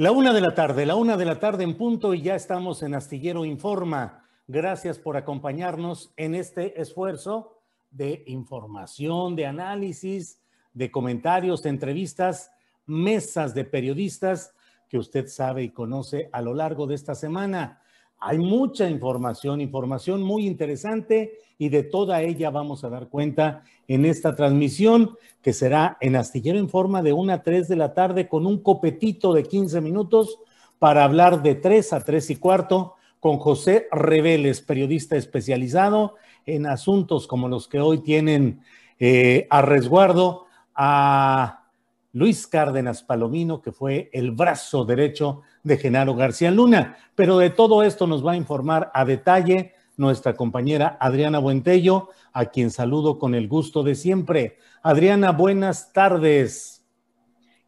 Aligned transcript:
La 0.00 0.12
una 0.12 0.32
de 0.32 0.40
la 0.40 0.54
tarde, 0.54 0.86
la 0.86 0.94
una 0.94 1.16
de 1.16 1.24
la 1.24 1.40
tarde 1.40 1.64
en 1.64 1.76
punto 1.76 2.14
y 2.14 2.22
ya 2.22 2.36
estamos 2.36 2.84
en 2.84 2.94
Astillero 2.94 3.44
Informa. 3.44 4.22
Gracias 4.46 4.96
por 4.96 5.16
acompañarnos 5.16 6.12
en 6.16 6.36
este 6.36 6.80
esfuerzo 6.80 7.58
de 7.90 8.22
información, 8.28 9.34
de 9.34 9.46
análisis, 9.46 10.40
de 10.72 10.92
comentarios, 10.92 11.64
de 11.64 11.70
entrevistas, 11.70 12.52
mesas 12.86 13.56
de 13.56 13.64
periodistas 13.64 14.54
que 14.88 14.98
usted 14.98 15.26
sabe 15.26 15.64
y 15.64 15.70
conoce 15.70 16.28
a 16.30 16.42
lo 16.42 16.54
largo 16.54 16.86
de 16.86 16.94
esta 16.94 17.16
semana. 17.16 17.82
Hay 18.20 18.38
mucha 18.38 18.88
información, 18.88 19.60
información 19.60 20.22
muy 20.22 20.46
interesante 20.46 21.40
y 21.58 21.68
de 21.68 21.82
toda 21.82 22.22
ella 22.22 22.50
vamos 22.50 22.84
a 22.84 22.88
dar 22.88 23.08
cuenta 23.08 23.64
en 23.88 24.04
esta 24.04 24.36
transmisión 24.36 25.16
que 25.42 25.52
será 25.52 25.98
en 26.00 26.14
Astillero 26.14 26.58
Informa 26.58 27.02
de 27.02 27.12
1 27.12 27.32
a 27.32 27.42
3 27.42 27.68
de 27.68 27.76
la 27.76 27.94
tarde 27.94 28.28
con 28.28 28.46
un 28.46 28.62
copetito 28.62 29.32
de 29.32 29.42
15 29.42 29.80
minutos 29.80 30.38
para 30.78 31.04
hablar 31.04 31.42
de 31.42 31.56
3 31.56 31.92
a 31.92 32.04
3 32.04 32.30
y 32.30 32.36
cuarto 32.36 32.94
con 33.18 33.38
José 33.38 33.88
Reveles, 33.90 34.60
periodista 34.60 35.16
especializado 35.16 36.14
en 36.46 36.66
asuntos 36.66 37.26
como 37.26 37.48
los 37.48 37.66
que 37.66 37.80
hoy 37.80 37.98
tienen 37.98 38.60
eh, 39.00 39.48
a 39.50 39.60
resguardo 39.62 40.46
a 40.74 41.64
Luis 42.12 42.46
Cárdenas 42.46 43.02
Palomino, 43.02 43.60
que 43.60 43.72
fue 43.72 44.08
el 44.12 44.30
brazo 44.30 44.84
derecho 44.84 45.42
de 45.62 45.76
Genaro 45.76 46.14
García 46.14 46.50
Luna. 46.50 46.96
Pero 47.14 47.38
de 47.38 47.50
todo 47.50 47.82
esto 47.82 48.06
nos 48.06 48.24
va 48.24 48.32
a 48.32 48.36
informar 48.36 48.90
a 48.94 49.04
detalle 49.04 49.74
nuestra 49.98 50.34
compañera 50.34 50.96
Adriana 51.00 51.38
Buentello, 51.38 52.08
a 52.32 52.46
quien 52.46 52.70
saludo 52.70 53.18
con 53.18 53.34
el 53.34 53.48
gusto 53.48 53.82
de 53.82 53.94
siempre. 53.94 54.56
Adriana, 54.82 55.32
buenas 55.32 55.92
tardes. 55.92 56.78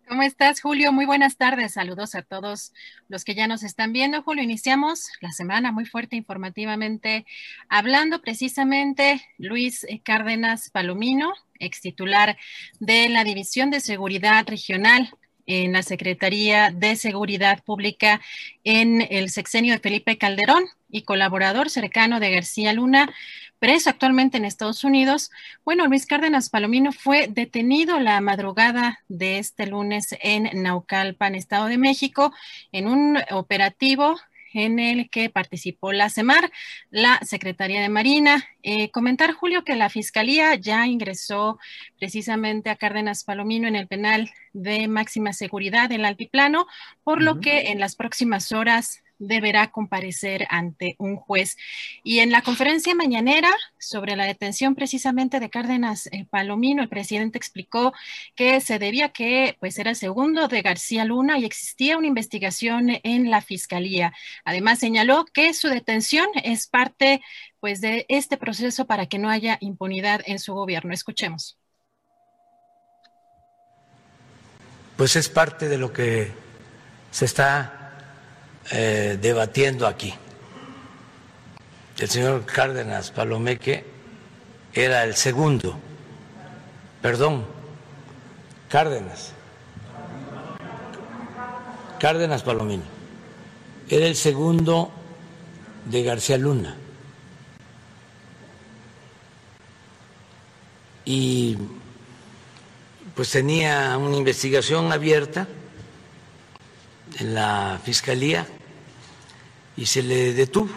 ¿Cómo 0.09 0.23
estás, 0.25 0.61
Julio? 0.61 0.93
Muy 0.93 1.07
buenas 1.07 1.37
tardes. 1.37 1.75
Saludos 1.75 2.17
a 2.17 2.23
todos 2.23 2.73
los 3.09 3.25
que 3.25 3.37
ya 3.37 3.47
nos 3.47 3.63
están 3.63 3.93
viendo. 3.93 4.23
Julio, 4.23 4.43
iniciamos 4.43 5.09
la 5.21 5.31
semana 5.31 5.71
muy 5.71 5.87
fuerte 5.87 6.17
informativamente, 6.17 7.27
hablando 7.69 8.21
precisamente 8.21 9.23
Luis 9.39 9.87
Cárdenas 10.03 10.71
Palomino, 10.71 11.33
ex 11.61 11.81
titular 11.81 12.37
de 12.81 13.09
la 13.09 13.23
División 13.23 13.71
de 13.71 13.79
Seguridad 13.79 14.49
Regional 14.49 15.11
en 15.50 15.72
la 15.72 15.83
Secretaría 15.83 16.71
de 16.71 16.94
Seguridad 16.94 17.62
Pública 17.65 18.21
en 18.62 19.06
el 19.11 19.31
sexenio 19.31 19.75
de 19.75 19.81
Felipe 19.81 20.16
Calderón 20.16 20.65
y 20.88 21.03
colaborador 21.03 21.71
cercano 21.71 22.21
de 22.21 22.31
García 22.31 22.72
Luna, 22.72 23.12
preso 23.59 23.91
actualmente 23.91 24.37
en 24.37 24.44
Estados 24.44 24.84
Unidos. 24.84 25.31
Bueno, 25.65 25.87
Luis 25.87 26.06
Cárdenas 26.06 26.50
Palomino 26.50 26.93
fue 26.93 27.27
detenido 27.28 27.99
la 27.99 28.21
madrugada 28.21 29.00
de 29.09 29.39
este 29.39 29.66
lunes 29.66 30.15
en 30.22 30.62
Naucalpan, 30.62 31.34
Estado 31.34 31.66
de 31.66 31.78
México, 31.78 32.33
en 32.71 32.87
un 32.87 33.19
operativo 33.31 34.21
en 34.53 34.78
el 34.78 35.11
que 35.11 35.31
participó 35.31 35.93
la 35.93 36.11
CEMAR, 36.11 36.50
la 36.91 37.19
Secretaría 37.22 37.81
de 37.81 37.88
Marina. 37.88 38.49
Eh, 38.62 38.91
comentar, 38.91 39.33
Julio, 39.33 39.65
que 39.65 39.77
la 39.77 39.91
Fiscalía 39.91 40.55
ya 40.55 40.87
ingresó 40.87 41.59
precisamente 41.99 42.71
a 42.71 42.77
Cárdenas 42.77 43.25
Palomino 43.25 43.69
en 43.69 43.77
el 43.77 43.87
penal 43.87 44.31
de 44.53 44.89
máxima 44.89 45.33
seguridad 45.33 45.93
en 45.93 46.00
el 46.00 46.06
altiplano, 46.06 46.66
por 47.05 47.22
lo 47.22 47.41
que 47.41 47.71
en 47.71 47.81
las 47.81 47.97
próximas 47.97 48.53
horas 48.53 49.03
deberá 49.21 49.71
comparecer 49.71 50.47
ante 50.51 50.97
un 50.99 51.17
juez. 51.17 51.57
Y 52.03 52.19
en 52.19 52.33
la 52.33 52.43
conferencia 52.43 52.95
mañanera 52.95 53.51
sobre 53.79 54.17
la 54.17 54.25
detención 54.25 54.75
precisamente 54.75 55.39
de 55.39 55.51
Cárdenas 55.51 56.09
eh, 56.09 56.27
Palomino, 56.29 56.83
el 56.83 56.89
presidente 56.89 57.39
explicó 57.39 57.93
que 58.35 58.61
se 58.61 58.81
debía 58.81 59.11
que 59.11 59.57
pues 59.61 59.79
era 59.79 59.91
el 59.91 59.97
segundo 59.97 60.49
de 60.49 60.63
García 60.63 61.05
Luna 61.05 61.39
y 61.39 61.45
existía 61.45 61.99
una 61.99 62.09
investigación 62.09 62.99
en 63.03 63.31
la 63.31 63.43
fiscalía. 63.43 64.13
Además 64.45 64.81
señaló 64.81 65.27
que 65.27 65.55
su 65.55 65.69
detención 65.69 66.27
es 66.43 66.67
parte 66.67 67.21
pues 67.61 67.81
de 67.81 68.07
este 68.09 68.39
proceso 68.39 68.87
para 68.87 69.07
que 69.07 69.19
no 69.19 69.29
haya 69.29 69.59
impunidad 69.61 70.23
en 70.25 70.39
su 70.39 70.55
gobierno. 70.55 70.95
Escuchemos. 70.95 71.59
Pues 74.97 75.17
es 75.17 75.29
parte 75.29 75.69
de 75.69 75.79
lo 75.79 75.93
que 75.93 76.33
se 77.11 77.25
está 77.25 77.80
eh, 78.71 79.19
debatiendo 79.21 79.87
aquí. 79.87 80.15
El 81.99 82.09
señor 82.09 82.47
Cárdenas 82.47 83.11
Palomeque 83.11 83.85
era 84.73 85.03
el 85.05 85.17
segundo, 85.17 85.77
perdón, 87.03 87.45
Cárdenas, 88.69 89.33
Cárdenas 91.99 92.43
Palomino, 92.45 92.85
era 93.89 94.07
el 94.07 94.15
segundo 94.15 94.93
de 95.85 96.03
García 96.05 96.39
Luna. 96.39 96.77
Y 101.05 101.59
pues 103.17 103.31
tenía 103.31 103.99
una 103.99 104.17
investigación 104.17 104.93
abierta 104.93 105.49
en 107.19 107.35
la 107.35 107.81
fiscalía 107.85 108.47
y 109.81 109.87
se 109.87 110.03
le 110.03 110.35
detuvo 110.35 110.69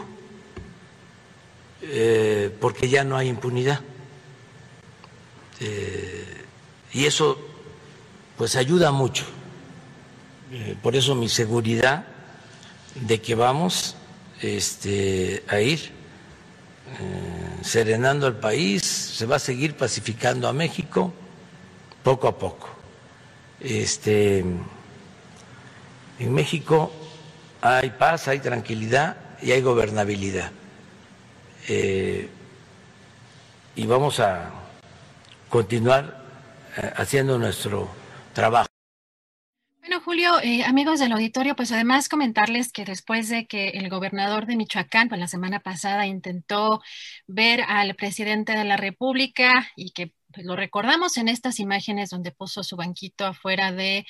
eh, 1.81 2.55
porque 2.61 2.87
ya 2.87 3.03
no 3.03 3.17
hay 3.17 3.27
impunidad. 3.27 3.81
Eh, 5.59 6.45
y 6.93 7.03
eso 7.03 7.37
pues 8.37 8.55
ayuda 8.55 8.93
mucho. 8.93 9.25
Eh, 10.53 10.77
por 10.81 10.95
eso 10.95 11.15
mi 11.15 11.27
seguridad 11.27 12.05
de 12.95 13.19
que 13.19 13.35
vamos 13.35 13.97
este, 14.41 15.43
a 15.49 15.59
ir 15.59 15.91
serenando 17.61 18.27
al 18.27 18.39
país, 18.39 18.83
se 18.83 19.25
va 19.25 19.35
a 19.35 19.39
seguir 19.39 19.75
pacificando 19.75 20.47
a 20.47 20.53
México 20.53 21.13
poco 22.03 22.29
a 22.29 22.37
poco. 22.37 22.69
Este, 23.59 24.39
en 26.19 26.33
México 26.33 27.02
hay 27.63 27.91
paz, 27.91 28.27
hay 28.27 28.39
tranquilidad 28.39 29.15
y 29.41 29.51
hay 29.51 29.61
gobernabilidad. 29.61 30.51
Eh, 31.69 32.29
y 33.75 33.85
vamos 33.85 34.19
a 34.19 34.51
continuar 35.47 36.25
eh, 36.75 36.91
haciendo 36.97 37.39
nuestro 37.39 37.89
trabajo. 38.33 38.67
Julio, 40.03 40.41
eh, 40.41 40.65
amigos 40.65 40.99
del 40.99 41.13
auditorio, 41.13 41.55
pues 41.55 41.71
además 41.71 42.09
comentarles 42.09 42.73
que 42.73 42.83
después 42.83 43.29
de 43.29 43.45
que 43.45 43.69
el 43.69 43.89
gobernador 43.89 44.45
de 44.45 44.57
Michoacán, 44.57 45.07
pues 45.07 45.21
la 45.21 45.29
semana 45.29 45.61
pasada 45.61 46.05
intentó 46.05 46.81
ver 47.25 47.61
al 47.61 47.95
presidente 47.95 48.51
de 48.51 48.65
la 48.65 48.75
República 48.75 49.71
y 49.77 49.91
que 49.91 50.11
pues 50.33 50.45
lo 50.45 50.57
recordamos 50.57 51.15
en 51.17 51.29
estas 51.29 51.59
imágenes 51.59 52.09
donde 52.09 52.31
puso 52.31 52.63
su 52.63 52.75
banquito 52.75 53.25
afuera 53.25 53.71
de 53.71 54.05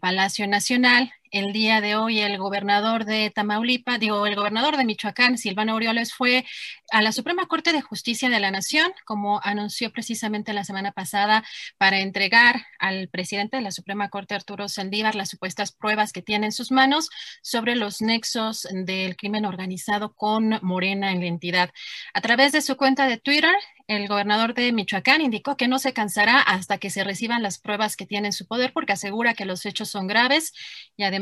Palacio 0.00 0.46
Nacional. 0.46 1.10
El 1.30 1.52
día 1.52 1.80
de 1.80 1.96
hoy 1.96 2.20
el 2.20 2.38
gobernador 2.38 3.04
de 3.04 3.30
Tamaulipas, 3.30 3.98
digo, 3.98 4.26
el 4.26 4.36
gobernador 4.36 4.76
de 4.76 4.84
Michoacán, 4.84 5.38
Silvano 5.38 5.72
Aureoles, 5.72 6.12
fue 6.12 6.44
a 6.92 7.02
la 7.02 7.12
Suprema 7.12 7.46
Corte 7.46 7.72
de 7.72 7.82
Justicia 7.82 8.28
de 8.28 8.38
la 8.38 8.50
Nación, 8.50 8.92
como 9.04 9.40
anunció 9.42 9.90
precisamente 9.90 10.52
la 10.52 10.64
semana 10.64 10.92
pasada, 10.92 11.44
para 11.78 11.98
entregar 11.98 12.64
al 12.78 13.08
presidente 13.08 13.56
de 13.56 13.62
la 13.62 13.72
Suprema 13.72 14.08
Corte, 14.08 14.34
Arturo 14.34 14.68
Saldívar, 14.68 15.14
las 15.14 15.30
supuestas 15.30 15.72
pruebas 15.72 16.12
que 16.12 16.22
tiene 16.22 16.46
en 16.46 16.52
sus 16.52 16.70
manos 16.70 17.10
sobre 17.42 17.76
los 17.76 18.00
nexos 18.00 18.68
del 18.70 19.16
crimen 19.16 19.46
organizado 19.46 20.14
con 20.14 20.58
Morena 20.62 21.12
en 21.12 21.20
la 21.20 21.26
entidad. 21.26 21.70
A 22.14 22.20
través 22.20 22.52
de 22.52 22.62
su 22.62 22.76
cuenta 22.76 23.08
de 23.08 23.18
Twitter, 23.18 23.54
el 23.88 24.08
gobernador 24.08 24.54
de 24.54 24.72
Michoacán 24.72 25.20
indicó 25.20 25.56
que 25.56 25.68
no 25.68 25.78
se 25.78 25.92
cansará 25.92 26.40
hasta 26.40 26.78
que 26.78 26.90
se 26.90 27.04
reciban 27.04 27.42
las 27.42 27.58
pruebas 27.58 27.96
que 27.96 28.06
tiene 28.06 28.28
en 28.28 28.32
su 28.32 28.46
poder 28.46 28.72
porque 28.72 28.92
asegura 28.92 29.34
que 29.34 29.44
los 29.44 29.64
hechos 29.64 29.88
son 29.88 30.08
graves 30.08 30.52
y 30.96 31.04
además 31.04 31.15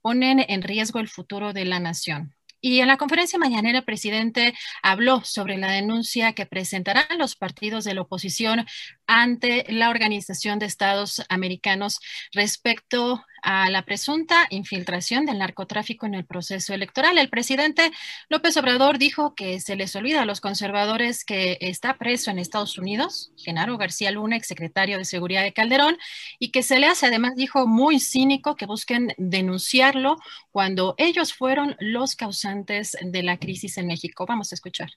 ponen 0.00 0.44
en 0.48 0.62
riesgo 0.62 1.00
el 1.00 1.08
futuro 1.08 1.52
de 1.52 1.64
la 1.64 1.80
nación. 1.80 2.34
Y 2.64 2.78
en 2.78 2.86
la 2.86 2.96
conferencia 2.96 3.40
mañanera, 3.40 3.78
el 3.78 3.84
presidente 3.84 4.54
habló 4.84 5.22
sobre 5.24 5.58
la 5.58 5.72
denuncia 5.72 6.32
que 6.32 6.46
presentarán 6.46 7.18
los 7.18 7.34
partidos 7.34 7.82
de 7.82 7.94
la 7.94 8.02
oposición 8.02 8.64
ante 9.12 9.66
la 9.68 9.90
Organización 9.90 10.58
de 10.58 10.64
Estados 10.64 11.22
Americanos 11.28 12.00
respecto 12.32 13.22
a 13.42 13.68
la 13.68 13.84
presunta 13.84 14.46
infiltración 14.48 15.26
del 15.26 15.36
narcotráfico 15.36 16.06
en 16.06 16.14
el 16.14 16.24
proceso 16.24 16.72
electoral. 16.72 17.18
El 17.18 17.28
presidente 17.28 17.92
López 18.30 18.56
Obrador 18.56 18.96
dijo 18.96 19.34
que 19.34 19.60
se 19.60 19.76
les 19.76 19.94
olvida 19.96 20.22
a 20.22 20.24
los 20.24 20.40
conservadores 20.40 21.26
que 21.26 21.58
está 21.60 21.98
preso 21.98 22.30
en 22.30 22.38
Estados 22.38 22.78
Unidos, 22.78 23.32
Genaro 23.36 23.76
García 23.76 24.10
Luna, 24.12 24.36
exsecretario 24.36 24.96
de 24.96 25.04
Seguridad 25.04 25.42
de 25.42 25.52
Calderón, 25.52 25.98
y 26.38 26.50
que 26.50 26.62
se 26.62 26.78
le 26.78 26.86
hace, 26.86 27.04
además, 27.04 27.36
dijo, 27.36 27.66
muy 27.66 28.00
cínico 28.00 28.56
que 28.56 28.64
busquen 28.64 29.12
denunciarlo 29.18 30.16
cuando 30.52 30.94
ellos 30.96 31.34
fueron 31.34 31.76
los 31.80 32.16
causantes 32.16 32.96
de 33.02 33.22
la 33.22 33.36
crisis 33.36 33.76
en 33.76 33.88
México. 33.88 34.24
Vamos 34.24 34.52
a 34.52 34.54
escuchar. 34.54 34.90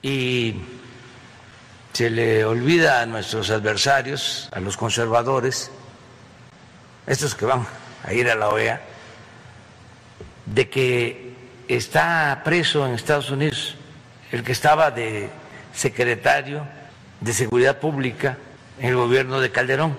Y 0.00 0.54
se 1.92 2.10
le 2.10 2.44
olvida 2.44 3.02
a 3.02 3.06
nuestros 3.06 3.50
adversarios, 3.50 4.48
a 4.52 4.60
los 4.60 4.76
conservadores, 4.76 5.70
estos 7.06 7.34
que 7.34 7.44
van 7.44 7.66
a 8.04 8.12
ir 8.12 8.30
a 8.30 8.34
la 8.34 8.48
OEA, 8.48 8.80
de 10.46 10.68
que 10.68 11.34
está 11.68 12.40
preso 12.44 12.86
en 12.86 12.94
Estados 12.94 13.30
Unidos 13.30 13.76
el 14.30 14.42
que 14.42 14.52
estaba 14.52 14.90
de 14.90 15.28
secretario 15.74 16.66
de 17.20 17.32
Seguridad 17.32 17.78
Pública 17.78 18.38
en 18.78 18.88
el 18.88 18.96
gobierno 18.96 19.40
de 19.40 19.50
Calderón. 19.50 19.96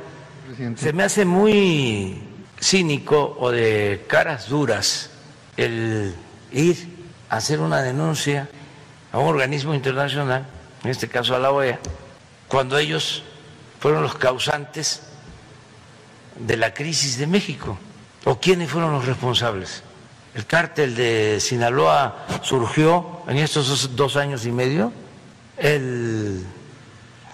Se 0.75 0.91
me 0.91 1.03
hace 1.03 1.23
muy 1.23 2.21
cínico 2.59 3.37
o 3.39 3.51
de 3.51 4.03
caras 4.07 4.49
duras 4.49 5.11
el 5.55 6.15
ir 6.51 6.87
a 7.29 7.37
hacer 7.37 7.59
una 7.59 7.81
denuncia 7.81 8.49
a 9.11 9.19
un 9.19 9.27
organismo 9.27 9.73
internacional, 9.73 10.45
en 10.83 10.89
este 10.89 11.07
caso 11.07 11.35
a 11.35 11.39
la 11.39 11.51
OEA, 11.51 11.79
cuando 12.47 12.77
ellos 12.77 13.23
fueron 13.79 14.03
los 14.03 14.15
causantes 14.15 15.01
de 16.37 16.57
la 16.57 16.73
crisis 16.73 17.17
de 17.17 17.27
México. 17.27 17.77
¿O 18.25 18.39
quiénes 18.39 18.69
fueron 18.69 18.93
los 18.93 19.05
responsables? 19.05 19.83
El 20.33 20.45
cártel 20.45 20.95
de 20.95 21.39
Sinaloa 21.39 22.25
surgió 22.41 23.21
en 23.27 23.37
estos 23.37 23.95
dos 23.95 24.15
años 24.15 24.45
y 24.45 24.51
medio. 24.51 24.91
El 25.57 26.45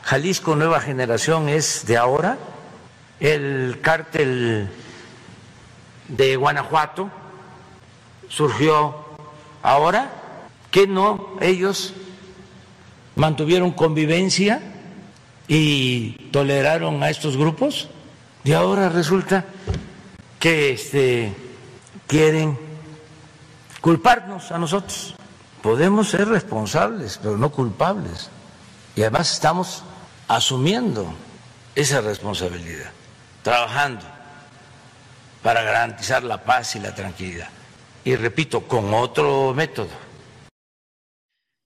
Jalisco 0.04 0.56
Nueva 0.56 0.82
Generación 0.82 1.50
es 1.50 1.86
de 1.86 1.98
ahora. 1.98 2.38
El 3.20 3.80
cártel 3.82 4.70
de 6.08 6.36
Guanajuato 6.36 7.10
surgió 8.28 8.96
ahora. 9.62 10.12
que 10.72 10.86
no 10.86 11.38
ellos 11.42 11.94
mantuvieron 13.20 13.72
convivencia 13.72 14.62
y 15.48 16.12
toleraron 16.32 17.04
a 17.04 17.10
estos 17.10 17.36
grupos? 17.36 17.90
Y 18.46 18.54
ahora 18.54 18.88
resulta 18.88 19.44
que 20.40 20.72
este, 20.72 21.36
quieren 22.08 22.58
culparnos 23.82 24.54
a 24.54 24.58
nosotros. 24.58 25.16
Podemos 25.62 26.10
ser 26.10 26.30
responsables, 26.30 27.20
pero 27.22 27.38
no 27.38 27.52
culpables. 27.52 28.30
Y 28.96 29.02
además 29.02 29.34
estamos 29.34 29.84
asumiendo 30.30 31.14
esa 31.76 32.00
responsabilidad, 32.00 32.92
trabajando 33.44 34.06
para 35.44 35.64
garantizar 35.64 36.24
la 36.24 36.42
paz 36.42 36.78
y 36.78 36.80
la 36.80 36.96
tranquilidad. 36.96 37.50
Y 38.06 38.16
repito, 38.16 38.62
con 38.62 38.94
otro 38.94 39.54
método 39.54 40.09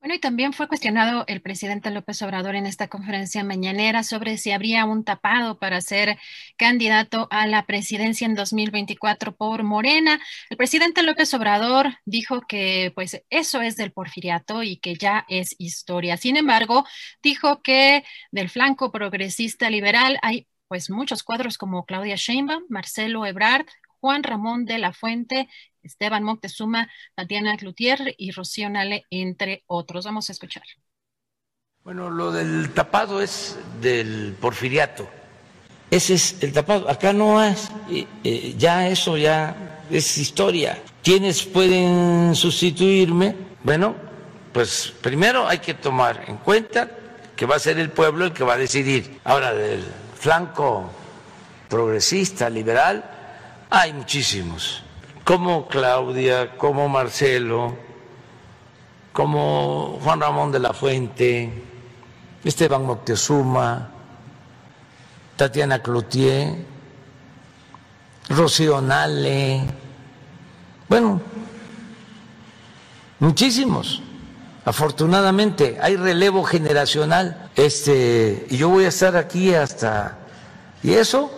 bueno, 0.03 0.15
y 0.15 0.19
también 0.19 0.51
fue 0.51 0.67
cuestionado 0.67 1.23
el 1.27 1.41
presidente 1.41 1.89
López 1.89 2.21
Obrador 2.23 2.55
en 2.55 2.65
esta 2.65 2.89
conferencia 2.89 3.41
mañanera 3.45 4.03
sobre 4.03 4.37
si 4.37 4.51
habría 4.51 4.83
un 4.83 5.05
tapado 5.05 5.59
para 5.59 5.79
ser 5.79 6.19
candidato 6.57 7.29
a 7.31 7.47
la 7.47 7.65
presidencia 7.65 8.25
en 8.25 8.35
2024 8.35 9.33
por 9.33 9.63
Morena. 9.63 10.19
El 10.49 10.57
presidente 10.57 11.03
López 11.03 11.33
Obrador 11.33 11.99
dijo 12.03 12.41
que 12.41 12.91
pues 12.95 13.23
eso 13.29 13.61
es 13.61 13.77
del 13.77 13.93
porfiriato 13.93 14.61
y 14.61 14.75
que 14.75 14.95
ya 14.95 15.25
es 15.29 15.55
historia. 15.57 16.17
Sin 16.17 16.35
embargo, 16.35 16.85
dijo 17.21 17.61
que 17.61 18.03
del 18.29 18.49
flanco 18.49 18.91
progresista 18.91 19.69
liberal 19.69 20.19
hay 20.21 20.47
pues 20.67 20.89
muchos 20.89 21.23
cuadros 21.23 21.57
como 21.57 21.85
Claudia 21.85 22.17
Sheinbaum, 22.17 22.65
Marcelo 22.67 23.25
Ebrard, 23.25 23.67
Juan 24.01 24.23
Ramón 24.23 24.65
de 24.65 24.79
la 24.79 24.91
Fuente, 24.91 25.47
Esteban 25.83 26.23
Moctezuma, 26.23 26.89
Tatiana 27.15 27.57
Cloutier 27.57 28.15
y 28.17 28.31
Rocío 28.31 28.69
Nale, 28.69 29.05
entre 29.09 29.63
otros. 29.67 30.05
Vamos 30.05 30.29
a 30.29 30.33
escuchar. 30.33 30.63
Bueno, 31.83 32.09
lo 32.09 32.31
del 32.31 32.71
tapado 32.73 33.21
es 33.21 33.57
del 33.81 34.35
porfiriato. 34.39 35.09
Ese 35.91 36.13
es 36.15 36.41
el 36.41 36.53
tapado. 36.53 36.89
Acá 36.89 37.13
no 37.13 37.43
es, 37.43 37.69
eh, 38.23 38.55
ya 38.57 38.87
eso 38.87 39.17
ya 39.17 39.85
es 39.91 40.17
historia. 40.17 40.81
¿Quiénes 41.03 41.43
pueden 41.43 42.33
sustituirme? 42.35 43.35
Bueno, 43.63 43.95
pues 44.53 44.93
primero 45.01 45.47
hay 45.47 45.59
que 45.59 45.73
tomar 45.73 46.23
en 46.27 46.37
cuenta 46.37 46.89
que 47.35 47.45
va 47.45 47.55
a 47.55 47.59
ser 47.59 47.77
el 47.79 47.89
pueblo 47.89 48.25
el 48.25 48.33
que 48.33 48.43
va 48.43 48.53
a 48.53 48.57
decidir. 48.57 49.19
Ahora, 49.23 49.53
del 49.53 49.83
flanco 50.17 50.89
progresista, 51.67 52.49
liberal, 52.49 53.03
hay 53.69 53.91
muchísimos, 53.93 54.83
como 55.23 55.67
Claudia, 55.67 56.57
como 56.57 56.89
Marcelo, 56.89 57.75
como 59.13 59.99
Juan 60.03 60.19
Ramón 60.19 60.51
de 60.51 60.59
la 60.59 60.73
Fuente, 60.73 61.63
Esteban 62.43 62.85
Moctezuma, 62.85 63.89
Tatiana 65.35 65.79
Cloutier, 65.79 66.65
Rocío 68.29 68.81
Nale, 68.81 69.63
bueno, 70.89 71.21
muchísimos. 73.19 74.01
Afortunadamente 74.65 75.77
hay 75.81 75.97
relevo 75.97 76.43
generacional, 76.43 77.49
este, 77.55 78.47
y 78.49 78.57
yo 78.57 78.69
voy 78.69 78.85
a 78.85 78.89
estar 78.89 79.17
aquí 79.17 79.53
hasta 79.53 80.19
y 80.81 80.93
eso 80.93 81.31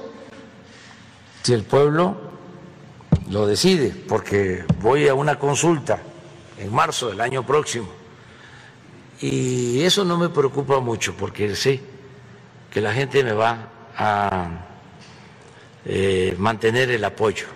si 1.42 1.54
el 1.54 1.64
pueblo 1.64 2.25
lo 3.36 3.46
decide, 3.46 3.94
porque 4.08 4.64
voy 4.80 5.10
a 5.10 5.14
una 5.14 5.38
consulta 5.38 6.02
en 6.58 6.74
marzo 6.74 7.10
del 7.10 7.20
año 7.20 7.46
próximo. 7.46 7.90
Y 9.20 9.82
eso 9.84 10.06
no 10.06 10.18
me 10.18 10.30
preocupa 10.30 10.80
mucho, 10.80 11.18
porque 11.18 11.54
sé 11.54 11.82
que 12.72 12.80
la 12.80 12.94
gente 12.94 13.26
me 13.26 13.34
va 13.34 13.68
a 13.98 14.48
eh, 15.84 16.34
mantener 16.38 16.90
el 16.92 17.04
apoyo. 17.04 17.48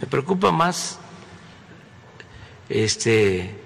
Me 0.00 0.06
preocupa 0.06 0.52
más 0.52 1.00
este, 2.68 3.56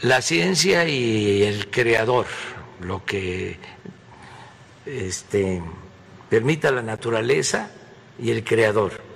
la 0.00 0.20
ciencia 0.20 0.84
y 0.88 1.44
el 1.44 1.70
creador, 1.70 2.26
lo 2.80 3.04
que 3.04 3.56
este, 4.84 5.62
permita 6.28 6.72
la 6.72 6.82
naturaleza 6.82 7.70
y 8.18 8.32
el 8.32 8.42
creador. 8.42 9.11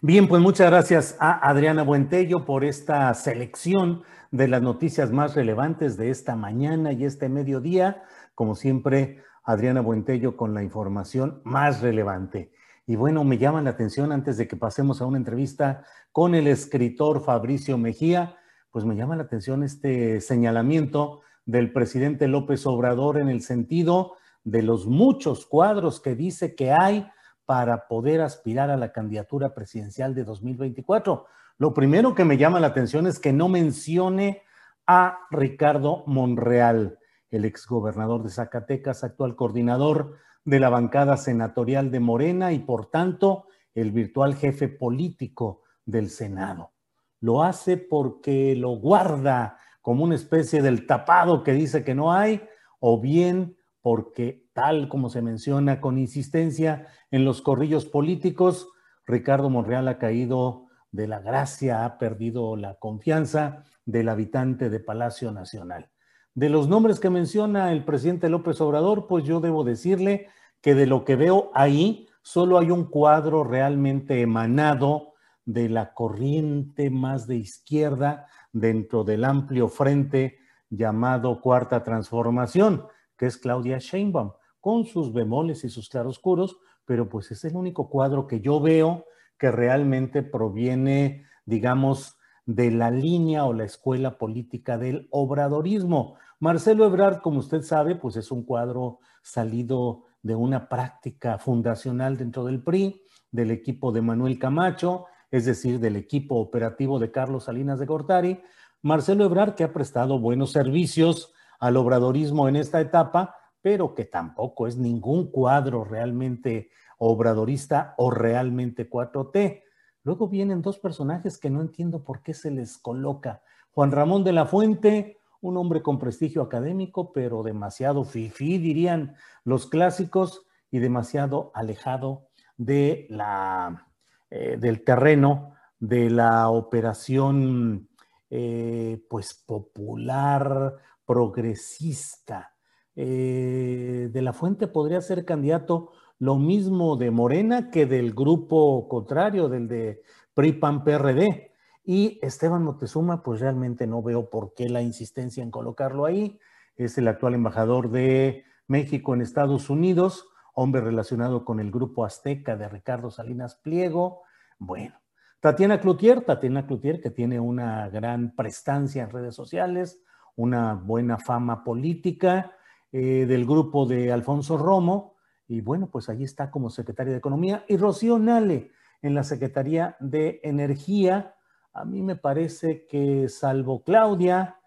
Bien, 0.00 0.28
pues 0.28 0.40
muchas 0.40 0.70
gracias 0.70 1.16
a 1.18 1.48
Adriana 1.48 1.82
Buentello 1.82 2.44
por 2.44 2.64
esta 2.64 3.12
selección 3.14 4.02
de 4.30 4.46
las 4.46 4.62
noticias 4.62 5.10
más 5.10 5.34
relevantes 5.34 5.96
de 5.96 6.10
esta 6.10 6.36
mañana 6.36 6.92
y 6.92 7.04
este 7.04 7.28
mediodía. 7.28 8.04
Como 8.36 8.54
siempre, 8.54 9.24
Adriana 9.42 9.80
Buentello 9.80 10.36
con 10.36 10.54
la 10.54 10.62
información 10.62 11.40
más 11.42 11.80
relevante. 11.80 12.52
Y 12.86 12.94
bueno, 12.94 13.24
me 13.24 13.38
llama 13.38 13.60
la 13.60 13.70
atención 13.70 14.12
antes 14.12 14.36
de 14.36 14.46
que 14.46 14.54
pasemos 14.54 15.02
a 15.02 15.06
una 15.06 15.18
entrevista 15.18 15.82
con 16.12 16.36
el 16.36 16.46
escritor 16.46 17.24
Fabricio 17.24 17.76
Mejía, 17.76 18.36
pues 18.70 18.84
me 18.84 18.94
llama 18.94 19.16
la 19.16 19.24
atención 19.24 19.64
este 19.64 20.20
señalamiento 20.20 21.22
del 21.44 21.72
presidente 21.72 22.28
López 22.28 22.64
Obrador 22.66 23.18
en 23.18 23.28
el 23.28 23.42
sentido 23.42 24.14
de 24.44 24.62
los 24.62 24.86
muchos 24.86 25.44
cuadros 25.44 26.00
que 26.00 26.14
dice 26.14 26.54
que 26.54 26.70
hay 26.70 27.10
para 27.48 27.88
poder 27.88 28.20
aspirar 28.20 28.68
a 28.68 28.76
la 28.76 28.92
candidatura 28.92 29.54
presidencial 29.54 30.14
de 30.14 30.22
2024. 30.22 31.24
Lo 31.56 31.72
primero 31.72 32.14
que 32.14 32.26
me 32.26 32.36
llama 32.36 32.60
la 32.60 32.66
atención 32.66 33.06
es 33.06 33.18
que 33.18 33.32
no 33.32 33.48
mencione 33.48 34.42
a 34.86 35.20
Ricardo 35.30 36.04
Monreal, 36.06 36.98
el 37.30 37.46
exgobernador 37.46 38.22
de 38.22 38.28
Zacatecas, 38.28 39.02
actual 39.02 39.34
coordinador 39.34 40.16
de 40.44 40.60
la 40.60 40.68
bancada 40.68 41.16
senatorial 41.16 41.90
de 41.90 42.00
Morena 42.00 42.52
y 42.52 42.58
por 42.58 42.90
tanto 42.90 43.46
el 43.74 43.92
virtual 43.92 44.34
jefe 44.34 44.68
político 44.68 45.62
del 45.86 46.10
Senado. 46.10 46.72
Lo 47.18 47.42
hace 47.42 47.78
porque 47.78 48.56
lo 48.56 48.72
guarda 48.72 49.56
como 49.80 50.04
una 50.04 50.16
especie 50.16 50.60
del 50.60 50.86
tapado 50.86 51.42
que 51.44 51.54
dice 51.54 51.82
que 51.82 51.94
no 51.94 52.12
hay, 52.12 52.42
o 52.78 53.00
bien 53.00 53.56
porque 53.88 54.44
tal 54.52 54.86
como 54.90 55.08
se 55.08 55.22
menciona 55.22 55.80
con 55.80 55.96
insistencia 55.96 56.88
en 57.10 57.24
los 57.24 57.40
corrillos 57.40 57.86
políticos, 57.86 58.68
Ricardo 59.06 59.48
Monreal 59.48 59.88
ha 59.88 59.96
caído 59.96 60.66
de 60.92 61.08
la 61.08 61.20
gracia, 61.20 61.86
ha 61.86 61.96
perdido 61.96 62.54
la 62.56 62.74
confianza 62.74 63.64
del 63.86 64.10
habitante 64.10 64.68
de 64.68 64.78
Palacio 64.78 65.32
Nacional. 65.32 65.88
De 66.34 66.50
los 66.50 66.68
nombres 66.68 67.00
que 67.00 67.08
menciona 67.08 67.72
el 67.72 67.82
presidente 67.86 68.28
López 68.28 68.60
Obrador, 68.60 69.06
pues 69.06 69.24
yo 69.24 69.40
debo 69.40 69.64
decirle 69.64 70.26
que 70.60 70.74
de 70.74 70.84
lo 70.84 71.06
que 71.06 71.16
veo 71.16 71.50
ahí, 71.54 72.08
solo 72.20 72.58
hay 72.58 72.70
un 72.70 72.90
cuadro 72.90 73.42
realmente 73.42 74.20
emanado 74.20 75.14
de 75.46 75.70
la 75.70 75.94
corriente 75.94 76.90
más 76.90 77.26
de 77.26 77.36
izquierda 77.36 78.26
dentro 78.52 79.02
del 79.02 79.24
amplio 79.24 79.66
frente 79.66 80.40
llamado 80.68 81.40
Cuarta 81.40 81.82
Transformación, 81.82 82.84
que 83.18 83.26
es 83.26 83.36
Claudia 83.36 83.78
Sheinbaum 83.78 84.32
con 84.60 84.86
sus 84.86 85.12
bemoles 85.12 85.64
y 85.64 85.68
sus 85.68 85.88
claroscuros, 85.88 86.58
pero 86.84 87.08
pues 87.08 87.30
es 87.30 87.44
el 87.44 87.56
único 87.56 87.90
cuadro 87.90 88.26
que 88.26 88.40
yo 88.40 88.60
veo 88.60 89.04
que 89.38 89.50
realmente 89.50 90.22
proviene, 90.22 91.26
digamos, 91.44 92.16
de 92.46 92.70
la 92.70 92.90
línea 92.90 93.44
o 93.44 93.52
la 93.52 93.64
escuela 93.64 94.16
política 94.16 94.78
del 94.78 95.06
obradorismo. 95.10 96.16
Marcelo 96.40 96.86
Ebrard, 96.86 97.20
como 97.20 97.40
usted 97.40 97.62
sabe, 97.62 97.94
pues 97.94 98.16
es 98.16 98.30
un 98.30 98.42
cuadro 98.42 99.00
salido 99.22 100.04
de 100.22 100.34
una 100.34 100.68
práctica 100.68 101.38
fundacional 101.38 102.16
dentro 102.16 102.44
del 102.44 102.62
PRI, 102.62 103.02
del 103.30 103.50
equipo 103.50 103.92
de 103.92 104.02
Manuel 104.02 104.38
Camacho, 104.38 105.04
es 105.30 105.44
decir, 105.44 105.78
del 105.78 105.96
equipo 105.96 106.36
operativo 106.36 106.98
de 106.98 107.10
Carlos 107.10 107.44
Salinas 107.44 107.78
de 107.78 107.86
Gortari. 107.86 108.40
Marcelo 108.80 109.24
Ebrard, 109.24 109.54
que 109.54 109.64
ha 109.64 109.72
prestado 109.72 110.18
buenos 110.18 110.52
servicios 110.52 111.34
al 111.58 111.76
obradorismo 111.76 112.48
en 112.48 112.56
esta 112.56 112.80
etapa, 112.80 113.34
pero 113.60 113.94
que 113.94 114.04
tampoco 114.04 114.66
es 114.66 114.76
ningún 114.76 115.30
cuadro 115.30 115.84
realmente 115.84 116.70
obradorista 116.98 117.94
o 117.98 118.10
realmente 118.10 118.88
4T. 118.88 119.62
Luego 120.04 120.28
vienen 120.28 120.62
dos 120.62 120.78
personajes 120.78 121.38
que 121.38 121.50
no 121.50 121.60
entiendo 121.60 122.04
por 122.04 122.22
qué 122.22 122.34
se 122.34 122.50
les 122.50 122.78
coloca. 122.78 123.42
Juan 123.72 123.92
Ramón 123.92 124.24
de 124.24 124.32
la 124.32 124.46
Fuente, 124.46 125.18
un 125.40 125.56
hombre 125.56 125.82
con 125.82 125.98
prestigio 125.98 126.42
académico, 126.42 127.12
pero 127.12 127.42
demasiado 127.42 128.04
fifí, 128.04 128.58
dirían 128.58 129.14
los 129.44 129.66
clásicos, 129.66 130.44
y 130.70 130.78
demasiado 130.78 131.50
alejado 131.54 132.28
de 132.56 133.06
la, 133.10 133.86
eh, 134.30 134.56
del 134.58 134.84
terreno 134.84 135.54
de 135.78 136.10
la 136.10 136.50
operación 136.50 137.88
eh, 138.30 139.02
pues 139.08 139.34
popular, 139.46 140.74
progresista, 141.08 142.54
eh, 142.94 144.10
de 144.12 144.22
la 144.22 144.34
Fuente 144.34 144.68
podría 144.68 145.00
ser 145.00 145.24
candidato 145.24 145.92
lo 146.18 146.36
mismo 146.36 146.96
de 146.96 147.10
Morena 147.10 147.70
que 147.70 147.86
del 147.86 148.12
grupo 148.12 148.86
contrario, 148.88 149.48
del 149.48 149.68
de 149.68 150.02
PRI-PAN-PRD. 150.34 151.52
Y 151.82 152.18
Esteban 152.20 152.62
Moctezuma, 152.62 153.22
pues 153.22 153.40
realmente 153.40 153.86
no 153.86 154.02
veo 154.02 154.28
por 154.28 154.52
qué 154.52 154.68
la 154.68 154.82
insistencia 154.82 155.42
en 155.42 155.50
colocarlo 155.50 156.04
ahí. 156.04 156.38
Es 156.76 156.98
el 156.98 157.08
actual 157.08 157.32
embajador 157.32 157.90
de 157.90 158.44
México 158.66 159.14
en 159.14 159.22
Estados 159.22 159.70
Unidos, 159.70 160.28
hombre 160.52 160.82
relacionado 160.82 161.46
con 161.46 161.58
el 161.58 161.70
grupo 161.70 162.04
azteca 162.04 162.56
de 162.56 162.68
Ricardo 162.68 163.10
Salinas 163.10 163.54
Pliego. 163.54 164.20
Bueno, 164.58 165.00
Tatiana 165.40 165.80
Cloutier, 165.80 166.20
Tatiana 166.20 166.66
Cloutier, 166.66 167.00
que 167.00 167.10
tiene 167.10 167.40
una 167.40 167.88
gran 167.88 168.34
prestancia 168.36 169.04
en 169.04 169.10
redes 169.10 169.34
sociales, 169.34 170.02
una 170.38 170.74
buena 170.74 171.18
fama 171.18 171.64
política, 171.64 172.52
eh, 172.92 173.26
del 173.26 173.44
grupo 173.44 173.86
de 173.86 174.12
Alfonso 174.12 174.56
Romo, 174.56 175.16
y 175.48 175.60
bueno, 175.60 175.90
pues 175.90 176.08
allí 176.08 176.24
está 176.24 176.50
como 176.50 176.70
secretaria 176.70 177.12
de 177.12 177.18
Economía, 177.18 177.64
y 177.68 177.76
Rocío 177.76 178.18
Nale 178.18 178.70
en 179.02 179.14
la 179.14 179.24
Secretaría 179.24 179.96
de 179.98 180.40
Energía. 180.44 181.34
A 181.72 181.84
mí 181.84 182.02
me 182.02 182.16
parece 182.16 182.86
que 182.86 183.28
salvo 183.28 183.82
Claudia, 183.82 184.60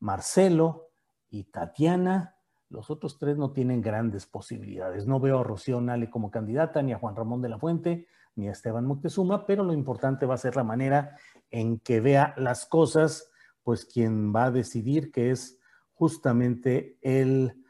Marcelo 0.00 0.88
y 1.30 1.44
Tatiana, 1.44 2.36
los 2.68 2.90
otros 2.90 3.18
tres 3.18 3.36
no 3.36 3.52
tienen 3.52 3.80
grandes 3.80 4.26
posibilidades. 4.26 5.06
No 5.06 5.20
veo 5.20 5.38
a 5.38 5.44
Rocío 5.44 5.80
Nale 5.80 6.10
como 6.10 6.30
candidata, 6.30 6.82
ni 6.82 6.92
a 6.92 6.98
Juan 6.98 7.14
Ramón 7.14 7.42
de 7.42 7.48
la 7.48 7.58
Fuente, 7.58 8.08
ni 8.34 8.48
a 8.48 8.52
Esteban 8.52 8.86
Moctezuma, 8.86 9.46
pero 9.46 9.62
lo 9.62 9.72
importante 9.72 10.26
va 10.26 10.34
a 10.34 10.38
ser 10.38 10.56
la 10.56 10.64
manera 10.64 11.16
en 11.50 11.78
que 11.78 12.00
vea 12.00 12.34
las 12.38 12.66
cosas, 12.66 13.30
pues 13.62 13.84
quien 13.84 14.34
va 14.34 14.46
a 14.46 14.50
decidir 14.50 15.12
que 15.12 15.30
es 15.30 15.58
justamente 15.94 16.98
el 17.00 17.62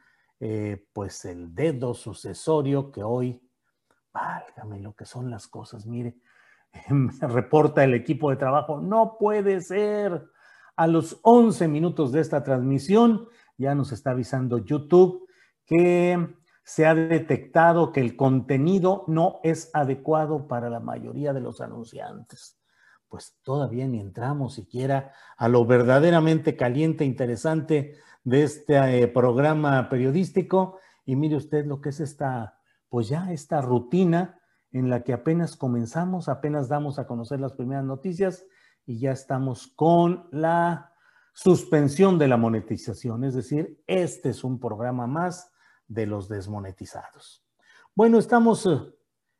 eh, 0.45 0.85
pues 0.91 1.23
el 1.23 1.55
dedo 1.55 1.93
sucesorio 1.93 2.91
que 2.91 3.01
hoy, 3.01 3.41
válgame 4.11 4.81
lo 4.81 4.93
que 4.93 5.05
son 5.05 5.31
las 5.31 5.47
cosas, 5.47 5.85
mire, 5.85 6.17
reporta 7.21 7.81
el 7.85 7.93
equipo 7.93 8.29
de 8.29 8.35
trabajo, 8.35 8.81
no 8.81 9.17
puede 9.17 9.61
ser. 9.61 10.25
A 10.75 10.87
los 10.87 11.19
11 11.21 11.69
minutos 11.69 12.11
de 12.11 12.19
esta 12.19 12.43
transmisión, 12.43 13.29
ya 13.57 13.73
nos 13.73 13.93
está 13.93 14.11
avisando 14.11 14.57
YouTube 14.57 15.29
que 15.65 16.35
se 16.65 16.85
ha 16.87 16.93
detectado 16.93 17.93
que 17.93 18.01
el 18.01 18.17
contenido 18.17 19.05
no 19.07 19.39
es 19.43 19.69
adecuado 19.73 20.49
para 20.49 20.69
la 20.69 20.81
mayoría 20.81 21.31
de 21.31 21.39
los 21.39 21.61
anunciantes. 21.61 22.59
Pues 23.13 23.37
todavía 23.43 23.87
ni 23.87 23.99
entramos 23.99 24.55
siquiera 24.55 25.13
a 25.37 25.47
lo 25.47 25.67
verdaderamente 25.67 26.57
caliente, 26.57 27.03
e 27.03 27.07
interesante 27.07 27.93
de 28.23 28.41
este 28.41 29.03
eh, 29.03 29.07
programa 29.07 29.87
periodístico. 29.87 30.79
Y 31.05 31.15
mire 31.15 31.35
usted 31.35 31.67
lo 31.67 31.79
que 31.79 31.89
es 31.89 31.99
esta, 31.99 32.59
pues 32.89 33.09
ya 33.09 33.31
esta 33.31 33.61
rutina 33.61 34.39
en 34.71 34.89
la 34.89 35.03
que 35.03 35.13
apenas 35.13 35.55
comenzamos, 35.55 36.27
apenas 36.27 36.69
damos 36.69 36.97
a 36.97 37.05
conocer 37.05 37.39
las 37.39 37.53
primeras 37.53 37.83
noticias 37.83 38.47
y 38.83 38.97
ya 38.97 39.11
estamos 39.11 39.67
con 39.67 40.27
la 40.31 40.91
suspensión 41.33 42.17
de 42.17 42.27
la 42.27 42.37
monetización. 42.37 43.25
Es 43.25 43.35
decir, 43.35 43.79
este 43.85 44.29
es 44.29 44.43
un 44.43 44.59
programa 44.59 45.05
más 45.05 45.51
de 45.87 46.07
los 46.07 46.29
desmonetizados. 46.29 47.45
Bueno, 47.93 48.17
estamos, 48.17 48.65
eh, 48.65 48.79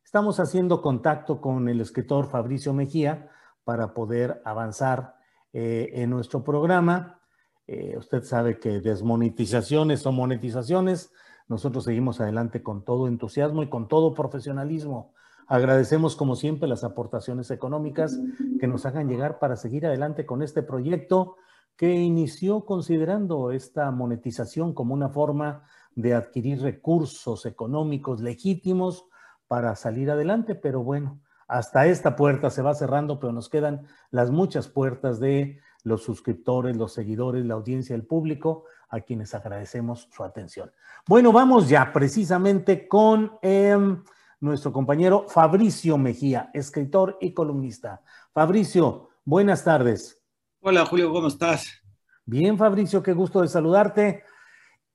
estamos 0.05 0.39
haciendo 0.39 0.79
contacto 0.79 1.41
con 1.41 1.67
el 1.69 1.81
escritor 1.81 2.27
Fabricio 2.27 2.71
Mejía 2.71 3.31
para 3.63 3.93
poder 3.93 4.41
avanzar 4.45 5.15
eh, 5.53 5.91
en 5.93 6.09
nuestro 6.09 6.43
programa. 6.43 7.19
Eh, 7.67 7.95
usted 7.97 8.23
sabe 8.23 8.59
que 8.59 8.79
desmonetizaciones 8.79 10.05
o 10.05 10.11
monetizaciones, 10.11 11.11
nosotros 11.47 11.83
seguimos 11.85 12.19
adelante 12.19 12.63
con 12.63 12.83
todo 12.83 13.07
entusiasmo 13.07 13.63
y 13.63 13.69
con 13.69 13.87
todo 13.87 14.13
profesionalismo. 14.13 15.13
Agradecemos 15.47 16.15
como 16.15 16.35
siempre 16.35 16.67
las 16.67 16.83
aportaciones 16.83 17.51
económicas 17.51 18.19
que 18.59 18.67
nos 18.67 18.85
hagan 18.85 19.09
llegar 19.09 19.39
para 19.39 19.55
seguir 19.55 19.85
adelante 19.85 20.25
con 20.25 20.41
este 20.41 20.63
proyecto 20.63 21.35
que 21.75 21.93
inició 21.93 22.65
considerando 22.65 23.51
esta 23.51 23.91
monetización 23.91 24.73
como 24.73 24.93
una 24.93 25.09
forma 25.09 25.63
de 25.95 26.13
adquirir 26.13 26.61
recursos 26.61 27.45
económicos 27.45 28.21
legítimos 28.21 29.05
para 29.47 29.75
salir 29.75 30.09
adelante, 30.09 30.55
pero 30.55 30.83
bueno, 30.83 31.19
hasta 31.47 31.87
esta 31.87 32.15
puerta 32.15 32.49
se 32.49 32.61
va 32.61 32.73
cerrando, 32.73 33.19
pero 33.19 33.33
nos 33.33 33.49
quedan 33.49 33.87
las 34.11 34.31
muchas 34.31 34.67
puertas 34.67 35.19
de 35.19 35.59
los 35.83 36.03
suscriptores, 36.03 36.77
los 36.77 36.93
seguidores, 36.93 37.45
la 37.45 37.55
audiencia, 37.55 37.95
el 37.95 38.05
público, 38.05 38.65
a 38.89 39.01
quienes 39.01 39.33
agradecemos 39.33 40.07
su 40.11 40.23
atención. 40.23 40.71
Bueno, 41.07 41.31
vamos 41.31 41.67
ya 41.67 41.91
precisamente 41.91 42.87
con 42.87 43.37
em, 43.41 44.03
nuestro 44.39 44.71
compañero 44.71 45.25
Fabricio 45.27 45.97
Mejía, 45.97 46.51
escritor 46.53 47.17
y 47.19 47.33
columnista. 47.33 48.01
Fabricio, 48.33 49.09
buenas 49.25 49.63
tardes. 49.63 50.21
Hola 50.61 50.85
Julio, 50.85 51.11
¿cómo 51.11 51.27
estás? 51.27 51.81
Bien, 52.25 52.57
Fabricio, 52.57 53.03
qué 53.03 53.13
gusto 53.13 53.41
de 53.41 53.47
saludarte. 53.47 54.23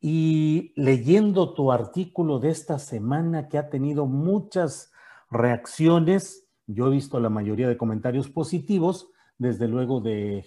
Y 0.01 0.73
leyendo 0.77 1.53
tu 1.53 1.73
artículo 1.73 2.39
de 2.39 2.51
esta 2.51 2.79
semana 2.79 3.49
que 3.49 3.59
ha 3.59 3.69
tenido 3.69 4.07
muchas 4.07 4.93
reacciones, 5.31 6.49
yo 6.67 6.87
he 6.87 6.91
visto 6.91 7.21
la 7.21 7.31
mayoría 7.31 7.69
de 7.69 7.77
comentarios 7.77 8.29
positivos, 8.29 9.11
desde 9.39 9.69
luego 9.69 10.01
de, 10.01 10.45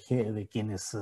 quienes 0.51 0.93
eh, 0.93 0.99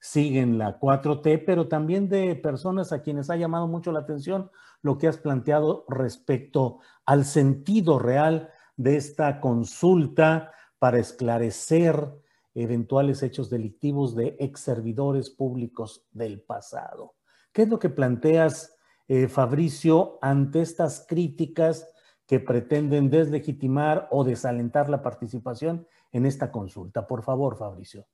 siguen 0.00 0.58
la 0.58 0.78
4T, 0.78 1.44
pero 1.46 1.68
también 1.68 2.08
de 2.08 2.34
personas 2.34 2.92
a 2.92 3.02
quienes 3.02 3.30
ha 3.30 3.36
llamado 3.36 3.66
mucho 3.66 3.92
la 3.92 4.00
atención 4.00 4.50
lo 4.82 4.98
que 4.98 5.08
has 5.08 5.18
planteado 5.18 5.84
respecto 5.88 6.80
al 7.04 7.24
sentido 7.24 7.98
real 7.98 8.50
de 8.76 8.96
esta 8.96 9.40
consulta 9.40 10.52
para 10.78 10.98
esclarecer 10.98 12.12
eventuales 12.54 13.22
hechos 13.22 13.50
delictivos 13.50 14.14
de 14.14 14.36
ex 14.38 14.60
servidores 14.60 15.30
públicos 15.30 16.06
del 16.12 16.40
pasado. 16.40 17.14
¿Qué 17.52 17.62
es 17.62 17.68
lo 17.68 17.78
que 17.78 17.88
planteas, 17.88 18.76
eh, 19.08 19.28
Fabricio, 19.28 20.18
ante 20.22 20.60
estas 20.60 21.04
críticas 21.08 21.88
que 22.28 22.38
pretenden 22.38 23.10
deslegitimar 23.10 24.06
o 24.10 24.22
desalentar 24.22 24.88
la 24.88 25.02
participación 25.02 25.86
en 26.12 26.26
esta 26.26 26.52
consulta? 26.52 27.06
Por 27.06 27.24
favor, 27.24 27.58
Fabricio. 27.58 28.06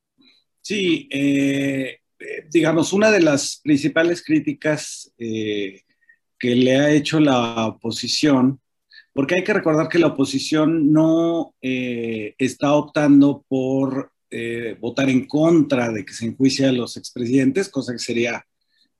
Sí, 0.60 1.08
eh, 1.10 1.98
eh, 2.18 2.46
digamos, 2.50 2.94
una 2.94 3.10
de 3.10 3.20
las 3.20 3.60
principales 3.62 4.24
críticas 4.24 5.12
que 5.18 6.54
le 6.54 6.76
ha 6.76 6.90
hecho 6.90 7.20
la 7.20 7.66
oposición, 7.66 8.60
porque 9.12 9.36
hay 9.36 9.44
que 9.44 9.52
recordar 9.52 9.88
que 9.88 9.98
la 9.98 10.08
oposición 10.08 10.92
no 10.92 11.54
está 11.60 12.74
optando 12.74 13.44
por 13.48 14.12
votar 14.80 15.08
en 15.10 15.26
contra 15.26 15.90
de 15.90 16.04
que 16.04 16.12
se 16.12 16.26
enjuicie 16.26 16.66
a 16.66 16.72
los 16.72 16.96
expresidentes, 16.96 17.68
cosa 17.68 17.92
que 17.92 17.98
sería 17.98 18.44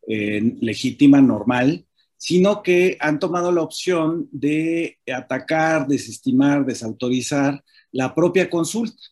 eh, 0.07 0.57
legítima, 0.61 1.21
normal, 1.23 1.87
sino 2.17 2.63
que 2.63 2.97
han 3.01 3.19
tomado 3.19 3.53
la 3.53 3.63
opción 3.63 4.29
de 4.33 4.99
atacar, 5.13 5.87
desestimar, 5.87 6.65
desautorizar 6.65 7.63
la 7.93 8.15
propia 8.15 8.51
consulta, 8.51 9.03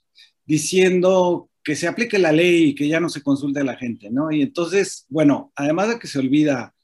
diciendo 0.44 1.50
que 1.62 1.76
se 1.76 1.86
aplique 1.86 2.18
la 2.18 2.32
ley 2.32 2.70
y 2.70 2.74
que 2.74 2.88
ya 2.88 3.00
no 3.00 3.08
se 3.08 3.22
consulte 3.22 3.60
a 3.60 3.64
la 3.64 3.76
gente, 3.76 4.10
¿no? 4.10 4.32
Y 4.32 4.42
entonces, 4.42 5.06
bueno, 5.08 5.52
además 5.54 5.88
de 5.88 5.98
que 5.98 6.08
se 6.08 6.18
olvida 6.18 6.74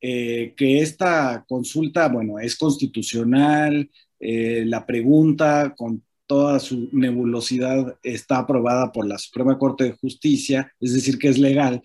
eh, 0.00 0.54
que 0.56 0.80
esta 0.80 1.44
consulta, 1.48 2.08
bueno, 2.08 2.38
es 2.38 2.56
constitucional, 2.56 3.90
eh, 4.20 4.64
la 4.66 4.84
pregunta 4.84 5.74
con 5.76 6.02
toda 6.26 6.58
su 6.58 6.88
nebulosidad 6.92 7.96
está 8.02 8.38
aprobada 8.38 8.92
por 8.92 9.06
la 9.06 9.18
Suprema 9.18 9.58
Corte 9.58 9.84
de 9.84 9.92
Justicia, 9.92 10.72
es 10.80 10.94
decir, 10.94 11.18
que 11.18 11.28
es 11.28 11.38
legal. 11.38 11.82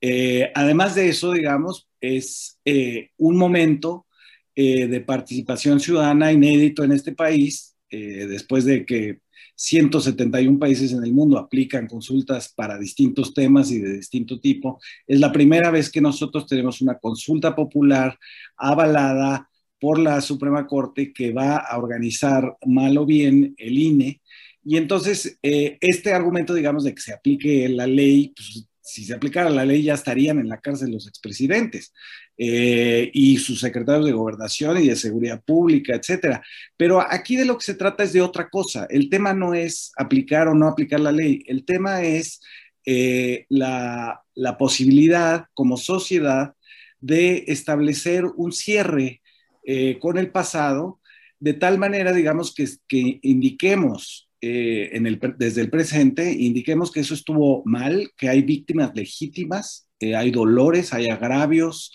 Eh, 0.00 0.50
además 0.54 0.94
de 0.94 1.08
eso, 1.08 1.32
digamos, 1.32 1.88
es 2.00 2.58
eh, 2.64 3.10
un 3.16 3.36
momento 3.36 4.06
eh, 4.54 4.86
de 4.86 5.00
participación 5.00 5.80
ciudadana 5.80 6.32
inédito 6.32 6.84
en 6.84 6.92
este 6.92 7.12
país, 7.12 7.74
después 7.90 8.66
de 8.66 8.84
que 8.84 9.20
171 9.54 10.58
países 10.58 10.92
en 10.92 11.02
el 11.02 11.14
mundo 11.14 11.38
aplican 11.38 11.86
consultas 11.86 12.52
para 12.54 12.78
distintos 12.78 13.32
temas 13.32 13.70
y 13.70 13.78
de 13.78 13.94
distinto 13.94 14.38
tipo. 14.38 14.78
Es 15.06 15.18
la 15.18 15.32
primera 15.32 15.70
vez 15.70 15.90
que 15.90 16.02
nosotros 16.02 16.46
tenemos 16.46 16.82
una 16.82 16.98
consulta 16.98 17.56
popular 17.56 18.18
avalada 18.58 19.48
por 19.80 19.98
la 19.98 20.20
Suprema 20.20 20.66
Corte 20.66 21.14
que 21.14 21.32
va 21.32 21.56
a 21.56 21.78
organizar 21.78 22.58
mal 22.66 22.98
o 22.98 23.06
bien 23.06 23.54
el 23.56 23.78
INE. 23.78 24.20
Y 24.62 24.76
entonces, 24.76 25.38
este 25.40 26.12
argumento, 26.12 26.52
digamos, 26.52 26.84
de 26.84 26.94
que 26.94 27.00
se 27.00 27.14
aplique 27.14 27.70
la 27.70 27.86
ley, 27.86 28.34
pues, 28.36 28.67
si 28.88 29.04
se 29.04 29.14
aplicara 29.14 29.50
la 29.50 29.66
ley 29.66 29.82
ya 29.82 29.94
estarían 29.94 30.38
en 30.38 30.48
la 30.48 30.60
cárcel 30.60 30.92
los 30.92 31.06
expresidentes 31.06 31.92
eh, 32.38 33.10
y 33.12 33.36
sus 33.36 33.60
secretarios 33.60 34.06
de 34.06 34.12
gobernación 34.12 34.78
y 34.78 34.88
de 34.88 34.96
seguridad 34.96 35.42
pública, 35.44 35.94
etcétera. 35.94 36.42
Pero 36.76 37.00
aquí 37.00 37.36
de 37.36 37.44
lo 37.44 37.58
que 37.58 37.66
se 37.66 37.74
trata 37.74 38.04
es 38.04 38.14
de 38.14 38.22
otra 38.22 38.48
cosa. 38.48 38.86
El 38.88 39.10
tema 39.10 39.34
no 39.34 39.52
es 39.52 39.92
aplicar 39.96 40.48
o 40.48 40.54
no 40.54 40.66
aplicar 40.66 41.00
la 41.00 41.12
ley. 41.12 41.42
El 41.46 41.66
tema 41.66 42.02
es 42.02 42.40
eh, 42.86 43.44
la, 43.50 44.24
posibilidad 44.58 45.44
como 45.52 45.76
sociedad 45.76 46.54
de 47.00 47.44
establecer 47.48 48.24
un 48.24 48.52
cierre 48.52 49.20
eh, 49.64 49.98
con 50.00 50.16
el 50.16 50.30
pasado 50.30 51.00
de 51.40 51.52
tal 51.52 51.78
manera, 51.78 52.12
digamos, 52.12 52.54
que 52.54 53.20
indiquemos 53.22 54.27
eh, 54.40 54.90
en 54.92 55.06
el, 55.06 55.18
desde 55.36 55.62
el 55.62 55.70
presente, 55.70 56.32
indiquemos 56.32 56.92
que 56.92 57.00
eso 57.00 57.14
estuvo 57.14 57.62
mal, 57.64 58.12
que 58.16 58.28
hay 58.28 58.42
víctimas 58.42 58.92
legítimas, 58.94 59.88
hay 60.00 60.30
dolores, 60.30 60.92
hay 60.92 61.06
agravios, 61.08 61.92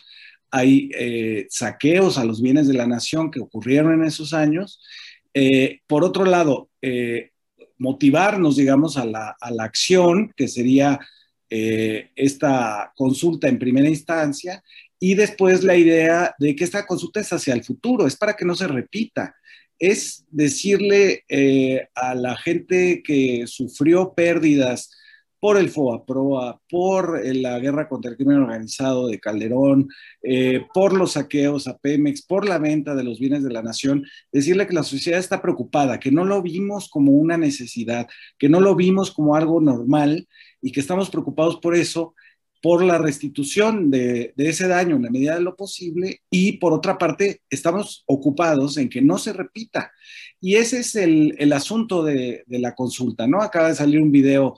hay 0.51 0.89
eh, 0.97 1.47
saqueos 1.49 2.17
a 2.17 2.25
los 2.25 2.41
bienes 2.41 2.67
de 2.67 2.73
la 2.73 2.86
nación 2.86 3.32
que 3.32 3.39
ocurrieron 3.39 3.93
en 3.93 4.03
esos 4.03 4.34
años. 4.34 4.82
Eh, 5.34 5.79
por 5.88 6.03
otro 6.03 6.25
lado, 6.25 6.69
motivarnos, 7.77 8.58
digamos, 8.58 8.97
a 8.97 9.06
la, 9.06 9.36
a 9.39 9.51
la, 9.51 9.63
acción, 9.63 10.34
que 10.36 10.47
sería 10.47 10.99
esta 11.49 12.91
consulta 12.95 13.47
en 13.47 13.60
primera 13.60 13.88
instancia, 13.88 14.62
y 14.99 15.15
después 15.15 15.63
la 15.63 15.77
idea 15.77 16.36
de 16.39 16.56
que 16.56 16.63
esta 16.63 16.86
consulta 16.86 17.19
es 17.19 17.32
hacia 17.32 17.53
el 17.53 17.63
futuro, 17.63 18.08
es 18.08 18.15
para 18.15 18.34
que 18.34 18.45
no 18.45 18.56
se 18.56 18.67
repita 18.67 19.36
es 19.84 20.26
decirle 20.32 21.26
eh, 21.28 21.89
a 21.93 22.15
la 22.15 22.38
gente 22.38 23.04
que 23.04 23.43
sufrió 23.48 24.13
pérdidas 24.13 24.89
por 25.41 25.58
el 25.58 25.69
FOAPROA, 25.69 26.62
por 26.69 27.19
eh, 27.22 27.34
la 27.34 27.60
guerra 27.60 27.89
contra 27.89 28.12
el 28.12 28.15
crimen 28.15 28.38
organizado 28.38 29.08
de 29.08 29.19
Calderón, 29.19 29.89
eh, 30.22 30.65
por 30.74 30.93
los 30.93 31.12
saqueos 31.13 31.67
a 31.67 31.78
Pemex, 31.78 32.22
por 32.22 32.48
la 32.48 32.60
venta 32.60 32.96
de 32.96 33.04
los 33.04 33.19
bienes 33.19 33.43
de 33.43 33.52
la 33.52 33.62
nación, 33.62 34.06
decirle 34.32 34.67
que 34.67 34.74
la 34.74 34.84
sociedad 34.84 35.19
está 35.19 35.41
preocupada, 35.41 36.00
que 36.00 36.12
no 36.12 36.24
lo 36.24 36.41
vimos 36.41 36.88
como 36.88 37.12
una 37.12 37.38
necesidad, 37.38 38.08
que 38.38 38.48
no 38.48 38.62
lo 38.62 38.78
vimos 38.78 39.12
como 39.12 39.36
algo 39.36 39.60
normal 39.60 40.30
y 40.62 40.72
que 40.72 40.80
estamos 40.80 41.10
preocupados 41.10 41.58
por 41.58 41.76
eso 41.76 42.15
por 42.63 42.82
la 42.82 42.97
restitución 42.97 43.91
de, 43.91 44.34
ese 44.38 44.69
daño 44.69 44.95
en 44.95 45.02
la 45.02 45.10
medida 45.10 45.36
de 45.36 45.41
lo 45.41 45.54
posible 45.54 46.21
y 46.30 46.60
por 46.60 46.71
otra 46.71 46.97
parte 46.97 47.41
estamos 47.49 48.06
ocupados 48.06 48.78
en 48.78 48.88
que 48.88 49.02
no 49.02 49.17
se 49.17 49.34
repita. 49.34 49.91
Y 50.39 50.56
ese 50.56 50.80
es 50.80 50.95
el, 50.95 51.52
asunto 51.52 52.04
de, 52.04 52.45
la 52.47 52.73
consulta, 52.73 53.28
¿no? 53.28 53.41
Acaba 53.41 53.67
de 53.67 53.76
salir 53.76 53.99
un 54.02 54.13
video, 54.13 54.56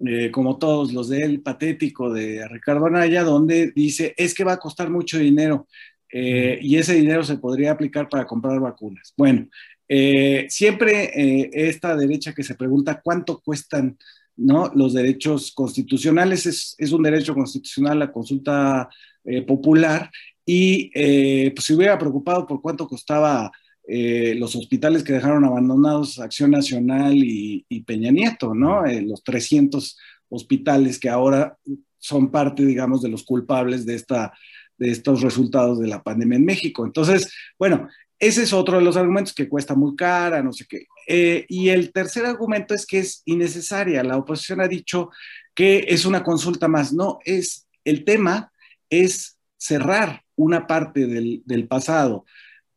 eh, 0.00 0.32
como 0.32 0.58
todos 0.58 0.92
los 0.92 1.10
de 1.10 1.20
él, 1.22 1.40
patético 1.40 2.12
de 2.12 2.46
Ricardo 2.48 2.86
Anaya, 2.86 3.22
donde 3.22 3.70
dice, 3.70 4.14
es 4.16 4.34
que 4.34 4.42
va 4.42 4.54
a 4.54 4.58
costar 4.58 4.90
mucho 4.90 5.16
dinero 5.16 5.68
eh, 6.12 6.58
y 6.60 6.76
ese 6.76 6.94
dinero 6.94 7.22
se 7.22 7.38
podría 7.38 7.70
aplicar 7.70 8.08
para 8.08 8.26
comprar 8.26 8.58
vacunas. 8.58 9.14
Bueno, 9.16 9.46
eh, 9.88 10.46
siempre 10.48 11.48
esta 11.52 11.94
derecha 11.94 12.32
que 12.34 12.42
se 12.42 12.56
pregunta 12.56 13.00
cuánto 13.00 13.38
cuestan 13.38 13.96
¿no? 14.38 14.70
Los 14.74 14.94
derechos 14.94 15.52
constitucionales 15.52 16.46
es, 16.78 16.92
un 16.92 17.02
derecho 17.02 17.34
constitucional 17.34 17.98
la 17.98 18.12
consulta 18.12 18.88
eh, 19.24 19.42
popular 19.42 20.10
y 20.46 20.90
eh, 20.94 21.52
pues 21.54 21.66
se 21.66 21.74
hubiera 21.74 21.98
preocupado 21.98 22.46
por 22.46 22.62
cuánto 22.62 22.86
costaba 22.86 23.50
eh, 23.86 24.34
los 24.36 24.54
hospitales 24.54 25.02
que 25.02 25.12
dejaron 25.12 25.44
abandonados 25.44 26.18
Acción 26.18 26.52
Nacional 26.52 27.14
y, 27.16 27.64
Peña 27.86 28.10
Nieto, 28.10 28.54
¿no? 28.54 28.84
los 28.86 29.22
300 29.24 29.98
hospitales 30.28 30.98
que 30.98 31.08
ahora 31.08 31.56
son 31.98 32.30
parte, 32.30 32.64
digamos, 32.64 33.02
de 33.02 33.08
los 33.08 33.24
culpables 33.24 33.86
de, 33.86 33.94
esta, 33.94 34.32
de 34.76 34.90
estos 34.90 35.22
resultados 35.22 35.80
de 35.80 35.88
la 35.88 36.02
pandemia 36.02 36.36
en 36.36 36.44
México. 36.44 36.84
Entonces, 36.84 37.32
bueno, 37.58 37.88
ese 38.18 38.42
es 38.42 38.52
otro 38.52 38.78
de 38.78 38.84
los 38.84 38.96
argumentos 38.96 39.32
que 39.32 39.48
cuesta 39.48 39.74
muy 39.74 39.94
cara, 39.94 40.42
no 40.42 40.52
sé 40.52 40.66
qué. 40.68 40.86
Eh, 41.06 41.46
y 41.48 41.68
el 41.68 41.92
tercer 41.92 42.26
argumento 42.26 42.74
es 42.74 42.84
que 42.84 42.98
es 42.98 43.22
innecesaria. 43.26 44.02
La 44.02 44.16
oposición 44.16 44.60
ha 44.60 44.68
dicho 44.68 45.10
que 45.54 45.86
es 45.88 46.04
una 46.04 46.24
consulta 46.24 46.66
más. 46.66 46.92
No, 46.92 47.18
es 47.24 47.68
el 47.84 48.04
tema 48.04 48.52
es 48.90 49.38
cerrar 49.56 50.22
una 50.34 50.66
parte 50.66 51.06
del, 51.06 51.68
pasado, 51.68 52.24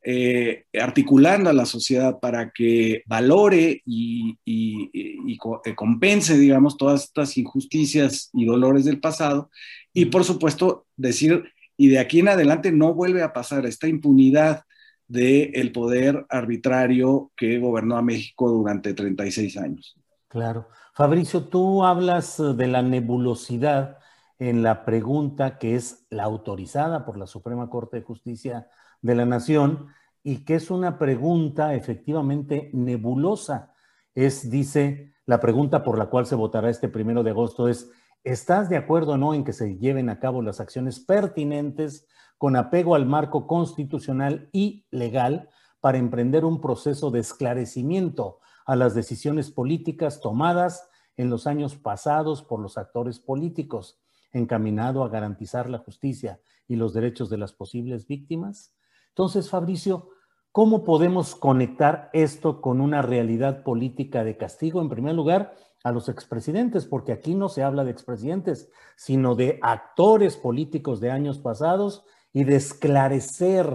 eh, 0.03 0.65
articulando 0.79 1.49
a 1.49 1.53
la 1.53 1.65
sociedad 1.65 2.19
para 2.19 2.51
que 2.51 3.03
valore 3.05 3.81
y, 3.85 4.37
y, 4.45 4.89
eh, 4.93 5.75
compense, 5.75 6.37
digamos, 6.37 6.77
todas 6.77 7.03
estas 7.03 7.37
injusticias 7.37 8.29
y 8.33 8.45
dolores 8.45 8.85
del 8.85 8.99
pasado. 8.99 9.49
Y 9.93 10.05
por 10.05 10.23
supuesto, 10.23 10.85
decir, 10.97 11.51
y 11.77 11.87
de 11.89 11.99
aquí 11.99 12.19
en 12.19 12.29
adelante 12.29 12.71
no 12.71 12.93
vuelve 12.93 13.23
a 13.23 13.33
pasar 13.33 13.65
esta 13.65 13.87
impunidad 13.87 14.63
del 15.11 15.73
poder 15.73 16.25
arbitrario 16.29 17.31
que 17.35 17.59
gobernó 17.59 17.97
a 17.97 18.01
México 18.01 18.49
durante 18.49 18.93
36 18.93 19.57
años. 19.57 19.97
Claro. 20.29 20.69
Fabricio, 20.93 21.43
tú 21.43 21.83
hablas 21.83 22.39
eh, 22.39 22.53
de 22.53 22.67
la 22.67 22.81
nebulosidad 22.81 23.97
en 24.39 24.63
la 24.63 24.85
pregunta 24.85 25.57
que 25.57 25.75
es 25.75 26.07
la 26.09 26.23
autorizada 26.23 27.05
por 27.05 27.17
la 27.17 27.27
Suprema 27.27 27.69
Corte 27.69 27.97
de 27.97 28.03
Justicia 28.03 28.69
de 29.01 29.15
la 29.15 29.25
Nación 29.25 29.87
y 30.23 30.45
que 30.45 30.55
es 30.55 30.71
una 30.71 30.97
pregunta 30.97 31.75
efectivamente 31.75 32.69
nebulosa. 32.73 33.73
Es, 34.15 34.49
dice, 34.49 35.13
la 35.25 35.41
pregunta 35.41 35.83
por 35.83 35.97
la 35.97 36.05
cual 36.05 36.25
se 36.25 36.35
votará 36.35 36.69
este 36.69 36.87
primero 36.87 37.21
de 37.23 37.31
agosto 37.31 37.67
es, 37.67 37.91
¿estás 38.23 38.69
de 38.69 38.77
acuerdo 38.77 39.13
o 39.13 39.17
no 39.17 39.33
en 39.33 39.43
que 39.43 39.53
se 39.53 39.77
lleven 39.77 40.09
a 40.09 40.19
cabo 40.19 40.41
las 40.41 40.61
acciones 40.61 41.01
pertinentes 41.01 42.07
con 42.41 42.55
apego 42.55 42.95
al 42.95 43.05
marco 43.05 43.45
constitucional 43.45 44.49
y 44.51 44.87
legal 44.89 45.49
para 45.79 45.99
emprender 45.99 46.43
un 46.43 46.59
proceso 46.59 47.11
de 47.11 47.19
esclarecimiento 47.19 48.39
a 48.65 48.75
las 48.75 48.95
decisiones 48.95 49.51
políticas 49.51 50.21
tomadas 50.21 50.89
en 51.17 51.29
los 51.29 51.45
años 51.45 51.75
pasados 51.75 52.41
por 52.41 52.59
los 52.59 52.79
actores 52.79 53.19
políticos, 53.19 53.99
encaminado 54.31 55.03
a 55.03 55.09
garantizar 55.09 55.69
la 55.69 55.77
justicia 55.77 56.41
y 56.67 56.77
los 56.77 56.95
derechos 56.95 57.29
de 57.29 57.37
las 57.37 57.53
posibles 57.53 58.07
víctimas? 58.07 58.73
Entonces, 59.09 59.47
Fabricio, 59.47 60.09
¿cómo 60.51 60.83
podemos 60.83 61.35
conectar 61.35 62.09
esto 62.11 62.59
con 62.59 62.81
una 62.81 63.03
realidad 63.03 63.61
política 63.61 64.23
de 64.23 64.37
castigo? 64.37 64.81
En 64.81 64.89
primer 64.89 65.13
lugar, 65.13 65.53
a 65.83 65.91
los 65.91 66.09
expresidentes, 66.09 66.87
porque 66.87 67.11
aquí 67.11 67.35
no 67.35 67.49
se 67.49 67.61
habla 67.61 67.83
de 67.83 67.91
expresidentes, 67.91 68.71
sino 68.95 69.35
de 69.35 69.59
actores 69.61 70.37
políticos 70.37 70.99
de 71.01 71.11
años 71.11 71.37
pasados 71.37 72.03
y 72.33 72.43
de 72.43 72.55
esclarecer 72.55 73.67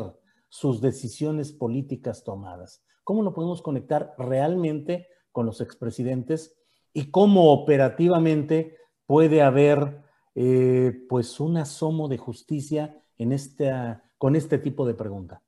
sus 0.49 0.81
decisiones 0.81 1.53
políticas 1.53 2.25
tomadas. 2.25 2.83
¿Cómo 3.05 3.23
lo 3.23 3.35
podemos 3.35 3.63
conectar 3.63 4.15
realmente 4.19 5.07
con 5.33 5.47
los 5.47 5.61
expresidentes 5.61 6.57
y 6.93 7.11
cómo 7.11 7.53
operativamente 7.53 8.77
puede 9.07 9.43
haber 9.43 10.03
eh, 10.35 10.93
pues 11.09 11.39
un 11.41 11.57
asomo 11.57 12.09
de 12.09 12.19
justicia 12.19 13.03
en 13.19 13.33
esta, 13.33 14.05
con 14.19 14.35
este 14.35 14.59
tipo 14.59 14.87
de 14.87 14.95
pregunta? 14.95 15.43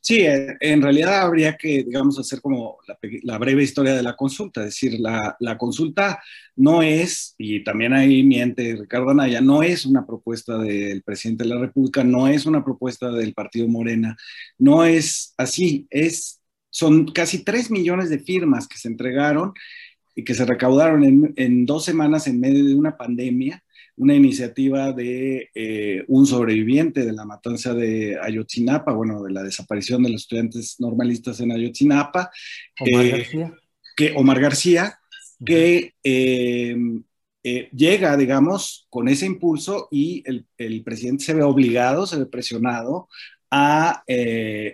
Sí, 0.00 0.20
eh, 0.20 0.56
en 0.60 0.82
realidad 0.82 1.22
habría 1.22 1.56
que, 1.56 1.82
digamos, 1.82 2.18
hacer 2.18 2.40
como 2.40 2.78
la, 3.22 3.38
breve 3.38 3.62
historia 3.62 3.94
de 3.94 4.02
la 4.02 4.14
consulta, 4.16 4.60
es 4.60 4.66
decir, 4.66 5.00
la, 5.00 5.36
la, 5.40 5.58
consulta 5.58 6.22
no 6.56 6.82
es, 6.82 7.34
y 7.38 7.64
también 7.64 7.92
ahí 7.92 8.22
miente 8.22 8.76
Ricardo 8.76 9.10
Anaya, 9.10 9.40
no 9.40 9.62
es 9.62 9.86
una 9.86 10.06
propuesta 10.06 10.58
del 10.58 11.02
presidente 11.02 11.44
de 11.44 11.50
la 11.50 11.58
República, 11.58 12.04
no 12.04 12.28
es 12.28 12.46
una 12.46 12.64
propuesta 12.64 13.10
del 13.10 13.34
Partido 13.34 13.66
Morena, 13.68 14.16
no 14.58 14.84
es 14.84 15.34
así, 15.36 15.86
es, 15.90 16.40
son 16.70 17.06
casi 17.12 17.44
tres 17.44 17.70
millones 17.70 18.10
de 18.10 18.18
firmas 18.20 18.68
que 18.68 18.78
se 18.78 18.88
entregaron 18.88 19.52
y 20.14 20.24
que 20.24 20.34
se 20.34 20.44
recaudaron 20.44 21.04
en, 21.04 21.32
en 21.36 21.66
dos 21.66 21.84
semanas 21.84 22.26
en 22.26 22.40
medio 22.40 22.64
de 22.64 22.74
una 22.74 22.96
pandemia 22.96 23.64
una 23.96 24.14
iniciativa 24.14 24.92
de 24.92 25.50
eh, 25.54 26.04
un 26.08 26.26
sobreviviente 26.26 27.04
de 27.04 27.12
la 27.12 27.24
matanza 27.24 27.74
de 27.74 28.18
Ayotzinapa, 28.20 28.92
bueno, 28.92 29.22
de 29.22 29.32
la 29.32 29.42
desaparición 29.42 30.02
de 30.02 30.10
los 30.10 30.22
estudiantes 30.22 30.76
normalistas 30.80 31.40
en 31.40 31.52
Ayotzinapa. 31.52 32.30
Omar 32.80 33.04
eh, 33.04 33.10
García. 33.10 33.54
Que, 33.96 34.12
Omar 34.16 34.40
García, 34.40 34.98
que 35.44 35.94
eh, 36.02 36.76
llega, 37.72 38.16
digamos, 38.16 38.86
con 38.90 39.08
ese 39.08 39.26
impulso 39.26 39.88
y 39.90 40.22
el, 40.26 40.46
el, 40.58 40.82
presidente 40.82 41.24
se 41.24 41.34
ve 41.34 41.42
obligado, 41.42 42.06
se 42.06 42.18
ve 42.18 42.26
presionado 42.26 43.08
a 43.50 44.02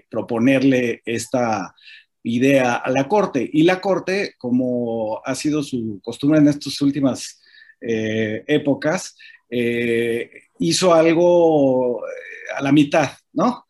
proponerle 0.09 1.03
esta 1.05 1.75
idea 2.23 2.77
a 2.77 2.91
la 2.91 3.09
Corte. 3.09 3.49
Y 3.53 3.65
la 3.65 3.81
Corte, 3.81 4.35
como 4.39 5.21
ha 5.25 5.35
sido 5.35 5.63
su 5.63 6.01
costumbre 6.03 6.39
en 6.39 6.49
estas 6.49 6.81
últimas 6.81 7.40
eh, 7.81 8.45
épocas, 8.47 9.17
eh, 9.49 10.31
hizo 10.59 10.95
algo 10.95 12.01
eh, 12.07 12.57
a 12.57 12.63
la 12.63 12.73
mitad, 12.73 13.11
¿no? 13.33 13.67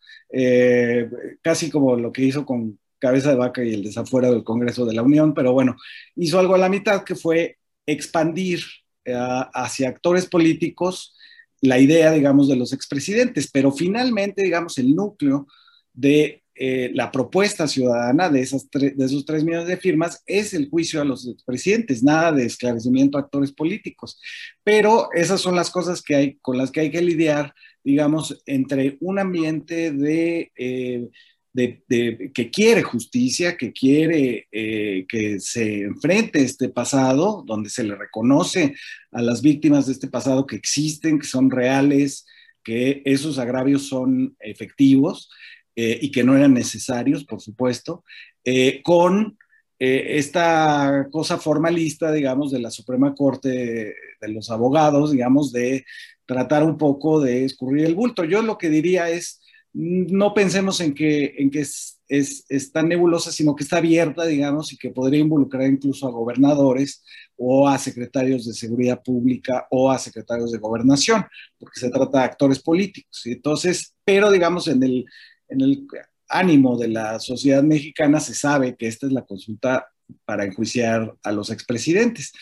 casi 1.43 1.71
como 1.73 1.97
lo 1.97 2.13
que 2.13 2.23
hizo 2.23 2.47
con 2.47 2.79
Cabeza 3.01 3.31
de 3.31 3.35
Vaca 3.35 3.65
y 3.65 3.75
el 3.75 3.83
desafuero 3.83 4.31
del 4.31 4.45
Congreso 4.45 4.87
de 4.87 4.95
la 4.95 5.03
Unión, 5.03 5.35
pero 5.35 5.53
bueno, 5.53 5.75
hizo 6.15 6.39
algo 6.39 6.55
a 6.55 6.59
la 6.59 6.69
mitad 6.69 7.03
que 7.03 7.17
fue 7.17 7.59
expandir 7.85 8.61
hacia 9.05 9.89
actores 9.89 10.27
políticos 10.27 11.17
la 11.61 11.81
idea, 11.81 12.13
digamos, 12.13 12.47
de 12.47 12.55
los 12.55 12.73
expresidentes, 12.73 13.51
pero 13.51 13.73
finalmente, 13.73 14.45
digamos, 14.45 14.79
el 14.79 14.95
núcleo 14.95 15.49
de 15.93 16.45
eh, 16.63 16.91
la 16.93 17.11
propuesta 17.11 17.67
ciudadana 17.67 18.29
de, 18.29 18.43
esas 18.43 18.69
de 18.71 18.93
esos 18.99 19.25
tres 19.25 19.45
millones 19.45 19.67
de 19.67 19.79
firmas 19.79 20.23
es 20.27 20.53
el 20.53 20.69
juicio 20.69 21.01
a 21.01 21.07
los 21.07 21.27
expresidentes, 21.27 22.03
nada 22.03 22.33
de 22.33 22.45
esclarecimiento 22.45 23.17
a 23.17 23.23
actores 23.23 23.51
políticos. 23.51 24.21
Pero 24.63 25.09
esas 25.15 25.41
son 25.41 25.57
las 25.57 25.71
cosas 25.71 26.03
que 26.03 26.15
hay, 26.15 26.35
con 26.43 26.59
las 26.59 26.71
que 26.71 26.81
hay 26.81 26.91
que 26.91 27.01
lidiar, 27.01 27.55
digamos, 27.83 28.43
entre 28.45 28.99
un 29.01 29.19
ambiente 29.19 29.91
de... 29.91 30.53
Eh, 30.55 31.09
que 31.53 32.51
quiere 32.53 32.83
justicia, 32.83 33.57
que 33.57 33.73
quiere 33.73 34.47
eh, 34.53 35.05
que 35.09 35.41
se 35.41 35.83
enfrente 35.83 36.43
este 36.43 36.69
pasado, 36.69 37.43
donde 37.45 37.71
se 37.71 37.83
le 37.83 37.97
reconoce 37.97 38.77
a 39.11 39.21
las 39.21 39.43
víctimas 39.43 39.87
de 39.87 39.95
este 39.95 40.07
pasado 40.07 40.47
que 40.47 40.55
existen, 40.55 41.19
que 41.19 41.27
son 41.27 41.51
reales, 41.51 42.25
que 42.63 43.03
esos 43.05 43.41
agravios 43.41 43.89
son 43.89 44.37
efectivos, 44.39 45.29
eh, 45.77 45.99
y 46.01 46.11
que 46.11 46.25
no 46.25 46.37
eran 46.37 46.55
necesarios, 46.55 47.25
por 47.25 47.41
supuesto, 47.41 48.05
eh, 48.45 48.81
con 48.83 49.39
eh, 49.79 50.19
esta 50.19 51.09
cosa 51.11 51.39
formalista, 51.39 52.13
digamos, 52.13 52.51
de 52.51 52.61
la 52.61 52.71
Suprema 52.71 53.15
Corte 53.15 53.95
de 54.21 54.29
los 54.29 54.51
abogados, 54.51 55.13
digamos, 55.13 55.53
de 55.53 55.85
tratar 56.27 56.65
un 56.65 56.77
poco 56.77 57.21
de 57.21 57.45
escurrir 57.45 57.87
el 57.87 57.95
bulto. 57.95 58.25
Yo 58.25 58.43
lo 58.43 58.59
que 58.59 58.69
diría 58.69 59.09
es, 59.09 59.41
no 59.73 60.35
pensemos 60.35 60.81
en 60.81 60.95
que, 60.95 61.35
en 61.39 61.51
que 61.51 61.61
es, 61.61 62.01
es, 62.09 62.45
es, 62.49 62.73
tan 62.73 62.89
nebulosa, 62.89 63.33
sino 63.33 63.55
que 63.55 63.63
está 63.63 63.79
abierta, 63.79 64.27
digamos, 64.27 64.73
y 64.73 64.77
que 64.77 64.91
podría 64.91 65.21
involucrar 65.21 65.69
incluso 65.69 66.07
a 66.07 66.13
gobernadores 66.13 67.05
o 67.37 67.69
a 67.69 67.79
secretarios 67.79 68.47
de 68.47 68.53
seguridad 68.53 69.03
pública 69.03 69.67
o 69.71 69.91
a 69.91 69.99
secretarios 69.99 70.53
de 70.53 70.59
gobernación, 70.59 71.25
porque 71.59 71.81
se 71.81 71.91
trata 71.91 72.19
de 72.19 72.25
actores 72.25 72.61
políticos. 72.61 73.23
Entonces, 73.25 73.95
pero 74.05 74.31
digamos, 74.31 74.69
en 74.69 74.83
el, 74.83 75.07
en 75.51 75.61
el 75.61 75.87
ánimo 76.29 76.79
de 76.79 76.89
la 76.89 77.19
sociedad 77.19 77.63
mexicana 77.63 78.21
se 78.21 78.35
sabe 78.35 78.77
que 78.77 78.87
esta 78.87 79.07
es 79.07 79.13
la 79.13 79.27
consulta 79.27 79.87
para 80.25 80.45
enjuiciar 80.45 81.15
a 81.23 81.33
los 81.33 81.51
expresidentes. 81.51 82.33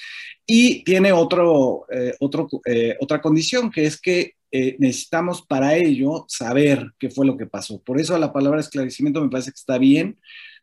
Y 0.47 0.83
tiene 0.85 1.12
otro, 1.12 1.87
eh, 1.90 2.14
otro, 2.21 2.49
eh, 2.64 2.97
otra 3.01 3.21
condición, 3.21 3.71
que 3.71 3.85
es 3.85 4.01
que 4.01 4.35
eh, 4.51 4.77
necesitamos 4.79 5.42
para 5.42 5.77
ello 5.77 6.25
saber 6.29 6.92
qué 6.99 7.11
fue 7.11 7.27
lo 7.27 7.37
que 7.37 7.47
pasó. 7.47 7.83
Por 7.83 8.01
eso 8.01 8.16
la 8.16 8.33
palabra 8.33 8.61
esclarecimiento 8.61 9.23
me 9.23 9.29
parece 9.29 9.51
que 9.51 9.59
está 9.59 9.77
bien, 9.77 10.18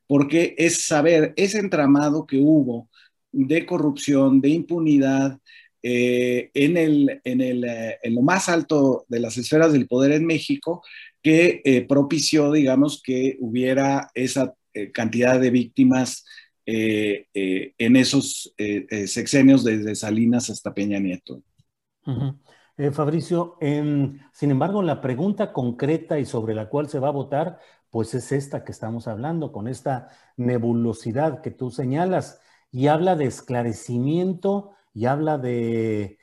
porque 0.08 0.56
es 0.58 0.86
saber 0.86 1.34
ese 1.36 1.60
entramado 1.60 2.26
que 2.26 2.38
hubo 2.38 2.90
de 3.32 3.66
corrupción, 3.66 4.42
de 4.42 4.50
impunidad, 4.50 5.40
en, 5.88 6.78
el, 6.78 7.22
en, 7.24 7.42
el, 7.42 7.64
en, 7.64 8.16
lo 8.16 8.24
más 8.24 8.50
alto 8.50 9.06
de 9.08 9.20
las 9.20 9.38
esferas 9.38 9.72
del 9.72 9.86
poder 9.86 10.14
en 10.14 10.26
México, 10.26 10.82
que 11.26 11.64
eh, 11.66 11.82
propició, 11.88 12.52
digamos, 12.52 13.02
que 13.02 13.36
hubiera 13.40 14.12
esa 14.14 14.54
eh, 14.76 14.92
cantidad 14.92 15.40
de 15.40 15.50
víctimas 15.50 16.24
eh, 16.68 17.26
en 17.34 17.96
esos 17.96 18.54
sexenios 19.08 19.64
desde 19.64 19.96
Salinas 19.96 20.52
hasta 20.52 20.76
Peña 20.76 21.00
Nieto. 21.00 21.42
Fabricio, 22.92 23.58
em, 23.60 24.20
sin 24.34 24.52
embargo, 24.52 24.84
la 24.84 25.02
pregunta 25.02 25.52
concreta 25.52 26.20
y 26.20 26.26
sobre 26.26 26.54
la 26.54 26.70
cual 26.70 26.90
se 26.90 27.00
va 27.00 27.08
a 27.08 27.12
votar, 27.12 27.58
pues 27.90 28.14
es 28.14 28.32
esta 28.32 28.64
que 28.64 28.72
estamos 28.72 29.08
hablando, 29.08 29.52
con 29.52 29.68
esta 29.68 30.10
nebulosidad 30.38 31.42
que 31.42 31.50
tú 31.50 31.72
señalas, 31.72 32.40
y 32.72 32.86
habla 32.86 33.16
de 33.16 33.26
esclarecimiento 33.26 34.74
y 34.94 35.06
habla 35.06 35.40
de 35.40 36.20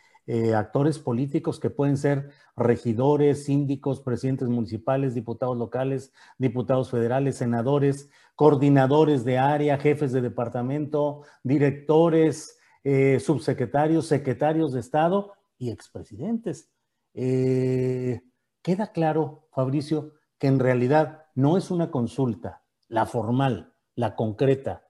actores 0.54 1.00
políticos 1.00 1.58
que 1.58 1.70
pueden 1.70 1.96
ser 1.96 2.30
regidores, 2.56 3.44
síndicos, 3.44 4.00
presidentes 4.00 4.48
municipales, 4.48 5.14
diputados 5.14 5.56
locales, 5.56 6.12
diputados 6.38 6.90
federales, 6.90 7.36
senadores, 7.36 8.10
coordinadores 8.34 9.24
de 9.24 9.38
área, 9.38 9.78
jefes 9.78 10.12
de 10.12 10.20
departamento, 10.20 11.22
directores, 11.42 12.58
eh, 12.84 13.20
subsecretarios, 13.20 14.06
secretarios 14.06 14.72
de 14.72 14.80
Estado 14.80 15.32
y 15.58 15.70
expresidentes. 15.70 16.70
Eh, 17.14 18.22
queda 18.62 18.92
claro, 18.92 19.48
Fabricio, 19.52 20.14
que 20.38 20.48
en 20.48 20.58
realidad 20.58 21.26
no 21.34 21.56
es 21.56 21.70
una 21.70 21.90
consulta, 21.90 22.62
la 22.88 23.06
formal, 23.06 23.74
la 23.94 24.16
concreta, 24.16 24.88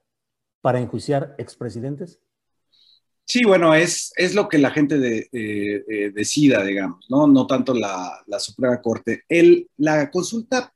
para 0.61 0.79
enjuiciar 0.79 1.35
expresidentes? 1.37 2.21
Sí, 3.25 3.43
bueno, 3.45 3.73
es, 3.73 4.11
es 4.17 4.35
lo 4.35 4.47
que 4.49 4.57
la 4.57 4.71
gente 4.71 4.97
de, 4.99 6.11
decida, 6.13 6.63
digamos, 6.63 7.05
¿no? 7.09 7.25
No 7.27 7.47
tanto 7.47 7.73
la, 7.73 8.23
Suprema 8.39 8.81
Corte. 8.81 9.23
El, 9.29 9.69
la 9.77 10.11
consulta, 10.11 10.73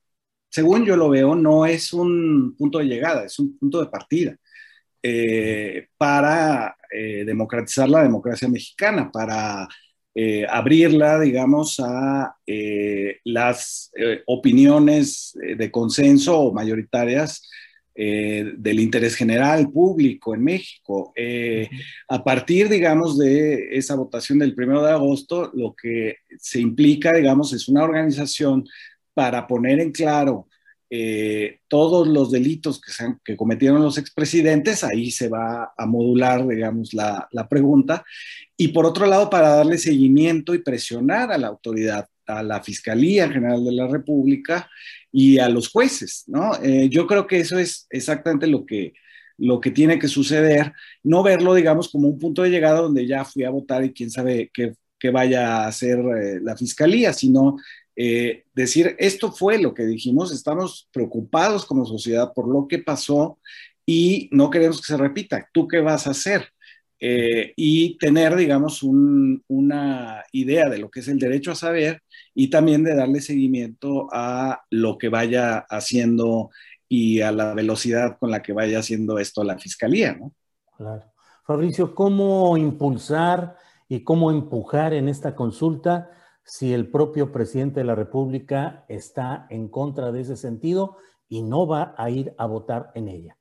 según 0.49 0.85
yo 0.85 0.95
lo 0.95 1.09
veo, 1.09 1.35
no 1.35 1.65
es 1.65 1.93
un 1.93 2.55
punto 2.57 2.79
de 2.79 2.85
llegada, 2.85 3.25
es 3.25 3.37
un 3.39 3.57
punto 3.57 3.81
de 3.81 3.87
partida 3.87 4.37
eh, 5.03 5.87
para 5.97 6.75
eh, 6.91 7.23
democratizar 7.25 7.89
la 7.89 8.03
democracia 8.03 8.47
mexicana, 8.47 9.11
para 9.11 9.67
eh, 10.15 10.45
abrirla, 10.49 11.19
digamos, 11.19 11.79
a 11.79 12.35
las 13.23 13.91
opiniones 14.25 15.33
de 15.35 15.71
consenso 15.71 16.39
o 16.39 16.53
mayoritarias 16.53 17.47
eh, 17.99 18.53
del 18.55 18.79
interés 18.79 19.15
general 19.15 19.71
público 19.71 20.35
en 20.35 20.43
México. 20.43 21.13
Eh, 21.15 21.67
a 22.07 22.23
partir, 22.23 22.69
digamos, 22.69 23.17
de 23.17 23.75
esa 23.75 23.95
votación 23.95 24.37
del 24.37 24.53
primero 24.53 24.83
de 24.83 24.91
agosto, 24.91 25.49
lo 25.55 25.73
que 25.73 26.17
se 26.37 26.59
implica, 26.59 27.11
digamos, 27.11 27.53
es 27.53 27.67
una 27.67 27.83
organización 27.83 28.65
para 29.15 29.47
poner 29.47 29.79
en 29.79 29.91
claro 29.91 30.47
eh, 30.91 31.61
todos 31.67 32.07
los 32.07 32.31
delitos 32.31 32.79
que, 32.79 32.91
que, 33.25 33.35
cometieron 33.35 33.81
los 33.81 33.97
expresidentes, 33.97 34.83
ahí 34.83 35.09
se 35.09 35.27
va 35.27 35.73
a 35.75 35.85
modular, 35.87 36.47
digamos, 36.47 36.93
la, 36.93 37.27
la, 37.31 37.49
pregunta, 37.49 38.05
y 38.55 38.67
por 38.67 38.85
otro 38.85 39.07
lado, 39.07 39.27
para 39.27 39.55
darle 39.55 39.79
seguimiento 39.79 40.53
y 40.53 40.59
presionar 40.59 41.31
a 41.31 41.37
la 41.39 41.47
autoridad, 41.47 42.07
a 42.27 42.43
la 42.43 42.61
Fiscalía 42.61 43.27
General 43.27 43.65
de 43.65 43.71
la 43.71 43.87
República 43.87 44.69
y 45.19 45.39
a 45.39 45.49
los 45.49 45.69
jueces, 45.69 46.25
¿no? 46.27 46.51
Eh, 46.61 46.89
yo 46.91 47.07
creo 47.07 47.25
que 47.25 47.39
eso 47.39 47.57
es 47.57 47.87
exactamente 47.89 48.45
lo 48.45 48.67
que, 48.67 48.93
lo 49.39 49.59
que 49.59 49.71
tiene 49.71 49.97
que 49.97 50.07
suceder, 50.07 50.73
no 51.01 51.23
verlo, 51.23 51.55
digamos, 51.55 51.89
como 51.89 52.07
un 52.07 52.19
punto 52.19 52.43
de 52.43 52.51
llegada 52.51 52.81
donde 52.81 53.07
ya 53.07 53.25
fui 53.25 53.43
a 53.43 53.49
votar 53.49 53.83
y 53.83 53.93
quién 53.93 54.11
sabe 54.11 54.51
qué, 54.53 54.75
vaya 55.09 55.63
a 55.63 55.67
hacer 55.69 55.97
eh, 55.97 56.39
la 56.39 56.55
Fiscalía, 56.55 57.13
sino 57.13 57.57
eh, 57.95 58.43
decir, 58.53 58.95
esto 58.99 59.31
fue 59.31 59.57
lo 59.57 59.73
que 59.73 59.87
dijimos, 59.87 60.31
estamos 60.31 60.87
preocupados 60.93 61.65
como 61.65 61.87
sociedad 61.87 62.31
por 62.35 62.47
lo 62.47 62.67
que 62.67 62.77
pasó 62.77 63.39
y 63.87 64.29
no 64.31 64.51
queremos 64.51 64.77
que 64.81 64.93
se 64.93 64.97
repita. 64.97 65.49
¿Tú 65.51 65.67
qué 65.67 65.79
vas 65.79 66.05
a 66.05 66.11
hacer? 66.11 66.47
Eh, 66.99 67.53
y 67.55 67.97
tener, 67.97 68.35
digamos, 68.35 68.81
una 68.81 70.23
idea 70.31 70.67
de 70.69 70.79
lo 70.79 70.89
que 70.89 71.01
es 71.01 71.07
el 71.07 71.19
derecho 71.19 71.51
a 71.51 71.55
saber 71.55 72.01
y 72.33 72.49
también 72.49 72.83
de 72.83 72.95
darle 72.95 73.21
seguimiento 73.21 74.07
a 74.11 74.61
lo 74.71 74.97
que 74.97 75.09
vaya 75.09 75.59
haciendo 75.69 76.49
y 76.89 77.21
a 77.21 77.31
la 77.31 77.53
velocidad 77.53 78.17
con 78.17 78.31
la 78.31 78.41
que 78.41 78.53
vaya 78.53 78.79
haciendo 78.79 79.19
esto 79.19 79.43
la 79.43 79.57
fiscalía, 79.57 80.13
¿no? 80.13 80.33
Claro. 80.77 81.03
Fabricio, 81.45 81.95
¿cómo 81.95 82.57
impulsar 82.57 83.57
y 83.87 84.03
cómo 84.03 84.31
empujar 84.31 84.93
en 84.93 85.07
esta 85.07 85.35
consulta 85.35 86.11
si 86.43 86.73
el 86.73 86.89
propio 86.89 87.31
presidente 87.31 87.81
de 87.81 87.85
la 87.85 87.95
República 87.95 88.85
está 88.89 89.47
en 89.49 89.69
contra 89.69 90.11
de 90.11 90.21
ese 90.21 90.35
sentido 90.35 90.97
y 91.29 91.43
no 91.43 91.67
va 91.67 91.93
a 91.97 92.09
ir 92.09 92.33
a 92.37 92.45
votar 92.45 92.91
en 92.95 93.07
ella? 93.09 93.36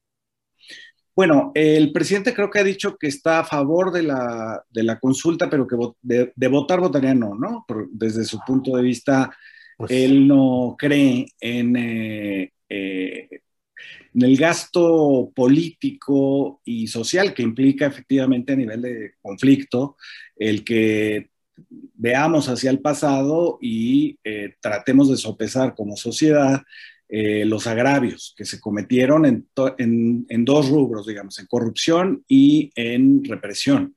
Bueno, 1.17 1.51
el 1.55 1.93
presidente 1.93 2.35
creo 2.35 2.51
que 2.51 2.59
ha 2.59 2.65
dicho 2.65 2.99
que 2.99 3.07
está 3.07 3.39
a 3.41 3.45
favor 3.45 3.91
de 3.91 4.03
la, 4.03 4.63
de 4.69 4.83
la 4.83 4.99
consulta, 5.01 5.49
pero 5.49 5.67
que 5.67 5.75
de, 6.03 6.49
votar 6.49 6.79
votaría 6.79 7.15
no, 7.15 7.35
¿no? 7.35 7.65
desde 7.91 8.23
su 8.25 8.39
punto 8.47 8.77
de 8.77 8.83
vista, 8.83 9.35
pues 9.79 9.93
él 9.93 10.29
no 10.29 10.77
cree 10.79 11.27
en, 11.41 11.75
eh, 11.75 12.53
eh, 12.69 13.29
en 14.13 14.23
el 14.23 14.37
gasto 14.37 15.33
político 15.35 16.61
y 16.67 16.87
social 16.87 17.33
que 17.33 17.43
implica 17.43 17.87
efectivamente 17.87 18.53
a 18.53 18.57
nivel 18.57 18.83
de 18.83 19.15
conflicto 19.23 19.97
el 20.37 20.65
que 20.65 21.31
veamos 21.95 22.51
hacia 22.51 22.71
el 22.71 22.81
pasado 22.81 23.57
y 23.63 24.19
eh, 24.23 24.57
tratemos 24.61 25.09
de 25.11 25.17
sopesar 25.17 25.75
como 25.75 25.97
sociedad 25.97 26.61
eh, 27.09 27.45
los 27.45 27.67
agravios 27.67 28.35
que 28.37 28.45
se 28.45 28.61
cometieron 28.61 29.27
en, 29.27 29.47
en, 30.29 30.45
dos 30.45 30.69
rubros, 30.69 31.07
digamos, 31.07 31.39
en 31.39 31.47
corrupción 31.47 32.25
y 32.27 32.71
en 32.75 33.25
represión. 33.25 33.95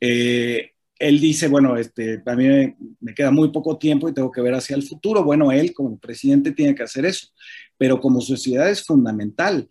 Eh, 0.00 0.70
él 0.98 1.20
dice, 1.20 1.48
bueno, 1.48 1.76
este, 1.76 2.22
a 2.26 2.36
mí 2.36 2.74
me, 3.00 3.14
queda 3.14 3.30
muy 3.30 3.50
poco 3.50 3.78
tiempo 3.78 4.08
y 4.08 4.14
tengo 4.14 4.30
que 4.30 4.42
ver 4.42 4.54
hacia 4.54 4.76
el 4.76 4.82
futuro. 4.82 5.24
Bueno, 5.24 5.52
él 5.52 5.72
como 5.72 5.98
presidente 5.98 6.52
tiene 6.52 6.74
que 6.74 6.82
hacer 6.82 7.06
eso, 7.06 7.28
pero 7.78 8.00
como 8.00 8.20
sociedad 8.20 8.68
es 8.68 8.84
fundamental. 8.84 9.68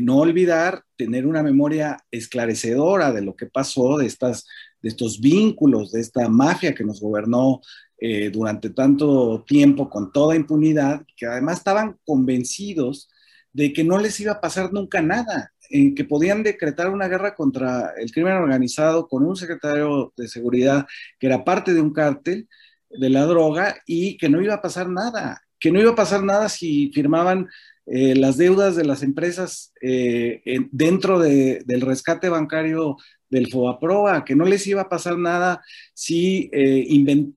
no 0.00 0.18
olvidar 0.18 0.82
tener 0.96 1.26
una 1.26 1.42
memoria 1.42 1.98
esclarecedora 2.10 3.12
de 3.12 3.22
lo 3.22 3.36
que 3.36 3.46
pasó, 3.46 3.98
de 3.98 4.06
estas 4.06 4.46
de 4.82 4.88
estos 4.88 5.20
vínculos, 5.20 5.92
de 5.92 6.00
esta 6.00 6.28
mafia 6.28 6.74
que 6.74 6.84
nos 6.84 7.00
gobernó 7.00 7.60
eh, 8.04 8.30
durante 8.30 8.70
tanto 8.70 9.44
tiempo 9.46 9.88
con 9.88 10.10
toda 10.10 10.34
impunidad, 10.34 11.04
que 11.16 11.24
además 11.24 11.58
estaban 11.58 12.00
convencidos 12.04 13.08
de 13.52 13.72
que 13.72 13.84
no 13.84 13.96
les 13.98 14.18
iba 14.18 14.32
a 14.32 14.40
pasar 14.40 14.72
nunca 14.72 15.00
nada, 15.00 15.52
en 15.70 15.94
que 15.94 16.04
podían 16.04 16.42
decretar 16.42 16.90
una 16.90 17.06
guerra 17.06 17.36
contra 17.36 17.92
el 17.96 18.10
crimen 18.10 18.32
organizado 18.32 19.06
con 19.06 19.24
un 19.24 19.36
secretario 19.36 20.12
de 20.16 20.26
seguridad 20.26 20.84
que 21.20 21.28
era 21.28 21.44
parte 21.44 21.74
de 21.74 21.80
un 21.80 21.92
cártel 21.92 22.48
de 22.90 23.08
la 23.08 23.24
droga 23.24 23.76
y 23.86 24.16
que 24.16 24.28
no 24.28 24.42
iba 24.42 24.54
a 24.54 24.62
pasar 24.62 24.88
nada, 24.88 25.40
que 25.60 25.70
no 25.70 25.80
iba 25.80 25.92
a 25.92 25.94
pasar 25.94 26.24
nada 26.24 26.48
si 26.48 26.90
firmaban 26.92 27.46
eh, 27.86 28.16
las 28.16 28.36
deudas 28.36 28.74
de 28.74 28.84
las 28.84 29.04
empresas 29.04 29.72
eh, 29.80 30.42
dentro 30.72 31.20
del 31.20 31.80
rescate 31.82 32.28
bancario 32.28 32.96
del 33.32 33.50
FOAPROA, 33.50 34.26
que 34.26 34.36
no 34.36 34.44
les 34.44 34.66
iba 34.66 34.82
a 34.82 34.88
pasar 34.90 35.16
nada 35.16 35.62
si 35.94 36.50
eh, 36.52 36.86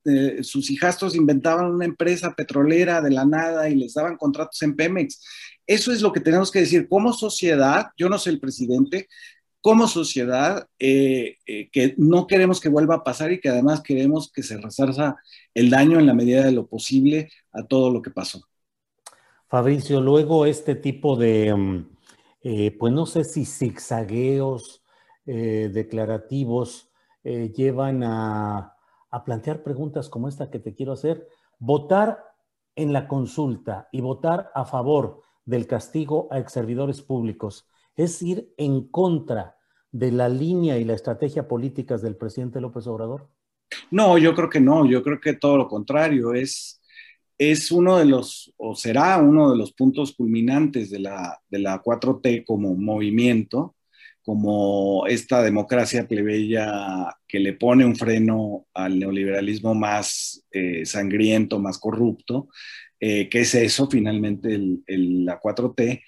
eh, 0.06 0.44
sus 0.44 0.70
hijastros 0.70 1.16
inventaban 1.16 1.74
una 1.74 1.86
empresa 1.86 2.36
petrolera 2.36 3.02
de 3.02 3.12
la 3.12 3.26
nada 3.26 3.70
y 3.70 3.76
les 3.76 3.94
daban 3.94 4.18
contratos 4.18 4.62
en 4.62 4.76
Pemex. 4.76 5.24
Eso 5.66 5.94
es 5.94 6.02
lo 6.02 6.12
que 6.12 6.20
tenemos 6.20 6.52
que 6.52 6.60
decir 6.60 6.90
como 6.90 7.14
sociedad, 7.14 7.88
yo 7.98 8.10
no 8.10 8.20
soy 8.20 8.34
el 8.34 8.42
presidente, 8.42 9.08
como 9.62 9.88
sociedad, 9.88 10.68
eh, 10.78 11.38
que 11.72 11.96
no 11.98 12.28
queremos 12.28 12.60
que 12.60 12.70
vuelva 12.70 12.96
a 12.96 13.04
pasar 13.04 13.32
y 13.32 13.40
que 13.40 13.50
además 13.50 13.82
queremos 13.82 14.30
que 14.32 14.44
se 14.44 14.58
resarza 14.58 15.16
el 15.54 15.70
daño 15.70 15.98
en 15.98 16.08
la 16.08 16.14
medida 16.14 16.44
de 16.44 16.52
lo 16.52 16.68
posible 16.68 17.32
a 17.54 17.64
todo 17.64 17.90
lo 17.90 18.02
que 18.02 18.12
pasó. 18.12 18.42
Fabricio, 19.48 20.02
luego 20.02 20.46
este 20.46 20.76
tipo 20.76 21.16
de, 21.16 21.56
mm, 21.56 22.78
pues 22.78 22.94
no 22.94 23.06
sé 23.06 23.24
si 23.24 23.46
zigzagueos, 23.46 24.84
eh, 25.26 25.70
declarativos 25.74 26.92
eh, 27.24 27.52
llevan 27.56 28.04
a, 28.04 28.72
plantear 29.26 29.64
preguntas 29.64 30.10
como 30.10 30.28
esta 30.28 30.52
que 30.52 30.60
te 30.60 30.76
quiero 30.76 30.92
hacer. 30.92 31.28
Votar 31.58 32.24
en 32.76 32.92
la 32.92 33.08
consulta 33.08 33.88
y 33.92 34.02
votar 34.02 34.52
a 34.54 34.66
favor 34.66 35.22
del 35.46 35.68
castigo 35.68 36.28
a 36.32 36.40
exservidores 36.40 37.02
públicos 37.02 37.68
es 37.96 38.22
ir 38.22 38.54
en 38.58 38.90
contra 38.90 39.56
de 39.92 40.12
la 40.12 40.28
línea 40.28 40.78
y 40.78 40.84
la 40.84 40.94
estrategia 40.94 41.48
políticas 41.48 42.02
del 42.02 42.18
presidente 42.18 42.60
López 42.60 42.86
Obrador? 42.88 43.30
No, 43.92 44.18
yo 44.18 44.36
creo 44.36 44.50
que 44.50 44.60
no, 44.60 44.86
yo 44.86 45.02
creo 45.02 45.22
que 45.22 45.34
todo 45.34 45.56
lo 45.56 45.70
contrario, 45.70 46.34
es, 46.34 46.82
es 47.38 47.72
uno 47.72 47.98
de 47.98 48.06
los, 48.06 48.54
o 48.58 48.76
será 48.76 49.18
uno 49.18 49.52
de 49.52 49.58
los 49.58 49.72
puntos 49.72 50.14
culminantes 50.14 50.90
de 50.90 51.00
la, 51.00 51.40
de 51.50 51.60
la 51.60 51.82
4T 51.82 52.44
como 52.46 52.76
movimiento, 52.76 53.75
como 54.26 55.06
esta 55.06 55.44
democracia 55.44 56.08
plebeya 56.08 57.16
que 57.28 57.40
le 57.40 57.54
pone 57.54 57.86
un 57.86 57.96
freno 57.96 58.66
al 58.74 58.98
neoliberalismo 58.98 59.76
más 59.76 60.44
eh, 60.52 60.84
sangriento, 60.84 61.60
más 61.60 61.78
corrupto, 61.78 62.50
eh, 63.00 63.30
que 63.30 63.42
es 63.42 63.54
eso 63.54 63.88
finalmente 63.88 64.60
la 64.88 65.40
4T. 65.40 66.02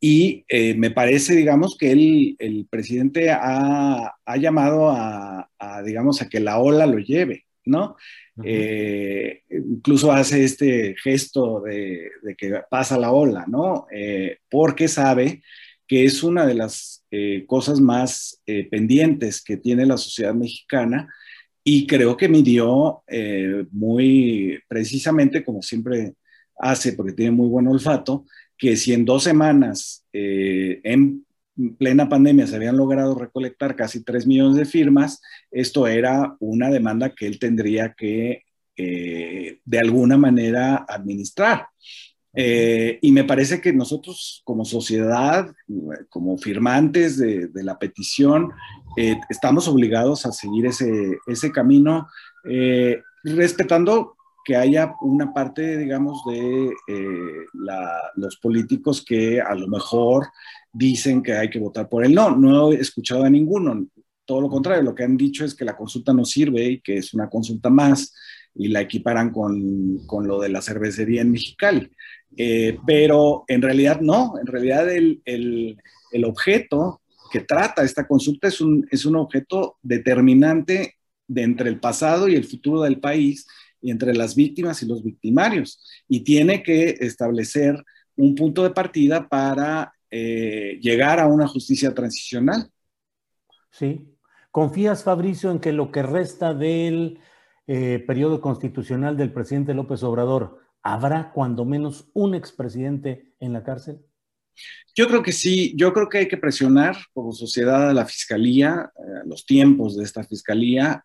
Y 0.00 0.44
eh, 0.48 0.74
me 0.74 0.92
parece, 0.92 1.34
digamos, 1.34 1.76
que 1.76 1.90
el, 2.38 2.66
presidente 2.70 3.30
ha, 3.32 4.14
llamado 4.38 4.90
a, 4.90 5.48
digamos, 5.84 6.22
a 6.22 6.28
que 6.28 6.38
la 6.38 6.60
ola 6.60 6.86
lo 6.86 6.98
lleve, 6.98 7.46
¿no? 7.64 7.96
incluso 9.48 10.12
hace 10.12 10.44
este 10.44 10.96
gesto 11.02 11.60
de, 11.60 12.10
de, 12.22 12.34
que 12.36 12.52
pasa 12.68 12.98
la 12.98 13.12
ola, 13.12 13.46
¿no? 13.48 13.86
porque 14.50 14.88
sabe 14.88 15.40
que 15.86 16.04
es 16.04 16.22
una 16.22 16.46
de 16.46 16.54
las 16.54 17.04
eh, 17.10 17.44
cosas 17.46 17.80
más 17.80 18.42
eh, 18.46 18.68
pendientes 18.70 19.42
que 19.42 19.56
tiene 19.56 19.86
la 19.86 19.96
sociedad 19.96 20.34
mexicana 20.34 21.12
y 21.62 21.86
creo 21.86 22.16
que 22.16 22.28
midió 22.28 23.02
eh, 23.06 23.64
muy 23.70 24.58
precisamente, 24.68 25.44
como 25.44 25.62
siempre 25.62 26.14
hace, 26.58 26.92
porque 26.92 27.12
tiene 27.12 27.32
muy 27.32 27.48
buen 27.48 27.66
olfato, 27.68 28.26
que 28.56 28.76
si 28.76 28.92
en 28.92 29.04
dos 29.04 29.24
semanas 29.24 30.06
en 30.12 31.26
plena 31.78 32.08
pandemia 32.08 32.46
se 32.46 32.56
habían 32.56 32.76
logrado 32.76 33.14
recolectar 33.14 33.74
casi 33.74 34.04
tres 34.04 34.26
millones 34.26 34.56
de 34.56 34.64
firmas, 34.64 35.20
esto 35.50 35.88
era 35.88 36.36
una 36.38 36.70
demanda 36.70 37.14
que 37.14 37.26
él 37.26 37.38
tendría 37.38 37.94
que 37.94 38.42
de 38.76 39.78
alguna 39.78 40.16
manera 40.16 40.84
administrar. 40.88 41.66
Eh, 42.36 42.98
y 43.00 43.12
me 43.12 43.24
parece 43.24 43.60
que 43.60 43.72
nosotros 43.72 44.42
como 44.44 44.64
sociedad, 44.64 45.54
como 46.08 46.36
firmantes 46.36 47.16
de, 47.16 47.48
la 47.54 47.78
petición, 47.78 48.50
eh, 48.96 49.16
estamos 49.28 49.68
obligados 49.68 50.26
a 50.26 50.32
seguir 50.32 50.66
ese, 50.66 51.18
ese 51.26 51.52
camino, 51.52 52.08
eh, 52.48 53.00
respetando 53.22 54.16
que 54.44 54.56
haya 54.56 54.94
una 55.00 55.32
parte, 55.32 55.78
digamos, 55.78 56.22
de 56.26 56.70
los 58.16 58.36
políticos 58.36 59.02
que 59.02 59.40
a 59.40 59.54
lo 59.54 59.68
mejor 59.68 60.26
dicen 60.70 61.22
que 61.22 61.32
hay 61.32 61.48
que 61.48 61.58
votar 61.58 61.88
por 61.88 62.04
él. 62.04 62.14
No, 62.14 62.36
no 62.36 62.72
he 62.72 62.76
escuchado 62.76 63.24
a 63.24 63.30
ninguno. 63.30 63.86
Todo 64.26 64.42
lo 64.42 64.50
contrario, 64.50 64.82
lo 64.82 64.94
que 64.94 65.04
han 65.04 65.16
dicho 65.16 65.46
es 65.46 65.54
que 65.54 65.64
la 65.64 65.76
consulta 65.76 66.12
no 66.12 66.26
sirve 66.26 66.64
y 66.64 66.80
que 66.80 66.98
es 66.98 67.14
una 67.14 67.30
consulta 67.30 67.70
más 67.70 68.12
y 68.54 68.68
la 68.68 68.80
equiparan 68.80 69.30
con, 69.30 70.06
con 70.06 70.26
lo 70.26 70.40
de 70.40 70.48
la 70.48 70.62
cervecería 70.62 71.22
en 71.22 71.32
Mexicali. 71.32 71.90
Eh, 72.36 72.78
pero 72.86 73.44
en 73.46 73.62
realidad 73.62 74.00
no, 74.00 74.34
en 74.40 74.46
realidad 74.46 74.90
el, 74.90 75.22
el, 75.24 76.24
objeto 76.24 77.00
que 77.30 77.40
trata 77.40 77.82
esta 77.82 78.06
consulta 78.06 78.48
es 78.48 78.60
un, 78.60 78.86
es 78.90 79.04
un 79.04 79.16
objeto 79.16 79.78
determinante 79.82 80.94
de 81.26 81.42
entre 81.42 81.68
el 81.68 81.80
pasado 81.80 82.28
y 82.28 82.34
el 82.34 82.44
futuro 82.44 82.82
del 82.82 83.00
país 83.00 83.46
y 83.80 83.90
entre 83.90 84.14
las 84.14 84.34
víctimas 84.34 84.82
y 84.82 84.86
los 84.86 85.02
victimarios. 85.02 85.80
Y 86.08 86.20
tiene 86.20 86.62
que 86.62 86.96
establecer 87.00 87.82
un 88.16 88.34
punto 88.34 88.62
de 88.62 88.70
partida 88.70 89.28
para 89.28 89.92
eh, 90.10 90.78
llegar 90.80 91.20
a 91.20 91.26
una 91.26 91.46
justicia 91.46 91.92
transicional. 91.92 92.70
Sí. 93.70 94.00
¿Confías, 94.50 95.02
Fabricio, 95.02 95.50
en 95.50 95.58
que 95.58 95.72
lo 95.72 95.90
que 95.90 96.02
resta 96.02 96.54
del 96.54 97.18
eh, 97.66 98.02
periodo 98.06 98.40
constitucional 98.40 99.16
del 99.16 99.32
presidente 99.32 99.74
López 99.74 100.02
Obrador 100.02 100.63
habrá 100.84 101.32
cuando 101.32 101.64
menos 101.64 102.08
un 102.14 102.34
expresidente 102.34 103.32
en 103.40 103.52
la 103.52 103.64
cárcel? 103.64 103.98
Yo 104.94 105.08
creo 105.08 105.22
que 105.22 105.32
sí, 105.32 105.74
yo 105.76 105.92
creo 105.92 106.08
que 106.08 106.18
hay 106.18 106.28
que 106.28 106.36
presionar 106.36 106.96
como 107.12 107.32
sociedad 107.32 107.90
a 107.90 107.94
la 107.94 108.06
fiscalía, 108.06 108.92
eh, 108.96 109.22
los 109.26 109.44
tiempos 109.44 109.96
de 109.96 110.04
esta 110.04 110.22
fiscalía, 110.22 111.04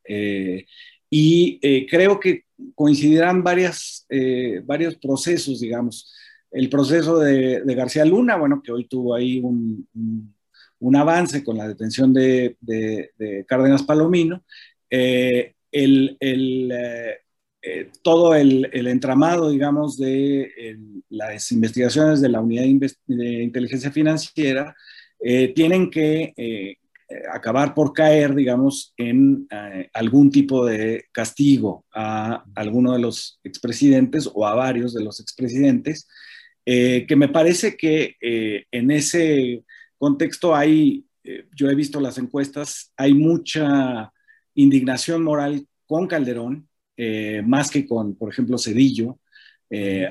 y 1.12 1.88
creo 1.88 2.20
que 2.20 2.44
coincidirán 2.76 3.42
varias, 3.42 4.06
varios 4.68 4.96
procesos, 4.98 5.60
digamos 5.60 6.14
el 6.52 6.70
proceso 6.70 7.20
de, 7.20 7.62
García 7.76 8.06
Luna, 8.06 8.38
bueno, 8.38 8.62
que 8.64 8.72
hoy 8.72 8.88
tuvo 8.88 9.14
ahí 9.16 9.40
un, 9.40 9.88
avance 10.96 11.44
con 11.44 11.58
la 11.58 11.68
detención 11.68 12.14
de, 12.14 12.58
Cárdenas 13.48 13.84
Palomino, 13.84 14.44
eh, 14.90 15.54
el, 15.72 16.18
eh, 17.62 17.82
eh, 17.82 17.90
todo 18.02 18.36
el, 18.36 18.70
entramado, 18.74 19.50
digamos, 19.50 19.98
de 19.98 20.78
las 21.10 21.52
investigaciones 21.52 22.22
de 22.22 22.30
la 22.30 22.42
Unidad 22.42 22.64
de, 23.08 23.44
Inteligencia 23.44 23.92
Financiera 23.92 24.76
tienen 25.54 25.90
que 25.92 26.78
acabar 27.30 27.74
por 27.74 27.92
caer, 27.92 28.34
digamos, 28.34 28.94
en 28.96 29.48
algún 29.94 30.32
tipo 30.32 30.66
de 30.66 31.06
castigo 31.12 31.84
a 31.94 32.46
alguno 32.56 32.94
de 32.94 33.00
los 33.00 33.42
expresidentes 33.44 34.30
o 34.34 34.48
a 34.48 34.56
varios 34.56 34.94
de 34.94 35.04
los 35.04 35.20
expresidentes. 35.20 36.08
Eh, 36.72 37.08
que 37.08 37.16
me 37.16 37.30
parece 37.30 37.76
que 37.76 38.16
eh, 38.22 38.66
en 38.70 38.92
ese 38.92 39.64
contexto 39.98 40.56
hay, 40.56 41.04
eh, 41.24 41.48
yo 41.56 41.68
he 41.68 41.74
visto 41.74 42.00
las 42.00 42.20
encuestas, 42.20 42.94
hay 42.96 43.16
mucha 43.16 44.14
indignación 44.54 45.24
moral 45.24 45.66
con 45.88 46.06
Calderón, 46.06 46.69
más 47.46 47.72
que 47.72 47.86
con, 47.86 48.16
por 48.16 48.30
ejemplo, 48.30 48.58
Cedillo, 48.58 49.20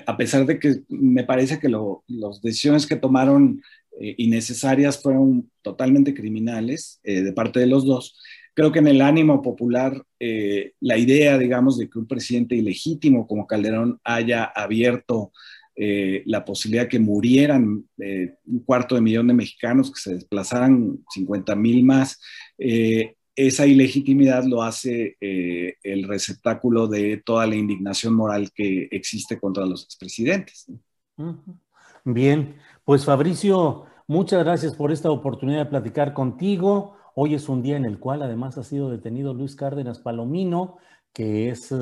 a 0.06 0.16
pesar 0.16 0.46
de 0.46 0.58
que 0.58 0.82
me 0.88 1.24
parece 1.24 1.58
que 1.58 1.68
las 1.68 2.40
decisiones 2.42 2.86
que 2.86 2.96
tomaron 2.96 3.60
innecesarias 4.00 5.02
fueron 5.02 5.50
totalmente 5.62 6.14
criminales 6.14 7.00
de 7.02 7.32
parte 7.32 7.60
de 7.60 7.66
los 7.66 7.84
dos. 7.84 8.18
Creo 8.54 8.72
que 8.72 8.78
en 8.78 8.88
el 8.88 9.02
ánimo 9.02 9.42
popular, 9.42 10.02
la 10.80 10.96
idea, 10.96 11.36
digamos, 11.36 11.76
de 11.76 11.90
que 11.90 11.98
un 11.98 12.06
presidente 12.06 12.54
ilegítimo 12.54 13.26
como 13.26 13.46
Calderón 13.46 14.00
haya 14.04 14.44
abierto 14.44 15.32
eh, 15.80 16.24
la 16.26 16.44
posibilidad 16.44 16.88
que 16.88 16.98
murieran 16.98 17.84
eh, 17.98 18.34
un 18.46 18.64
cuarto 18.64 18.96
de 18.96 19.00
millón 19.00 19.28
de 19.28 19.34
mexicanos, 19.34 19.92
que 19.92 20.00
se 20.00 20.14
desplazaran 20.14 20.98
50 21.08 21.54
mil 21.54 21.84
más, 21.84 22.20
eh, 22.58 23.14
esa 23.46 23.66
ilegitimidad 23.66 24.44
lo 24.44 24.62
hace 24.62 25.16
el 25.20 26.02
receptáculo 26.04 26.88
de 26.88 27.22
toda 27.24 27.46
la 27.46 27.54
indignación 27.54 28.14
moral 28.14 28.50
que 28.52 28.88
existe 28.90 29.38
contra 29.38 29.64
los 29.64 29.84
expresidentes. 29.84 30.66
Bien, 32.04 32.56
pues 32.84 33.04
Fabricio, 33.04 33.84
muchas 34.08 34.44
gracias 34.44 34.74
por 34.74 34.90
esta 34.90 35.10
oportunidad 35.10 35.60
de 35.60 35.70
platicar 35.70 36.14
contigo. 36.14 36.96
Hoy 37.14 37.34
es 37.34 37.48
un 37.48 37.62
día 37.62 37.76
en 37.76 37.84
el 37.84 37.98
cual 37.98 38.22
además 38.22 38.58
ha 38.58 38.64
sido 38.64 38.90
detenido 38.90 39.34
Luis 39.34 39.54
Cárdenas 39.54 40.00
Palomino, 40.00 40.78
que 41.12 41.50
es 41.50 41.72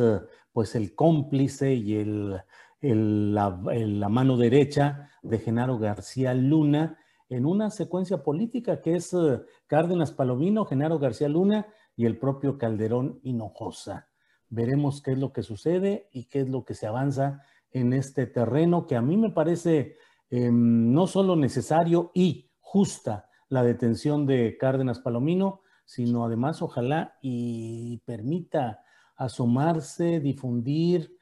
pues 0.53 0.75
el 0.75 0.95
cómplice 0.95 1.75
y 1.75 1.95
el 1.95 2.41
la, 2.81 4.09
mano 4.09 4.37
derecha 4.37 5.11
de 5.23 5.39
Genaro 5.39 5.79
García 5.79 6.35
Luna 6.35 6.99
en 7.29 7.47
una 7.47 7.71
secuencia 7.71 8.23
política 8.23 8.81
que 8.81 8.97
es 8.97 9.13
eh, 9.13 9.41
Cárdenas 9.67 10.13
Palomino, 10.13 10.65
Genaro 10.65 10.99
García 10.99 11.29
Luna 11.29 11.67
y 11.97 12.07
el 12.07 12.19
propio 12.19 12.59
Calderón 12.59 13.21
Hinojosa. 13.23 14.09
Veremos 14.49 15.03
qué 15.03 15.13
es 15.13 15.19
lo 15.19 15.33
que 15.33 15.43
sucede 15.43 16.09
y 16.13 16.27
qué 16.27 16.41
es 16.41 16.49
lo 16.49 16.65
que 16.65 16.75
se 16.75 16.87
avanza 16.87 17.43
en 17.71 17.93
este 17.93 18.27
terreno 18.27 18.87
que 18.87 18.97
a 18.97 19.03
mí 19.03 19.17
me 19.17 19.31
parece 19.31 19.97
em, 20.31 20.93
no 20.93 21.07
solo 21.07 21.37
necesario 21.37 22.11
y 22.15 22.51
justa 22.61 23.29
la 23.49 23.63
detención 23.63 24.27
de 24.27 24.57
Cárdenas 24.59 25.01
Palomino, 25.01 25.63
sino 25.85 26.25
además 26.25 26.63
ojalá 26.63 27.17
y 27.21 27.99
permita 28.07 28.83
asomarse, 29.17 30.21
difundir, 30.21 31.17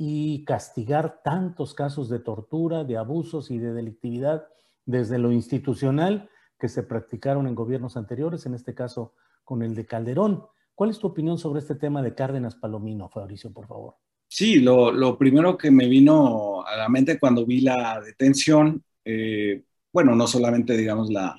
y 0.00 0.44
castigar 0.44 1.22
tantos 1.24 1.74
casos 1.74 2.08
de 2.08 2.20
tortura, 2.20 2.84
de 2.84 2.96
abusos 2.96 3.50
y 3.50 3.58
de 3.58 3.72
delictividad 3.72 4.46
desde 4.88 5.18
lo 5.18 5.30
institucional 5.30 6.30
que 6.58 6.70
se 6.70 6.82
practicaron 6.82 7.46
en 7.46 7.54
gobiernos 7.54 7.98
anteriores, 7.98 8.46
en 8.46 8.54
este 8.54 8.74
caso 8.74 9.12
con 9.44 9.62
el 9.62 9.74
de 9.74 9.84
Calderón. 9.84 10.44
¿Cuál 10.74 10.90
es 10.90 10.98
tu 10.98 11.08
opinión 11.08 11.36
sobre 11.36 11.60
este 11.60 11.74
tema 11.74 12.02
de 12.02 12.14
Cárdenas 12.14 12.56
Palomino, 12.56 13.10
Fabricio, 13.10 13.52
por 13.52 13.66
favor? 13.66 13.96
Sí, 14.28 14.60
lo, 14.60 15.18
primero 15.18 15.58
que 15.58 15.70
me 15.70 15.88
vino 15.88 16.64
a 16.66 16.74
la 16.76 16.88
mente 16.88 17.18
cuando 17.18 17.44
vi 17.44 17.60
la 17.60 18.00
detención, 18.00 18.82
eh, 19.04 19.62
bueno, 19.92 20.14
no 20.14 20.26
solamente, 20.26 20.74
digamos, 20.74 21.10
la, 21.10 21.38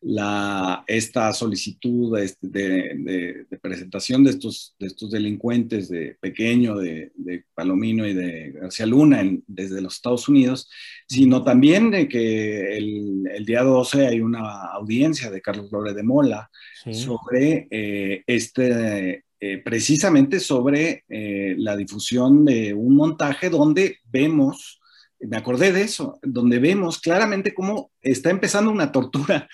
la, 0.00 0.84
esta 0.86 1.32
solicitud 1.32 2.16
de, 2.40 3.46
presentación 3.60 4.22
de 4.22 4.30
estos, 4.30 4.76
de 4.78 4.86
estos 4.86 5.10
delincuentes 5.10 5.88
de 5.88 6.16
Pequeño, 6.20 6.76
de, 6.76 7.10
Palomino 7.54 8.06
y 8.06 8.14
de 8.14 8.52
García 8.52 8.86
Luna 8.86 9.22
desde 9.46 9.80
los 9.80 9.96
Estados 9.96 10.28
Unidos, 10.28 10.70
sino 11.08 11.42
también 11.42 11.90
de 11.90 12.08
que 12.08 12.76
el, 12.76 13.44
día 13.44 13.62
12 13.62 14.06
hay 14.06 14.20
una 14.20 14.66
audiencia 14.72 15.30
de 15.30 15.40
Carlos 15.40 15.70
Lore 15.72 15.94
de 15.94 16.02
Mola 16.02 16.50
sobre 16.92 17.66
eh, 17.70 18.22
este, 18.26 19.24
eh, 19.40 19.58
precisamente 19.58 20.38
sobre 20.38 21.04
eh, 21.08 21.54
la 21.58 21.76
difusión 21.76 22.44
de 22.44 22.74
un 22.74 22.94
montaje 22.94 23.50
donde 23.50 23.98
vemos 24.04 24.78
me 25.20 25.36
acordé 25.36 25.72
de 25.72 25.82
eso, 25.82 26.18
donde 26.22 26.58
vemos 26.58 27.00
claramente 27.00 27.52
cómo 27.52 27.90
está 28.00 28.30
empezando 28.30 28.70
una 28.70 28.92
tortura 28.92 29.48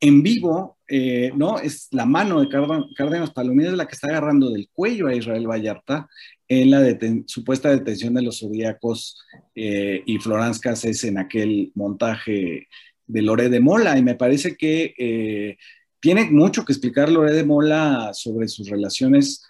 en 0.00 0.22
vivo, 0.22 0.78
eh, 0.88 1.30
¿no? 1.36 1.58
Es 1.58 1.88
la 1.90 2.06
mano 2.06 2.40
de 2.40 2.48
Cárdenas 2.48 3.30
Palomino 3.32 3.70
la 3.72 3.86
que 3.86 3.94
está 3.94 4.08
agarrando 4.08 4.50
del 4.50 4.68
cuello 4.72 5.06
a 5.06 5.14
Israel 5.14 5.46
Vallarta 5.46 6.08
en 6.48 6.70
la 6.70 6.98
supuesta 7.26 7.70
detención 7.70 8.14
de 8.14 8.22
los 8.22 8.40
zodíacos 8.40 9.18
eh, 9.54 10.02
y 10.06 10.18
Florence 10.18 10.58
Cassés 10.58 11.04
en 11.04 11.18
aquel 11.18 11.70
montaje 11.74 12.66
de 13.06 13.22
Loré 13.22 13.50
de 13.50 13.60
Mola. 13.60 13.98
Y 13.98 14.02
me 14.02 14.14
parece 14.14 14.56
que 14.56 14.94
eh, 14.98 15.58
tiene 16.00 16.30
mucho 16.30 16.64
que 16.64 16.72
explicar 16.72 17.12
Loré 17.12 17.34
de 17.34 17.44
Mola 17.44 18.10
sobre 18.14 18.48
sus 18.48 18.68
relaciones 18.68 19.44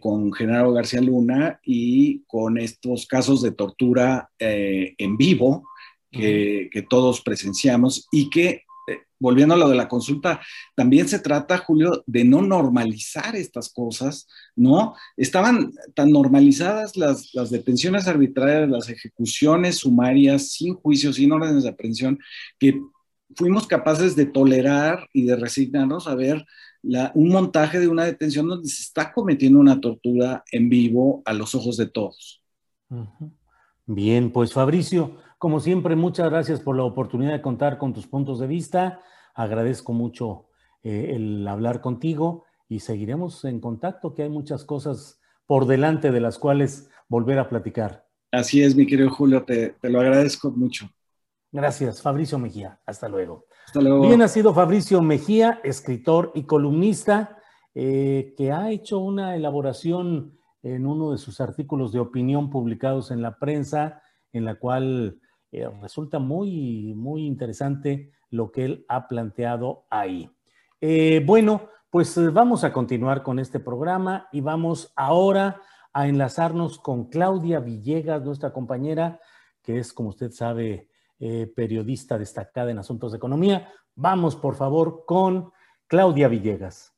con 0.00 0.32
Genaro 0.32 0.72
García 0.72 1.02
Luna 1.02 1.60
y 1.62 2.22
con 2.26 2.56
estos 2.56 3.06
casos 3.06 3.42
de 3.42 3.50
tortura 3.50 4.30
en 4.38 5.18
vivo 5.18 5.68
que, 6.10 6.70
que 6.72 6.80
todos 6.80 7.20
presenciamos 7.20 8.08
y 8.10 8.30
que 8.30 8.62
volviendo 9.18 9.54
a 9.54 9.58
lo 9.58 9.68
de 9.68 9.76
la 9.76 9.88
consulta, 9.88 10.40
también 10.74 11.08
se 11.08 11.18
trata, 11.18 11.58
Julio, 11.58 12.02
de 12.06 12.24
no 12.24 12.42
normalizar 12.42 13.36
estas 13.36 13.68
cosas, 13.68 14.26
¿no? 14.54 14.94
Estaban 15.16 15.72
tan 15.94 16.10
normalizadas 16.10 16.96
las, 16.96 17.32
detenciones 17.50 18.06
arbitrarias, 18.06 18.68
las 18.68 18.88
ejecuciones 18.88 19.78
sumarias, 19.78 20.52
sin 20.52 20.74
juicio, 20.74 21.12
sin 21.12 21.32
órdenes 21.32 21.64
de 21.64 21.70
aprehensión, 21.70 22.18
que 22.58 22.80
fuimos 23.34 23.66
capaces 23.66 24.16
de 24.16 24.26
tolerar 24.26 25.08
y 25.12 25.24
de 25.24 25.36
resignarnos 25.36 26.06
a 26.06 26.14
ver 26.14 26.46
un 27.14 27.28
montaje 27.28 27.80
de 27.80 27.88
una 27.88 28.04
detención 28.04 28.48
donde 28.48 28.68
se 28.68 28.82
está 28.82 29.12
cometiendo 29.12 29.58
una 29.58 29.80
tortura 29.80 30.44
en 30.52 30.68
vivo 30.68 31.22
a 31.24 31.32
los 31.32 31.54
ojos 31.54 31.76
de 31.76 31.86
todos. 31.86 32.42
Bien, 33.86 34.30
pues 34.30 34.52
Fabricio, 34.52 35.16
como 35.38 35.60
siempre, 35.60 35.94
muchas 35.94 36.30
gracias 36.30 36.60
por 36.60 36.76
la 36.76 36.82
oportunidad 36.82 37.32
de 37.32 37.42
contar 37.42 37.78
con 37.78 37.94
tus 37.94 38.08
puntos 38.08 38.40
de 38.40 38.48
vista. 38.48 39.00
Agradezco 39.34 39.92
mucho 39.92 40.48
eh, 40.82 41.12
el 41.14 41.46
hablar 41.46 41.80
contigo 41.80 42.44
y 42.68 42.80
seguiremos 42.80 43.44
en 43.44 43.60
contacto, 43.60 44.14
que 44.14 44.24
hay 44.24 44.28
muchas 44.28 44.64
cosas 44.64 45.20
por 45.46 45.66
delante 45.66 46.10
de 46.10 46.20
las 46.20 46.38
cuales 46.38 46.90
volver 47.08 47.38
a 47.38 47.48
platicar. 47.48 48.06
Así 48.32 48.62
es, 48.62 48.74
mi 48.74 48.86
querido 48.86 49.10
Julio, 49.10 49.44
te, 49.44 49.76
lo 49.82 50.00
agradezco 50.00 50.50
mucho. 50.50 50.90
Gracias, 51.52 52.02
Fabricio 52.02 52.38
Mejía. 52.38 52.80
Hasta 52.84 53.08
luego. 53.08 53.46
Hasta 53.64 53.80
luego. 53.80 54.02
Bien, 54.02 54.20
ha 54.20 54.28
sido 54.28 54.52
Fabricio 54.52 55.00
Mejía, 55.00 55.60
escritor 55.62 56.32
y 56.34 56.42
columnista, 56.42 57.38
eh, 57.74 58.34
que 58.36 58.50
ha 58.50 58.70
hecho 58.70 58.98
una 58.98 59.36
elaboración 59.36 60.36
en 60.62 60.84
uno 60.84 61.12
de 61.12 61.18
sus 61.18 61.40
artículos 61.40 61.92
de 61.92 62.00
opinión 62.00 62.50
publicados 62.50 63.12
en 63.12 63.22
la 63.22 63.38
prensa, 63.38 64.02
en 64.32 64.44
la 64.44 64.56
cual 64.56 65.20
eh, 65.50 65.68
resulta 65.80 66.18
muy, 66.18 66.94
muy 66.94 67.26
interesante 67.26 68.12
lo 68.30 68.52
que 68.52 68.64
él 68.64 68.84
ha 68.88 69.08
planteado 69.08 69.86
ahí. 69.90 70.30
Eh, 70.80 71.22
bueno, 71.24 71.68
pues 71.90 72.16
eh, 72.18 72.28
vamos 72.28 72.64
a 72.64 72.72
continuar 72.72 73.22
con 73.22 73.38
este 73.38 73.60
programa 73.60 74.28
y 74.32 74.40
vamos 74.40 74.92
ahora 74.94 75.60
a 75.92 76.06
enlazarnos 76.06 76.78
con 76.78 77.06
Claudia 77.06 77.60
Villegas, 77.60 78.22
nuestra 78.22 78.52
compañera, 78.52 79.20
que 79.62 79.78
es, 79.78 79.92
como 79.92 80.10
usted 80.10 80.30
sabe, 80.30 80.88
periodista 81.56 82.16
destacada 82.16 82.70
en 82.70 82.78
asuntos 82.78 83.10
de 83.10 83.18
economía. 83.18 83.72
Vamos, 83.96 84.36
por 84.36 84.54
favor, 84.54 85.04
con 85.04 85.50
Claudia 85.88 86.28
Villegas. 86.28 86.97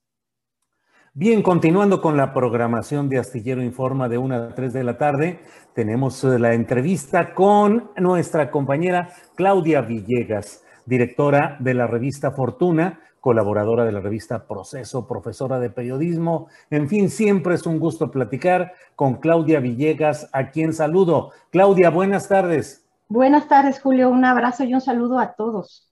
Bien, 1.12 1.42
continuando 1.42 2.00
con 2.00 2.16
la 2.16 2.32
programación 2.32 3.08
de 3.08 3.18
Astillero 3.18 3.60
Informa 3.64 4.08
de 4.08 4.16
1 4.16 4.32
a 4.32 4.54
3 4.54 4.72
de 4.72 4.84
la 4.84 4.96
tarde, 4.96 5.40
tenemos 5.74 6.22
eh, 6.22 6.38
la 6.38 6.54
entrevista 6.54 7.34
con 7.34 7.90
nuestra 7.96 8.52
compañera 8.52 9.08
Claudia 9.34 9.80
Villegas, 9.80 10.62
directora 10.86 11.56
de 11.58 11.74
la 11.74 11.88
revista 11.88 12.30
Fortuna, 12.30 13.00
colaboradora 13.18 13.84
de 13.84 13.90
la 13.90 13.98
revista 13.98 14.46
Proceso, 14.46 15.08
profesora 15.08 15.58
de 15.58 15.70
periodismo. 15.70 16.46
En 16.70 16.88
fin, 16.88 17.10
siempre 17.10 17.56
es 17.56 17.66
un 17.66 17.80
gusto 17.80 18.12
platicar 18.12 18.74
con 18.94 19.14
Claudia 19.14 19.58
Villegas, 19.58 20.30
a 20.32 20.50
quien 20.50 20.72
saludo. 20.72 21.32
Claudia, 21.50 21.90
buenas 21.90 22.28
tardes. 22.28 22.86
Buenas 23.08 23.48
tardes, 23.48 23.80
Julio. 23.80 24.10
Un 24.10 24.24
abrazo 24.24 24.62
y 24.62 24.74
un 24.74 24.80
saludo 24.80 25.18
a 25.18 25.32
todos. 25.32 25.90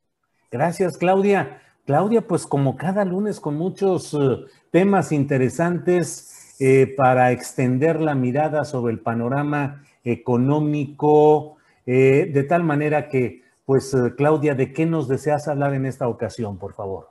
Gracias, 0.53 0.97
Claudia. 0.97 1.61
Claudia, 1.89 2.21
pues 2.21 2.47
como 2.47 2.77
cada 2.77 3.03
lunes 3.07 3.41
con 3.41 3.57
muchos 3.57 4.13
eh, 4.13 4.45
temas 4.71 5.11
interesantes 5.11 6.55
eh, 6.61 6.87
para 6.95 7.33
extender 7.33 7.99
la 8.03 8.15
mirada 8.15 8.67
sobre 8.67 8.93
el 8.93 9.01
panorama 9.01 9.83
económico, 10.05 11.57
eh, 11.87 12.31
de 12.31 12.43
tal 12.43 12.63
manera 12.63 13.09
que, 13.09 13.41
pues 13.65 13.97
Claudia, 14.19 14.55
¿de 14.55 14.71
qué 14.75 14.85
nos 14.85 15.09
deseas 15.09 15.49
hablar 15.49 15.73
en 15.73 15.87
esta 15.87 16.09
ocasión, 16.09 16.59
por 16.59 16.75
favor? 16.75 17.09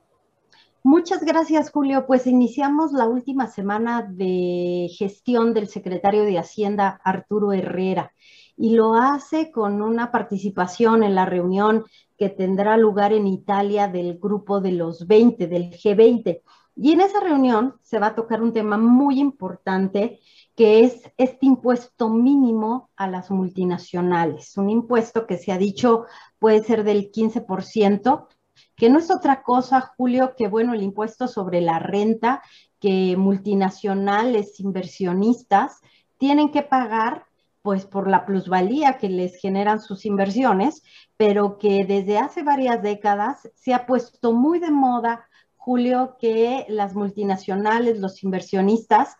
Muchas 0.83 1.25
gracias, 1.25 1.71
Julio. 1.71 2.05
Pues 2.05 2.27
iniciamos 2.27 2.91
la 2.91 3.07
última 3.07 3.47
semana 3.47 4.03
de 4.07 4.91
gestión 4.95 5.55
del 5.55 5.69
secretario 5.69 6.23
de 6.23 6.37
Hacienda, 6.37 7.01
Arturo 7.03 7.51
Herrera, 7.51 8.11
y 8.57 8.75
lo 8.75 8.95
hace 8.95 9.51
con 9.51 9.81
una 9.81 10.11
participación 10.11 11.03
en 11.03 11.13
la 11.15 11.25
reunión 11.25 11.85
que 12.17 12.29
tendrá 12.29 12.75
lugar 12.75 13.13
en 13.13 13.27
Italia 13.27 13.87
del 13.87 14.17
grupo 14.17 14.59
de 14.59 14.71
los 14.71 15.05
20, 15.05 15.47
del 15.47 15.69
G20. 15.69 16.41
Y 16.75 16.91
en 16.91 17.01
esa 17.01 17.19
reunión 17.19 17.75
se 17.81 17.99
va 17.99 18.07
a 18.07 18.15
tocar 18.15 18.41
un 18.41 18.53
tema 18.53 18.77
muy 18.77 19.19
importante 19.19 20.19
que 20.55 20.83
es 20.83 21.11
este 21.17 21.45
impuesto 21.45 22.09
mínimo 22.09 22.89
a 22.95 23.07
las 23.07 23.29
multinacionales, 23.29 24.57
un 24.57 24.71
impuesto 24.71 25.27
que 25.27 25.37
se 25.37 25.51
ha 25.51 25.57
dicho 25.59 26.05
puede 26.39 26.63
ser 26.63 26.83
del 26.83 27.11
15%, 27.11 28.27
que 28.75 28.89
no 28.89 28.97
es 28.97 29.11
otra 29.11 29.43
cosa, 29.43 29.93
Julio, 29.95 30.33
que 30.35 30.47
bueno, 30.47 30.73
el 30.73 30.81
impuesto 30.81 31.27
sobre 31.27 31.61
la 31.61 31.77
renta 31.77 32.41
que 32.79 33.15
multinacionales 33.17 34.59
inversionistas 34.59 35.79
tienen 36.17 36.49
que 36.49 36.63
pagar 36.63 37.26
pues 37.67 37.85
por 37.85 38.09
la 38.09 38.25
plusvalía 38.25 38.97
que 38.97 39.09
les 39.09 39.35
generan 39.41 39.81
sus 39.81 40.05
inversiones, 40.05 40.83
pero 41.17 41.57
que 41.57 41.83
desde 41.83 42.17
hace 42.17 42.41
varias 42.41 42.81
décadas 42.81 43.49
se 43.55 43.73
ha 43.73 43.85
puesto 43.85 44.31
muy 44.31 44.59
de 44.59 44.71
moda, 44.71 45.27
Julio, 45.57 46.15
que 46.17 46.65
las 46.69 46.95
multinacionales, 46.95 47.99
los 47.99 48.23
inversionistas, 48.23 49.17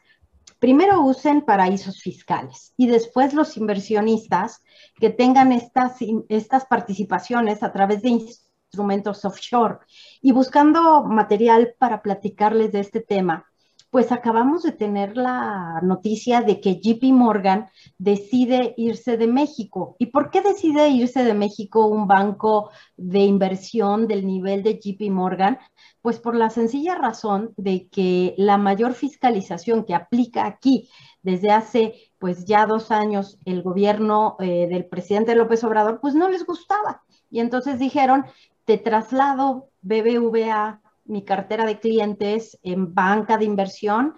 primero 0.60 1.02
usen 1.02 1.42
paraísos 1.42 2.00
fiscales 2.00 2.74
y 2.78 2.88
después 2.88 3.34
los 3.34 3.58
inversionistas 3.58 4.64
que 4.96 5.10
tengan 5.10 5.52
estas, 5.52 5.98
estas 6.30 6.68
participaciones 6.68 7.64
a 7.64 7.74
través 7.74 8.02
de 8.02 8.12
instrumentos 8.12 9.26
offshore. 9.26 9.80
Y 10.22 10.32
buscando 10.32 11.04
material 11.04 11.76
para 11.78 12.02
platicarles 12.02 12.72
de 12.72 12.80
este 12.80 13.02
tema, 13.02 13.47
pues 13.90 14.12
acabamos 14.12 14.64
de 14.64 14.74
tener 14.74 15.16
la 15.16 15.80
noticia 15.82 16.42
de 16.42 16.60
que 16.60 16.80
JP 16.82 17.04
Morgan 17.14 17.70
decide 17.98 18.74
irse 18.78 19.18
de 19.18 19.28
México. 19.28 19.96
¿Y 19.98 20.08
por 20.08 20.30
qué 20.30 20.42
decide 20.42 20.90
irse 20.90 21.24
de 21.24 21.34
México 21.34 21.86
un 21.86 22.08
banco 22.08 22.70
de 22.98 23.20
inversión 23.20 24.08
del 24.08 24.28
nivel 24.28 24.64
de 24.64 24.80
JP 24.80 25.10
Morgan? 25.12 25.58
Pues 26.02 26.20
por 26.20 26.36
la 26.36 26.50
sencilla 26.50 26.96
razón 26.96 27.54
de 27.56 27.88
que 27.88 28.36
la 28.38 28.58
mayor 28.58 28.94
fiscalización 28.94 29.86
que 29.86 29.96
aplica 29.96 30.46
aquí 30.46 30.90
desde 31.22 31.52
hace 31.52 31.94
pues 32.20 32.46
ya 32.46 32.66
dos 32.66 32.92
años 32.92 33.40
el 33.46 33.62
gobierno 33.62 34.36
eh, 34.40 34.68
del 34.68 34.86
presidente 34.86 35.36
López 35.36 35.64
Obrador 35.64 36.00
pues 36.02 36.14
no 36.14 36.30
les 36.30 36.46
gustaba. 36.46 37.04
Y 37.30 37.40
entonces 37.40 37.80
dijeron, 37.80 38.26
te 38.66 38.78
traslado 38.78 39.70
BBVA 39.82 40.82
mi 41.08 41.24
cartera 41.24 41.66
de 41.66 41.80
clientes 41.80 42.58
en 42.64 42.94
banca 42.94 43.38
de 43.38 43.46
inversión 43.46 44.16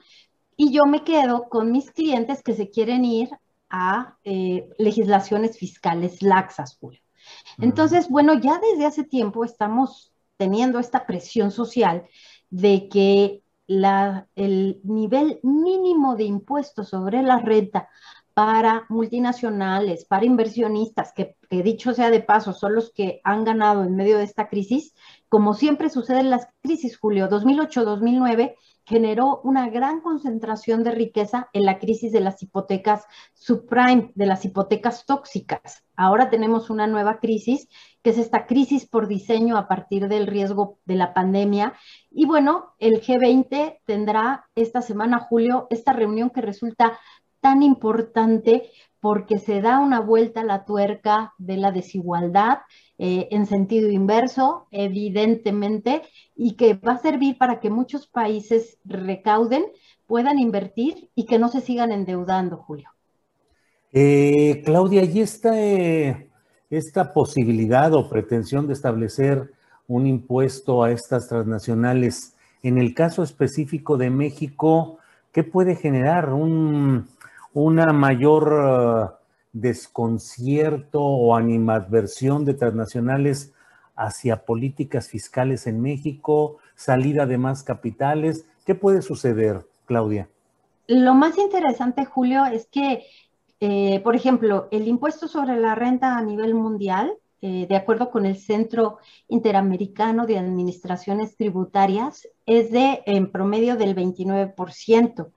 y 0.55 0.71
yo 0.73 0.85
me 0.85 1.03
quedo 1.03 1.47
con 1.49 1.71
mis 1.71 1.91
clientes 1.91 2.43
que 2.43 2.53
se 2.53 2.69
quieren 2.69 3.05
ir 3.05 3.29
a 3.69 4.17
eh, 4.23 4.67
legislaciones 4.77 5.57
fiscales 5.57 6.21
laxas, 6.21 6.77
Julio. 6.79 7.01
Entonces, 7.59 8.09
bueno, 8.09 8.33
ya 8.33 8.59
desde 8.59 8.85
hace 8.85 9.03
tiempo 9.03 9.45
estamos 9.45 10.13
teniendo 10.37 10.79
esta 10.79 11.05
presión 11.05 11.51
social 11.51 12.07
de 12.49 12.89
que 12.89 13.43
la, 13.67 14.27
el 14.35 14.81
nivel 14.83 15.39
mínimo 15.43 16.15
de 16.15 16.23
impuestos 16.23 16.89
sobre 16.89 17.21
la 17.21 17.37
renta 17.37 17.87
para 18.33 18.85
multinacionales, 18.89 20.05
para 20.05 20.25
inversionistas, 20.25 21.13
que, 21.13 21.35
dicho 21.49 21.93
sea 21.93 22.09
de 22.09 22.21
paso, 22.21 22.53
son 22.53 22.75
los 22.75 22.91
que 22.91 23.21
han 23.23 23.43
ganado 23.43 23.83
en 23.83 23.95
medio 23.95 24.17
de 24.17 24.23
esta 24.23 24.47
crisis, 24.47 24.93
como 25.27 25.53
siempre 25.53 25.89
sucede 25.89 26.21
en 26.21 26.29
las 26.29 26.47
crisis, 26.61 26.97
Julio, 26.97 27.29
2008-2009 27.29 28.55
generó 28.89 29.39
una 29.43 29.69
gran 29.69 30.01
concentración 30.01 30.83
de 30.83 30.89
riqueza 30.89 31.47
en 31.53 31.63
la 31.63 31.77
crisis 31.77 32.11
de 32.11 32.21
las 32.21 32.41
hipotecas 32.41 33.05
subprime, 33.35 34.11
de 34.15 34.25
las 34.25 34.43
hipotecas 34.45 35.05
tóxicas. 35.05 35.83
Ahora 35.95 36.31
tenemos 36.31 36.71
una 36.71 36.87
nueva 36.87 37.19
crisis, 37.19 37.69
que 38.01 38.09
es 38.09 38.17
esta 38.17 38.47
crisis 38.47 38.87
por 38.87 39.07
diseño 39.07 39.57
a 39.57 39.67
partir 39.67 40.07
del 40.07 40.25
riesgo 40.25 40.79
de 40.85 40.95
la 40.95 41.13
pandemia. 41.13 41.73
Y 42.09 42.25
bueno, 42.25 42.73
el 42.79 42.99
G20 42.99 43.79
tendrá 43.85 44.49
esta 44.55 44.81
semana, 44.81 45.19
Julio, 45.19 45.67
esta 45.69 45.93
reunión 45.93 46.31
que 46.31 46.41
resulta 46.41 46.97
tan 47.41 47.63
importante 47.63 48.69
porque 48.99 49.39
se 49.39 49.61
da 49.61 49.79
una 49.79 50.01
vuelta 50.01 50.41
a 50.41 50.45
la 50.45 50.65
tuerca 50.65 51.33
de 51.37 51.57
la 51.57 51.71
desigualdad 51.71 52.59
eh, 52.97 53.29
en 53.31 53.45
sentido 53.45 53.89
inverso, 53.89 54.67
evidentemente, 54.71 56.01
y 56.35 56.55
que 56.55 56.73
va 56.73 56.93
a 56.93 56.97
servir 56.97 57.37
para 57.37 57.59
que 57.59 57.69
muchos 57.69 58.07
países 58.07 58.77
recauden, 58.83 59.65
puedan 60.05 60.37
invertir 60.37 61.09
y 61.15 61.25
que 61.25 61.39
no 61.39 61.49
se 61.49 61.61
sigan 61.61 61.91
endeudando, 61.91 62.57
Julio. 62.57 62.89
Eh, 63.93 64.61
Claudia, 64.65 65.03
¿y 65.03 65.21
esta, 65.21 65.57
eh, 65.59 66.29
esta 66.69 67.13
posibilidad 67.13 67.93
o 67.93 68.09
pretensión 68.09 68.67
de 68.67 68.73
establecer 68.73 69.51
un 69.87 70.05
impuesto 70.05 70.83
a 70.83 70.91
estas 70.91 71.27
transnacionales, 71.27 72.35
en 72.61 72.77
el 72.77 72.93
caso 72.93 73.23
específico 73.23 73.97
de 73.97 74.09
México, 74.09 74.99
¿qué 75.31 75.43
puede 75.43 75.75
generar? 75.75 76.31
¿Un, 76.33 77.07
una 77.53 77.93
mayor 77.93 79.19
desconcierto 79.53 81.01
o 81.01 81.35
animadversión 81.35 82.45
de 82.45 82.53
transnacionales 82.53 83.53
hacia 83.95 84.45
políticas 84.45 85.09
fiscales 85.09 85.67
en 85.67 85.81
México, 85.81 86.57
salida 86.75 87.25
de 87.25 87.37
más 87.37 87.63
capitales. 87.63 88.45
¿Qué 88.65 88.75
puede 88.75 89.01
suceder, 89.01 89.67
Claudia? 89.85 90.29
Lo 90.87 91.13
más 91.13 91.37
interesante, 91.37 92.05
Julio, 92.05 92.45
es 92.45 92.67
que, 92.67 93.03
eh, 93.59 93.99
por 93.99 94.15
ejemplo, 94.15 94.67
el 94.71 94.87
impuesto 94.87 95.27
sobre 95.27 95.59
la 95.59 95.75
renta 95.75 96.17
a 96.17 96.21
nivel 96.21 96.55
mundial, 96.55 97.11
eh, 97.41 97.67
de 97.67 97.75
acuerdo 97.75 98.09
con 98.09 98.25
el 98.25 98.37
Centro 98.37 98.99
Interamericano 99.27 100.25
de 100.25 100.37
Administraciones 100.37 101.35
Tributarias, 101.35 102.27
es 102.45 102.71
de 102.71 103.01
en 103.05 103.31
promedio 103.31 103.75
del 103.75 103.95
29%. 103.95 105.31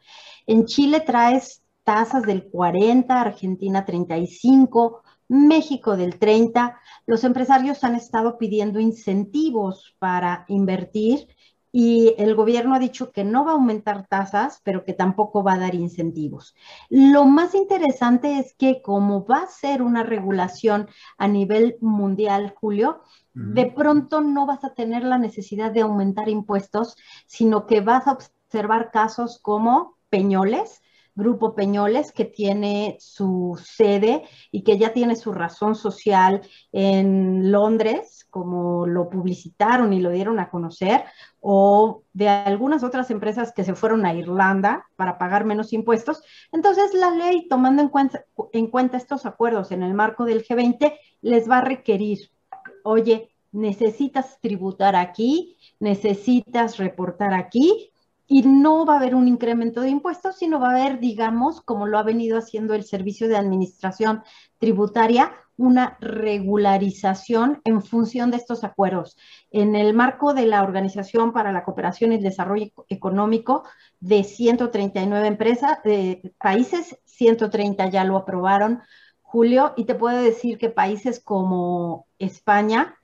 En 0.47 0.67
Chile 0.67 1.01
traes 1.01 1.62
tasas 1.85 2.23
del 2.23 2.45
40, 2.49 3.21
Argentina 3.21 3.85
35, 3.85 5.03
México 5.29 5.97
del 5.97 6.19
30. 6.19 6.79
Los 7.07 7.25
empresarios 7.25 7.85
han 7.85 7.95
estado 7.95 8.39
pidiendo 8.39 8.81
incentivos 8.81 9.97
para 9.99 10.45
invertir 10.49 11.29
y 11.75 12.15
el 12.19 12.35
gobierno 12.35 12.75
ha 12.75 12.79
dicho 12.79 13.13
que 13.13 13.25
no 13.25 13.47
va 13.47 13.53
a 13.53 13.55
aumentar 13.55 14.07
tasas, 14.07 14.61
pero 14.63 14.85
que 14.85 14.93
tampoco 14.93 15.43
va 15.43 15.55
a 15.55 15.59
dar 15.59 15.75
incentivos. 15.75 16.55
Lo 16.91 17.25
más 17.25 17.55
interesante 17.55 18.39
es 18.39 18.55
que 18.55 18.83
como 18.83 19.25
va 19.25 19.39
a 19.39 19.47
ser 19.47 19.81
una 19.81 20.03
regulación 20.03 20.89
a 21.17 21.29
nivel 21.29 21.79
mundial, 21.81 22.55
Julio, 22.61 23.01
de 23.33 23.65
pronto 23.67 24.21
no 24.21 24.45
vas 24.45 24.63
a 24.65 24.75
tener 24.75 25.03
la 25.05 25.17
necesidad 25.17 25.73
de 25.73 25.81
aumentar 25.81 26.29
impuestos, 26.29 26.97
sino 27.27 27.67
que 27.67 27.81
vas 27.81 28.07
a 28.07 28.13
observar 28.13 28.91
casos 28.91 29.39
como 29.41 29.97
Peñoles, 30.11 30.83
Grupo 31.15 31.55
Peñoles, 31.55 32.11
que 32.13 32.25
tiene 32.25 32.97
su 32.99 33.61
sede 33.63 34.25
y 34.51 34.63
que 34.63 34.79
ya 34.79 34.93
tiene 34.93 35.15
su 35.15 35.33
razón 35.33 35.75
social 35.75 36.41
en 36.73 37.53
Londres, 37.53 38.27
como 38.31 38.87
lo 38.87 39.11
publicitaron 39.11 39.93
y 39.93 40.01
lo 40.01 40.11
dieron 40.11 40.41
a 40.41 40.49
conocer, 40.49 41.05
o 41.41 42.03
de 42.15 42.29
algunas 42.29 42.83
otras 42.83 43.11
empresas 43.11 43.53
que 43.53 43.65
se 43.65 43.75
fueron 43.75 44.07
a 44.07 44.15
Irlanda 44.15 44.87
para 44.97 45.19
pagar 45.19 45.45
menos 45.45 45.75
impuestos. 45.75 46.23
Entonces, 46.51 46.95
la 46.95 47.11
ley, 47.11 47.47
tomando 47.49 47.83
en 47.83 47.89
cuenta, 47.89 48.25
en 48.53 48.69
cuenta 48.69 48.97
estos 48.97 49.27
acuerdos 49.27 49.71
en 49.71 49.83
el 49.83 49.93
marco 49.93 50.25
del 50.25 50.45
G20, 50.45 50.95
les 51.21 51.49
va 51.49 51.59
a 51.59 51.65
requerir, 51.65 52.31
oye, 52.85 53.29
necesitas 53.53 54.41
tributar 54.41 54.97
aquí, 54.97 55.59
necesitas 55.79 56.79
reportar 56.79 57.35
aquí, 57.35 57.92
y 58.33 58.41
no 58.41 58.87
va 58.87 58.95
a 58.95 58.97
haber 58.97 59.15
un 59.15 59.29
incremento 59.29 59.83
de 59.83 59.91
impuestos, 59.91 60.39
sino 60.39 60.59
va 60.59 60.69
a 60.69 60.71
haber, 60.71 61.01
digamos, 61.01 61.61
como 61.61 61.87
lo 61.87 61.99
ha 61.99 62.03
venido 62.03 62.39
haciendo 62.39 62.73
el 62.73 62.83
Servicio 62.83 63.29
de 63.29 63.37
Administración 63.37 64.23
Tributaria, 64.57 65.33
una 65.59 65.99
regularización 66.01 67.61
en 67.65 67.83
función 67.83 68.31
de 68.31 68.39
estos 68.39 68.65
acuerdos. 68.65 69.19
En 69.51 69.77
el 69.77 69.93
marco 69.93 70.33
de 70.33 70.47
la 70.47 70.63
Organización 70.63 71.35
para 71.35 71.53
la 71.53 71.63
Cooperación 71.63 72.13
y 72.13 72.15
el 72.15 72.23
Desarrollo 72.23 72.69
Económico 72.89 73.65
de 74.01 74.25
139 74.25 75.27
empresas, 75.27 75.83
de 75.85 76.33
países, 76.39 76.99
130 77.05 77.91
ya 77.91 78.05
lo 78.05 78.17
aprobaron, 78.17 78.81
Julio, 79.21 79.75
y 79.77 79.85
te 79.85 79.95
puedo 79.95 80.17
decir 80.17 80.57
que 80.57 80.71
países 80.71 81.21
como 81.23 82.07
España, 82.19 82.97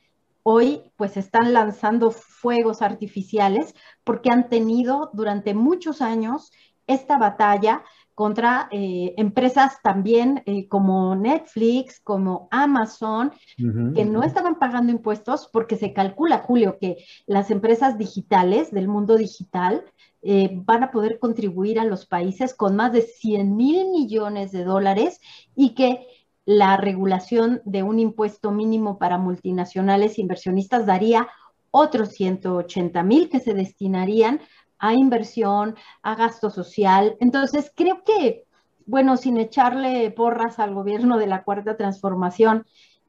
hoy 0.50 0.80
pues 0.96 1.18
están 1.18 1.52
lanzando 1.52 2.10
fuegos 2.10 2.80
artificiales 2.80 3.74
porque 4.02 4.30
han 4.30 4.48
tenido 4.48 5.10
durante 5.12 5.52
muchos 5.52 6.00
años 6.00 6.50
esta 6.86 7.18
batalla 7.18 7.82
contra 8.14 8.66
eh, 8.72 9.12
empresas 9.18 9.76
también 9.82 10.42
eh, 10.46 10.66
como 10.66 11.14
Netflix, 11.16 12.00
como 12.00 12.48
Amazon, 12.50 13.30
que 13.58 14.06
no 14.06 14.22
estaban 14.22 14.58
pagando 14.58 14.90
impuestos 14.90 15.50
porque 15.52 15.76
se 15.76 15.92
calcula, 15.92 16.38
Julio, 16.38 16.78
que 16.80 16.96
las 17.26 17.50
empresas 17.50 17.98
digitales 17.98 18.70
del 18.70 18.88
mundo 18.88 19.16
digital 19.16 19.84
eh, 20.22 20.50
van 20.64 20.82
a 20.82 20.90
poder 20.90 21.18
contribuir 21.18 21.78
a 21.78 21.84
los 21.84 22.06
países 22.06 22.54
con 22.54 22.74
más 22.74 22.92
de 22.92 23.02
100 23.02 23.54
mil 23.54 23.90
millones 23.90 24.50
de 24.50 24.64
dólares 24.64 25.20
y 25.54 25.74
que 25.74 26.06
la 26.48 26.78
regulación 26.78 27.60
de 27.66 27.82
un 27.82 27.98
impuesto 27.98 28.50
mínimo 28.52 28.96
para 28.96 29.18
multinacionales 29.18 30.18
inversionistas 30.18 30.86
daría 30.86 31.28
otros 31.70 32.12
180 32.12 33.02
mil 33.02 33.28
que 33.28 33.38
se 33.38 33.52
destinarían 33.52 34.40
a 34.78 34.94
inversión, 34.94 35.76
a 36.02 36.14
gasto 36.14 36.48
social. 36.48 37.18
Entonces, 37.20 37.70
creo 37.76 38.02
que, 38.02 38.46
bueno, 38.86 39.18
sin 39.18 39.36
echarle 39.36 40.10
porras 40.10 40.58
al 40.58 40.72
gobierno 40.72 41.18
de 41.18 41.26
la 41.26 41.44
Cuarta 41.44 41.76
Transformación, 41.76 42.64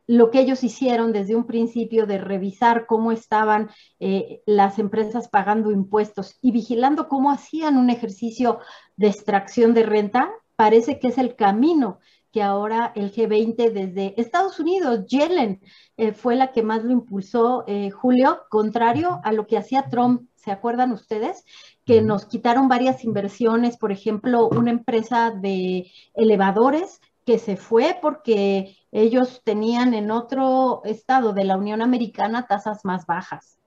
lo 0.05 0.31
que 0.31 0.41
ellos 0.41 0.61
hicieron 0.65 1.13
desde 1.13 1.37
un 1.37 1.45
principio 1.45 2.05
de 2.05 2.17
revisar 2.17 2.87
cómo 2.87 3.13
estaban 3.13 3.69
eh, 4.01 4.41
las 4.45 4.79
empresas 4.79 5.29
pagando 5.29 5.71
impuestos 5.71 6.37
y 6.41 6.51
vigilando 6.51 7.07
cómo 7.07 7.31
hacían 7.31 7.77
un 7.77 7.89
ejercicio 7.89 8.59
de 8.97 9.07
extracción 9.07 9.73
de 9.73 9.83
renta, 9.83 10.29
parece 10.57 10.99
que 10.99 11.07
es 11.07 11.17
el 11.17 11.37
camino 11.37 11.99
que 12.31 12.43
ahora 12.43 12.91
el 12.95 13.11
G20 13.11 13.71
desde 13.71 14.19
Estados 14.19 14.59
Unidos, 14.59 15.05
Yellen 15.07 15.61
eh, 15.97 16.13
fue 16.13 16.35
la 16.35 16.51
que 16.51 16.63
más 16.63 16.83
lo 16.83 16.91
impulsó, 16.91 17.63
eh, 17.67 17.89
Julio, 17.89 18.43
contrario 18.49 19.19
a 19.23 19.31
lo 19.31 19.47
que 19.47 19.57
hacía 19.57 19.89
Trump. 19.89 20.29
¿Se 20.35 20.51
acuerdan 20.51 20.91
ustedes? 20.91 21.43
Que 21.85 22.01
nos 22.01 22.25
quitaron 22.25 22.67
varias 22.67 23.03
inversiones, 23.03 23.77
por 23.77 23.91
ejemplo, 23.91 24.47
una 24.47 24.71
empresa 24.71 25.31
de 25.31 25.91
elevadores 26.13 27.01
que 27.25 27.39
se 27.39 27.57
fue 27.57 27.97
porque 28.01 28.77
ellos 28.91 29.41
tenían 29.43 29.93
en 29.93 30.09
otro 30.09 30.81
estado 30.85 31.33
de 31.33 31.43
la 31.43 31.57
Unión 31.57 31.81
Americana 31.81 32.47
tasas 32.47 32.85
más 32.85 33.05
bajas. 33.05 33.59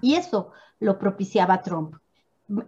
Y 0.00 0.14
eso 0.14 0.52
lo 0.80 0.98
propiciaba 0.98 1.62
Trump. 1.62 1.96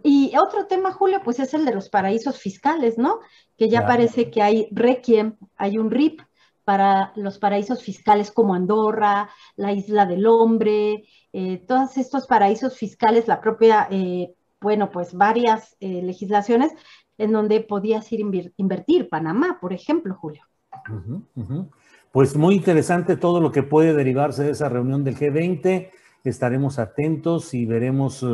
Y 0.03 0.33
otro 0.37 0.65
tema, 0.65 0.91
Julio, 0.91 1.21
pues 1.23 1.39
es 1.39 1.53
el 1.53 1.65
de 1.65 1.73
los 1.73 1.89
paraísos 1.89 2.37
fiscales, 2.37 2.97
¿no? 2.97 3.19
Que 3.57 3.69
ya 3.69 3.85
parece 3.85 4.29
que 4.29 4.41
hay 4.41 4.67
requiem, 4.71 5.37
hay 5.55 5.77
un 5.77 5.89
RIP 5.89 6.21
para 6.65 7.13
los 7.15 7.39
paraísos 7.39 7.81
fiscales 7.81 8.29
como 8.29 8.53
Andorra, 8.53 9.29
la 9.55 9.71
Isla 9.71 10.05
del 10.05 10.27
Hombre, 10.27 11.03
eh, 11.33 11.63
todos 11.67 11.97
estos 11.97 12.27
paraísos 12.27 12.77
fiscales, 12.77 13.27
la 13.27 13.41
propia, 13.41 13.87
eh, 13.89 14.35
bueno, 14.61 14.91
pues 14.91 15.13
varias 15.13 15.75
eh, 15.79 16.01
legislaciones 16.03 16.71
en 17.17 17.31
donde 17.31 17.61
podías 17.61 18.11
ir 18.11 18.21
a 18.23 18.51
invertir, 18.57 19.09
Panamá, 19.09 19.57
por 19.59 19.73
ejemplo, 19.73 20.13
Julio. 20.13 20.43
Pues 22.11 22.35
muy 22.35 22.55
interesante 22.55 23.17
todo 23.17 23.39
lo 23.39 23.51
que 23.51 23.63
puede 23.63 23.95
derivarse 23.95 24.43
de 24.43 24.51
esa 24.51 24.69
reunión 24.69 25.03
del 25.03 25.17
G20. 25.17 25.89
Estaremos 26.23 26.79
atentos 26.79 27.53
y 27.53 27.65
veremos 27.65 28.25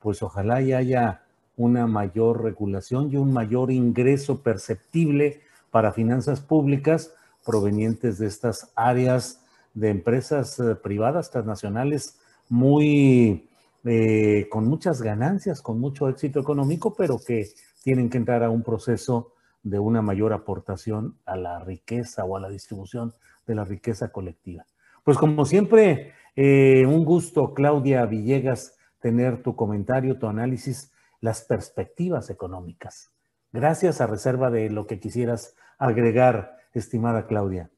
pues 0.00 0.22
ojalá 0.22 0.60
y 0.62 0.72
haya 0.72 1.22
una 1.56 1.86
mayor 1.86 2.42
regulación 2.42 3.12
y 3.12 3.16
un 3.16 3.32
mayor 3.32 3.70
ingreso 3.70 4.42
perceptible 4.42 5.40
para 5.70 5.92
finanzas 5.92 6.40
públicas 6.40 7.12
provenientes 7.44 8.18
de 8.18 8.26
estas 8.26 8.72
áreas 8.74 9.40
de 9.74 9.90
empresas 9.90 10.58
eh, 10.58 10.74
privadas 10.74 11.30
transnacionales 11.30 12.18
muy 12.48 13.48
eh, 13.84 14.46
con 14.50 14.66
muchas 14.66 15.00
ganancias, 15.00 15.62
con 15.62 15.80
mucho 15.80 16.08
éxito 16.08 16.40
económico, 16.40 16.94
pero 16.94 17.18
que 17.18 17.46
tienen 17.82 18.10
que 18.10 18.18
entrar 18.18 18.42
a 18.42 18.50
un 18.50 18.62
proceso 18.62 19.32
de 19.62 19.78
una 19.78 20.02
mayor 20.02 20.32
aportación 20.32 21.16
a 21.24 21.36
la 21.36 21.60
riqueza 21.60 22.24
o 22.24 22.36
a 22.36 22.40
la 22.40 22.48
distribución 22.48 23.14
de 23.46 23.54
la 23.54 23.64
riqueza 23.64 24.10
colectiva. 24.10 24.66
Pues 25.04 25.16
como 25.16 25.44
siempre, 25.44 26.12
eh, 26.36 26.84
un 26.86 27.04
gusto, 27.04 27.54
Claudia 27.54 28.04
Villegas, 28.04 28.74
tener 29.00 29.42
tu 29.42 29.56
comentario, 29.56 30.18
tu 30.18 30.26
análisis, 30.26 30.92
las 31.20 31.42
perspectivas 31.42 32.30
económicas. 32.30 33.10
Gracias 33.52 34.00
a 34.00 34.06
reserva 34.06 34.50
de 34.50 34.70
lo 34.70 34.86
que 34.86 35.00
quisieras 35.00 35.56
agregar, 35.78 36.56
estimada 36.72 37.26
Claudia. 37.26 37.70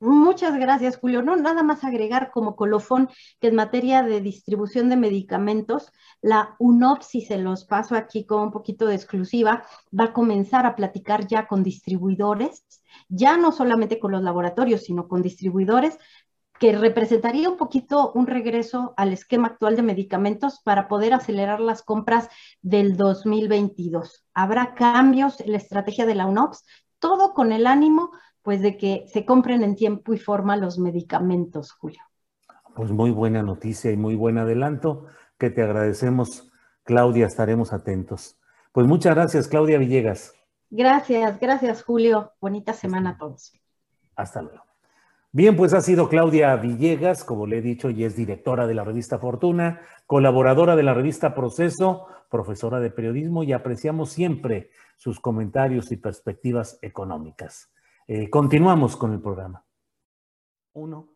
Muchas 0.00 0.56
gracias, 0.56 0.96
Julio. 0.96 1.22
No, 1.22 1.34
nada 1.34 1.64
más 1.64 1.82
agregar 1.82 2.30
como 2.30 2.54
colofón 2.54 3.08
que 3.40 3.48
en 3.48 3.56
materia 3.56 4.04
de 4.04 4.20
distribución 4.20 4.88
de 4.88 4.96
medicamentos, 4.96 5.92
la 6.22 6.54
UNOPS, 6.60 7.06
si 7.06 7.20
se 7.22 7.36
los 7.36 7.64
paso 7.64 7.96
aquí 7.96 8.24
con 8.24 8.42
un 8.42 8.50
poquito 8.52 8.86
de 8.86 8.94
exclusiva, 8.94 9.64
va 9.98 10.04
a 10.04 10.12
comenzar 10.12 10.66
a 10.66 10.76
platicar 10.76 11.26
ya 11.26 11.48
con 11.48 11.64
distribuidores, 11.64 12.64
ya 13.08 13.36
no 13.36 13.50
solamente 13.50 13.98
con 13.98 14.12
los 14.12 14.22
laboratorios, 14.22 14.82
sino 14.82 15.08
con 15.08 15.20
distribuidores 15.20 15.98
que 16.58 16.76
representaría 16.76 17.48
un 17.48 17.56
poquito 17.56 18.12
un 18.12 18.26
regreso 18.26 18.94
al 18.96 19.12
esquema 19.12 19.48
actual 19.48 19.76
de 19.76 19.82
medicamentos 19.82 20.60
para 20.62 20.88
poder 20.88 21.14
acelerar 21.14 21.60
las 21.60 21.82
compras 21.82 22.28
del 22.62 22.96
2022. 22.96 24.24
Habrá 24.34 24.74
cambios 24.74 25.40
en 25.40 25.52
la 25.52 25.58
estrategia 25.58 26.06
de 26.06 26.14
la 26.14 26.26
UNOPS, 26.26 26.64
todo 26.98 27.32
con 27.32 27.52
el 27.52 27.66
ánimo 27.66 28.10
pues 28.42 28.62
de 28.62 28.76
que 28.76 29.04
se 29.12 29.24
compren 29.24 29.62
en 29.62 29.76
tiempo 29.76 30.14
y 30.14 30.18
forma 30.18 30.56
los 30.56 30.78
medicamentos, 30.78 31.72
Julio. 31.72 32.00
Pues 32.74 32.90
muy 32.90 33.10
buena 33.10 33.42
noticia 33.42 33.90
y 33.90 33.96
muy 33.96 34.14
buen 34.14 34.38
adelanto 34.38 35.06
que 35.36 35.50
te 35.50 35.62
agradecemos, 35.62 36.50
Claudia, 36.82 37.26
estaremos 37.26 37.72
atentos. 37.72 38.38
Pues 38.72 38.86
muchas 38.86 39.14
gracias, 39.14 39.48
Claudia 39.48 39.78
Villegas. 39.78 40.32
Gracias, 40.70 41.38
gracias, 41.38 41.82
Julio. 41.82 42.32
Bonita 42.40 42.72
semana 42.72 43.10
a 43.10 43.18
todos. 43.18 43.52
Hasta 44.16 44.42
luego. 44.42 44.67
Bien, 45.30 45.56
pues 45.56 45.74
ha 45.74 45.82
sido 45.82 46.08
Claudia 46.08 46.56
Villegas, 46.56 47.22
como 47.22 47.46
le 47.46 47.58
he 47.58 47.62
dicho, 47.62 47.90
y 47.90 48.04
es 48.04 48.16
directora 48.16 48.66
de 48.66 48.74
la 48.74 48.82
revista 48.82 49.18
Fortuna, 49.18 49.82
colaboradora 50.06 50.74
de 50.74 50.82
la 50.82 50.94
revista 50.94 51.34
Proceso, 51.34 52.06
profesora 52.30 52.80
de 52.80 52.90
periodismo 52.90 53.42
y 53.42 53.52
apreciamos 53.52 54.10
siempre 54.10 54.70
sus 54.96 55.20
comentarios 55.20 55.92
y 55.92 55.96
perspectivas 55.96 56.78
económicas. 56.80 57.70
Eh, 58.06 58.30
continuamos 58.30 58.96
con 58.96 59.12
el 59.12 59.20
programa. 59.20 59.64
Uno. 60.72 61.08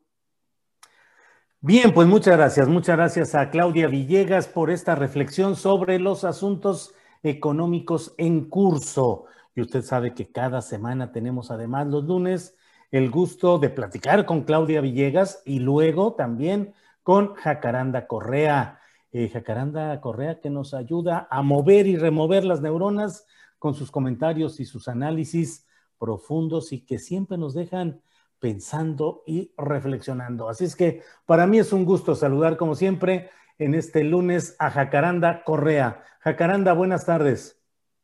Bien, 1.61 1.95
pues 1.95 2.07
muchas 2.07 2.37
gracias. 2.37 2.69
Muchas 2.69 2.97
gracias 2.97 3.35
a 3.35 3.49
Claudia 3.49 3.87
Villegas 3.89 4.47
por 4.47 4.71
esta 4.71 4.95
reflexión 4.95 5.57
sobre 5.57 5.99
los 5.99 6.25
asuntos 6.25 6.95
económicos 7.23 8.15
en 8.19 8.49
curso. 8.51 9.25
Y 9.55 9.63
usted 9.63 9.83
sabe 9.83 10.13
que 10.13 10.31
cada 10.31 10.61
semana 10.61 11.13
tenemos 11.13 11.51
además 11.51 11.87
los 11.87 12.05
lunes 12.05 12.57
el 12.93 13.11
gusto 13.11 13.59
de 13.59 13.71
platicar 13.71 14.27
con 14.27 14.43
Claudia 14.43 14.83
Villegas 14.83 15.43
y 15.47 15.59
luego 15.59 16.13
también 16.15 16.75
con 17.03 17.35
Jacaranda 17.35 18.07
Correa. 18.07 18.81
Eh, 19.11 19.29
Jacaranda 19.31 19.99
Correa 20.01 20.41
que 20.41 20.51
nos 20.51 20.75
ayuda 20.75 21.27
a 21.31 21.43
mover 21.43 21.87
y 21.87 21.97
remover 21.97 22.45
las 22.45 22.61
neuronas 22.61 23.27
con 23.59 23.75
sus 23.75 23.91
comentarios 23.91 24.61
y 24.61 24.67
sus 24.67 24.89
análisis 24.89 25.67
profundos 25.99 26.73
y 26.73 26.85
que 26.85 26.99
siempre 26.99 27.39
nos 27.39 27.55
dejan 27.55 28.03
pensando 28.39 29.23
y 29.27 29.53
reflexionando. 29.57 30.49
Así 30.49 30.65
es 30.65 30.77
que 30.77 31.03
para 31.25 31.47
mí 31.47 31.59
es 31.59 31.73
un 31.73 31.87
gusto 31.87 32.15
saludar 32.15 32.57
como 32.59 32.75
siempre 32.75 33.31
en 33.59 33.75
este 33.75 34.05
lunes 34.05 34.55
a 34.59 34.71
Jacaranda 34.71 35.45
Correa. 35.45 36.05
Jacaranda, 36.21 36.75
buenas 36.75 37.07
tardes. 37.07 37.62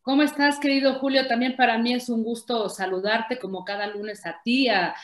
¿Cómo 0.09 0.23
estás, 0.23 0.59
querido 0.59 0.95
Julio? 0.95 1.27
También 1.27 1.55
para 1.55 1.77
mí 1.77 1.93
es 1.93 2.09
un 2.09 2.25
gusto 2.25 2.71
saludarte 2.71 3.39
como 3.39 3.63
cada 3.63 3.87
lunes 3.89 4.25
a 4.25 4.41
ti, 4.43 4.67
a, 4.67 4.95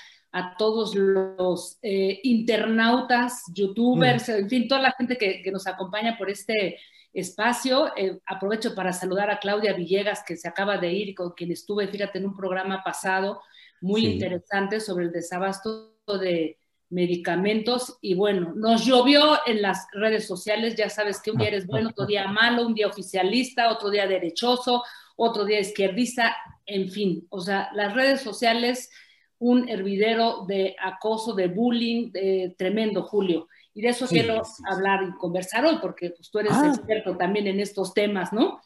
todos 0.56 0.94
los 0.94 1.78
eh, 1.82 2.20
internautas, 2.22 3.42
youtubers, 3.52 4.30
mm. 4.30 4.32
en 4.32 4.48
fin, 4.48 4.66
toda 4.66 4.80
la 4.80 4.92
gente 4.92 5.18
que, 5.18 5.42
nos 5.52 5.66
acompaña 5.66 6.16
por 6.16 6.30
este 6.30 6.78
espacio. 7.12 7.94
Eh, 7.98 8.18
aprovecho 8.24 8.74
para 8.74 8.94
saludar 8.94 9.30
a 9.30 9.40
Claudia 9.40 9.74
Villegas, 9.74 10.24
que 10.26 10.38
se 10.38 10.48
acaba 10.48 10.78
de 10.78 10.90
ir 10.94 11.14
con 11.14 11.32
quien 11.32 11.52
estuve, 11.52 11.86
fíjate, 11.86 12.16
en 12.16 12.24
un 12.24 12.34
programa 12.34 12.82
pasado 12.82 13.42
muy 13.82 14.06
interesante 14.06 14.80
sobre 14.80 15.04
el 15.04 15.12
desabasto 15.12 15.98
de, 16.18 16.56
medicamentos 16.90 17.98
y 18.00 18.14
bueno, 18.14 18.52
nos 18.54 18.84
llovió 18.84 19.38
en 19.46 19.62
las 19.62 19.86
redes 19.92 20.26
sociales, 20.26 20.76
ya 20.76 20.88
sabes 20.88 21.20
que 21.20 21.30
un 21.30 21.38
día 21.38 21.48
eres 21.48 21.66
bueno, 21.66 21.90
otro 21.90 22.06
día 22.06 22.26
malo, 22.32 22.66
un 22.66 22.74
día 22.74 22.86
oficialista, 22.86 23.70
otro 23.70 23.90
día 23.90 24.06
derechoso, 24.06 24.82
otro 25.16 25.44
día 25.44 25.60
izquierdista, 25.60 26.36
en 26.66 26.88
fin, 26.90 27.26
o 27.30 27.40
sea, 27.40 27.70
las 27.74 27.94
redes 27.94 28.20
sociales, 28.20 28.90
un 29.38 29.68
hervidero 29.68 30.44
de 30.46 30.76
acoso, 30.80 31.34
de 31.34 31.48
bullying, 31.48 32.10
de, 32.12 32.54
tremendo, 32.56 33.02
Julio. 33.02 33.48
Y 33.74 33.82
de 33.82 33.88
eso 33.88 34.06
quiero 34.06 34.42
hablar 34.70 35.00
y 35.02 35.18
conversar 35.18 35.64
hoy, 35.66 35.78
porque 35.82 36.10
pues, 36.10 36.30
tú 36.30 36.38
eres 36.38 36.52
ah. 36.54 36.68
experto 36.68 37.16
también 37.16 37.48
en 37.48 37.60
estos 37.60 37.92
temas, 37.92 38.32
¿no? 38.32 38.60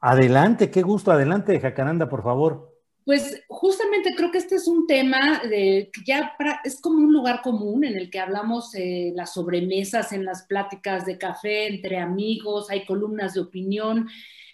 Adelante, 0.00 0.70
qué 0.70 0.82
gusto, 0.82 1.12
adelante, 1.12 1.58
Jacaranda, 1.60 2.08
por 2.08 2.22
favor. 2.22 2.71
Pues 3.04 3.42
justamente 3.48 4.14
creo 4.16 4.30
que 4.30 4.38
este 4.38 4.54
es 4.54 4.68
un 4.68 4.86
tema 4.86 5.42
de, 5.48 5.90
que 5.92 6.02
ya 6.04 6.36
es 6.64 6.80
como 6.80 6.98
un 6.98 7.12
lugar 7.12 7.42
común 7.42 7.84
en 7.84 7.96
el 7.96 8.10
que 8.10 8.20
hablamos 8.20 8.74
eh, 8.74 9.12
las 9.14 9.34
sobremesas, 9.34 10.12
en 10.12 10.24
las 10.24 10.44
pláticas 10.44 11.04
de 11.04 11.18
café 11.18 11.66
entre 11.66 11.98
amigos, 11.98 12.70
hay 12.70 12.84
columnas 12.84 13.34
de 13.34 13.40
opinión, 13.40 14.08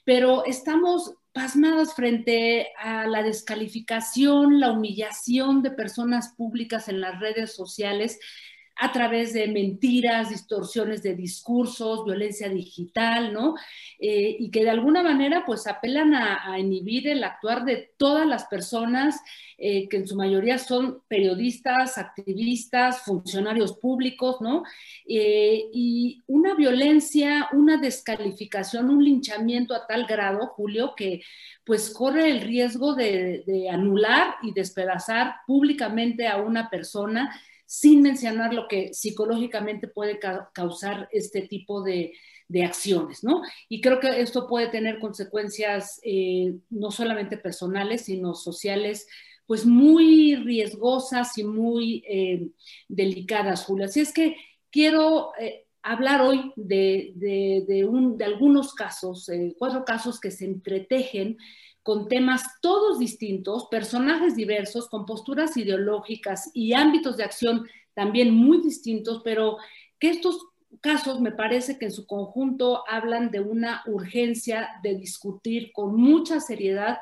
pero 0.05 0.47
estamos 0.47 1.15
pasmadas 1.33 1.95
frente 1.95 2.73
a 2.79 3.07
la 3.07 3.23
descalificación, 3.23 4.59
la 4.59 4.73
humillación 4.73 5.63
de 5.63 5.71
personas 5.71 6.35
públicas 6.37 6.89
en 6.89 7.01
las 7.01 7.21
redes 7.21 7.55
sociales 7.55 8.19
a 8.81 8.93
través 8.93 9.33
de 9.33 9.49
mentiras, 9.49 10.31
distorsiones 10.31 11.03
de 11.03 11.15
discursos, 11.15 12.05
violencia 12.05 12.49
digital, 12.49 13.33
¿no? 13.33 13.57
Eh, 13.99 14.37
y 14.39 14.51
que 14.53 14.63
de 14.63 14.71
alguna 14.71 15.03
manera 15.03 15.43
pues 15.45 15.67
apelan 15.67 16.15
a, 16.15 16.57
inhibir 16.61 17.09
el 17.09 17.25
actuar 17.25 17.65
de 17.65 17.91
todas 17.97 18.25
las 18.25 18.45
personas, 18.45 19.21
eh, 19.59 19.89
que 19.89 19.97
en 19.97 20.07
su 20.07 20.15
mayoría 20.15 20.59
son 20.59 21.03
periodistas, 21.09 21.99
activistas, 21.99 23.03
funcionarios 23.03 23.73
públicos, 23.77 24.37
¿no? 24.41 24.63
Eh, 25.09 25.65
y 25.73 26.23
una 26.29 26.55
violencia, 26.55 27.49
una 27.53 27.79
descalificación, 27.79 28.91
un 28.91 29.05
linchamiento 29.05 29.75
a 29.75 29.89
tal 29.89 30.07
grado, 30.07 30.47
Julio, 30.47 30.95
que 30.97 31.23
pues 31.65 31.91
corre 31.91 32.31
el 32.31 32.43
riesgo 32.43 32.95
de, 32.95 33.43
de 33.45 33.69
anular 33.69 34.37
y 34.43 34.53
despedazar 34.53 35.35
públicamente 35.49 36.29
a 36.29 36.37
una 36.37 36.71
persona 36.71 37.35
sin 37.69 38.01
mencionar 38.01 38.55
lo 38.55 38.67
que 38.67 38.95
psicológicamente 38.95 39.89
puede 39.89 40.19
causar 40.55 41.07
este 41.13 41.43
tipo 41.43 41.83
de, 41.83 42.15
acciones, 42.65 43.23
¿no? 43.23 43.43
Y 43.69 43.83
creo 43.83 44.01
que 44.01 44.23
esto 44.23 44.49
puede 44.49 44.69
tener 44.69 45.01
consecuencias 45.01 46.01
eh, 46.03 46.55
no 46.71 46.91
solamente 46.91 47.37
personales, 47.37 48.07
sino 48.07 48.33
sociales, 48.33 49.07
pues 49.47 49.67
muy 49.67 50.35
riesgosas 50.35 51.37
y 51.37 51.45
muy 51.45 52.03
eh, 52.09 52.49
delicadas, 52.89 53.67
Julia. 53.67 53.85
Así 53.85 54.01
es 54.01 54.15
que 54.15 54.35
quiero 54.71 55.33
eh, 55.39 55.67
hablar 55.83 56.23
hoy 56.23 56.55
de, 56.57 57.13
de, 57.17 58.25
algunos 58.25 58.73
casos, 58.73 59.31
cuatro 59.59 59.85
casos 59.85 60.19
que 60.19 60.31
se 60.31 60.47
entretejen 60.47 61.37
con 61.89 62.07
temas 62.07 62.43
todos 62.61 62.99
distintos, 62.99 63.67
personajes 63.71 64.37
diversos, 64.37 64.91
con 64.91 65.07
posturas 65.07 65.57
ideológicas 65.57 66.51
y 66.53 66.75
ámbitos 66.75 67.17
de 67.17 67.25
acción 67.25 67.67
también 67.95 68.35
muy 68.35 68.61
distintos, 68.61 69.23
pero 69.25 69.57
que 69.99 70.11
estos 70.11 70.49
casos 70.83 71.19
me 71.23 71.33
parece 71.33 71.79
que 71.79 71.87
en 71.87 71.91
su 71.91 72.07
conjunto 72.07 72.85
hablan 72.87 73.31
de 73.31 73.41
una 73.41 73.83
urgencia 73.87 74.69
de 74.83 74.97
discutir 74.97 75.73
con 75.73 75.97
mucha 75.97 76.41
seriedad 76.41 76.99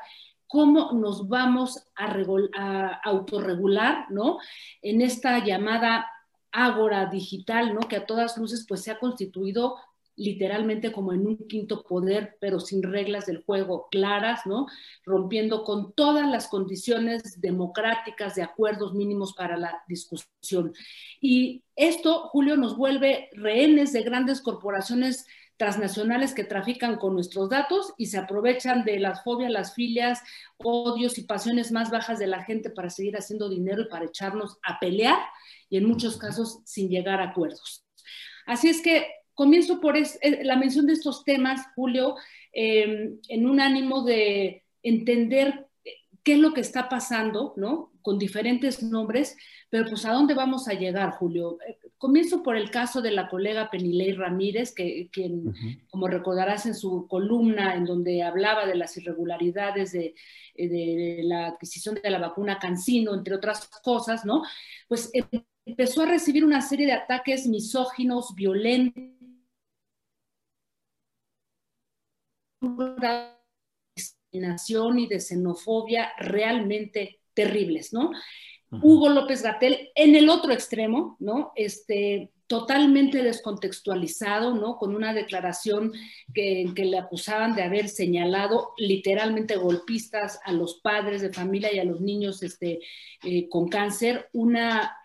cómo 0.47 0.93
nos 0.93 1.27
vamos 1.27 1.85
a, 1.97 3.01
autorregular, 3.03 4.09
¿no? 4.09 4.37
En 4.81 5.01
esta 5.01 5.43
llamada 5.43 6.07
ágora 6.53 7.07
digital, 7.07 7.73
¿no? 7.73 7.81
Que 7.81 7.97
a 7.97 8.05
todas 8.05 8.37
luces 8.37 8.65
pues 8.65 8.83
se 8.83 8.91
ha 8.91 8.99
constituido 8.99 9.75
literalmente 10.17 10.91
como 10.91 11.13
en 11.13 11.25
un 11.25 11.37
quinto 11.47 11.83
poder, 11.83 12.37
pero 12.41 12.59
sin 12.59 12.83
reglas 12.83 13.27
del 13.27 13.43
juego 13.43 13.87
claras, 13.89 14.45
¿no? 14.45 14.65
Rompiendo 15.05 15.63
con 15.63 15.93
todas 15.93 16.27
las 16.27 16.47
condiciones 16.47 17.39
democráticas 17.39 18.35
de 18.35 18.41
acuerdos 18.41 18.93
mínimos 18.93 19.33
para 19.33 19.55
la 19.57 19.83
discusión. 19.87 20.73
Y 21.21 21.63
esto, 21.75 22.29
Julio, 22.29 22.57
nos 22.57 22.75
vuelve 22.75 23.29
rehenes 23.33 23.93
de 23.93 24.01
grandes 24.01 24.41
corporaciones 24.41 25.27
transnacionales 25.57 26.33
que 26.33 26.43
trafican 26.43 26.97
con 26.97 27.13
nuestros 27.13 27.49
datos 27.49 27.93
y 27.97 28.07
se 28.07 28.17
aprovechan 28.17 28.85
de 28.85 28.99
las 28.99 29.23
fobias, 29.23 29.51
las 29.51 29.73
filias, 29.73 30.21
odios 30.57 31.17
y 31.17 31.23
pasiones 31.23 31.71
más 31.71 31.89
bajas 31.89 32.19
de 32.19 32.27
la 32.27 32.43
gente 32.43 32.69
para 32.69 32.89
seguir 32.89 33.17
haciendo 33.17 33.49
dinero 33.49 33.83
y 33.83 33.89
para 33.89 34.05
echarnos 34.05 34.57
a 34.63 34.79
pelear 34.79 35.17
y 35.69 35.77
en 35.77 35.85
muchos 35.85 36.17
casos 36.17 36.59
sin 36.63 36.89
llegar 36.89 37.19
a 37.19 37.29
acuerdos. 37.29 37.85
Así 38.45 38.69
es 38.69 38.81
que 38.81 39.07
comienzo 39.37 39.79
por 39.79 39.95
eh, 39.95 40.07
la 40.41 40.55
mención 40.55 40.87
de 40.87 40.93
estos 40.93 41.23
temas, 41.23 41.61
Julio, 41.75 42.15
em, 42.51 43.19
en 43.29 43.47
un 43.47 43.61
ánimo 43.61 44.03
de 44.03 44.63
entender 44.81 45.67
qué 46.23 46.33
es 46.33 46.39
lo 46.39 46.55
que 46.55 46.61
está 46.61 46.89
pasando, 46.89 47.53
¿no? 47.55 47.91
Con 48.01 48.17
diferentes 48.17 48.81
nombres, 48.81 49.37
pero 49.69 49.87
pues 49.87 50.05
a 50.05 50.13
dónde 50.13 50.33
vamos 50.33 50.67
a 50.67 50.73
llegar, 50.73 51.11
Julio. 51.11 51.59
Eh, 51.67 51.77
comienzo 51.99 52.41
por 52.41 52.57
el 52.57 52.71
caso 52.71 52.99
de 53.03 53.11
la 53.11 53.29
colega 53.29 53.69
Penilei 53.69 54.13
Ramírez, 54.13 54.73
que 54.73 55.07
quien, 55.11 55.53
como 55.91 56.07
recordarás 56.07 56.65
en 56.65 56.73
su 56.73 57.07
columna 57.07 57.75
en 57.75 57.85
donde 57.85 58.23
hablaba 58.23 58.65
de 58.65 58.75
las 58.75 58.97
irregularidades 58.97 59.91
de, 59.91 60.15
eh, 60.55 60.67
de, 60.67 61.21
la 61.25 61.45
adquisición 61.45 61.99
de 62.01 62.09
la 62.09 62.17
vacuna 62.17 62.57
Cancino, 62.57 63.13
entre 63.13 63.35
otras 63.35 63.67
cosas, 63.83 64.25
¿no? 64.25 64.41
Pues 64.87 65.11
empezó 65.67 66.01
a 66.01 66.07
recibir 66.07 66.43
una 66.43 66.61
serie 66.61 66.87
de 66.87 66.93
ataques 66.93 67.45
misóginos, 67.45 68.33
violentos, 68.33 69.16
de 72.61 73.27
discriminación 73.95 74.99
y 74.99 75.07
de 75.07 75.19
xenofobia 75.19 76.11
realmente 76.17 77.19
terribles, 77.33 77.93
¿no? 77.93 78.11
Hugo 78.69 79.09
López 79.09 79.43
Gatel 79.43 79.91
en 79.95 80.15
el 80.15 80.29
otro 80.29 80.51
extremo, 80.51 81.15
¿no? 81.19 81.53
Este, 81.55 82.31
totalmente 82.47 83.23
descontextualizado, 83.23 84.55
¿no? 84.55 84.77
Con 84.77 84.93
una 84.95 85.13
declaración 85.13 85.93
que, 86.33 86.65
que, 86.75 86.85
le 86.85 86.97
acusaban 86.97 87.55
de 87.55 87.63
haber 87.63 87.87
señalado 87.87 88.73
literalmente 88.77 89.55
golpistas 89.55 90.39
a 90.43 90.51
los 90.51 90.81
padres 90.81 91.21
de 91.21 91.31
familia 91.31 91.73
y 91.73 91.79
a 91.79 91.85
los 91.85 92.01
niños 92.01 92.43
este, 92.43 92.79
eh, 93.23 93.47
con 93.47 93.69
cáncer, 93.69 94.29
una 94.33 94.97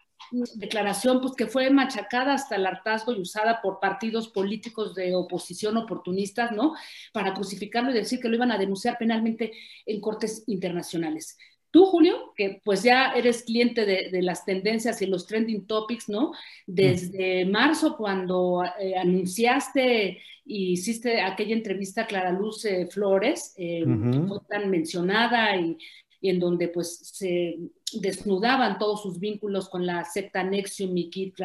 declaración 0.55 1.21
pues, 1.21 1.35
que 1.35 1.47
fue 1.47 1.71
machacada 1.71 2.35
hasta 2.35 2.57
el 2.57 2.67
hartazgo 2.67 3.13
y 3.13 3.21
usada 3.21 3.61
por 3.61 3.81
partidos 3.81 4.29
políticos 4.29 4.95
de 4.95 5.15
oposición 5.15 5.77
oportunistas, 5.77 6.53
¿no? 6.53 6.75
Para 7.13 7.35
crucificarlo 7.35 7.91
y 7.91 7.95
decir 7.95 8.21
que 8.21 8.29
lo 8.29 8.37
iban 8.37 8.53
a 8.53 8.59
denunciar 8.59 8.99
penalmente 8.99 9.53
en 9.87 10.01
cortes 10.01 10.45
internacionales. 10.47 11.37
Tú, 11.73 11.87
Julio, 11.87 12.35
que 12.37 12.61
pues 12.63 12.83
ya 12.83 13.13
eres 13.13 13.45
cliente 13.45 13.87
de, 13.87 14.21
las 14.21 14.45
tendencias 14.45 15.01
y 15.01 15.07
los 15.07 15.27
trending 15.27 15.67
topics, 15.67 16.09
¿no? 16.09 16.33
Desde 16.67 17.47
marzo, 17.47 17.97
cuando 17.97 18.63
eh, 18.79 18.95
anunciaste 18.95 20.21
y 20.45 20.73
hiciste 20.73 21.23
aquella 21.23 21.55
entrevista 21.55 22.03
a 22.03 22.07
Clara 22.07 22.31
Luz 22.31 22.67
eh, 22.67 22.89
Flores, 22.91 23.55
eh, 23.57 23.85
que 23.87 24.21
fue 24.21 24.39
tan 24.51 24.69
mencionada 24.69 25.57
y, 25.57 25.79
y 26.23 26.31
en 26.31 26.39
donde 26.39 26.69
pues 26.69 26.99
se 26.99 27.59
desnudaban 27.93 28.79
todos 28.79 29.03
sus 29.03 29.19
vínculos 29.19 29.69
con 29.69 29.85
la 29.85 30.05
secta 30.05 30.43
Nexium 30.45 30.97
y 30.97 31.11
Kit 31.11 31.39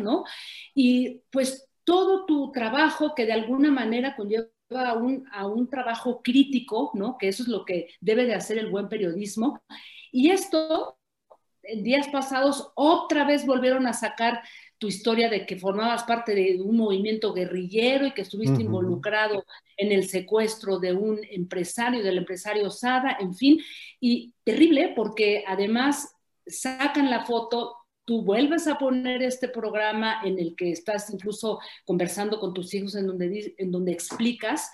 ¿no? 0.00 0.24
Y 0.74 1.20
pues 1.30 1.68
todo 1.84 2.24
tu 2.24 2.50
trabajo 2.50 3.14
que 3.14 3.26
de 3.26 3.34
alguna 3.34 3.70
manera 3.70 4.16
conlleva 4.16 4.48
a 4.70 4.94
un, 4.94 5.28
a 5.30 5.46
un 5.46 5.68
trabajo 5.68 6.22
crítico, 6.22 6.90
¿no? 6.94 7.18
Que 7.18 7.28
eso 7.28 7.42
es 7.42 7.48
lo 7.50 7.64
que 7.66 7.90
debe 8.00 8.24
de 8.24 8.34
hacer 8.34 8.56
el 8.56 8.70
buen 8.70 8.88
periodismo. 8.88 9.60
Y 10.10 10.30
esto, 10.30 10.98
en 11.62 11.84
días 11.84 12.08
pasados, 12.08 12.72
otra 12.74 13.24
vez 13.24 13.44
volvieron 13.44 13.86
a 13.86 13.92
sacar 13.92 14.42
tu 14.82 14.88
historia 14.88 15.30
de 15.30 15.46
que 15.46 15.54
formabas 15.54 16.02
parte 16.02 16.34
de 16.34 16.60
un 16.60 16.76
movimiento 16.76 17.32
guerrillero 17.32 18.04
y 18.04 18.10
que 18.10 18.22
estuviste 18.22 18.62
involucrado 18.62 19.44
en 19.76 19.92
el 19.92 20.08
secuestro 20.08 20.80
de 20.80 20.92
un 20.92 21.20
empresario, 21.30 22.02
del 22.02 22.18
empresario 22.18 22.68
Sada, 22.68 23.16
en 23.20 23.32
fin, 23.32 23.60
y 24.00 24.34
terrible 24.42 24.92
porque 24.96 25.44
además 25.46 26.16
sacan 26.48 27.10
la 27.10 27.24
foto, 27.24 27.76
tú 28.04 28.24
vuelves 28.24 28.66
a 28.66 28.76
poner 28.76 29.22
este 29.22 29.46
programa 29.46 30.20
en 30.24 30.40
el 30.40 30.56
que 30.56 30.72
estás 30.72 31.14
incluso 31.14 31.60
conversando 31.84 32.40
con 32.40 32.52
tus 32.52 32.74
hijos 32.74 32.96
en 32.96 33.06
donde, 33.06 33.54
en 33.58 33.70
donde 33.70 33.92
explicas 33.92 34.68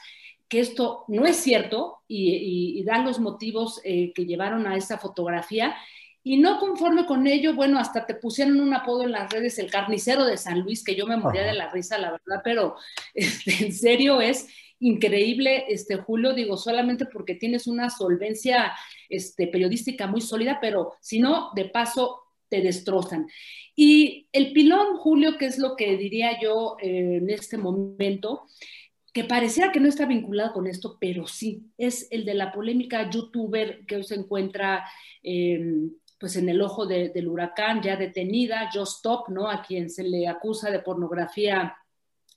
que 0.48 0.60
esto 0.60 1.04
no 1.08 1.26
es 1.26 1.36
cierto 1.36 1.98
y, 2.08 2.82
dan 2.84 3.04
los 3.04 3.20
motivos 3.20 3.82
eh, 3.84 4.14
que 4.14 4.24
llevaron 4.24 4.66
a 4.66 4.74
esa 4.74 4.96
fotografía. 4.96 5.76
Y 6.22 6.36
no 6.36 6.58
conforme 6.58 7.06
con 7.06 7.26
ello, 7.26 7.54
bueno, 7.54 7.78
hasta 7.78 8.04
te 8.04 8.14
pusieron 8.14 8.60
un 8.60 8.74
apodo 8.74 9.04
en 9.04 9.12
las 9.12 9.30
redes, 9.30 9.58
el 9.58 9.70
carnicero 9.70 10.24
de 10.24 10.36
San 10.36 10.60
Luis, 10.60 10.84
que 10.84 10.94
yo 10.94 11.06
me 11.06 11.16
moría 11.16 11.42
de 11.42 11.54
la 11.54 11.70
risa, 11.70 11.98
la 11.98 12.10
verdad, 12.10 12.42
pero 12.44 12.76
este, 13.14 13.64
en 13.64 13.72
serio 13.72 14.20
es 14.20 14.48
increíble, 14.80 15.64
este, 15.68 15.96
Julio, 15.96 16.34
digo, 16.34 16.56
solamente 16.56 17.06
porque 17.06 17.34
tienes 17.34 17.66
una 17.66 17.90
solvencia 17.90 18.72
este, 19.08 19.46
periodística 19.48 20.06
muy 20.06 20.20
sólida, 20.20 20.58
pero 20.60 20.94
si 21.00 21.18
no, 21.18 21.50
de 21.54 21.66
paso, 21.66 22.22
te 22.48 22.62
destrozan. 22.62 23.26
Y 23.74 24.28
el 24.32 24.52
pilón, 24.52 24.96
Julio, 24.96 25.36
que 25.38 25.46
es 25.46 25.58
lo 25.58 25.76
que 25.76 25.96
diría 25.96 26.40
yo 26.40 26.76
eh, 26.80 27.18
en 27.18 27.30
este 27.30 27.58
momento, 27.58 28.46
que 29.12 29.24
pareciera 29.24 29.72
que 29.72 29.80
no 29.80 29.88
está 29.88 30.06
vinculado 30.06 30.52
con 30.52 30.66
esto, 30.66 30.96
pero 31.00 31.26
sí, 31.26 31.62
es 31.76 32.06
el 32.10 32.24
de 32.24 32.34
la 32.34 32.52
polémica 32.52 33.10
youtuber 33.10 33.84
que 33.86 34.02
se 34.02 34.14
encuentra 34.14 34.84
em, 35.22 35.92
pues 36.18 36.36
en 36.36 36.48
el 36.48 36.60
ojo 36.60 36.86
del 36.86 37.28
huracán, 37.28 37.80
ya 37.80 37.96
detenida, 37.96 38.70
Just 38.72 38.98
Stop, 38.98 39.28
¿no? 39.28 39.48
A 39.48 39.62
quien 39.62 39.88
se 39.88 40.02
le 40.02 40.26
acusa 40.26 40.70
de 40.70 40.80
pornografía 40.80 41.76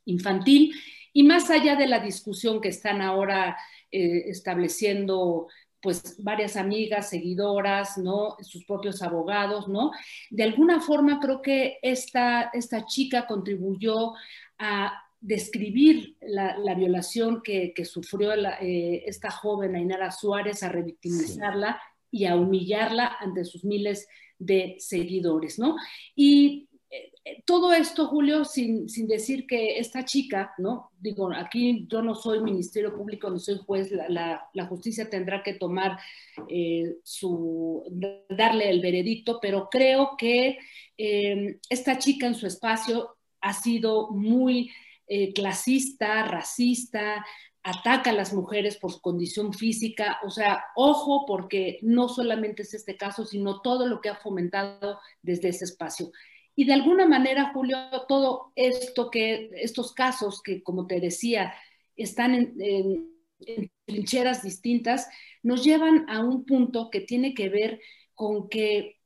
infantil. 0.05 0.73
Y 1.13 1.23
más 1.23 1.49
allá 1.49 1.75
de 1.75 1.87
la 1.87 1.99
discusión 1.99 2.61
que 2.61 2.69
están 2.69 3.01
ahora 3.01 3.57
eh, 3.91 4.23
estableciendo 4.27 5.47
pues 5.81 6.23
varias 6.23 6.57
amigas, 6.57 7.09
seguidoras, 7.09 7.97
¿no? 7.97 8.37
Sus 8.41 8.65
propios 8.65 9.01
abogados, 9.01 9.67
¿no? 9.67 9.91
De 10.29 10.43
alguna 10.43 10.79
forma 10.79 11.19
creo 11.19 11.41
que 11.41 11.79
esta, 11.81 12.51
esta 12.53 12.85
chica 12.85 13.25
contribuyó 13.25 14.13
a 14.59 14.93
describir 15.19 16.17
la, 16.21 16.75
violación 16.75 17.41
que, 17.41 17.73
sufrió 17.83 18.33
eh, 18.33 19.03
esta 19.07 19.31
joven 19.31 19.75
Ainara 19.75 20.11
Suárez, 20.11 20.61
a 20.61 20.69
revictimizarla 20.69 21.81
y 22.11 22.25
a 22.25 22.35
humillarla 22.35 23.17
ante 23.19 23.45
sus 23.45 23.63
miles 23.63 24.07
de 24.37 24.75
seguidores, 24.79 25.57
¿no? 25.57 25.75
Y 26.15 26.67
eh, 26.89 27.43
todo 27.45 27.73
esto, 27.73 28.07
Julio, 28.07 28.43
sin, 28.43 28.87
decir 29.07 29.47
que 29.47 29.79
esta 29.79 30.03
chica, 30.03 30.53
¿no? 30.57 30.91
Digo, 30.99 31.31
aquí 31.33 31.87
yo 31.89 32.01
no 32.01 32.15
soy 32.15 32.41
Ministerio 32.41 32.95
Público, 32.95 33.29
no 33.29 33.39
soy 33.39 33.57
juez, 33.57 33.91
la, 33.91 34.65
justicia 34.67 35.09
tendrá 35.09 35.41
que 35.41 35.53
tomar 35.53 35.97
eh, 36.49 36.97
su, 37.03 37.83
darle 38.29 38.69
el 38.69 38.81
veredicto, 38.81 39.39
pero 39.41 39.69
creo 39.71 40.15
que 40.17 40.57
esta 40.97 41.97
chica 41.97 42.27
en 42.27 42.35
su 42.35 42.45
espacio 42.45 43.15
ha 43.41 43.53
sido 43.53 44.11
muy 44.11 44.69
eh, 45.07 45.33
clasista, 45.33 46.23
racista, 46.25 47.25
ataca 47.63 48.09
a 48.09 48.13
las 48.13 48.33
mujeres 48.33 48.77
por 48.77 48.91
su 48.91 49.01
condición 49.01 49.53
física. 49.53 50.19
O 50.23 50.29
sea, 50.29 50.63
ojo, 50.75 51.25
porque 51.25 51.79
no 51.81 52.09
solamente 52.09 52.63
es 52.63 52.73
este 52.73 52.97
caso, 52.97 53.25
sino 53.25 53.61
todo 53.61 53.87
lo 53.87 54.01
que 54.01 54.09
ha 54.09 54.15
fomentado 54.15 54.99
desde 55.21 55.49
ese 55.49 55.65
espacio. 55.65 56.11
Y 56.55 56.65
de 56.65 56.73
alguna 56.73 57.07
manera, 57.07 57.51
Julio, 57.53 57.77
todo 58.07 58.51
esto 58.55 59.09
que, 59.09 59.49
estos 59.55 59.93
casos 59.93 60.41
que, 60.41 60.61
como 60.63 60.87
te 60.87 60.99
decía, 60.99 61.53
están 61.95 62.35
en, 62.35 63.11
trincheras 63.85 64.43
distintas, 64.43 65.07
nos 65.41 65.63
llevan 65.63 66.05
a 66.09 66.23
un 66.23 66.45
punto 66.45 66.89
que 66.91 67.01
tiene 67.01 67.33
que 67.33 67.49
ver 67.49 67.81
con 68.13 68.49
que 68.49 68.99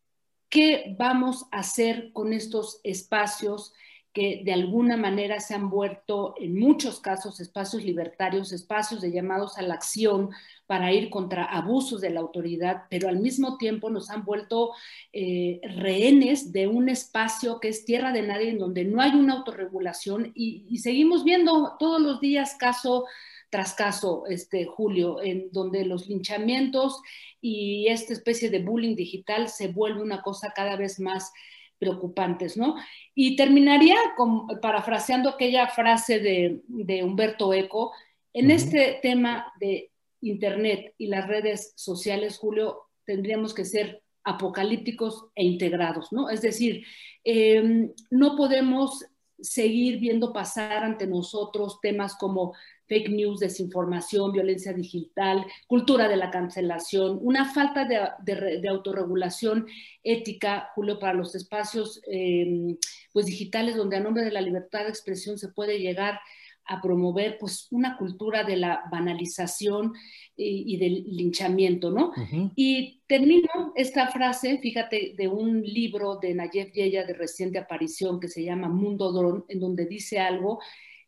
qué 0.50 0.96
vamos 0.98 1.46
a 1.52 1.60
hacer 1.60 2.12
con 2.12 2.34
estos 2.34 2.82
espacios 2.84 3.74
que 4.16 4.44
de 4.46 4.54
alguna 4.54 4.96
manera 4.96 5.42
se 5.42 5.54
han 5.54 5.70
vuelto 5.70 6.36
en 6.40 6.58
muchos 6.58 7.02
casos 7.02 7.42
espacios 7.42 7.84
libertarios, 7.84 8.54
espacios 8.54 9.02
de 9.02 9.12
llamados 9.12 9.58
a 9.58 9.62
la 9.62 9.74
acción 9.74 10.30
para 10.66 10.94
ir 10.94 11.10
contra 11.10 11.44
abusos 11.44 12.00
de 12.00 12.12
la 12.12 12.22
autoridad, 12.22 12.84
pero 12.90 13.10
al 13.10 13.20
mismo 13.20 13.58
tiempo 13.58 13.90
nos 13.90 14.10
han 14.10 14.24
vuelto 14.24 14.72
eh, 15.12 15.60
rehenes 15.64 16.54
de 16.54 16.66
un 16.68 16.88
espacio 16.88 17.60
que 17.60 17.68
es 17.68 17.84
tierra 17.84 18.14
de 18.14 18.22
nadie, 18.22 18.52
en 18.52 18.58
donde 18.58 18.86
no 18.86 19.02
hay 19.02 19.12
una 19.12 19.34
autorregulación. 19.34 20.32
Y, 20.34 20.66
y 20.70 20.78
seguimos 20.78 21.26
viendo 21.26 21.76
todos 21.78 22.02
los 22.02 22.22
días 22.22 22.56
caso 22.58 23.04
tras 23.50 23.74
caso, 23.74 24.24
este, 24.28 24.66
Julio, 24.66 25.22
en 25.22 25.50
donde 25.52 25.86
los 25.86 26.08
linchamientos 26.08 27.02
y 27.42 27.88
esta 27.88 28.14
especie 28.14 28.50
de 28.50 28.60
bullying 28.60 28.96
digital 28.96 29.50
se 29.50 29.68
vuelve 29.68 30.02
una 30.02 30.22
cosa 30.22 30.52
cada 30.56 30.78
vez 30.78 31.00
más 31.00 31.32
preocupantes, 31.80 32.58
¿no? 32.58 32.76
Y 33.14 33.36
terminaría 33.36 33.96
con, 34.16 34.48
parafraseando 34.62 35.30
aquella 35.30 35.68
frase 35.68 36.20
de, 36.20 37.04
Humberto 37.04 37.54
Eco, 37.54 37.94
en 38.34 38.52
este 38.52 39.00
tema 39.02 39.52
de 39.60 39.92
Internet 40.22 40.94
y 40.98 41.08
las 41.08 41.28
redes 41.28 41.74
sociales, 41.76 42.38
Julio, 42.38 42.90
tendríamos 43.06 43.54
que 43.54 43.66
ser 43.66 44.02
apocalípticos 44.24 45.28
e 45.36 45.44
integrados, 45.44 46.12
¿no? 46.12 46.30
Es 46.30 46.42
decir, 46.42 46.86
em, 47.24 47.92
no 48.10 48.36
podemos 48.36 49.06
seguir 49.40 50.00
viendo 50.00 50.34
pasar 50.34 50.84
ante 50.84 51.08
nosotros 51.08 51.80
temas 51.82 52.16
como 52.16 52.54
fake 52.88 53.10
news, 53.10 53.40
desinformación, 53.40 54.32
violencia 54.32 54.74
digital, 54.74 55.46
cultura 55.68 56.08
de 56.08 56.18
la 56.18 56.30
cancelación, 56.30 57.20
una 57.22 57.46
falta 57.46 57.86
de, 57.86 58.68
autorregulación 58.70 59.68
ética, 60.04 60.70
Julio, 60.76 61.00
para 61.00 61.14
los 61.14 61.36
espacios 61.36 62.02
em, 62.08 62.78
pues, 63.14 63.26
digitales 63.26 63.76
donde 63.76 63.98
a 63.98 64.02
nombre 64.02 64.24
de 64.24 64.32
la 64.32 64.42
libertad 64.42 64.84
de 64.84 64.90
expresión 64.90 65.38
se 65.38 65.50
puede 65.50 65.80
llegar 65.80 66.20
a 66.68 66.82
promover 66.82 67.38
pues 67.40 67.68
una 67.72 67.98
cultura 67.98 68.44
de 68.44 68.58
la 68.58 68.84
banalización 68.92 69.94
y, 70.36 70.78
del 70.78 71.06
linchamiento, 71.16 71.92
¿no? 71.92 72.12
Y 72.56 73.02
termino 73.08 73.72
esta 73.76 74.08
frase, 74.08 74.58
fíjate, 74.58 75.14
de 75.16 75.28
un 75.28 75.62
libro 75.62 76.18
de 76.18 76.34
Nayef 76.34 76.74
Yeya 76.74 77.06
de 77.06 77.14
reciente 77.14 77.60
aparición 77.60 78.20
que 78.20 78.28
se 78.28 78.44
llama 78.44 78.68
Mundo 78.68 79.12
Dron, 79.12 79.46
en 79.48 79.60
donde 79.60 79.86
dice 79.86 80.20
algo 80.20 80.60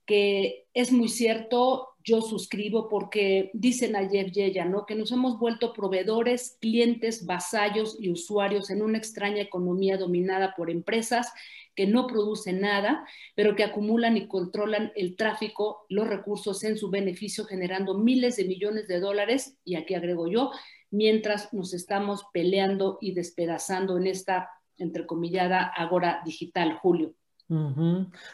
que 0.07 0.65
es 0.73 0.91
muy 0.91 1.09
cierto, 1.09 1.89
yo 2.03 2.21
suscribo 2.21 2.87
porque 2.87 3.51
dice 3.53 3.89
Nayef 3.89 4.31
Yeya, 4.31 4.63
¿no? 4.63 4.85
Que 4.85 4.95
nos 4.95 5.11
hemos 5.11 5.37
vuelto 5.37 5.73
proveedores, 5.73 6.57
clientes, 6.61 7.25
vasallos 7.25 7.97
y 7.99 8.09
usuarios 8.09 8.69
en 8.69 8.81
una 8.81 8.97
extraña 8.97 9.41
economía 9.41 9.97
dominada 9.97 10.53
por 10.55 10.71
empresas 10.71 11.31
que 11.75 11.85
no 11.85 12.07
producen 12.07 12.61
nada, 12.61 13.05
pero 13.35 13.55
que 13.55 13.65
acumulan 13.65 14.15
y 14.17 14.27
controlan 14.27 14.93
el 14.95 15.15
tráfico, 15.15 15.85
los 15.89 16.07
recursos 16.07 16.63
en 16.63 16.77
su 16.77 16.89
beneficio, 16.89 17.43
generando 17.43 17.99
miles 17.99 18.37
de 18.37 18.45
millones 18.45 18.87
de 18.87 18.99
dólares, 18.99 19.59
y 19.63 19.75
aquí 19.75 19.93
agrego 19.93 20.27
yo, 20.27 20.51
mientras 20.89 21.53
nos 21.53 21.73
estamos 21.73 22.23
peleando 22.33 22.97
y 23.01 23.13
despedazando 23.13 23.97
en 23.97 24.07
esta, 24.07 24.49
entrecomillada, 24.77 25.71
agora 25.75 26.21
digital, 26.25 26.77
Julio. 26.81 27.13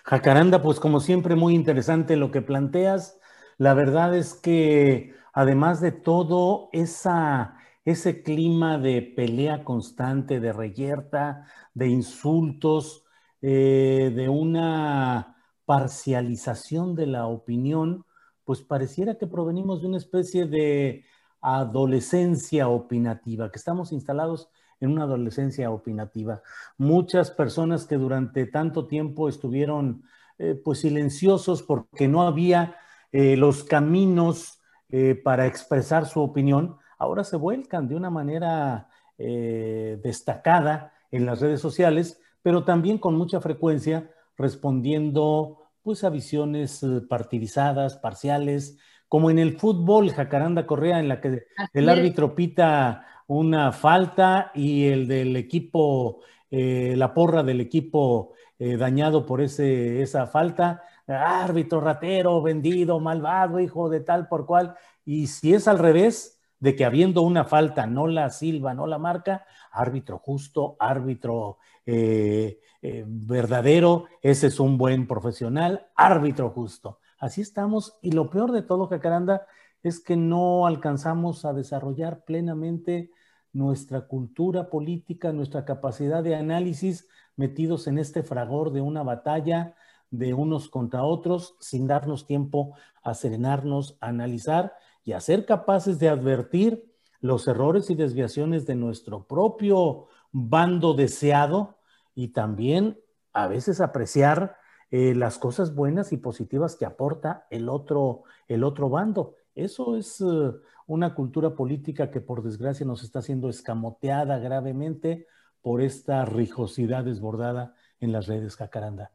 Jacaranda, 0.03 0.61
pues 0.61 0.79
como 0.79 0.99
siempre, 0.99 1.35
muy 1.35 1.53
interesante 1.55 2.15
lo 2.15 2.31
que 2.31 2.41
planteas. 2.41 3.19
La 3.57 3.73
verdad 3.73 4.15
es 4.15 4.33
que 4.33 5.13
además 5.33 5.81
de 5.81 5.91
todo, 5.91 6.69
ese 6.71 8.23
clima 8.23 8.77
de 8.77 9.01
pelea 9.01 9.63
constante, 9.63 10.39
de 10.39 10.53
reyerta, 10.53 11.47
de 11.73 11.87
insultos, 11.87 13.03
eh, 13.41 14.11
de 14.15 14.29
una 14.29 15.37
parcialización 15.65 16.95
de 16.95 17.07
la 17.07 17.27
opinión, 17.27 18.05
pues 18.45 18.61
pareciera 18.61 19.17
que 19.17 19.27
provenimos 19.27 19.81
de 19.81 19.87
una 19.87 19.97
especie 19.97 20.45
de 20.45 21.05
adolescencia 21.41 22.67
opinativa, 22.67 23.51
que 23.51 23.57
estamos 23.57 23.91
instalados 23.91 24.49
en 24.85 24.91
una 24.91 25.03
adolescencia 25.03 25.71
opinativa. 25.71 26.41
Muchas 26.77 27.31
personas 27.31 27.85
que 27.85 27.95
durante 27.95 28.45
tanto 28.45 28.87
tiempo 28.87 29.29
estuvieron 29.29 30.03
eh, 30.37 30.59
pues 30.61 30.79
silenciosos 30.79 31.63
porque 31.63 32.07
no 32.07 32.23
había 32.23 32.75
eh, 33.11 33.37
los 33.37 33.63
caminos 33.63 34.61
eh, 34.89 35.15
para 35.15 35.47
expresar 35.47 36.05
su 36.05 36.21
opinión, 36.21 36.77
ahora 36.97 37.23
se 37.23 37.37
vuelcan 37.37 37.87
de 37.87 37.95
una 37.95 38.09
manera 38.09 38.89
destacada 39.15 40.91
en 41.11 41.25
las 41.25 41.39
redes 41.39 41.61
sociales, 41.61 42.19
pero 42.41 42.65
también 42.65 42.97
con 42.97 43.15
mucha 43.15 43.39
frecuencia 43.39 44.09
respondiendo 44.35 45.69
pues 45.81 46.03
a 46.03 46.09
visiones 46.09 46.83
partidizadas, 47.07 47.95
parciales, 47.95 48.79
como 49.07 49.29
en 49.29 49.37
el 49.37 49.59
fútbol, 49.59 50.09
Jacaranda 50.09 50.65
Correa, 50.65 50.99
en 50.99 51.07
la 51.07 51.21
que 51.21 51.45
el 51.73 51.87
árbitro 51.87 52.35
pita 52.35 53.05
una 53.27 53.71
falta 53.71 54.51
y 54.53 54.87
el 54.87 55.07
del 55.07 55.35
equipo, 55.35 56.19
eh, 56.51 56.93
la 56.97 57.13
porra 57.13 57.43
del 57.43 57.61
equipo 57.61 58.33
eh, 58.59 58.77
dañado 58.77 59.25
por 59.25 59.41
ese, 59.41 60.01
esa 60.01 60.27
falta, 60.27 60.83
árbitro 61.07 61.81
ratero, 61.81 62.41
vendido, 62.41 62.99
malvado, 62.99 63.59
hijo 63.59 63.89
de 63.89 63.99
tal 63.99 64.27
por 64.27 64.45
cual. 64.45 64.75
Y 65.05 65.27
si 65.27 65.53
es 65.53 65.67
al 65.67 65.79
revés, 65.79 66.39
de 66.59 66.77
que 66.77 66.85
habiendo 66.85 67.23
una 67.23 67.43
falta 67.43 67.85
no 67.87 68.07
la 68.07 68.29
silba, 68.29 68.73
no 68.73 68.87
la 68.87 68.97
marca, 68.97 69.45
árbitro 69.71 70.17
justo, 70.17 70.77
árbitro 70.79 71.57
eh, 71.85 72.57
verdadero, 72.81 74.05
ese 74.21 74.47
es 74.47 74.61
un 74.61 74.77
buen 74.77 75.05
profesional, 75.05 75.87
árbitro 75.95 76.49
justo 76.51 76.99
Así 77.23 77.39
estamos. 77.39 77.97
Y 78.01 78.11
lo 78.11 78.29
peor 78.29 78.51
de 78.51 78.63
todo, 78.63 78.87
Jacaranda, 78.87 79.47
es 79.83 79.99
que 79.99 80.15
no 80.15 80.65
alcanzamos 80.65 81.45
a 81.45 81.53
desarrollar 81.53 82.23
plenamente 82.23 83.11
nuestra 83.51 84.07
cultura 84.07 84.69
política, 84.69 85.31
nuestra 85.31 85.65
capacidad 85.65 86.23
de 86.23 86.35
análisis 86.35 87.07
metidos 87.35 87.87
en 87.87 87.99
este 87.99 88.23
fragor 88.23 88.71
de 88.71 88.81
una 88.81 89.03
batalla 89.03 89.75
de 90.09 90.33
unos 90.33 90.69
contra 90.69 91.03
otros 91.03 91.55
sin 91.59 91.87
darnos 91.87 92.25
tiempo 92.25 92.75
a 93.03 93.13
serenarnos, 93.13 93.97
a 93.99 94.07
analizar 94.07 94.73
y 95.03 95.11
a 95.11 95.19
ser 95.19 95.45
capaces 95.45 95.99
de 95.99 96.09
advertir 96.09 96.85
los 97.19 97.47
errores 97.47 97.89
y 97.89 97.95
desviaciones 97.95 98.65
de 98.65 98.75
nuestro 98.75 99.25
propio 99.25 100.07
bando 100.31 100.93
deseado 100.93 101.77
y 102.15 102.29
también 102.29 102.99
a 103.33 103.47
veces 103.47 103.81
apreciar 103.81 104.57
eh, 104.91 105.15
las 105.15 105.39
cosas 105.39 105.73
buenas 105.73 106.11
y 106.11 106.17
positivas 106.17 106.75
que 106.75 106.85
aporta 106.85 107.47
el 107.49 107.69
otro, 107.69 108.23
el 108.47 108.63
otro 108.63 108.89
bando. 108.89 109.35
Eso 109.55 109.97
es 109.97 110.19
eh, 110.21 110.51
una 110.87 111.13
cultura 111.13 111.55
política 111.55 112.09
que 112.11 112.21
por 112.21 112.43
desgracia 112.43 112.85
nos 112.85 113.03
está 113.03 113.21
siendo 113.21 113.49
escamoteada 113.49 114.39
gravemente 114.39 115.27
por 115.61 115.81
esta 115.81 116.25
rijosidad 116.25 117.03
desbordada 117.03 117.75
en 117.99 118.11
las 118.11 118.27
redes 118.27 118.55
Jacaranda. 118.55 119.11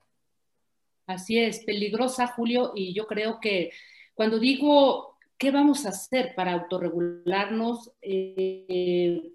Así 1.07 1.39
es, 1.39 1.65
peligrosa, 1.65 2.27
Julio, 2.29 2.73
y 2.75 2.95
yo 2.95 3.07
creo 3.07 3.41
que 3.41 3.71
cuando 4.15 4.39
digo 4.39 5.17
qué 5.39 5.51
vamos 5.51 5.87
a 5.87 5.91
hacer 5.91 6.35
para 6.35 6.53
autorregularnos, 6.53 7.93
eh, 8.03 9.33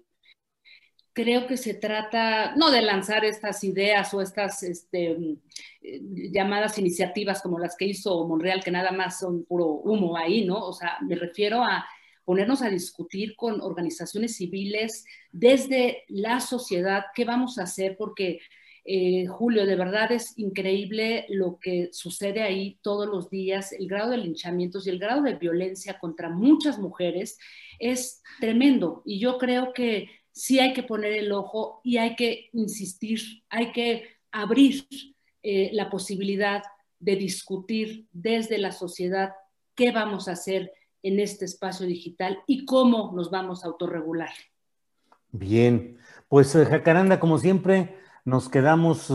creo 1.14 1.46
que 1.46 1.56
se 1.56 1.74
trata 1.74 2.54
no 2.56 2.70
de 2.70 2.82
lanzar 2.82 3.24
estas 3.24 3.62
ideas 3.62 4.12
o 4.12 4.20
estas 4.20 4.62
este, 4.64 5.16
llamadas 5.80 6.76
iniciativas 6.76 7.40
como 7.40 7.58
las 7.58 7.76
que 7.76 7.86
hizo 7.86 8.26
Monreal, 8.26 8.62
que 8.62 8.72
nada 8.72 8.90
más 8.90 9.20
son 9.20 9.44
puro 9.44 9.66
humo 9.66 10.16
ahí, 10.16 10.44
¿no? 10.44 10.58
O 10.58 10.72
sea, 10.72 10.98
me 11.02 11.14
refiero 11.14 11.62
a 11.62 11.86
ponernos 12.24 12.62
a 12.62 12.68
discutir 12.68 13.36
con 13.36 13.60
organizaciones 13.60 14.36
civiles 14.36 15.04
desde 15.30 16.02
la 16.08 16.40
sociedad 16.40 17.04
qué 17.14 17.24
vamos 17.24 17.58
a 17.58 17.62
hacer, 17.62 17.96
porque 17.96 18.40
eh, 18.84 19.26
Julio, 19.26 19.66
de 19.66 19.76
verdad 19.76 20.10
es 20.10 20.36
increíble 20.36 21.26
lo 21.28 21.58
que 21.60 21.90
sucede 21.92 22.42
ahí 22.42 22.78
todos 22.82 23.06
los 23.06 23.30
días, 23.30 23.72
el 23.72 23.86
grado 23.86 24.10
de 24.10 24.18
linchamientos 24.18 24.86
y 24.86 24.90
el 24.90 24.98
grado 24.98 25.22
de 25.22 25.34
violencia 25.34 25.98
contra 25.98 26.28
muchas 26.28 26.78
mujeres 26.78 27.38
es 27.78 28.22
tremendo 28.40 29.02
y 29.06 29.20
yo 29.20 29.38
creo 29.38 29.72
que 29.72 30.08
sí 30.34 30.58
hay 30.58 30.72
que 30.72 30.82
poner 30.82 31.12
el 31.12 31.32
ojo 31.32 31.80
y 31.84 31.96
hay 31.98 32.16
que 32.16 32.50
insistir, 32.52 33.20
hay 33.48 33.72
que 33.72 34.08
abrir 34.32 34.86
eh, 35.42 35.70
la 35.72 35.88
posibilidad 35.88 36.62
de 36.98 37.16
discutir 37.16 38.08
desde 38.12 38.58
la 38.58 38.72
sociedad 38.72 39.32
qué 39.74 39.92
vamos 39.92 40.28
a 40.28 40.32
hacer 40.32 40.72
en 41.02 41.20
este 41.20 41.44
espacio 41.44 41.86
digital 41.86 42.38
y 42.46 42.64
cómo 42.64 43.12
nos 43.14 43.30
vamos 43.30 43.64
a 43.64 43.68
autorregular. 43.68 44.30
Bien, 45.30 45.98
pues 46.28 46.54
eh, 46.56 46.64
Jacaranda, 46.64 47.20
como 47.20 47.38
siempre, 47.38 47.96
nos 48.24 48.48
quedamos 48.48 49.12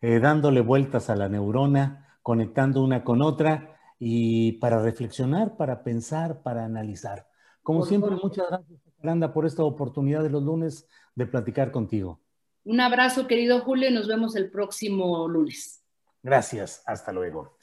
eh, 0.00 0.20
dándole 0.20 0.60
vueltas 0.60 1.08
a 1.08 1.16
la 1.16 1.28
neurona, 1.28 2.18
conectando 2.22 2.84
una 2.84 3.04
con 3.04 3.22
otra 3.22 3.78
y 3.98 4.52
para 4.52 4.82
reflexionar, 4.82 5.56
para 5.56 5.82
pensar, 5.82 6.42
para 6.42 6.64
analizar. 6.64 7.28
Como 7.62 7.86
siempre, 7.86 8.16
muchas 8.20 8.48
gracias, 8.48 8.80
Jacaranda, 9.02 9.32
por 9.32 9.46
esta 9.46 9.64
oportunidad 9.64 10.22
de 10.22 10.30
los 10.30 10.44
lunes 10.44 10.88
de 11.16 11.26
platicar 11.26 11.72
contigo. 11.72 12.20
Un 12.64 12.80
abrazo, 12.80 13.26
querido 13.26 13.60
Julio, 13.62 13.90
y 13.90 13.92
nos 13.92 14.06
vemos 14.06 14.36
el 14.36 14.48
próximo 14.48 15.26
lunes. 15.26 15.82
Gracias, 16.22 16.84
hasta 16.86 17.10
luego. 17.10 17.56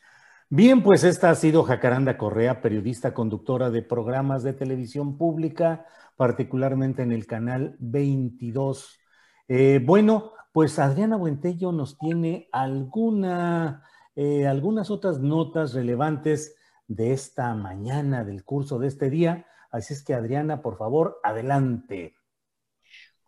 Bien, 0.49 0.83
pues 0.83 1.05
esta 1.05 1.29
ha 1.29 1.35
sido 1.35 1.63
Jacaranda 1.63 2.17
Correa, 2.17 2.61
periodista 2.61 3.13
conductora 3.13 3.69
de 3.69 3.81
programas 3.81 4.43
de 4.43 4.51
televisión 4.51 5.17
pública, 5.17 5.85
particularmente 6.17 7.03
en 7.03 7.13
el 7.13 7.25
canal 7.25 7.77
22. 7.79 8.99
Eh, 9.47 9.79
bueno, 9.81 10.33
pues 10.51 10.77
Adriana 10.77 11.15
Buentello 11.15 11.71
nos 11.71 11.97
tiene 11.97 12.49
alguna, 12.51 13.83
eh, 14.17 14.45
algunas 14.45 14.91
otras 14.91 15.19
notas 15.19 15.73
relevantes 15.73 16.57
de 16.89 17.13
esta 17.13 17.55
mañana, 17.55 18.25
del 18.25 18.43
curso 18.43 18.77
de 18.77 18.87
este 18.87 19.09
día. 19.09 19.45
Así 19.71 19.93
es 19.93 20.03
que 20.03 20.13
Adriana, 20.13 20.61
por 20.61 20.77
favor, 20.77 21.19
adelante. 21.23 22.15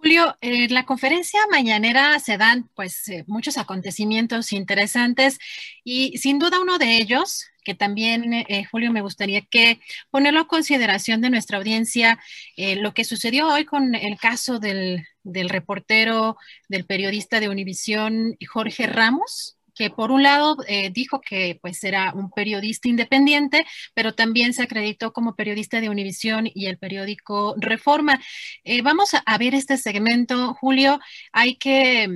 Julio, 0.01 0.35
en 0.41 0.73
la 0.73 0.87
conferencia 0.87 1.39
mañanera 1.51 2.17
se 2.17 2.37
dan 2.37 2.67
pues 2.73 3.07
eh, 3.07 3.23
muchos 3.27 3.59
acontecimientos 3.59 4.51
interesantes 4.51 5.37
y 5.83 6.17
sin 6.17 6.39
duda 6.39 6.59
uno 6.59 6.79
de 6.79 6.97
ellos, 6.97 7.45
que 7.63 7.75
también, 7.75 8.33
eh, 8.33 8.65
Julio, 8.71 8.91
me 8.91 9.01
gustaría 9.01 9.41
que 9.41 9.79
ponerlo 10.09 10.39
a 10.39 10.47
consideración 10.47 11.21
de 11.21 11.29
nuestra 11.29 11.59
audiencia, 11.59 12.19
eh, 12.57 12.77
lo 12.77 12.95
que 12.95 13.03
sucedió 13.03 13.47
hoy 13.47 13.65
con 13.65 13.93
el 13.93 14.17
caso 14.17 14.57
del, 14.57 15.05
del 15.21 15.49
reportero, 15.49 16.35
del 16.67 16.85
periodista 16.85 17.39
de 17.39 17.49
Univisión, 17.49 18.35
Jorge 18.51 18.87
Ramos, 18.87 19.59
que 19.76 19.89
por 19.89 20.11
un 20.11 20.24
lado 20.24 20.57
eh, 20.67 20.89
dijo 20.91 21.22
que 21.22 21.59
pues 21.61 21.84
era 21.84 22.13
un 22.13 22.32
periodista 22.32 22.88
independiente, 22.89 23.65
pero 23.93 24.13
también 24.13 24.53
se 24.53 24.63
acreditó 24.63 25.13
como 25.13 25.36
periodista 25.36 25.82
de 25.82 25.89
Univisión 25.89 26.49
y 26.53 26.67
el 26.67 26.78
periódico 26.78 27.55
Reforma. 27.57 28.19
Eh, 28.63 28.82
vamos 28.82 29.13
a, 29.13 29.19
a 29.26 29.38
ver 29.38 29.55
este 29.55 29.78
segmento, 29.78 30.53
Julio. 30.55 30.99
Hay 31.32 31.55
que 31.55 32.07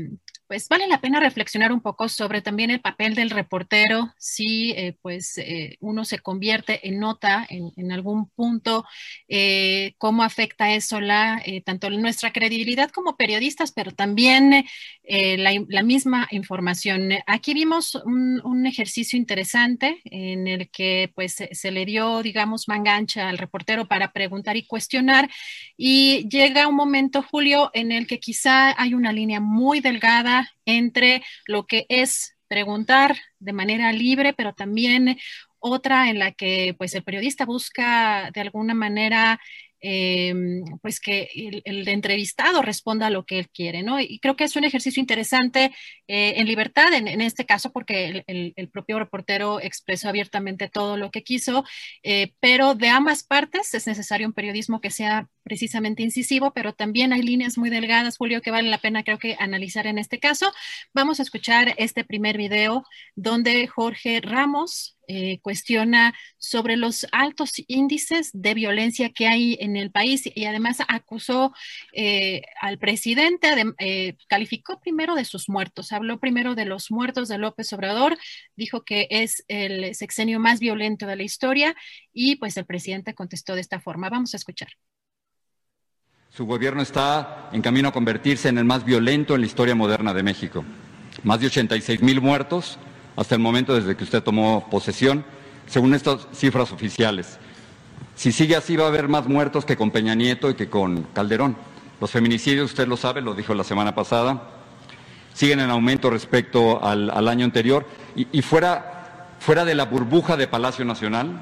pues 0.47 0.67
vale 0.69 0.87
la 0.87 1.01
pena 1.01 1.19
reflexionar 1.19 1.71
un 1.71 1.81
poco 1.81 2.07
sobre 2.09 2.41
también 2.41 2.69
el 2.69 2.79
papel 2.79 3.15
del 3.15 3.29
reportero, 3.29 4.13
si 4.17 4.71
eh, 4.71 4.95
pues 5.01 5.37
eh, 5.37 5.77
uno 5.79 6.05
se 6.05 6.19
convierte 6.19 6.87
en 6.87 6.99
nota 6.99 7.45
en, 7.49 7.91
algún 7.91 8.29
punto, 8.29 8.85
eh, 9.27 9.93
cómo 9.97 10.23
afecta 10.23 10.73
eso 10.73 11.01
la, 11.01 11.41
tanto 11.63 11.89
nuestra 11.89 12.31
credibilidad 12.31 12.91
como 12.91 13.15
periodistas, 13.15 13.71
pero 13.71 13.91
también 13.91 14.65
la, 15.03 15.83
misma 15.83 16.27
información. 16.31 17.11
Aquí 17.27 17.53
vimos 17.53 17.95
un, 17.95 18.65
ejercicio 18.65 19.17
interesante 19.17 20.01
en 20.05 20.47
el 20.47 20.69
que 20.69 21.11
pues 21.13 21.35
se 21.51 21.71
le 21.71 21.85
dio, 21.85 22.23
digamos, 22.23 22.67
mangancha 22.67 23.29
al 23.29 23.37
reportero 23.37 23.87
para 23.87 24.11
preguntar 24.11 24.57
y 24.57 24.65
cuestionar 24.65 25.29
y 25.77 26.27
llega 26.29 26.67
un 26.67 26.75
momento, 26.75 27.21
Julio, 27.21 27.69
en 27.73 27.91
el 27.91 28.07
que 28.07 28.19
quizá 28.19 28.79
hay 28.81 28.93
una 28.93 29.11
línea 29.11 29.39
muy 29.39 29.79
delgada 29.79 30.34
entre 30.65 31.23
lo 31.45 31.65
que 31.65 31.85
es 31.89 32.35
preguntar 32.47 33.17
de 33.39 33.53
manera 33.53 33.91
libre, 33.91 34.33
pero 34.33 34.53
también 34.53 35.17
otra 35.59 36.09
en 36.09 36.19
la 36.19 36.31
que 36.31 36.75
pues 36.77 36.93
el 36.93 37.03
periodista 37.03 37.45
busca 37.45 38.29
de 38.33 38.41
alguna 38.41 38.73
manera 38.73 39.39
Em, 39.87 40.63
pues 40.81 40.99
que 40.99 41.29
el, 41.63 41.87
entrevistado 41.87 42.63
responda 42.63 43.05
a 43.05 43.09
lo 43.11 43.23
que 43.23 43.37
él 43.37 43.49
quiere, 43.49 43.83
¿no? 43.83 43.99
Y 43.99 44.17
creo 44.17 44.35
que 44.35 44.43
es 44.45 44.55
un 44.55 44.63
ejercicio 44.63 44.99
interesante 44.99 45.71
eh, 46.07 46.33
en 46.37 46.47
libertad, 46.47 46.91
en, 46.91 47.21
este 47.21 47.45
caso, 47.45 47.71
porque 47.71 48.23
el, 48.25 48.69
propio 48.69 48.97
reportero 48.97 49.59
expresó 49.61 50.09
abiertamente 50.09 50.69
todo 50.69 50.97
lo 50.97 51.11
que 51.11 51.23
quiso, 51.23 51.65
eh, 52.01 52.33
pero 52.39 52.73
de 52.73 52.89
ambas 52.89 53.23
partes 53.23 53.75
es 53.75 53.85
necesario 53.85 54.25
un 54.25 54.33
periodismo 54.33 54.81
que 54.81 54.89
sea 54.89 55.29
precisamente 55.43 56.01
incisivo, 56.01 56.51
pero 56.51 56.73
también 56.73 57.13
hay 57.13 57.21
líneas 57.21 57.55
muy 57.55 57.69
delgadas, 57.69 58.17
Julio, 58.17 58.41
que 58.41 58.49
vale 58.49 58.69
la 58.71 58.79
pena 58.79 59.03
creo 59.03 59.19
que 59.19 59.37
analizar 59.39 59.85
en 59.85 59.99
este 59.99 60.19
caso. 60.19 60.51
Vamos 60.95 61.19
a 61.19 61.23
escuchar 61.23 61.75
este 61.77 62.03
primer 62.03 62.37
video 62.37 62.83
donde 63.15 63.67
Jorge 63.67 64.19
Ramos, 64.21 64.94
eh, 65.07 65.39
cuestiona 65.41 66.13
sobre 66.37 66.77
los 66.77 67.05
altos 67.11 67.53
índices 67.67 68.31
de 68.33 68.53
violencia 68.53 69.11
que 69.11 69.27
hay 69.27 69.57
en 69.59 69.75
el 69.77 69.91
país 69.91 70.23
y 70.33 70.45
además 70.45 70.77
acusó 70.87 71.53
eh, 71.93 72.41
al 72.61 72.77
presidente, 72.77 73.47
eh, 73.79 74.15
calificó 74.27 74.79
primero 74.79 75.15
de 75.15 75.25
sus 75.25 75.49
muertos, 75.49 75.91
habló 75.91 76.19
primero 76.19 76.55
de 76.55 76.65
los 76.65 76.91
muertos 76.91 77.27
de 77.27 77.37
López 77.37 77.71
Obrador, 77.73 78.17
dijo 78.55 78.83
que 78.83 79.07
es 79.09 79.43
el 79.47 79.93
sexenio 79.95 80.39
más 80.39 80.59
violento 80.59 81.07
de 81.07 81.15
la 81.15 81.23
historia 81.23 81.75
y 82.13 82.37
pues 82.37 82.57
el 82.57 82.65
presidente 82.65 83.13
contestó 83.13 83.55
de 83.55 83.61
esta 83.61 83.79
forma. 83.79 84.09
Vamos 84.09 84.33
a 84.33 84.37
escuchar. 84.37 84.69
Su 86.29 86.45
gobierno 86.45 86.81
está 86.81 87.49
en 87.53 87.61
camino 87.61 87.87
a 87.87 87.93
convertirse 87.93 88.49
en 88.49 88.57
el 88.57 88.65
más 88.65 88.83
violento 88.83 89.35
en 89.35 89.41
la 89.41 89.47
historia 89.47 89.73
moderna 89.73 90.13
de 90.13 90.21
México. 90.21 90.65
Más 91.23 91.39
de 91.39 91.47
86 91.47 92.01
mil 92.01 92.19
muertos, 92.19 92.77
hasta 93.15 93.35
el 93.35 93.41
momento 93.41 93.73
desde 93.73 93.95
que 93.95 94.03
usted 94.03 94.23
tomó 94.23 94.67
posesión, 94.69 95.23
según 95.67 95.93
estas 95.93 96.27
cifras 96.33 96.71
oficiales. 96.71 97.39
Si 98.15 98.31
sigue 98.31 98.55
así 98.55 98.75
va 98.75 98.85
a 98.85 98.87
haber 98.87 99.07
más 99.07 99.27
muertos 99.27 99.65
que 99.65 99.75
con 99.75 99.91
Peña 99.91 100.15
Nieto 100.15 100.49
y 100.49 100.55
que 100.55 100.69
con 100.69 101.03
Calderón. 101.13 101.57
Los 101.99 102.11
feminicidios, 102.11 102.71
usted 102.71 102.87
lo 102.87 102.97
sabe, 102.97 103.21
lo 103.21 103.33
dijo 103.33 103.53
la 103.53 103.63
semana 103.63 103.95
pasada, 103.95 104.43
siguen 105.33 105.59
en 105.59 105.69
aumento 105.69 106.09
respecto 106.09 106.83
al, 106.83 107.27
año 107.27 107.45
anterior. 107.45 107.85
Y, 108.15 108.41
fuera, 108.41 109.27
fuera 109.39 109.65
de 109.65 109.75
la 109.75 109.85
burbuja 109.85 110.37
de 110.37 110.47
Palacio 110.47 110.85
Nacional, 110.85 111.41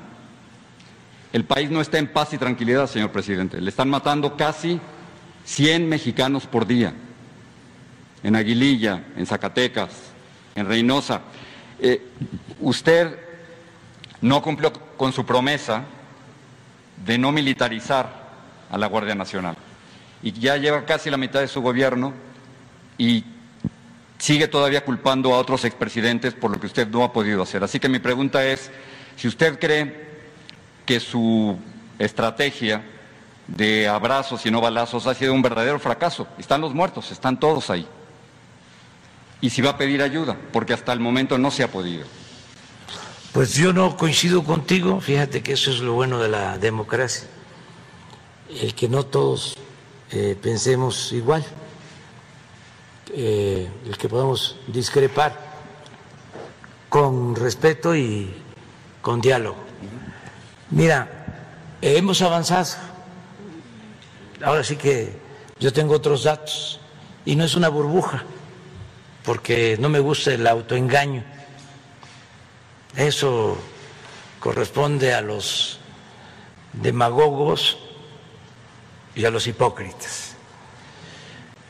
el 1.31 1.45
país 1.45 1.69
no 1.71 1.81
está 1.81 1.97
en 1.97 2.07
paz 2.07 2.33
y 2.33 2.37
tranquilidad, 2.37 2.87
señor 2.87 3.11
presidente. 3.11 3.61
Le 3.61 3.69
están 3.69 3.89
matando 3.89 4.35
casi 4.37 4.79
100 5.45 5.89
mexicanos 5.89 6.47
por 6.47 6.65
día. 6.65 6.93
En 8.23 8.35
Aguililla, 8.35 9.03
en 9.17 9.25
Zacatecas, 9.25 9.89
en 10.55 10.67
Reynosa. 10.67 11.21
Eh, 11.85 12.01
usted 12.61 13.19
no 14.21 14.41
cumplió 14.41 14.71
con 14.95 15.11
su 15.11 15.25
promesa 15.25 15.83
de 17.05 17.17
no 17.17 17.33
militarizar 17.33 18.23
a 18.71 18.77
la 18.77 18.87
Guardia 18.87 19.15
Nacional. 19.15 19.57
Y 20.21 20.31
ya 20.31 20.55
lleva 20.55 20.85
casi 20.85 21.09
la 21.09 21.17
mitad 21.17 21.41
de 21.41 21.49
su 21.49 21.61
gobierno 21.61 22.13
y 22.97 23.25
sigue 24.17 24.47
todavía 24.47 24.85
culpando 24.85 25.33
a 25.33 25.39
otros 25.39 25.65
expresidentes 25.65 26.33
por 26.33 26.51
lo 26.51 26.59
que 26.61 26.67
usted 26.67 26.87
no 26.87 27.03
ha 27.03 27.11
podido 27.11 27.43
hacer. 27.43 27.65
Así 27.65 27.81
que 27.81 27.89
mi 27.89 27.99
pregunta 27.99 28.45
es, 28.45 28.71
si 29.17 29.27
usted 29.27 29.59
cree 29.59 30.07
que 30.85 31.01
su 31.01 31.59
estrategia 31.99 32.81
de 33.45 33.89
abrazos 33.89 34.45
y 34.45 34.51
no 34.51 34.61
balazos 34.61 35.05
ha 35.05 35.13
sido 35.15 35.33
un 35.33 35.41
verdadero 35.41 35.79
fracaso, 35.79 36.29
están 36.37 36.61
los 36.61 36.73
muertos, 36.73 37.11
están 37.11 37.37
todos 37.37 37.69
ahí. 37.69 37.85
Y 39.43 39.49
si 39.49 39.61
va 39.61 39.71
a 39.71 39.77
pedir 39.77 40.01
ayuda, 40.01 40.37
porque 40.53 40.71
hasta 40.71 40.93
el 40.93 41.01
momento 41.01 41.37
no 41.37 41.51
se 41.51 41.63
ha 41.63 41.67
podido. 41.69 42.05
Pues 43.33 43.55
yo 43.55 43.73
no 43.73 43.97
coincido 43.97 44.41
contigo, 44.45 45.01
fíjate 45.01 45.43
que 45.43 45.51
eso 45.51 45.69
es 45.69 45.81
lo 45.81 45.91
bueno 45.91 46.17
de 46.19 46.29
la 46.29 46.57
democracia, 46.57 47.27
el 48.61 48.73
que 48.73 48.87
no 48.87 49.05
todos 49.05 49.57
eh, 50.11 50.37
pensemos 50.41 51.11
igual, 51.11 51.43
eh, 53.13 53.69
el 53.85 53.97
que 53.97 54.07
podamos 54.07 54.55
discrepar 54.67 55.37
con 56.87 57.35
respeto 57.35 57.97
y 57.97 58.33
con 59.01 59.19
diálogo. 59.19 59.57
Mira, 60.69 61.49
hemos 61.81 62.21
avanzado, 62.21 62.77
ahora 64.41 64.63
sí 64.63 64.77
que 64.77 65.17
yo 65.59 65.73
tengo 65.73 65.95
otros 65.95 66.23
datos 66.23 66.79
y 67.25 67.35
no 67.35 67.43
es 67.43 67.55
una 67.55 67.67
burbuja, 67.67 68.23
porque 69.23 69.77
no 69.79 69.89
me 69.89 69.99
gusta 69.99 70.33
el 70.33 70.45
autoengaño 70.47 71.23
eso 72.95 73.57
corresponde 74.39 75.13
a 75.13 75.21
los 75.21 75.79
demagogos 76.73 77.77
y 79.15 79.25
a 79.25 79.31
los 79.31 79.47
hipócritas. 79.47 80.35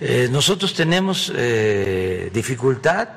Eh, 0.02 0.28
nosotros 0.30 0.74
tenemos 0.74 1.32
eh, 1.34 2.30
dificultad 2.34 3.08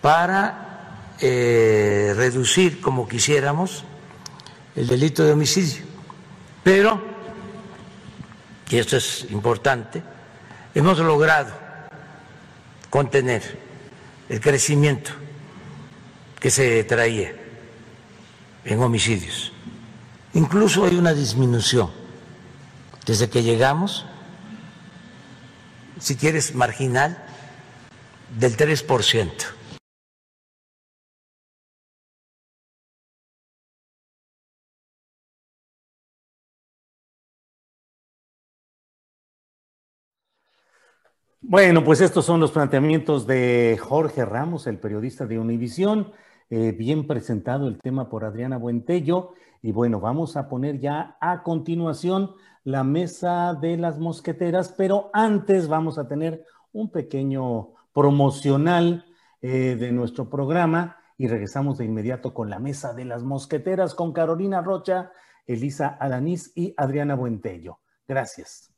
para 0.00 1.16
eh, 1.20 2.14
reducir 2.16 2.80
como 2.80 3.06
quisiéramos 3.06 3.84
el 4.74 4.86
delito 4.86 5.24
de 5.24 5.32
homicidio, 5.32 5.84
pero, 6.62 7.02
y 8.70 8.78
esto 8.78 8.96
es 8.96 9.26
importante, 9.30 10.02
hemos 10.74 10.98
logrado 10.98 11.67
contener 12.90 13.58
el 14.28 14.40
crecimiento 14.40 15.10
que 16.40 16.50
se 16.50 16.84
traía 16.84 17.34
en 18.64 18.80
homicidios. 18.80 19.52
Incluso 20.34 20.84
hay 20.84 20.96
una 20.96 21.14
disminución 21.14 21.90
desde 23.06 23.30
que 23.30 23.42
llegamos, 23.42 24.04
si 25.98 26.16
quieres, 26.16 26.54
marginal, 26.54 27.24
del 28.38 28.56
3%. 28.56 29.57
Bueno, 41.40 41.84
pues 41.84 42.00
estos 42.00 42.24
son 42.24 42.40
los 42.40 42.50
planteamientos 42.50 43.26
de 43.26 43.78
Jorge 43.80 44.24
Ramos, 44.24 44.66
el 44.66 44.78
periodista 44.78 45.24
de 45.24 45.38
Univisión. 45.38 46.12
Eh, 46.50 46.72
bien 46.72 47.06
presentado 47.06 47.68
el 47.68 47.78
tema 47.78 48.08
por 48.08 48.24
Adriana 48.24 48.56
Buentello. 48.56 49.34
Y 49.62 49.72
bueno, 49.72 50.00
vamos 50.00 50.36
a 50.36 50.48
poner 50.48 50.80
ya 50.80 51.16
a 51.20 51.42
continuación 51.42 52.32
la 52.64 52.84
mesa 52.84 53.54
de 53.54 53.76
las 53.76 53.98
mosqueteras, 53.98 54.74
pero 54.76 55.10
antes 55.12 55.68
vamos 55.68 55.98
a 55.98 56.08
tener 56.08 56.44
un 56.72 56.90
pequeño 56.90 57.70
promocional 57.92 59.06
eh, 59.40 59.76
de 59.78 59.92
nuestro 59.92 60.28
programa 60.28 60.96
y 61.16 61.28
regresamos 61.28 61.78
de 61.78 61.84
inmediato 61.84 62.34
con 62.34 62.50
la 62.50 62.58
mesa 62.58 62.94
de 62.94 63.04
las 63.04 63.22
mosqueteras 63.22 63.94
con 63.94 64.12
Carolina 64.12 64.60
Rocha, 64.60 65.12
Elisa 65.46 65.88
Alanís 65.88 66.52
y 66.54 66.74
Adriana 66.76 67.14
Buentello. 67.14 67.78
Gracias. 68.06 68.77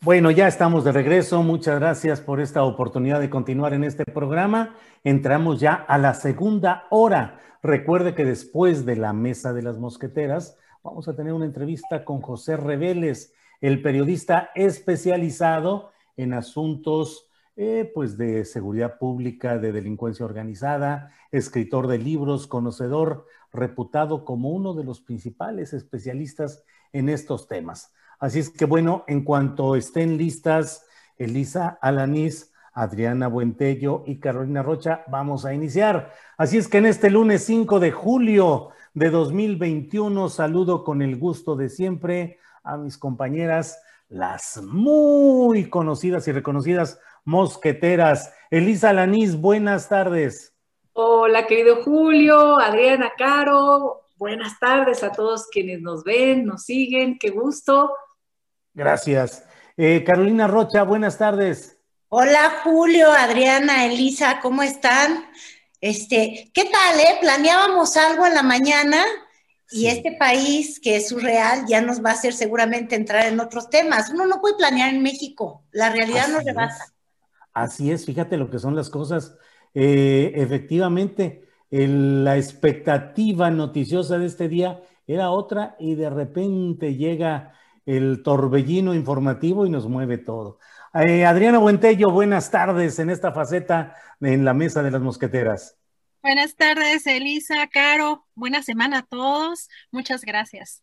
Bueno, 0.00 0.30
ya 0.30 0.46
estamos 0.46 0.84
de 0.84 0.92
regreso. 0.92 1.42
Muchas 1.42 1.80
gracias 1.80 2.20
por 2.20 2.40
esta 2.40 2.62
oportunidad 2.62 3.18
de 3.18 3.30
continuar 3.30 3.74
en 3.74 3.82
este 3.82 4.04
programa. 4.04 4.76
Entramos 5.02 5.58
ya 5.58 5.74
a 5.74 5.98
la 5.98 6.14
segunda 6.14 6.86
hora. 6.90 7.40
Recuerde 7.64 8.14
que 8.14 8.24
después 8.24 8.86
de 8.86 8.94
la 8.94 9.12
mesa 9.12 9.52
de 9.52 9.62
las 9.62 9.76
mosqueteras 9.76 10.56
vamos 10.84 11.08
a 11.08 11.16
tener 11.16 11.32
una 11.32 11.46
entrevista 11.46 12.04
con 12.04 12.20
José 12.20 12.56
Reveles, 12.56 13.34
el 13.60 13.82
periodista 13.82 14.50
especializado 14.54 15.90
en 16.16 16.32
asuntos 16.32 17.28
eh, 17.56 17.90
pues 17.92 18.16
de 18.16 18.44
seguridad 18.44 18.98
pública, 18.98 19.58
de 19.58 19.72
delincuencia 19.72 20.24
organizada, 20.24 21.12
escritor 21.32 21.88
de 21.88 21.98
libros, 21.98 22.46
conocedor, 22.46 23.26
reputado 23.52 24.24
como 24.24 24.50
uno 24.50 24.74
de 24.74 24.84
los 24.84 25.00
principales 25.00 25.72
especialistas 25.72 26.62
en 26.92 27.08
estos 27.08 27.48
temas. 27.48 27.92
Así 28.18 28.40
es 28.40 28.50
que 28.50 28.64
bueno, 28.64 29.04
en 29.06 29.22
cuanto 29.22 29.76
estén 29.76 30.16
listas 30.16 30.84
Elisa 31.16 31.78
Alanís, 31.80 32.52
Adriana 32.72 33.28
Buentello 33.28 34.04
y 34.06 34.20
Carolina 34.20 34.62
Rocha, 34.62 35.04
vamos 35.08 35.44
a 35.44 35.54
iniciar. 35.54 36.12
Así 36.36 36.58
es 36.58 36.68
que 36.68 36.78
en 36.78 36.86
este 36.86 37.10
lunes 37.10 37.44
5 37.44 37.80
de 37.80 37.90
julio 37.90 38.70
de 38.94 39.10
2021 39.10 40.28
saludo 40.28 40.84
con 40.84 41.02
el 41.02 41.16
gusto 41.16 41.56
de 41.56 41.68
siempre 41.68 42.38
a 42.62 42.76
mis 42.76 42.98
compañeras, 42.98 43.80
las 44.08 44.62
muy 44.62 45.68
conocidas 45.68 46.26
y 46.28 46.32
reconocidas 46.32 47.00
mosqueteras. 47.24 48.32
Elisa 48.50 48.90
Alanís, 48.90 49.40
buenas 49.40 49.88
tardes. 49.88 50.54
Hola, 50.92 51.46
querido 51.46 51.82
Julio, 51.84 52.58
Adriana 52.58 53.12
Caro, 53.16 54.02
buenas 54.16 54.58
tardes 54.58 55.04
a 55.04 55.12
todos 55.12 55.46
quienes 55.46 55.80
nos 55.80 56.02
ven, 56.02 56.44
nos 56.44 56.64
siguen, 56.64 57.18
qué 57.18 57.30
gusto. 57.30 57.92
Gracias. 58.78 59.44
Eh, 59.76 60.04
Carolina 60.04 60.46
Rocha, 60.46 60.84
buenas 60.84 61.18
tardes. 61.18 61.80
Hola 62.10 62.60
Julio, 62.62 63.10
Adriana, 63.10 63.84
Elisa, 63.86 64.38
¿cómo 64.40 64.62
están? 64.62 65.26
Este, 65.80 66.52
¿qué 66.54 66.64
tal, 66.66 67.00
eh? 67.00 67.18
Planeábamos 67.20 67.96
algo 67.96 68.24
en 68.24 68.34
la 68.34 68.44
mañana 68.44 69.02
Y 69.72 69.88
este 69.88 70.16
país, 70.16 70.78
que 70.78 70.94
es 70.94 71.08
surreal, 71.08 71.66
ya 71.66 71.82
nos 71.82 72.02
va 72.04 72.10
a 72.10 72.12
hacer 72.12 72.32
seguramente 72.32 72.94
entrar 72.94 73.26
en 73.26 73.40
otros 73.40 73.68
temas. 73.68 74.10
Uno 74.10 74.26
no 74.26 74.40
puede 74.40 74.54
planear 74.54 74.94
en 74.94 75.02
México, 75.02 75.64
la 75.72 75.90
realidad 75.90 76.28
nos 76.28 76.44
rebasa. 76.44 76.94
Así 77.52 77.90
es, 77.90 78.06
fíjate 78.06 78.36
lo 78.36 78.48
que 78.48 78.60
son 78.60 78.76
las 78.76 78.90
cosas. 78.90 79.34
Eh, 79.74 80.30
efectivamente, 80.36 81.48
la 81.68 82.36
expectativa 82.36 83.50
noticiosa 83.50 84.18
de 84.18 84.26
este 84.26 84.48
día 84.48 84.80
era 85.04 85.30
otra 85.30 85.74
y 85.80 85.96
de 85.96 86.10
repente 86.10 86.94
llega 86.94 87.57
el 87.88 88.22
torbellino 88.22 88.92
informativo 88.92 89.64
y 89.64 89.70
nos 89.70 89.88
mueve 89.88 90.18
todo. 90.18 90.58
Eh, 90.92 91.24
Adriana 91.24 91.56
Buentello, 91.56 92.10
buenas 92.10 92.50
tardes 92.50 92.98
en 92.98 93.08
esta 93.08 93.32
faceta 93.32 93.96
en 94.20 94.44
la 94.44 94.52
mesa 94.52 94.82
de 94.82 94.90
las 94.90 95.00
mosqueteras. 95.00 95.78
Buenas 96.22 96.54
tardes, 96.54 97.06
Elisa, 97.06 97.66
Caro. 97.72 98.26
Buena 98.34 98.62
semana 98.62 98.98
a 98.98 99.02
todos. 99.06 99.70
Muchas 99.90 100.22
gracias. 100.26 100.82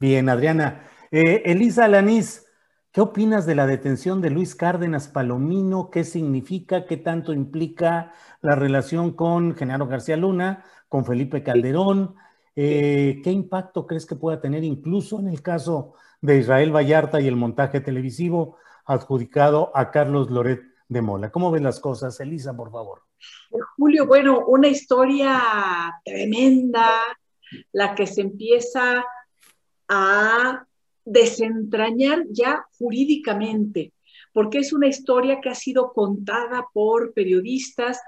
Bien, 0.00 0.28
Adriana. 0.28 0.82
Eh, 1.12 1.42
Elisa 1.44 1.86
Lanís, 1.86 2.46
¿qué 2.90 3.00
opinas 3.00 3.46
de 3.46 3.54
la 3.54 3.68
detención 3.68 4.20
de 4.20 4.30
Luis 4.30 4.56
Cárdenas 4.56 5.06
Palomino? 5.06 5.88
¿Qué 5.88 6.02
significa? 6.02 6.84
¿Qué 6.84 6.96
tanto 6.96 7.32
implica 7.32 8.12
la 8.40 8.56
relación 8.56 9.12
con 9.12 9.54
Genaro 9.54 9.86
García 9.86 10.16
Luna, 10.16 10.64
con 10.88 11.04
Felipe 11.04 11.44
Calderón? 11.44 12.16
Eh, 12.56 13.20
¿Qué 13.22 13.30
impacto 13.30 13.86
crees 13.86 14.04
que 14.04 14.16
pueda 14.16 14.40
tener 14.40 14.64
incluso 14.64 15.20
en 15.20 15.28
el 15.28 15.42
caso 15.42 15.94
de 16.20 16.38
Israel 16.38 16.74
Vallarta 16.74 17.20
y 17.20 17.28
el 17.28 17.36
montaje 17.36 17.80
televisivo 17.80 18.56
adjudicado 18.84 19.70
a 19.74 19.90
Carlos 19.90 20.30
Loret 20.30 20.62
de 20.88 21.02
Mola? 21.02 21.30
¿Cómo 21.30 21.50
ven 21.50 21.64
las 21.64 21.80
cosas? 21.80 22.18
Elisa, 22.20 22.56
por 22.56 22.70
favor. 22.70 23.02
Julio, 23.76 24.06
bueno, 24.06 24.44
una 24.46 24.68
historia 24.68 25.40
tremenda, 26.04 26.88
la 27.72 27.94
que 27.94 28.06
se 28.06 28.20
empieza 28.20 29.04
a 29.88 30.66
desentrañar 31.04 32.24
ya 32.30 32.66
jurídicamente, 32.78 33.92
porque 34.32 34.58
es 34.58 34.72
una 34.72 34.88
historia 34.88 35.40
que 35.40 35.48
ha 35.48 35.54
sido 35.54 35.92
contada 35.92 36.66
por 36.72 37.14
periodistas 37.14 37.98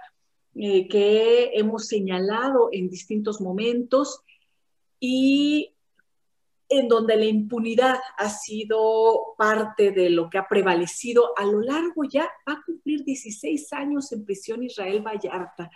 eh, 0.54 0.88
que 0.88 1.52
hemos 1.54 1.86
señalado 1.86 2.68
en 2.72 2.90
distintos 2.90 3.40
momentos 3.40 4.20
y 4.98 5.72
en 6.70 6.86
donde 6.86 7.16
la 7.16 7.24
impunidad 7.24 7.98
ha 8.16 8.30
sido 8.30 9.34
parte 9.36 9.90
de 9.90 10.08
lo 10.08 10.30
que 10.30 10.38
ha 10.38 10.46
prevalecido 10.46 11.32
a 11.36 11.44
lo 11.44 11.60
largo 11.60 12.04
ya, 12.04 12.30
va 12.48 12.54
a 12.54 12.62
cumplir 12.64 13.04
16 13.04 13.72
años 13.72 14.12
en 14.12 14.24
prisión 14.24 14.62
Israel 14.62 15.02
Vallarta. 15.02 15.68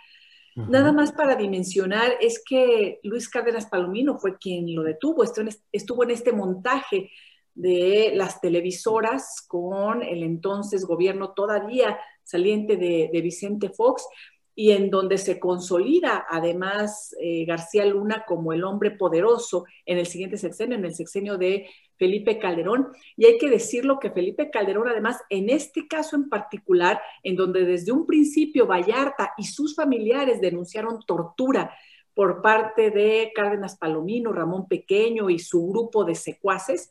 Nada 0.55 0.93
más 0.93 1.11
para 1.11 1.35
dimensionar 1.35 2.13
es 2.21 2.41
que 2.41 3.01
Luis 3.03 3.27
Cárdenas 3.27 3.65
Palomino 3.65 4.17
fue 4.17 4.37
quien 4.37 4.73
lo 4.73 4.83
detuvo, 4.83 5.25
estuvo 5.25 6.03
en 6.05 6.11
este 6.11 6.31
montaje 6.31 7.11
de 7.53 8.13
las 8.15 8.39
televisoras 8.39 9.45
con 9.49 10.01
el 10.01 10.23
entonces 10.23 10.85
gobierno 10.85 11.33
todavía 11.33 11.99
saliente 12.23 12.77
de, 12.77 13.09
de 13.11 13.21
Vicente 13.21 13.67
Fox 13.67 14.07
y 14.55 14.71
en 14.71 14.89
donde 14.89 15.17
se 15.17 15.37
consolida 15.37 16.25
además 16.29 17.13
eh, 17.19 17.43
García 17.45 17.85
Luna 17.85 18.23
como 18.25 18.53
el 18.53 18.63
hombre 18.63 18.91
poderoso 18.91 19.65
en 19.85 19.97
el 19.97 20.05
siguiente 20.05 20.37
sexenio, 20.37 20.77
en 20.77 20.85
el 20.85 20.95
sexenio 20.95 21.37
de 21.37 21.67
Felipe 21.97 22.39
Calderón. 22.39 22.87
Y 23.17 23.25
hay 23.25 23.37
que 23.37 23.49
decirlo 23.49 23.99
que 23.99 24.11
Felipe 24.11 24.49
Calderón, 24.49 24.87
además, 24.87 25.19
en 25.29 25.49
este 25.49 25.87
caso 25.87 26.15
en 26.15 26.29
particular, 26.29 27.01
en 27.23 27.35
donde 27.35 27.65
desde 27.65 27.91
un 27.91 28.05
principio 28.05 28.65
Vallarta 28.65 29.33
y 29.37 29.43
sus 29.43 29.75
familiares 29.75 30.39
denunciaron 30.39 31.01
tortura 31.05 31.75
por 32.13 32.41
parte 32.41 32.91
de 32.91 33.31
Cárdenas 33.35 33.77
Palomino, 33.77 34.31
Ramón 34.31 34.67
Pequeño 34.69 35.29
y 35.29 35.37
su 35.37 35.67
grupo 35.67 36.05
de 36.05 36.15
secuaces, 36.15 36.89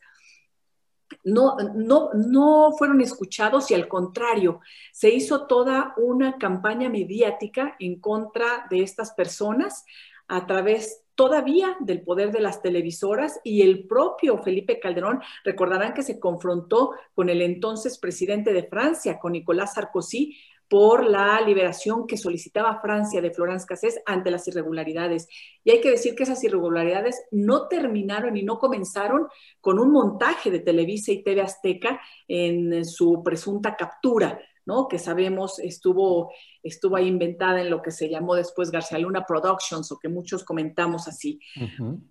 no, 1.24 1.56
no, 1.74 2.10
no 2.12 2.72
fueron 2.78 3.00
escuchados 3.00 3.70
y 3.70 3.74
al 3.74 3.88
contrario, 3.88 4.60
se 4.92 5.10
hizo 5.10 5.46
toda 5.46 5.94
una 5.96 6.38
campaña 6.38 6.88
mediática 6.88 7.76
en 7.78 7.98
contra 7.98 8.66
de 8.70 8.82
estas 8.82 9.12
personas 9.12 9.84
a 10.28 10.46
través 10.46 11.04
todavía 11.14 11.76
del 11.80 12.02
poder 12.02 12.32
de 12.32 12.40
las 12.40 12.60
televisoras 12.60 13.40
y 13.44 13.62
el 13.62 13.86
propio 13.86 14.38
Felipe 14.38 14.80
Calderón, 14.80 15.20
recordarán 15.44 15.94
que 15.94 16.02
se 16.02 16.18
confrontó 16.18 16.92
con 17.14 17.28
el 17.28 17.40
entonces 17.40 17.98
presidente 17.98 18.52
de 18.52 18.64
Francia, 18.64 19.18
con 19.18 19.32
Nicolás 19.32 19.74
Sarkozy, 19.74 20.36
por 20.68 21.04
la 21.08 21.40
liberación 21.40 22.06
que 22.06 22.16
solicitaba 22.16 22.80
Francia 22.80 23.20
de 23.20 23.30
Florence 23.30 23.66
Cassés 23.66 24.00
ante 24.06 24.30
las 24.30 24.48
irregularidades. 24.48 25.28
Y 25.62 25.70
hay 25.70 25.80
que 25.80 25.90
decir 25.90 26.14
que 26.14 26.22
esas 26.22 26.42
irregularidades 26.44 27.22
no 27.30 27.68
terminaron 27.68 28.36
y 28.36 28.42
no 28.42 28.58
comenzaron 28.58 29.28
con 29.60 29.78
un 29.78 29.92
montaje 29.92 30.50
de 30.50 30.60
Televisa 30.60 31.12
y 31.12 31.22
TV 31.22 31.42
Azteca 31.42 32.00
en 32.28 32.84
su 32.84 33.22
presunta 33.22 33.76
captura, 33.76 34.40
¿no? 34.66 34.88
que 34.88 34.98
sabemos 34.98 35.58
estuvo, 35.58 36.32
estuvo 36.62 36.96
ahí 36.96 37.08
inventada 37.08 37.60
en 37.60 37.70
lo 37.70 37.82
que 37.82 37.90
se 37.90 38.08
llamó 38.08 38.34
después 38.34 38.70
García 38.70 38.98
Luna 38.98 39.26
Productions 39.26 39.92
o 39.92 39.98
que 39.98 40.08
muchos 40.08 40.44
comentamos 40.44 41.08
así. 41.08 41.38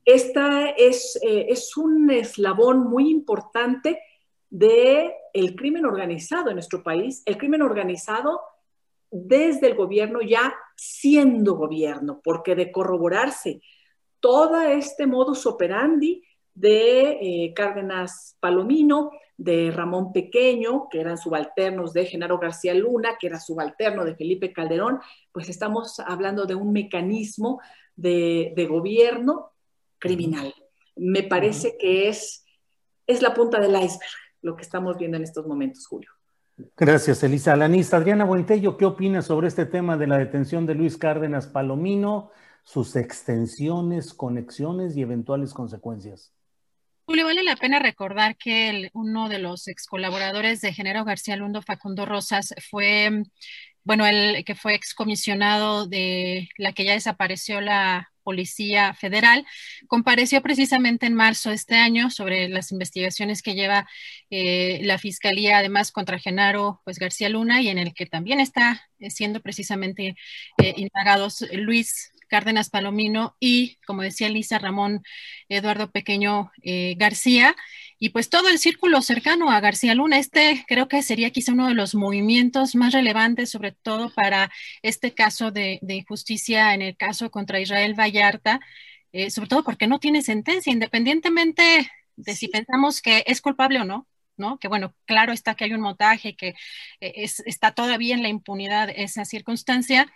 Esta 0.05 0.69
es, 0.69 1.19
eh, 1.23 1.47
es 1.49 1.75
un 1.75 2.11
eslabón 2.11 2.87
muy 2.89 3.09
importante 3.09 3.99
de 4.53 5.15
el 5.33 5.55
crimen 5.55 5.83
organizado 5.83 6.49
en 6.49 6.57
nuestro 6.57 6.83
país, 6.83 7.23
el 7.25 7.39
crimen 7.39 7.63
organizado 7.63 8.39
desde 9.09 9.65
el 9.65 9.73
gobierno 9.73 10.21
ya 10.21 10.53
siendo 10.75 11.55
gobierno, 11.55 12.21
porque 12.23 12.53
de 12.53 12.71
corroborarse 12.71 13.61
todo 14.19 14.61
este 14.61 15.07
modus 15.07 15.47
operandi 15.47 16.23
de 16.53 17.17
eh, 17.19 17.53
Cárdenas 17.55 18.37
Palomino, 18.39 19.09
de 19.37 19.71
Ramón 19.71 20.13
Pequeño, 20.13 20.87
que 20.87 21.01
eran 21.01 21.17
subalternos 21.17 21.91
de 21.91 22.05
Genaro 22.05 22.37
García 22.37 22.75
Luna, 22.75 23.17
que 23.19 23.25
era 23.25 23.39
subalterno 23.39 24.05
de 24.05 24.15
Felipe 24.15 24.53
Calderón, 24.53 24.99
pues 25.31 25.49
estamos 25.49 25.99
hablando 25.99 26.45
de 26.45 26.53
un 26.53 26.71
mecanismo 26.71 27.59
de, 27.95 28.53
gobierno 28.69 29.51
criminal. 29.97 30.53
Me 30.95 31.23
parece 31.23 31.75
que 31.75 32.07
es, 32.07 32.45
es 33.07 33.23
la 33.23 33.33
punta 33.33 33.59
del 33.59 33.71
iceberg 33.71 34.22
lo 34.43 34.55
que 34.55 34.61
estamos 34.61 34.97
viendo 34.97 35.17
en 35.17 35.23
estos 35.23 35.47
momentos, 35.47 35.87
Julio. 35.87 36.11
Gracias, 36.77 37.23
Elisa 37.23 37.53
Alanista. 37.53 37.97
Adriana 37.97 38.25
Buentello, 38.25 38.77
¿qué 38.77 38.85
opinas 38.85 39.25
sobre 39.25 39.47
este 39.47 39.65
tema 39.65 39.97
de 39.97 40.05
la 40.05 40.19
detención 40.19 40.67
de 40.67 40.75
Luis 40.75 40.97
Cárdenas 40.97 41.47
Palomino, 41.47 42.29
sus 42.63 42.95
extensiones, 42.95 44.13
conexiones 44.13 44.95
y 44.95 45.01
eventuales 45.01 45.53
consecuencias? 45.53 46.31
Julio, 47.05 47.25
vale 47.25 47.43
la 47.43 47.55
pena 47.55 47.79
recordar 47.79 48.37
que 48.37 48.89
uno 48.93 49.27
de 49.29 49.39
los 49.39 49.67
ex 49.67 49.87
colaboradores 49.87 50.61
de 50.61 50.73
Genero 50.73 51.03
García 51.03 51.35
Lundo, 51.35 51.61
Facundo 51.61 52.05
Rosas, 52.05 52.53
fue, 52.69 53.23
bueno, 53.83 54.05
el 54.05 54.45
que 54.45 54.55
fue 54.55 54.75
excomisionado 54.75 55.87
de 55.87 56.49
la 56.57 56.71
que 56.71 56.85
ya 56.85 56.93
desapareció 56.93 57.61
la 57.61 58.12
Policía 58.23 58.93
Federal, 58.93 59.45
compareció 59.87 60.41
precisamente 60.41 61.05
en 61.05 61.13
marzo 61.13 61.49
de 61.49 61.55
este 61.55 61.75
año 61.75 62.09
sobre 62.09 62.49
las 62.49 62.71
investigaciones 62.71 63.41
que 63.41 63.55
lleva 63.55 63.87
eh, 64.29 64.79
la 64.83 64.97
Fiscalía, 64.97 65.57
además 65.57 65.91
contra 65.91 66.19
Genaro 66.19 66.81
pues, 66.85 66.99
García 66.99 67.29
Luna, 67.29 67.61
y 67.61 67.69
en 67.69 67.77
el 67.77 67.93
que 67.93 68.05
también 68.05 68.39
está 68.39 68.89
eh, 68.99 69.09
siendo 69.09 69.41
precisamente 69.41 70.15
eh, 70.57 70.73
indagados 70.77 71.45
Luis 71.51 72.12
Cárdenas 72.27 72.69
Palomino 72.69 73.35
y, 73.39 73.77
como 73.85 74.01
decía 74.01 74.29
Lisa 74.29 74.59
Ramón 74.59 75.03
Eduardo 75.49 75.91
Pequeño 75.91 76.51
García, 76.97 77.55
y 78.03 78.09
pues 78.09 78.29
todo 78.29 78.49
el 78.49 78.59
círculo 78.59 79.01
cercano 79.01 79.49
a 79.49 79.61
García 79.61 79.95
Luna. 79.95 80.19
Este 80.19 80.65
creo 80.67 80.89
que 80.89 81.01
sería 81.01 81.29
quizá 81.31 81.53
uno 81.53 81.69
de 81.69 81.73
los 81.73 81.95
movimientos 81.95 82.75
más 82.75 82.91
relevantes, 82.91 83.49
sobre 83.49 83.71
todo 83.71 84.13
para 84.13 84.51
este 84.81 85.13
caso 85.13 85.51
de, 85.51 85.79
injusticia 85.87 86.73
en 86.73 86.81
el 86.81 86.97
caso 86.97 87.31
contra 87.31 87.61
Israel 87.61 87.93
Vallarta, 87.97 88.59
eh, 89.13 89.31
sobre 89.31 89.47
todo 89.47 89.63
porque 89.63 89.87
no 89.87 89.99
tiene 89.99 90.21
sentencia, 90.21 90.73
independientemente 90.73 91.89
de 92.17 92.35
si 92.35 92.49
pensamos 92.49 93.01
que 93.01 93.23
es 93.25 93.39
culpable 93.39 93.79
o 93.79 93.85
no. 93.85 94.05
¿No? 94.37 94.57
Que 94.59 94.67
bueno, 94.67 94.93
claro 95.05 95.33
está 95.33 95.55
que 95.55 95.65
hay 95.65 95.73
un 95.73 95.81
montaje, 95.81 96.35
que 96.35 96.55
eh, 97.01 97.27
está 97.45 97.71
todavía 97.71 98.15
en 98.15 98.23
la 98.23 98.29
impunidad 98.29 98.89
esa 98.89 99.25
circunstancia, 99.25 100.11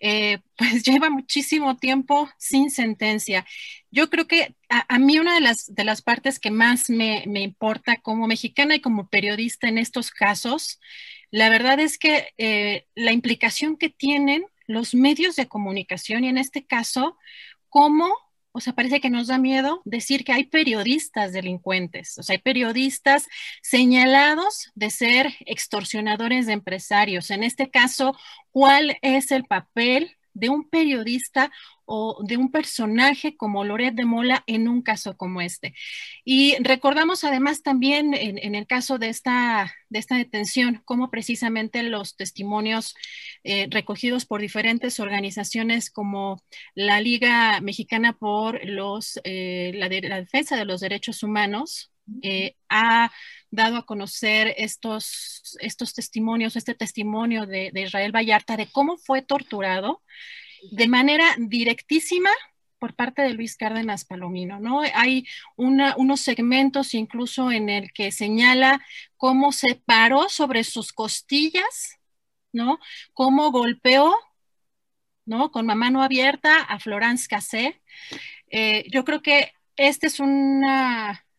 eh, 0.00 0.38
pues 0.56 0.82
lleva 0.82 1.10
muchísimo 1.10 1.76
tiempo 1.76 2.28
sin 2.38 2.70
sentencia. 2.70 3.46
Yo 3.90 4.10
creo 4.10 4.26
que 4.26 4.54
a, 4.68 4.98
mí 4.98 5.18
una 5.18 5.34
de 5.34 5.40
las, 5.40 5.74
de 5.74 5.84
las 5.84 6.02
partes 6.02 6.38
que 6.40 6.50
más 6.50 6.90
me, 6.90 7.24
importa 7.26 7.96
como 7.96 8.26
mexicana 8.26 8.74
y 8.76 8.80
como 8.80 9.08
periodista 9.08 9.68
en 9.68 9.78
estos 9.78 10.10
casos, 10.10 10.80
la 11.30 11.48
verdad 11.48 11.78
es 11.80 11.98
que 11.98 12.28
eh, 12.38 12.86
la 12.94 13.12
implicación 13.12 13.76
que 13.76 13.90
tienen 13.90 14.44
los 14.66 14.94
medios 14.94 15.36
de 15.36 15.48
comunicación 15.48 16.24
y 16.24 16.28
en 16.28 16.38
este 16.38 16.64
caso, 16.64 17.16
cómo 17.68 18.14
o 18.52 18.60
sea, 18.60 18.72
parece 18.72 19.00
que 19.00 19.10
nos 19.10 19.28
da 19.28 19.38
miedo 19.38 19.82
decir 19.84 20.24
que 20.24 20.32
hay 20.32 20.44
periodistas 20.44 21.32
delincuentes, 21.32 22.18
o 22.18 22.22
sea, 22.22 22.34
hay 22.34 22.42
periodistas 22.42 23.26
señalados 23.62 24.70
de 24.74 24.90
ser 24.90 25.34
extorsionadores 25.46 26.46
de 26.46 26.54
empresarios. 26.54 27.30
En 27.30 27.44
este 27.44 27.70
caso, 27.70 28.16
¿cuál 28.50 28.98
es 29.02 29.30
el 29.32 29.44
papel 29.44 30.16
de 30.34 30.48
un 30.48 30.68
periodista 30.68 31.50
o 31.92 32.22
de 32.22 32.36
un 32.36 32.52
personaje 32.52 33.36
como 33.36 33.64
Loret 33.64 33.94
de 33.94 34.04
Mola 34.04 34.44
en 34.46 34.68
un 34.68 34.80
caso 34.80 35.16
como 35.16 35.40
este. 35.40 35.74
Y 36.24 36.54
recordamos 36.62 37.24
además 37.24 37.62
también 37.62 38.14
en, 38.14 38.54
el 38.54 38.66
caso 38.68 38.98
de 38.98 39.08
esta, 39.08 39.72
de 39.88 39.98
esta 39.98 40.16
detención, 40.16 40.82
cómo 40.84 41.10
precisamente 41.10 41.82
los 41.82 42.14
testimonios 42.16 42.94
eh, 43.42 43.66
recogidos 43.70 44.24
por 44.24 44.40
diferentes 44.40 45.00
organizaciones 45.00 45.90
como 45.90 46.40
la 46.74 47.00
Liga 47.00 47.60
Mexicana 47.60 48.12
por 48.12 48.64
los, 48.64 49.18
eh, 49.24 49.72
la, 49.74 49.88
Defensa 49.88 50.56
de 50.56 50.64
los 50.64 50.80
Derechos 50.80 51.24
Humanos 51.24 51.90
eh, 52.22 52.56
ha 52.68 53.10
dado 53.50 53.76
a 53.76 53.86
conocer 53.86 54.54
estos, 54.56 55.56
estos 55.60 55.94
testimonios, 55.94 56.56
este 56.56 56.74
testimonio 56.74 57.46
de, 57.46 57.72
Israel 57.74 58.14
Vallarta 58.14 58.56
de 58.56 58.66
cómo 58.66 58.96
fue 58.96 59.22
torturado 59.22 60.02
de 60.70 60.88
manera 60.88 61.24
directísima 61.38 62.30
por 62.78 62.94
parte 62.94 63.22
de 63.22 63.34
Luis 63.34 63.56
Cárdenas 63.56 64.04
Palomino, 64.04 64.58
¿no? 64.58 64.80
Hay 64.94 65.26
unos 65.56 66.20
segmentos 66.20 66.94
incluso 66.94 67.50
en 67.52 67.68
el 67.68 67.92
que 67.92 68.10
señala 68.10 68.80
cómo 69.16 69.52
se 69.52 69.74
paró 69.74 70.28
sobre 70.28 70.64
sus 70.64 70.92
costillas, 70.92 71.98
¿no? 72.52 72.78
Cómo 73.12 73.50
golpeó, 73.50 74.14
¿no? 75.26 75.50
Con 75.50 75.66
la 75.66 75.74
mano 75.74 76.02
abierta 76.02 76.62
a 76.62 76.78
Florence 76.78 77.28
Cassé. 77.28 77.82
Eh, 78.50 78.84
yo 78.90 79.04
creo 79.04 79.20
que 79.20 79.52
este 79.76 80.06
es 80.06 80.18
un 80.18 80.64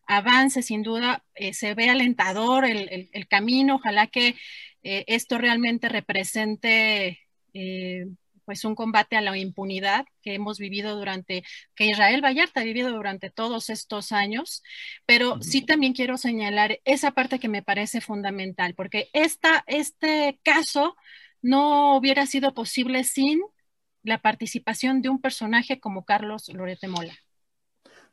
avance, 0.06 0.62
sin 0.62 0.82
duda, 0.82 1.24
eh, 1.34 1.54
se 1.54 1.74
ve 1.74 1.90
alentador 1.90 2.64
el, 2.64 3.28
camino, 3.28 3.76
ojalá 3.76 4.06
que 4.06 4.36
eh, 4.82 5.04
esto 5.06 5.38
realmente 5.38 5.88
represente 5.88 7.20
pues 8.44 8.64
un 8.64 8.74
combate 8.74 9.16
a 9.16 9.20
la 9.20 9.36
impunidad 9.36 10.06
que 10.22 10.34
hemos 10.34 10.58
vivido 10.58 10.96
durante, 10.96 11.44
que 11.74 11.86
Israel 11.86 12.22
Vallarta 12.22 12.60
ha 12.60 12.64
vivido 12.64 12.90
durante 12.90 13.30
todos 13.30 13.70
estos 13.70 14.12
años, 14.12 14.62
pero 15.06 15.40
sí 15.40 15.62
también 15.62 15.92
quiero 15.92 16.16
señalar 16.16 16.80
esa 16.84 17.12
parte 17.12 17.38
que 17.38 17.48
me 17.48 17.62
parece 17.62 18.00
fundamental, 18.00 18.74
porque 18.74 19.08
esta, 19.12 19.64
este 19.66 20.38
caso 20.42 20.96
no 21.40 21.96
hubiera 21.96 22.26
sido 22.26 22.54
posible 22.54 23.04
sin 23.04 23.40
la 24.02 24.18
participación 24.18 25.02
de 25.02 25.08
un 25.08 25.20
personaje 25.20 25.80
como 25.80 26.04
Carlos 26.04 26.48
Lorete 26.48 26.88
Mola. 26.88 27.16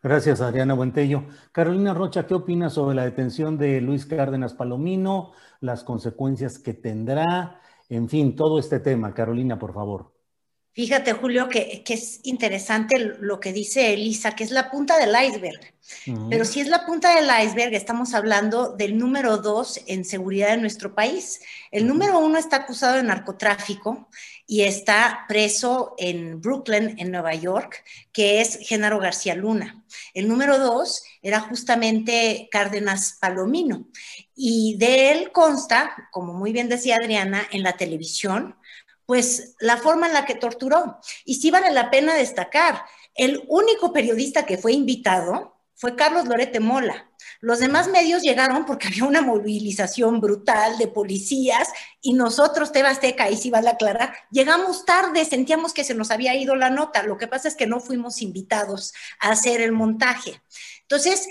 Gracias, 0.02 0.40
Adriana 0.40 0.76
Buentello. 0.76 1.26
Carolina 1.52 1.94
Rocha, 1.94 2.26
¿qué 2.26 2.34
opinas 2.34 2.74
sobre 2.74 2.96
la 2.96 3.04
detención 3.04 3.58
de 3.58 3.82
Luis 3.82 4.06
Cárdenas 4.06 4.54
Palomino, 4.54 5.34
las 5.60 5.84
consecuencias 5.84 6.58
que 6.58 6.74
tendrá, 6.74 7.60
en 7.90 8.08
fin, 8.08 8.34
todo 8.36 8.60
este 8.60 8.80
tema? 8.80 9.14
Carolina, 9.14 9.60
por 9.60 9.74
favor. 9.74 10.14
Fíjate, 10.72 11.12
Julio, 11.12 11.50
que, 11.50 11.84
es 11.86 12.22
interesante 12.24 12.98
lo 13.20 13.42
que 13.42 13.52
dice 13.52 13.94
Elisa, 13.94 14.36
que 14.36 14.46
es 14.46 14.52
la 14.52 14.72
punta 14.72 14.98
del 14.98 15.14
iceberg. 15.28 15.60
Pero 16.30 16.46
si 16.46 16.62
es 16.62 16.68
la 16.68 16.86
punta 16.86 17.16
del 17.16 17.30
iceberg, 17.44 17.74
estamos 17.74 18.14
hablando 18.14 18.78
del 18.78 18.98
número 18.98 19.40
dos 19.40 19.82
en 19.88 20.06
seguridad 20.06 20.54
en 20.54 20.62
nuestro 20.62 20.96
país. 20.96 21.42
El 21.72 21.88
número 21.88 22.20
uno 22.20 22.38
está 22.38 22.58
acusado 22.58 22.96
de 22.96 23.04
narcotráfico 23.04 24.08
y 24.52 24.64
está 24.64 25.26
preso 25.28 25.94
en 26.00 26.42
Brooklyn, 26.42 26.96
en 26.98 27.12
Nueva 27.12 27.36
York, 27.36 27.84
que 28.12 28.42
es 28.42 28.58
Genaro 28.68 28.98
García 28.98 29.36
Luna. 29.36 29.86
El 30.16 30.28
número 30.28 30.58
dos 30.58 31.04
era 31.22 31.40
justamente 31.40 32.50
Cárdenas 32.52 33.20
Palomino. 33.22 33.86
Y 34.36 34.76
de 34.80 35.12
él 35.12 35.32
consta, 35.32 36.10
como 36.12 36.34
muy 36.34 36.52
bien 36.52 36.68
decía 36.68 36.98
Adriana, 37.00 37.48
en 37.52 37.62
la 37.62 37.78
televisión, 37.78 38.56
pues 39.06 39.54
la 39.60 39.78
forma 39.78 40.08
en 40.08 40.14
la 40.14 40.26
que 40.26 40.34
torturó. 40.34 40.98
Y 41.26 41.36
sí 41.36 41.52
vale 41.52 41.72
la 41.72 41.92
pena 41.92 42.16
destacar, 42.16 42.82
el 43.14 43.44
único 43.50 43.94
periodista 43.94 44.48
que 44.48 44.58
fue 44.58 44.74
invitado 44.74 45.62
fue 45.76 45.96
Carlos 45.96 46.28
Lorete 46.28 46.60
Mola. 46.60 47.09
Los 47.42 47.60
demás 47.60 47.88
medios 47.88 48.22
llegaron 48.22 48.66
porque 48.66 48.88
había 48.90 49.06
una 49.06 49.22
movilización 49.22 50.20
brutal 50.20 50.78
de 50.78 50.88
policías 50.88 51.70
y 52.02 52.14
nosotros, 52.14 52.72
Tebasteca, 52.72 53.30
y 53.30 53.38
sí 53.38 53.50
vale 53.50 53.70
aclarar, 53.70 54.14
llegamos 54.32 54.86
tarde, 54.86 55.26
sentíamos 55.26 55.74
que 55.74 55.84
se 55.84 55.96
nos 55.96 56.12
había 56.12 56.36
ido 56.36 56.56
la 56.56 56.70
nota. 56.70 57.04
Lo 57.04 57.18
que 57.18 57.28
pasa 57.28 57.48
es 57.48 57.56
que 57.56 57.68
no 57.68 57.80
fuimos 57.80 58.22
invitados 58.22 58.94
a 59.20 59.32
hacer 59.32 59.62
el 59.62 59.72
montaje. 59.72 60.42
Entonces, 60.82 61.28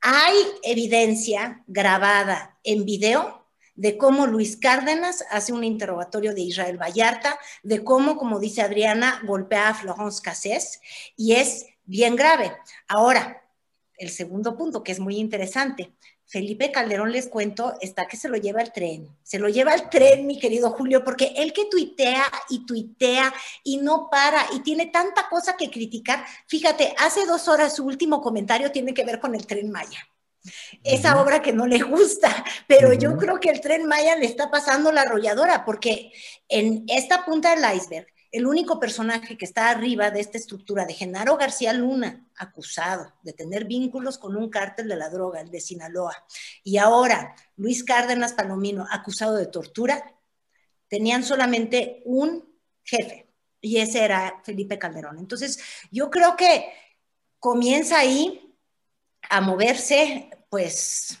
hay 0.00 0.34
evidencia 0.62 1.62
grabada 1.66 2.58
en 2.64 2.84
video 2.84 3.40
de 3.74 3.96
cómo 3.96 4.26
Luis 4.26 4.56
Cárdenas 4.56 5.24
hace 5.30 5.52
un 5.52 5.64
interrogatorio 5.64 6.34
de 6.34 6.42
Israel 6.42 6.76
Vallarta, 6.76 7.38
de 7.62 7.82
cómo, 7.82 8.16
como 8.16 8.38
dice 8.38 8.62
Adriana, 8.62 9.22
golpea 9.24 9.70
a 9.70 9.74
Florence 9.74 10.20
Cassés, 10.22 10.80
y 11.16 11.32
es 11.32 11.66
bien 11.84 12.14
grave. 12.16 12.54
Ahora, 12.88 13.42
el 14.00 14.10
segundo 14.10 14.56
punto, 14.56 14.82
que 14.82 14.92
es 14.92 14.98
muy 14.98 15.18
interesante. 15.18 15.92
Felipe 16.26 16.72
Calderón, 16.72 17.12
les 17.12 17.28
cuento, 17.28 17.76
está 17.80 18.06
que 18.06 18.16
se 18.16 18.28
lo 18.28 18.36
lleva 18.36 18.62
el 18.62 18.72
tren. 18.72 19.08
Se 19.22 19.38
lo 19.38 19.48
lleva 19.48 19.74
el 19.74 19.88
tren, 19.88 20.26
mi 20.26 20.38
querido 20.38 20.70
Julio, 20.70 21.04
porque 21.04 21.34
él 21.36 21.52
que 21.52 21.66
tuitea 21.66 22.24
y 22.48 22.64
tuitea 22.66 23.32
y 23.62 23.78
no 23.78 24.08
para 24.10 24.46
y 24.54 24.60
tiene 24.60 24.86
tanta 24.86 25.28
cosa 25.28 25.56
que 25.56 25.70
criticar. 25.70 26.24
Fíjate, 26.46 26.94
hace 26.98 27.26
dos 27.26 27.46
horas 27.48 27.76
su 27.76 27.84
último 27.84 28.20
comentario 28.20 28.72
tiene 28.72 28.94
que 28.94 29.04
ver 29.04 29.20
con 29.20 29.34
el 29.34 29.46
tren 29.46 29.70
Maya 29.70 29.98
esa 30.82 31.20
obra 31.20 31.42
que 31.42 31.52
no 31.52 31.66
le 31.66 31.80
gusta, 31.82 32.44
pero 32.66 32.92
yo 32.92 33.16
creo 33.16 33.38
que 33.40 33.50
el 33.50 33.60
tren 33.60 33.86
Maya 33.86 34.16
le 34.16 34.26
está 34.26 34.50
pasando 34.50 34.90
la 34.92 35.02
arrolladora, 35.02 35.64
porque 35.64 36.12
en 36.48 36.84
esta 36.88 37.24
punta 37.24 37.54
del 37.54 37.76
iceberg, 37.76 38.06
el 38.32 38.46
único 38.46 38.78
personaje 38.78 39.36
que 39.36 39.44
está 39.44 39.70
arriba 39.70 40.10
de 40.10 40.20
esta 40.20 40.38
estructura 40.38 40.84
de 40.84 40.94
Genaro 40.94 41.36
García 41.36 41.72
Luna, 41.72 42.28
acusado 42.36 43.12
de 43.22 43.32
tener 43.32 43.64
vínculos 43.64 44.18
con 44.18 44.36
un 44.36 44.48
cártel 44.48 44.88
de 44.88 44.96
la 44.96 45.10
droga, 45.10 45.40
el 45.40 45.50
de 45.50 45.60
Sinaloa, 45.60 46.24
y 46.62 46.76
ahora 46.76 47.34
Luis 47.56 47.82
Cárdenas 47.82 48.32
Palomino, 48.32 48.86
acusado 48.90 49.36
de 49.36 49.46
tortura, 49.46 50.14
tenían 50.88 51.24
solamente 51.24 52.02
un 52.04 52.48
jefe, 52.84 53.32
y 53.60 53.78
ese 53.78 54.04
era 54.04 54.40
Felipe 54.44 54.78
Calderón. 54.78 55.18
Entonces, 55.18 55.58
yo 55.90 56.10
creo 56.10 56.36
que 56.36 56.72
comienza 57.38 57.98
ahí 57.98 58.56
a 59.28 59.40
moverse, 59.40 60.30
pues 60.48 61.18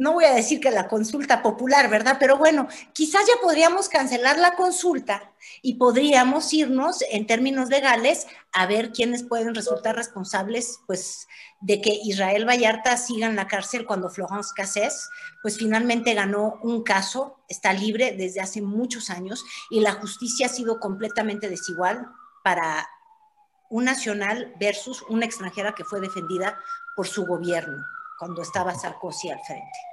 no 0.00 0.14
voy 0.14 0.24
a 0.24 0.32
decir 0.32 0.60
que 0.60 0.70
la 0.70 0.88
consulta 0.88 1.42
popular, 1.42 1.90
¿verdad? 1.90 2.16
Pero 2.18 2.38
bueno, 2.38 2.68
quizás 2.94 3.20
ya 3.26 3.34
podríamos 3.42 3.90
cancelar 3.90 4.38
la 4.38 4.56
consulta 4.56 5.34
y 5.60 5.74
podríamos 5.74 6.54
irnos 6.54 7.04
en 7.10 7.26
términos 7.26 7.68
legales 7.68 8.26
a 8.50 8.64
ver 8.64 8.92
quiénes 8.92 9.24
pueden 9.24 9.54
resultar 9.54 9.96
responsables, 9.96 10.80
pues, 10.86 11.28
de 11.60 11.82
que 11.82 12.00
Israel 12.02 12.48
Vallarta 12.48 12.96
siga 12.96 13.26
en 13.26 13.36
la 13.36 13.46
cárcel 13.46 13.84
cuando 13.84 14.08
Florence 14.08 14.52
Cassés, 14.56 15.10
pues, 15.42 15.58
finalmente 15.58 16.14
ganó 16.14 16.58
un 16.62 16.82
caso, 16.82 17.44
está 17.46 17.74
libre 17.74 18.12
desde 18.16 18.40
hace 18.40 18.62
muchos 18.62 19.10
años 19.10 19.44
y 19.68 19.80
la 19.80 19.92
justicia 19.92 20.46
ha 20.46 20.48
sido 20.48 20.80
completamente 20.80 21.50
desigual 21.50 22.08
para 22.42 22.88
un 23.68 23.84
nacional 23.84 24.54
versus 24.58 25.02
una 25.10 25.26
extranjera 25.26 25.74
que 25.74 25.84
fue 25.84 26.00
defendida 26.00 26.56
por 26.96 27.06
su 27.06 27.26
gobierno 27.26 27.84
cuando 28.18 28.40
estaba 28.40 28.74
Sarkozy 28.74 29.28
al 29.28 29.40
frente. 29.40 29.89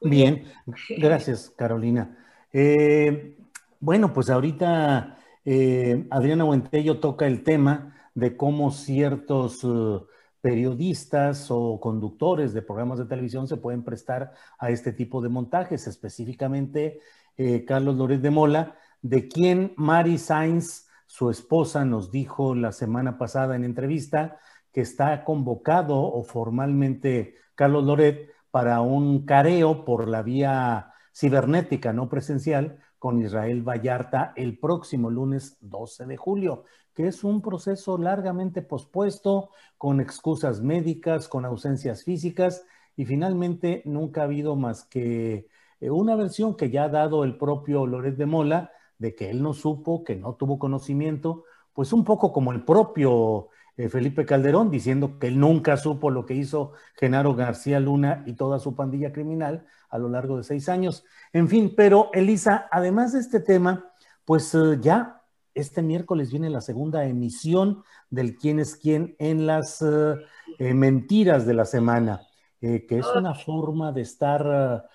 Bien, 0.00 0.44
gracias 0.98 1.50
Carolina. 1.56 2.18
Eh, 2.52 3.36
bueno, 3.80 4.12
pues 4.12 4.30
ahorita 4.30 5.18
eh, 5.44 6.06
Adriana 6.10 6.44
Huentello 6.44 7.00
toca 7.00 7.26
el 7.26 7.42
tema 7.42 7.94
de 8.14 8.36
cómo 8.36 8.70
ciertos 8.70 9.64
uh, 9.64 10.06
periodistas 10.40 11.46
o 11.50 11.80
conductores 11.80 12.52
de 12.52 12.62
programas 12.62 12.98
de 12.98 13.06
televisión 13.06 13.48
se 13.48 13.56
pueden 13.56 13.84
prestar 13.84 14.32
a 14.58 14.70
este 14.70 14.92
tipo 14.92 15.22
de 15.22 15.28
montajes, 15.28 15.86
específicamente 15.86 17.00
eh, 17.36 17.64
Carlos 17.64 17.96
Lórez 17.96 18.20
de 18.20 18.30
Mola, 18.30 18.76
de 19.00 19.28
quien 19.28 19.72
Mari 19.76 20.18
Sainz, 20.18 20.88
su 21.06 21.30
esposa, 21.30 21.84
nos 21.84 22.10
dijo 22.10 22.54
la 22.54 22.72
semana 22.72 23.18
pasada 23.18 23.56
en 23.56 23.64
entrevista 23.64 24.38
que 24.72 24.80
está 24.80 25.24
convocado 25.24 25.98
o 25.98 26.24
formalmente 26.24 27.36
Carlos 27.54 27.84
Loret 27.84 28.30
para 28.52 28.82
un 28.82 29.24
careo 29.24 29.84
por 29.84 30.08
la 30.08 30.22
vía 30.22 30.92
cibernética, 31.12 31.92
no 31.92 32.08
presencial, 32.08 32.78
con 32.98 33.20
Israel 33.20 33.62
Vallarta 33.62 34.32
el 34.36 34.58
próximo 34.58 35.10
lunes 35.10 35.56
12 35.62 36.06
de 36.06 36.16
julio, 36.16 36.64
que 36.94 37.08
es 37.08 37.24
un 37.24 37.40
proceso 37.40 37.98
largamente 37.98 38.62
pospuesto, 38.62 39.50
con 39.76 40.00
excusas 40.00 40.60
médicas, 40.60 41.26
con 41.28 41.44
ausencias 41.44 42.04
físicas, 42.04 42.64
y 42.94 43.06
finalmente 43.06 43.82
nunca 43.86 44.20
ha 44.20 44.24
habido 44.24 44.54
más 44.54 44.84
que 44.84 45.48
eh, 45.80 45.90
una 45.90 46.14
versión 46.14 46.54
que 46.54 46.70
ya 46.70 46.84
ha 46.84 46.88
dado 46.90 47.24
el 47.24 47.38
propio 47.38 47.86
Loret 47.86 48.16
de 48.16 48.26
Mola, 48.26 48.70
de 48.98 49.14
que 49.14 49.30
él 49.30 49.42
no 49.42 49.54
supo, 49.54 50.04
que 50.04 50.14
no 50.14 50.34
tuvo 50.34 50.58
conocimiento, 50.58 51.44
pues 51.72 51.92
un 51.94 52.04
poco 52.04 52.32
como 52.32 52.52
el 52.52 52.64
propio 52.64 53.48
Felipe 53.90 54.26
Calderón, 54.26 54.70
diciendo 54.70 55.18
que 55.18 55.28
él 55.28 55.40
nunca 55.40 55.76
supo 55.76 56.10
lo 56.10 56.26
que 56.26 56.34
hizo 56.34 56.72
Genaro 56.94 57.34
García 57.34 57.80
Luna 57.80 58.22
y 58.26 58.34
toda 58.34 58.58
su 58.58 58.76
pandilla 58.76 59.12
criminal 59.12 59.64
a 59.88 59.98
lo 59.98 60.08
largo 60.08 60.36
de 60.36 60.44
seis 60.44 60.68
años. 60.68 61.04
En 61.32 61.48
fin, 61.48 61.74
pero 61.76 62.10
Elisa, 62.12 62.68
además 62.70 63.12
de 63.12 63.20
este 63.20 63.40
tema, 63.40 63.92
Pues 64.24 64.54
eh, 64.54 64.78
ya 64.80 65.22
este 65.54 65.82
miércoles 65.82 66.30
viene 66.30 66.48
la 66.48 66.60
segunda 66.60 67.04
emisión 67.04 67.82
del 68.08 68.36
quién 68.36 68.60
es 68.60 68.76
quién 68.76 69.16
en 69.18 69.46
las 69.46 69.82
eh, 69.82 70.14
eh, 70.58 70.74
mentiras 70.74 71.44
de 71.46 71.54
la 71.54 71.64
semana, 71.64 72.22
que 72.60 72.86
es 72.88 73.06
una 73.16 73.34
forma 73.34 73.90
de 73.90 74.02
estar 74.02 74.86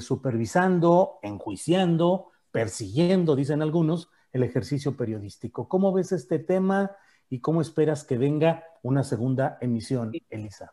supervisando, 0.00 1.18
enjuiciando, 1.22 2.30
persiguiendo, 2.50 3.36
dicen 3.36 3.60
algunos, 3.60 4.08
el 4.32 4.44
ejercicio 4.44 4.96
periodístico. 4.96 5.68
¿Cómo 5.68 5.92
ves 5.92 6.12
este 6.12 6.38
tema 6.38 6.92
y 7.32 7.40
cómo 7.40 7.62
esperas 7.62 8.04
que 8.04 8.18
venga 8.18 8.62
una 8.82 9.02
segunda 9.02 9.56
emisión, 9.62 10.12
Elisa? 10.28 10.70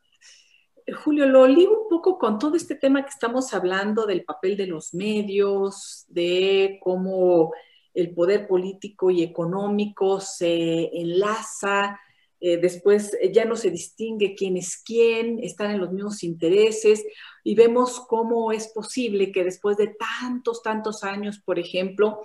Julio, 1.05 1.25
lo 1.25 1.47
ligo 1.47 1.83
un 1.83 1.87
poco 1.87 2.17
con 2.17 2.37
todo 2.37 2.57
este 2.57 2.75
tema 2.75 3.01
que 3.01 3.11
estamos 3.11 3.53
hablando 3.53 4.05
del 4.05 4.25
papel 4.25 4.57
de 4.57 4.67
los 4.67 4.93
medios, 4.93 6.03
de 6.09 6.77
cómo 6.81 7.53
el 7.93 8.13
poder 8.13 8.45
político 8.45 9.09
y 9.09 9.23
económico 9.23 10.19
se 10.19 10.89
enlaza, 10.99 11.97
eh, 12.41 12.57
después 12.57 13.17
ya 13.33 13.45
no 13.45 13.55
se 13.55 13.71
distingue 13.71 14.35
quién 14.35 14.57
es 14.57 14.83
quién, 14.83 15.39
están 15.41 15.71
en 15.71 15.79
los 15.79 15.93
mismos 15.93 16.23
intereses 16.23 17.05
y 17.41 17.55
vemos 17.55 18.01
cómo 18.01 18.51
es 18.51 18.67
posible 18.73 19.31
que 19.31 19.45
después 19.45 19.77
de 19.77 19.95
tantos, 19.97 20.61
tantos 20.61 21.05
años, 21.05 21.39
por 21.39 21.57
ejemplo, 21.57 22.19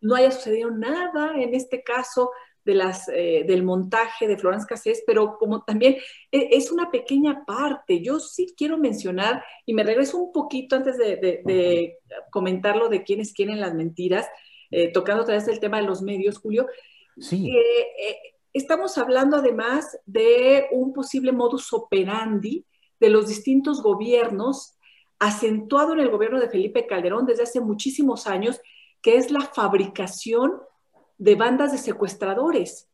no 0.00 0.14
haya 0.14 0.30
sucedido 0.30 0.70
nada 0.70 1.34
en 1.42 1.56
este 1.56 1.82
caso 1.82 2.30
de 2.64 2.74
las, 2.74 3.08
eh, 3.08 3.44
del 3.46 3.62
montaje 3.62 4.28
de 4.28 4.36
Florence 4.36 4.66
Cassés, 4.66 5.02
pero 5.06 5.36
como 5.38 5.62
también 5.62 5.96
e, 6.30 6.48
es 6.52 6.70
una 6.70 6.90
pequeña 6.90 7.44
parte. 7.46 8.02
Yo 8.02 8.20
sí 8.20 8.54
quiero 8.56 8.78
mencionar, 8.78 9.42
y 9.64 9.74
me 9.74 9.84
regreso 9.84 10.18
un 10.18 10.32
poquito 10.32 10.76
antes 10.76 10.98
de, 10.98 11.16
de, 11.16 11.98
comentar 12.30 12.76
lo 12.76 12.88
de 12.88 13.04
quiénes 13.04 13.32
quieren 13.32 13.60
las 13.60 13.74
mentiras, 13.74 14.26
eh, 14.70 14.92
tocando 14.92 15.22
otra 15.22 15.36
vez 15.36 15.48
el 15.48 15.60
tema 15.60 15.78
de 15.78 15.86
los 15.86 16.02
medios, 16.02 16.38
Julio. 16.38 16.66
Sí. 17.18 17.50
Eh, 17.50 18.16
estamos 18.52 18.98
hablando 18.98 19.36
además 19.38 19.98
de 20.04 20.66
un 20.72 20.92
posible 20.92 21.32
modus 21.32 21.72
operandi 21.72 22.66
de 23.00 23.08
los 23.08 23.28
distintos 23.28 23.82
gobiernos, 23.82 24.76
acentuado 25.18 25.94
en 25.94 26.00
el 26.00 26.10
gobierno 26.10 26.38
de 26.38 26.48
Felipe 26.48 26.86
Calderón 26.86 27.26
desde 27.26 27.44
hace 27.44 27.60
muchísimos 27.60 28.26
años, 28.26 28.60
que 29.00 29.16
es 29.16 29.30
la 29.30 29.40
fabricación 29.40 30.60
de 31.18 31.34
bandas 31.34 31.72
de 31.72 31.78
secuestradores. 31.78 32.88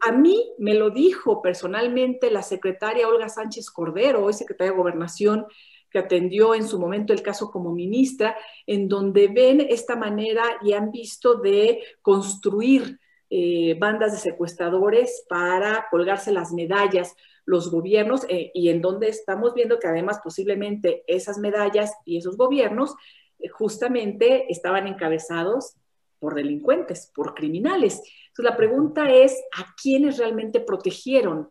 A 0.00 0.12
mí 0.12 0.52
me 0.58 0.74
lo 0.74 0.90
dijo 0.90 1.40
personalmente 1.40 2.30
la 2.30 2.42
secretaria 2.42 3.08
Olga 3.08 3.28
Sánchez 3.28 3.70
Cordero, 3.70 4.24
hoy 4.24 4.32
secretaria 4.32 4.72
de 4.72 4.78
Gobernación, 4.78 5.46
que 5.90 5.98
atendió 5.98 6.54
en 6.54 6.66
su 6.66 6.78
momento 6.78 7.12
el 7.12 7.22
caso 7.22 7.50
como 7.50 7.72
ministra, 7.72 8.36
en 8.66 8.88
donde 8.88 9.28
ven 9.28 9.60
esta 9.60 9.96
manera 9.96 10.42
y 10.62 10.72
han 10.72 10.90
visto 10.90 11.36
de 11.36 11.82
construir 12.00 12.98
eh, 13.28 13.76
bandas 13.78 14.12
de 14.12 14.18
secuestradores 14.18 15.24
para 15.28 15.86
colgarse 15.90 16.32
las 16.32 16.52
medallas 16.52 17.14
los 17.44 17.70
gobiernos 17.70 18.24
eh, 18.28 18.50
y 18.54 18.68
en 18.68 18.80
donde 18.80 19.08
estamos 19.08 19.54
viendo 19.54 19.78
que 19.78 19.88
además 19.88 20.20
posiblemente 20.22 21.02
esas 21.06 21.38
medallas 21.38 21.92
y 22.04 22.16
esos 22.16 22.36
gobiernos 22.36 22.94
eh, 23.38 23.48
justamente 23.48 24.50
estaban 24.52 24.86
encabezados 24.86 25.74
por 26.20 26.34
delincuentes, 26.34 27.10
por 27.12 27.34
criminales. 27.34 28.00
Entonces 28.28 28.44
la 28.44 28.56
pregunta 28.56 29.10
es, 29.10 29.42
¿a 29.56 29.74
quiénes 29.74 30.18
realmente 30.18 30.60
protegieron? 30.60 31.50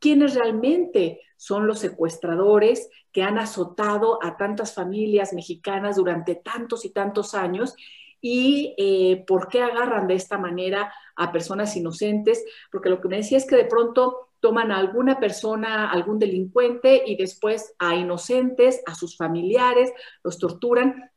¿Quiénes 0.00 0.34
realmente 0.34 1.20
son 1.36 1.66
los 1.66 1.78
secuestradores 1.78 2.88
que 3.12 3.22
han 3.22 3.38
azotado 3.38 4.18
a 4.22 4.36
tantas 4.36 4.74
familias 4.74 5.32
mexicanas 5.32 5.96
durante 5.96 6.34
tantos 6.34 6.84
y 6.84 6.90
tantos 6.90 7.34
años? 7.34 7.76
¿Y 8.20 8.74
eh, 8.78 9.24
por 9.26 9.48
qué 9.48 9.62
agarran 9.62 10.08
de 10.08 10.14
esta 10.14 10.38
manera 10.38 10.92
a 11.14 11.30
personas 11.30 11.76
inocentes? 11.76 12.44
Porque 12.72 12.88
lo 12.88 13.00
que 13.00 13.08
me 13.08 13.18
decía 13.18 13.38
es 13.38 13.46
que 13.46 13.56
de 13.56 13.66
pronto 13.66 14.30
toman 14.40 14.72
a 14.72 14.78
alguna 14.78 15.18
persona, 15.18 15.90
algún 15.90 16.18
delincuente 16.18 17.02
y 17.06 17.16
después 17.16 17.74
a 17.78 17.94
inocentes, 17.94 18.82
a 18.86 18.94
sus 18.94 19.16
familiares, 19.16 19.92
los 20.22 20.38
torturan. 20.38 21.10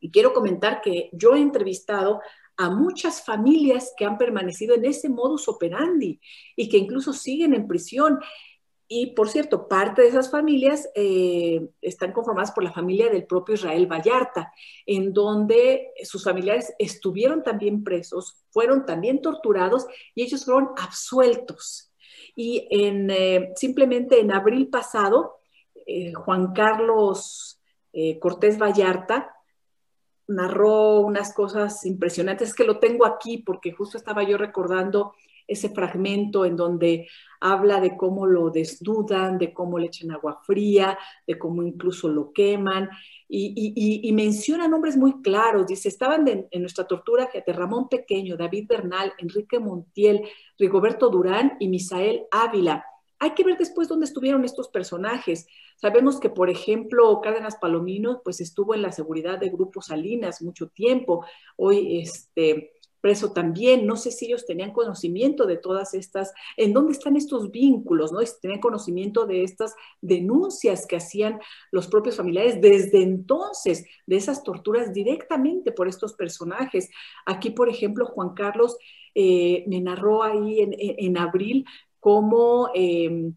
Y 0.00 0.10
quiero 0.10 0.32
comentar 0.32 0.80
que 0.80 1.10
yo 1.12 1.34
he 1.34 1.40
entrevistado 1.40 2.20
a 2.56 2.70
muchas 2.70 3.24
familias 3.24 3.92
que 3.96 4.04
han 4.04 4.18
permanecido 4.18 4.74
en 4.74 4.84
ese 4.84 5.08
modus 5.08 5.48
operandi 5.48 6.20
y 6.56 6.68
que 6.68 6.78
incluso 6.78 7.12
siguen 7.12 7.54
en 7.54 7.66
prisión. 7.66 8.20
Y 8.86 9.14
por 9.14 9.28
cierto, 9.28 9.66
parte 9.66 10.02
de 10.02 10.08
esas 10.08 10.30
familias 10.30 10.88
eh, 10.94 11.68
están 11.80 12.12
conformadas 12.12 12.52
por 12.52 12.62
la 12.62 12.72
familia 12.72 13.08
del 13.08 13.26
propio 13.26 13.54
Israel 13.54 13.90
Vallarta, 13.90 14.52
en 14.86 15.12
donde 15.12 15.92
sus 16.04 16.22
familiares 16.22 16.72
estuvieron 16.78 17.42
también 17.42 17.82
presos, 17.82 18.44
fueron 18.50 18.84
también 18.84 19.20
torturados 19.20 19.86
y 20.14 20.22
ellos 20.22 20.44
fueron 20.44 20.70
absueltos. 20.76 21.90
Y 22.36 22.68
en, 22.70 23.10
eh, 23.10 23.52
simplemente 23.56 24.20
en 24.20 24.32
abril 24.32 24.68
pasado, 24.68 25.40
eh, 25.86 26.12
Juan 26.12 26.52
Carlos 26.52 27.60
Cortés 28.18 28.58
Vallarta 28.58 29.33
narró 30.26 31.00
unas 31.00 31.34
cosas 31.34 31.84
impresionantes, 31.84 32.54
que 32.54 32.64
lo 32.64 32.78
tengo 32.78 33.06
aquí 33.06 33.38
porque 33.38 33.72
justo 33.72 33.96
estaba 33.96 34.22
yo 34.22 34.38
recordando 34.38 35.12
ese 35.46 35.68
fragmento 35.68 36.44
en 36.44 36.56
donde 36.56 37.06
habla 37.40 37.80
de 37.80 37.96
cómo 37.96 38.26
lo 38.26 38.50
desnudan, 38.50 39.36
de 39.38 39.52
cómo 39.52 39.78
le 39.78 39.86
echan 39.86 40.10
agua 40.10 40.40
fría, 40.42 40.98
de 41.26 41.38
cómo 41.38 41.62
incluso 41.62 42.08
lo 42.08 42.32
queman, 42.32 42.88
y, 43.28 44.10
menciona 44.14 44.68
nombres 44.68 44.96
muy 44.96 45.20
claros. 45.20 45.66
Dice, 45.66 45.88
estaban 45.88 46.26
en 46.28 46.60
nuestra 46.60 46.86
tortura, 46.86 47.28
Ramón 47.46 47.88
Pequeño, 47.88 48.36
David 48.36 48.66
Bernal, 48.68 49.12
Enrique 49.18 49.58
Montiel, 49.58 50.22
Rigoberto 50.58 51.10
Durán 51.10 51.56
y 51.58 51.68
Misael 51.68 52.22
Ávila. 52.30 52.84
Hay 53.24 53.30
que 53.30 53.42
ver 53.42 53.56
después 53.56 53.88
dónde 53.88 54.04
estuvieron 54.04 54.44
estos 54.44 54.68
personajes. 54.68 55.46
Sabemos 55.76 56.20
que, 56.20 56.28
por 56.28 56.50
ejemplo, 56.50 57.22
Cárdenas 57.22 57.56
Palomino, 57.56 58.20
pues 58.22 58.42
estuvo 58.42 58.74
en 58.74 58.82
la 58.82 58.92
seguridad 58.92 59.38
de 59.38 59.48
Grupo 59.48 59.80
Salinas 59.80 60.42
mucho 60.42 60.68
tiempo. 60.68 61.24
Hoy, 61.56 62.00
este, 62.02 62.74
preso 63.00 63.32
también. 63.32 63.86
No 63.86 63.96
sé 63.96 64.10
si 64.10 64.26
ellos 64.26 64.44
tenían 64.44 64.72
conocimiento 64.72 65.46
de 65.46 65.56
todas 65.56 65.94
estas, 65.94 66.34
en 66.58 66.74
dónde 66.74 66.92
están 66.92 67.16
estos 67.16 67.50
vínculos, 67.50 68.12
¿no? 68.12 68.20
Si 68.20 68.38
tenían 68.42 68.60
conocimiento 68.60 69.24
de 69.24 69.42
estas 69.42 69.74
denuncias 70.02 70.86
que 70.86 70.96
hacían 70.96 71.40
los 71.70 71.86
propios 71.88 72.16
familiares 72.16 72.60
desde 72.60 73.02
entonces, 73.02 73.86
de 74.06 74.16
esas 74.16 74.42
torturas 74.42 74.92
directamente 74.92 75.72
por 75.72 75.88
estos 75.88 76.12
personajes. 76.12 76.90
Aquí, 77.24 77.48
por 77.48 77.70
ejemplo, 77.70 78.04
Juan 78.04 78.34
Carlos 78.34 78.76
eh, 79.14 79.64
me 79.66 79.80
narró 79.80 80.22
ahí 80.22 80.60
en, 80.60 81.16
abril 81.16 81.64
cómo 82.04 82.68
em, 82.74 83.34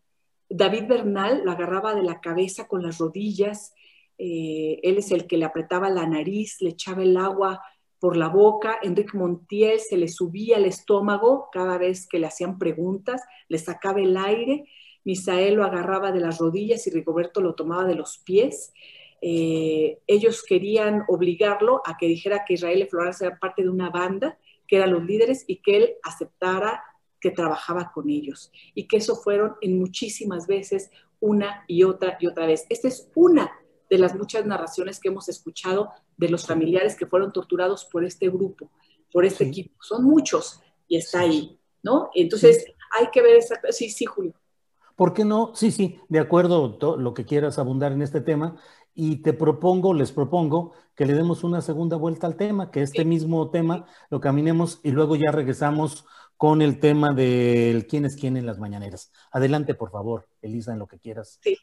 David 0.49 0.87
Bernal 0.89 1.41
lo 1.45 1.51
agarraba 1.51 1.95
de 1.95 2.03
la 2.03 2.19
cabeza 2.19 2.67
con 2.67 2.83
las 2.83 2.97
rodillas, 2.97 3.73
eh, 4.17 4.81
él 4.83 4.97
es 4.97 5.11
el 5.11 5.25
que 5.25 5.37
le 5.37 5.45
apretaba 5.45 5.89
la 5.89 6.05
nariz, 6.05 6.57
le 6.59 6.71
echaba 6.71 7.01
el 7.01 7.15
agua 7.15 7.61
por 7.97 8.17
la 8.17 8.27
boca, 8.27 8.77
Enrique 8.83 9.17
Montiel 9.17 9.79
se 9.79 9.95
le 9.95 10.09
subía 10.09 10.57
el 10.57 10.65
estómago 10.65 11.47
cada 11.53 11.77
vez 11.77 12.09
que 12.09 12.19
le 12.19 12.27
hacían 12.27 12.57
preguntas, 12.59 13.21
le 13.47 13.57
sacaba 13.57 14.01
el 14.01 14.17
aire, 14.17 14.65
Misael 15.05 15.53
lo 15.53 15.63
agarraba 15.63 16.11
de 16.11 16.19
las 16.19 16.37
rodillas 16.37 16.85
y 16.87 16.89
Rigoberto 16.89 17.39
lo 17.39 17.55
tomaba 17.55 17.85
de 17.85 17.95
los 17.95 18.17
pies. 18.17 18.73
Eh, 19.21 19.99
ellos 20.07 20.43
querían 20.43 21.05
obligarlo 21.07 21.81
a 21.85 21.95
que 21.95 22.07
dijera 22.07 22.43
que 22.45 22.55
Israel 22.55 22.81
y 22.81 22.89
Florence 22.89 23.25
eran 23.25 23.39
parte 23.39 23.63
de 23.63 23.69
una 23.69 23.91
banda, 23.91 24.37
que 24.67 24.75
eran 24.75 24.91
los 24.91 25.05
líderes 25.05 25.45
y 25.47 25.61
que 25.61 25.77
él 25.77 25.93
aceptara 26.03 26.83
que 27.19 27.31
trabajaba 27.31 27.91
con 27.93 28.09
ellos 28.09 28.51
y 28.73 28.87
que 28.87 28.97
eso 28.97 29.15
fueron 29.15 29.55
en 29.61 29.79
muchísimas 29.79 30.47
veces 30.47 30.89
una 31.19 31.63
y 31.67 31.83
otra 31.83 32.17
y 32.19 32.27
otra 32.27 32.45
vez. 32.45 32.65
Esta 32.69 32.87
es 32.87 33.09
una 33.15 33.51
de 33.89 33.97
las 33.97 34.15
muchas 34.15 34.45
narraciones 34.45 34.99
que 34.99 35.09
hemos 35.09 35.29
escuchado 35.29 35.89
de 36.17 36.29
los 36.29 36.45
familiares 36.45 36.95
que 36.95 37.05
fueron 37.05 37.31
torturados 37.31 37.85
por 37.85 38.03
este 38.03 38.29
grupo, 38.29 38.69
por 39.11 39.25
este 39.25 39.45
equipo. 39.45 39.75
Son 39.81 40.03
muchos 40.03 40.61
y 40.87 40.97
está 40.97 41.21
ahí, 41.21 41.59
¿no? 41.83 42.09
Entonces 42.13 42.65
hay 42.97 43.07
que 43.11 43.21
ver 43.21 43.37
esa... 43.37 43.59
Sí, 43.69 43.89
sí, 43.89 44.05
Julio. 44.05 44.33
¿Por 44.95 45.13
qué 45.13 45.23
no? 45.23 45.51
Sí, 45.53 45.71
sí, 45.71 45.99
de 46.09 46.19
acuerdo, 46.19 46.77
lo 46.97 47.13
que 47.13 47.25
quieras 47.25 47.59
abundar 47.59 47.91
en 47.91 48.01
este 48.01 48.19
tema. 48.19 48.57
Y 48.95 49.17
te 49.17 49.31
propongo, 49.31 49.93
les 49.93 50.11
propongo 50.11 50.73
que 50.95 51.05
le 51.05 51.13
demos 51.13 51.43
una 51.43 51.61
segunda 51.61 51.97
vuelta 51.97 52.25
al 52.25 52.35
tema, 52.35 52.71
que 52.71 52.81
este 52.81 53.05
mismo 53.05 53.51
tema 53.51 53.85
lo 54.09 54.19
caminemos 54.19 54.79
y 54.81 54.89
luego 54.89 55.15
ya 55.15 55.31
regresamos 55.31 56.07
con 56.37 56.61
el 56.61 56.79
tema 56.79 57.13
del 57.13 57.87
quién 57.87 58.05
es 58.05 58.15
quién 58.15 58.37
en 58.37 58.45
las 58.45 58.59
mañaneras. 58.59 59.11
Adelante, 59.31 59.73
por 59.73 59.89
favor, 59.91 60.27
Elisa, 60.41 60.71
en 60.71 60.79
lo 60.79 60.87
que 60.87 60.99
quieras. 60.99 61.39
Sí, 61.41 61.57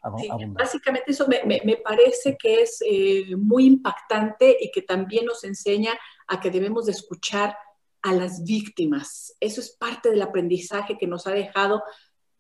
Básicamente 0.49 1.13
eso 1.13 1.27
me, 1.29 1.77
parece 1.77 2.37
que 2.37 2.63
es 2.63 2.83
eh, 2.85 3.37
muy 3.37 3.67
impactante 3.67 4.57
y 4.61 4.73
que 4.73 4.83
también 4.83 5.27
nos 5.27 5.45
enseña 5.45 5.93
a 6.27 6.41
que 6.41 6.51
debemos 6.51 6.87
de 6.87 6.93
escuchar 6.93 7.57
a 8.03 8.13
las 8.13 8.43
víctimas. 8.43 9.37
Eso 9.39 9.61
es 9.61 9.71
parte 9.71 10.11
del 10.11 10.23
aprendizaje 10.23 10.99
que 10.99 11.07
nos 11.07 11.27
ha 11.29 11.31
dejado 11.31 11.83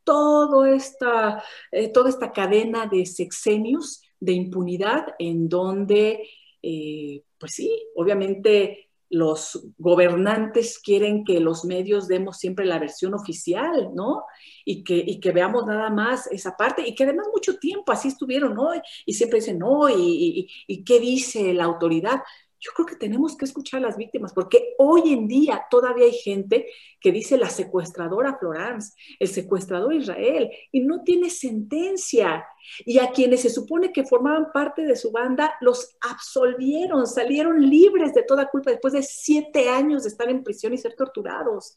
todo 0.03 0.67
esta, 0.67 1.43
eh, 1.71 1.89
toda 1.89 2.11
esta 2.11 2.33
cadena 2.33 2.87
de 2.87 3.07
sexenios 3.07 4.03
de 4.19 4.33
impunidad 4.33 5.07
en 5.19 5.49
donde, 5.49 6.29
eh, 6.61 7.23
pues 7.39 7.53
sí, 7.53 7.87
obviamente 7.95 8.84
los 9.15 9.67
gobernantes 9.79 10.79
quieren 10.79 11.25
que 11.25 11.41
los 11.41 11.65
medios 11.65 12.09
demos 12.09 12.39
siempre 12.39 12.67
la 12.67 12.79
versión 12.79 13.15
oficial, 13.15 13.91
¿no? 13.95 14.25
Y 14.65 14.83
que, 14.85 14.97
y 14.97 15.21
que 15.21 15.33
veamos 15.33 15.67
nada 15.67 15.91
más 15.91 16.27
esa 16.29 16.57
parte, 16.57 16.87
y 16.87 16.95
que 16.95 17.05
además 17.05 17.27
mucho 17.33 17.59
tiempo 17.59 17.93
así 17.93 18.09
estuvieron, 18.09 18.55
¿no? 18.55 18.69
Y 19.07 19.15
siempre 19.15 19.41
dicen, 19.41 19.59
no, 19.59 19.89
y, 19.89 20.49
y 20.67 20.85
qué 20.85 21.01
dice 21.01 21.55
la 21.55 21.65
autoridad 21.65 22.21
yo 22.65 22.73
creo 22.75 22.87
que 22.87 22.97
tenemos 22.97 23.37
que 23.37 23.45
escuchar 23.45 23.81
a 23.81 23.89
las 23.89 23.99
víctimas, 23.99 24.33
porque 24.33 24.75
hoy 24.79 25.13
en 25.13 25.29
día 25.29 25.67
todavía 25.71 26.07
hay 26.07 26.13
gente 26.13 26.67
que 26.99 27.13
dice 27.13 27.37
la 27.37 27.51
secuestradora 27.51 28.39
Florence, 28.39 28.95
el 29.19 29.29
secuestrador 29.29 29.93
Israel, 29.93 30.51
y 30.73 30.81
no 30.81 31.03
tiene 31.03 31.29
sentencia. 31.29 32.47
Y 32.87 32.99
a 33.01 33.11
quienes 33.11 33.43
se 33.43 33.51
supone 33.51 33.93
que 33.93 34.07
formaban 34.07 34.51
parte 34.51 34.83
de 34.83 34.97
su 34.97 35.13
banda, 35.13 35.55
los 35.61 35.95
absolvieron, 36.01 37.07
salieron 37.07 37.61
libres 37.61 38.15
de 38.15 38.23
toda 38.23 38.49
culpa 38.49 38.71
después 38.71 38.95
de 38.95 39.03
siete 39.03 39.69
años 39.69 40.05
de 40.05 40.09
estar 40.09 40.31
en 40.31 40.43
prisión 40.43 40.73
y 40.73 40.79
ser 40.79 40.95
torturados. 40.95 41.77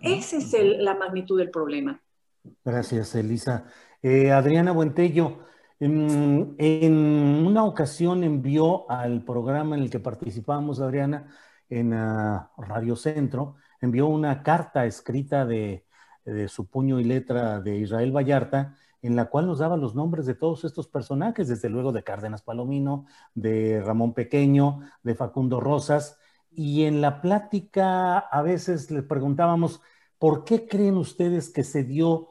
Esa 0.00 0.36
es 0.36 0.54
la 0.78 0.94
magnitud 0.94 1.36
del 1.36 1.50
problema. 1.50 2.00
Gracias, 2.64 3.12
Elisa. 3.16 3.66
Eh, 4.00 4.30
Adriana 4.30 4.70
Buentello, 4.70 5.40
en, 5.80 7.46
una 7.46 7.64
ocasión 7.64 8.24
envió 8.24 8.90
al 8.90 9.24
programa 9.24 9.76
en 9.76 9.82
el 9.82 9.90
que 9.90 10.00
participamos, 10.00 10.80
Adriana, 10.80 11.28
en 11.68 11.92
ah, 11.94 12.50
Radio 12.56 12.96
Centro, 12.96 13.56
envió 13.80 14.06
una 14.08 14.42
carta 14.42 14.86
escrita 14.86 15.46
de, 15.46 15.84
su 16.48 16.66
puño 16.68 17.00
y 17.00 17.04
letra 17.04 17.60
de 17.60 17.78
Israel 17.78 18.14
Vallarta, 18.14 18.76
en 19.00 19.16
la 19.16 19.26
cual 19.26 19.46
nos 19.46 19.60
daba 19.60 19.78
los 19.78 19.94
nombres 19.94 20.26
de 20.26 20.34
todos 20.34 20.64
estos 20.64 20.86
personajes, 20.88 21.48
desde 21.48 21.70
luego 21.70 21.90
de 21.92 22.02
Cárdenas 22.02 22.42
Palomino, 22.42 23.06
de 23.34 23.80
Ramón 23.82 24.12
Pequeño, 24.12 24.80
de 25.02 25.14
Facundo 25.14 25.58
Rosas, 25.60 26.18
y 26.50 26.84
en 26.84 27.00
la 27.00 27.22
plática 27.22 28.18
a 28.18 28.42
veces 28.42 28.90
le 28.90 29.02
preguntábamos, 29.02 29.80
¿por 30.18 30.44
qué 30.44 30.66
creen 30.66 30.96
ustedes 30.96 31.50
que 31.50 31.64
se 31.64 31.84
dio 31.84 32.28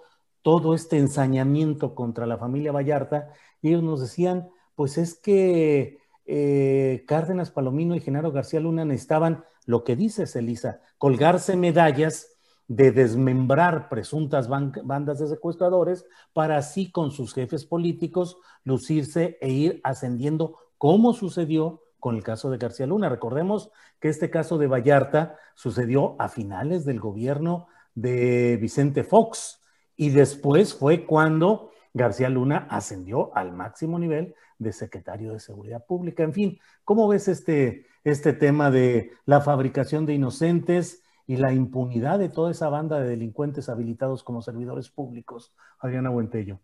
todo 0.47 0.73
este 0.73 0.97
ensañamiento 0.97 1.93
contra 1.93 2.25
la 2.25 2.37
familia 2.37 2.71
Vallarta, 2.71 3.33
y 3.61 3.67
ellos 3.67 3.83
nos 3.83 3.99
decían, 3.99 4.47
pues 4.75 4.97
es 4.97 5.15
que 5.19 5.99
eh, 6.25 7.03
Cárdenas 7.05 7.51
Palomino 7.51 7.97
y 7.97 7.99
Genaro 7.99 8.31
García 8.31 8.61
Luna 8.61 8.85
necesitaban, 8.85 9.43
lo 9.65 9.83
que 9.83 9.97
dices, 9.97 10.37
Elisa, 10.37 10.79
colgarse 10.97 11.57
medallas 11.57 12.29
de 12.69 12.93
desmembrar 12.93 13.89
presuntas 13.89 14.47
bandas 14.47 15.19
de 15.19 15.27
secuestradores 15.27 16.05
para 16.31 16.55
así 16.55 16.93
con 16.93 17.11
sus 17.11 17.33
jefes 17.33 17.65
políticos 17.65 18.37
lucirse 18.63 19.37
e 19.41 19.49
ir 19.49 19.81
ascendiendo, 19.83 20.55
como 20.77 21.11
sucedió 21.11 21.83
con 21.99 22.15
el 22.15 22.23
caso 22.23 22.49
de 22.49 22.57
García 22.57 22.87
Luna. 22.87 23.09
Recordemos 23.09 23.69
que 23.99 24.07
este 24.07 24.29
caso 24.29 24.57
de 24.57 24.67
Vallarta 24.67 25.35
sucedió 25.55 26.15
a 26.19 26.29
finales 26.29 26.85
del 26.85 27.01
gobierno 27.01 27.67
de 27.95 28.57
Vicente 28.61 29.03
Fox, 29.03 29.59
y 29.97 30.09
después 30.11 30.75
fue 30.75 31.05
cuando 31.05 31.71
García 31.93 32.29
Luna 32.29 32.67
ascendió 32.69 33.35
al 33.35 33.51
máximo 33.51 33.99
nivel 33.99 34.35
de 34.59 34.71
secretario 34.71 35.33
de 35.33 35.39
Seguridad 35.39 35.85
Pública. 35.85 36.23
En 36.23 36.33
fin, 36.33 36.59
¿cómo 36.85 37.07
ves 37.07 37.27
este, 37.27 37.87
este 38.03 38.33
tema 38.33 38.71
de 38.71 39.11
la 39.25 39.41
fabricación 39.41 40.05
de 40.05 40.13
inocentes 40.13 41.03
y 41.25 41.37
la 41.37 41.51
impunidad 41.51 42.19
de 42.19 42.29
toda 42.29 42.51
esa 42.51 42.69
banda 42.69 42.99
de 42.99 43.09
delincuentes 43.09 43.67
habilitados 43.67 44.23
como 44.23 44.41
servidores 44.41 44.89
públicos? 44.89 45.53
Adriana 45.79 46.09
Buentello. 46.09 46.59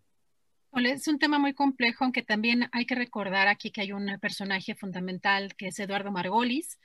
Es 0.76 1.08
un 1.08 1.20
tema 1.20 1.38
muy 1.38 1.54
complejo, 1.54 2.04
aunque 2.04 2.24
también 2.24 2.68
hay 2.72 2.86
que 2.86 2.96
recordar 2.96 3.48
aquí 3.48 3.70
que 3.70 3.82
hay 3.82 3.92
un 3.92 4.18
personaje 4.20 4.74
fundamental 4.74 5.54
que 5.56 5.68
es 5.68 5.80
Eduardo 5.80 6.12
Margolis, 6.12 6.80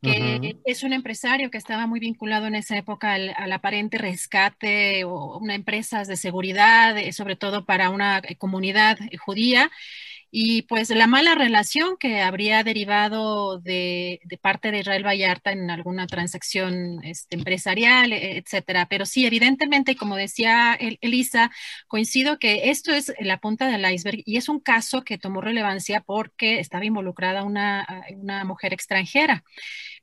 que 0.00 0.56
es 0.64 0.82
un 0.82 0.94
empresario 0.94 1.50
que 1.50 1.58
estaba 1.58 1.86
muy 1.86 2.00
vinculado 2.00 2.46
en 2.46 2.54
esa 2.54 2.78
época 2.78 3.12
al, 3.12 3.52
aparente 3.52 3.98
rescate 3.98 5.04
o 5.04 5.38
una 5.38 5.54
empresa 5.54 6.04
de 6.04 6.16
seguridad, 6.16 6.96
eh, 6.96 7.12
sobre 7.12 7.36
todo 7.36 7.66
para 7.66 7.90
una 7.90 8.22
comunidad 8.38 8.98
judía 9.18 9.70
y 10.36 10.62
pues 10.62 10.90
la 10.90 11.06
mala 11.06 11.36
relación 11.36 11.96
que 11.96 12.20
habría 12.20 12.64
derivado 12.64 13.60
de, 13.60 14.18
parte 14.42 14.72
de 14.72 14.80
Israel 14.80 15.06
Vallarta 15.06 15.52
en 15.52 15.70
alguna 15.70 16.08
transacción 16.08 16.98
este, 17.04 17.36
empresarial, 17.36 18.12
e, 18.12 18.38
etcétera. 18.38 18.88
Pero 18.90 19.06
sí, 19.06 19.24
evidentemente, 19.24 19.94
como 19.94 20.16
decía 20.16 20.76
Elisa, 21.00 21.52
coincido 21.86 22.40
que 22.40 22.70
esto 22.70 22.92
es 22.92 23.12
la 23.20 23.38
punta 23.38 23.68
del 23.68 23.88
iceberg 23.88 24.24
y 24.26 24.36
es 24.36 24.48
un 24.48 24.58
caso 24.58 25.04
que 25.04 25.18
tomó 25.18 25.40
relevancia 25.40 26.00
porque 26.00 26.58
estaba 26.58 26.84
involucrada 26.84 27.44
una, 27.44 27.86
una 28.16 28.44
mujer 28.44 28.72
extranjera. 28.72 29.44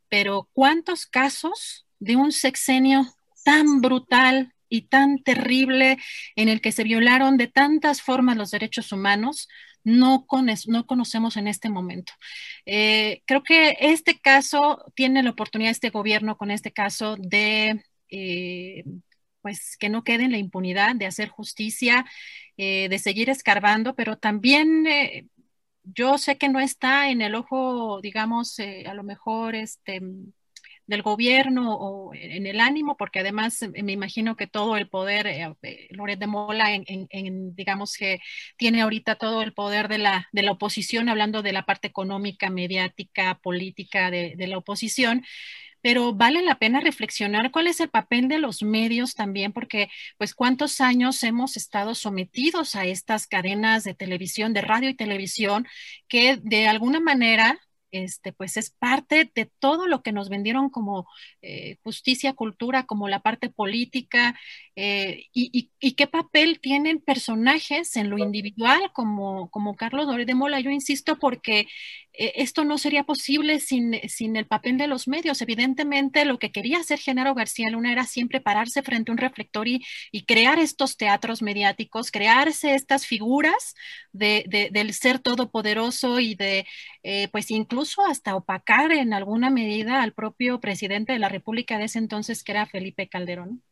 Pero 0.08 0.48
¿cuántos 0.54 1.08
casos 1.08 1.86
de 2.00 2.16
un 2.16 2.32
sexenio 2.32 3.06
tan 3.44 3.82
brutal 3.82 4.54
y 4.70 4.84
tan 4.84 5.22
terrible 5.24 5.98
en 6.38 6.48
el 6.48 6.62
que 6.62 6.72
se 6.72 6.86
violaron 6.86 7.36
de 7.36 7.48
tantas 7.48 8.02
formas 8.02 8.38
los 8.38 8.52
derechos 8.52 8.94
humanos? 8.94 9.50
No, 9.84 10.26
no 10.68 10.86
conocemos 10.86 11.38
en 11.38 11.48
este 11.48 11.70
momento. 11.70 12.14
Eh, 12.66 13.22
creo 13.26 13.44
que 13.44 13.78
este 13.80 14.20
caso 14.20 14.84
tiene 14.96 15.24
la 15.24 15.32
oportunidad, 15.32 15.72
este 15.72 15.90
gobierno 15.90 16.38
con 16.38 16.52
este 16.52 16.72
caso 16.72 17.16
de... 17.18 17.84
Eh, 18.10 18.84
pues 19.42 19.76
que 19.78 19.90
no 19.90 20.04
quede 20.04 20.26
en 20.26 20.32
la 20.32 20.38
impunidad, 20.38 20.96
de 20.96 21.08
hacer 21.08 21.30
justicia, 21.30 22.06
eh, 22.58 22.90
de 22.90 23.00
seguir 23.00 23.30
escarbando, 23.32 23.96
pero 23.96 24.18
también 24.18 24.86
yo 25.84 26.20
sé 26.20 26.38
que 26.38 26.48
no 26.48 26.60
está 26.60 27.10
en 27.10 27.24
el 27.24 27.34
ojo, 27.34 28.02
digamos, 28.02 28.60
a 28.60 28.94
lo 28.94 29.02
mejor 29.02 29.56
este, 29.56 30.00
del 30.92 31.02
gobierno 31.02 31.74
o 31.76 32.14
en 32.14 32.46
el 32.46 32.60
ánimo, 32.60 32.98
porque 32.98 33.22
además 33.22 33.62
eh, 33.64 33.84
me 33.84 33.94
imagino 33.94 34.36
que 34.36 34.46
todo 34.46 34.78
el 34.78 34.88
poder, 34.90 35.26
eh, 35.28 35.54
eh 35.64 35.88
Loret 35.90 36.20
de 36.20 36.28
Mola, 36.28 36.68
digamos 37.54 37.96
que 37.98 38.20
tiene 38.58 38.82
ahorita 38.82 39.16
todo 39.16 39.42
el 39.42 39.54
poder 39.54 39.88
de 39.88 39.98
la, 39.98 40.28
de 40.32 40.44
la 40.44 40.52
oposición, 40.52 41.10
hablando 41.10 41.42
de 41.42 41.54
la 41.54 41.66
parte 41.66 41.88
económica, 41.88 42.50
mediática, 42.50 43.40
política 43.42 44.12
de, 44.12 44.36
de 44.38 44.48
la 44.48 44.58
oposición, 44.58 45.24
pero 45.82 46.14
vale 46.14 46.42
la 46.44 46.60
pena 46.60 46.80
reflexionar 46.80 47.52
cuál 47.52 47.68
es 47.68 47.80
el 47.80 47.90
papel 47.90 48.28
de 48.28 48.40
los 48.40 48.62
medios 48.64 49.16
también, 49.16 49.52
porque 49.54 49.90
pues 50.18 50.36
cuántos 50.36 50.82
años 50.82 51.24
hemos 51.24 51.58
estado 51.58 51.96
sometidos 51.96 52.76
a 52.76 52.86
estas 52.86 53.28
cadenas 53.28 53.84
de 53.84 53.96
televisión, 53.96 54.54
de 54.54 54.62
radio 54.62 54.90
y 54.90 54.96
televisión, 54.96 55.68
que 56.08 56.38
de 56.38 56.68
alguna 56.68 57.00
manera 57.00 57.60
este, 57.92 58.34
pues 58.34 58.58
es 58.58 58.70
parte 58.70 59.32
de 59.34 59.46
todo 59.60 59.88
lo 59.88 60.02
que 60.02 60.12
nos 60.12 60.30
vendieron 60.30 60.70
como 60.70 61.08
eh, 61.42 61.78
justicia, 61.84 62.34
cultura, 62.34 62.86
como 62.86 63.08
la 63.10 63.22
parte 63.22 63.50
política, 63.50 64.40
eh, 64.76 65.26
y, 65.34 65.70
qué 65.96 66.08
papel 66.08 66.60
tienen 66.62 67.00
personajes 67.00 67.96
en 67.98 68.10
lo 68.10 68.18
individual, 68.18 68.92
como, 68.94 69.50
como 69.50 69.76
Carlos 69.76 70.08
Doré 70.08 70.26
de 70.26 70.36
Mola. 70.36 70.60
Yo 70.60 70.70
insisto, 70.72 71.20
porque 71.20 71.68
esto 72.14 72.66
no 72.66 72.78
sería 72.78 73.04
posible 73.04 73.60
sin, 73.60 73.94
sin, 74.10 74.36
el 74.36 74.46
papel 74.46 74.78
de 74.78 74.88
los 74.88 75.08
medios. 75.08 75.42
Evidentemente, 75.42 76.26
lo 76.26 76.40
que 76.40 76.52
quería 76.52 76.80
hacer 76.80 77.00
Genaro 77.00 77.34
García 77.34 77.70
Luna 77.70 77.92
era 77.92 78.06
siempre 78.06 78.42
pararse 78.42 78.84
frente 78.84 79.12
a 79.12 79.14
un 79.14 79.18
reflector 79.18 79.68
y, 79.68 79.82
crear 80.28 80.60
estos 80.60 80.98
teatros 80.98 81.42
mediáticos, 81.42 82.12
crearse 82.12 82.76
estas 82.76 83.06
figuras 83.06 83.76
de, 84.12 84.70
del 84.72 84.94
ser 84.94 85.20
todopoderoso 85.20 86.20
y 86.20 86.36
de, 86.36 86.66
pues 87.32 87.52
incluso 87.52 88.06
hasta 88.06 88.36
opacar 88.36 88.92
en 88.92 89.14
alguna 89.14 89.50
medida 89.50 90.02
al 90.02 90.14
propio 90.14 90.60
presidente 90.60 91.14
de 91.14 91.20
la 91.20 91.30
República 91.30 91.78
de 91.78 91.86
ese 91.86 92.00
entonces, 92.00 92.44
que 92.44 92.52
era 92.52 92.66
Felipe 92.66 93.08
Calderón. 93.08 93.64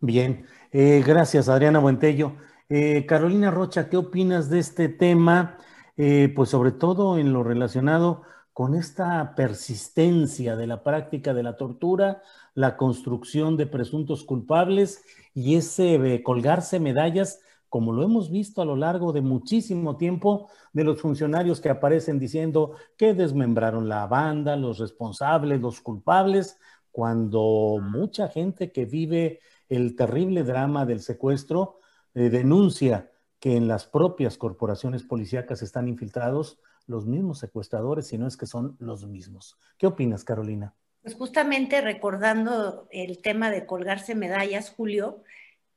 Bien, 0.00 0.46
eh, 0.72 1.02
gracias 1.06 1.48
Adriana 1.48 1.78
Buentello. 1.78 2.36
Eh, 2.68 3.06
Carolina 3.06 3.50
Rocha, 3.50 3.88
¿qué 3.88 3.96
opinas 3.96 4.50
de 4.50 4.58
este 4.58 4.88
tema? 4.88 5.58
Eh, 5.96 6.32
pues 6.34 6.50
sobre 6.50 6.72
todo 6.72 7.18
en 7.18 7.32
lo 7.32 7.42
relacionado 7.42 8.22
con 8.52 8.74
esta 8.74 9.34
persistencia 9.34 10.56
de 10.56 10.66
la 10.66 10.82
práctica 10.82 11.34
de 11.34 11.42
la 11.42 11.56
tortura, 11.56 12.22
la 12.54 12.76
construcción 12.76 13.56
de 13.56 13.66
presuntos 13.66 14.24
culpables 14.24 15.02
y 15.34 15.56
ese 15.56 16.22
colgarse 16.22 16.80
medallas, 16.80 17.40
como 17.68 17.92
lo 17.92 18.02
hemos 18.02 18.30
visto 18.30 18.62
a 18.62 18.64
lo 18.64 18.76
largo 18.76 19.12
de 19.12 19.20
muchísimo 19.20 19.96
tiempo, 19.96 20.48
de 20.72 20.84
los 20.84 21.00
funcionarios 21.00 21.60
que 21.60 21.68
aparecen 21.68 22.18
diciendo 22.18 22.72
que 22.96 23.14
desmembraron 23.14 23.88
la 23.88 24.06
banda, 24.06 24.56
los 24.56 24.78
responsables, 24.78 25.60
los 25.60 25.80
culpables, 25.80 26.58
cuando 26.92 27.78
mucha 27.82 28.28
gente 28.28 28.72
que 28.72 28.86
vive 28.86 29.40
el 29.68 29.96
terrible 29.96 30.44
drama 30.44 30.86
del 30.86 31.00
secuestro 31.00 31.80
eh, 32.14 32.30
denuncia 32.30 33.10
que 33.46 33.54
en 33.54 33.68
las 33.68 33.86
propias 33.86 34.38
corporaciones 34.38 35.04
policíacas 35.04 35.62
están 35.62 35.86
infiltrados 35.86 36.58
los 36.88 37.06
mismos 37.06 37.38
secuestradores, 37.38 38.08
si 38.08 38.18
no 38.18 38.26
es 38.26 38.36
que 38.36 38.44
son 38.44 38.74
los 38.80 39.06
mismos. 39.06 39.56
¿Qué 39.78 39.86
opinas, 39.86 40.24
Carolina? 40.24 40.74
Pues 41.00 41.14
justamente 41.14 41.80
recordando 41.80 42.88
el 42.90 43.22
tema 43.22 43.52
de 43.52 43.64
colgarse 43.64 44.16
medallas, 44.16 44.74
Julio, 44.76 45.22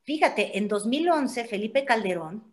fíjate, 0.02 0.58
en 0.58 0.66
2011 0.66 1.44
Felipe 1.44 1.84
Calderón 1.84 2.52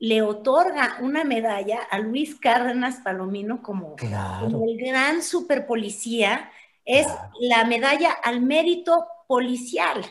le 0.00 0.20
otorga 0.20 0.98
una 1.00 1.24
medalla 1.24 1.80
a 1.90 1.98
Luis 1.98 2.38
Cárdenas 2.38 2.96
Palomino 2.96 3.62
como, 3.62 3.96
el 4.02 4.76
gran 4.76 5.22
superpolicía, 5.22 6.50
es 6.84 7.06
la 7.40 7.64
medalla 7.64 8.12
al 8.12 8.42
mérito 8.42 9.06
policial. 9.28 10.04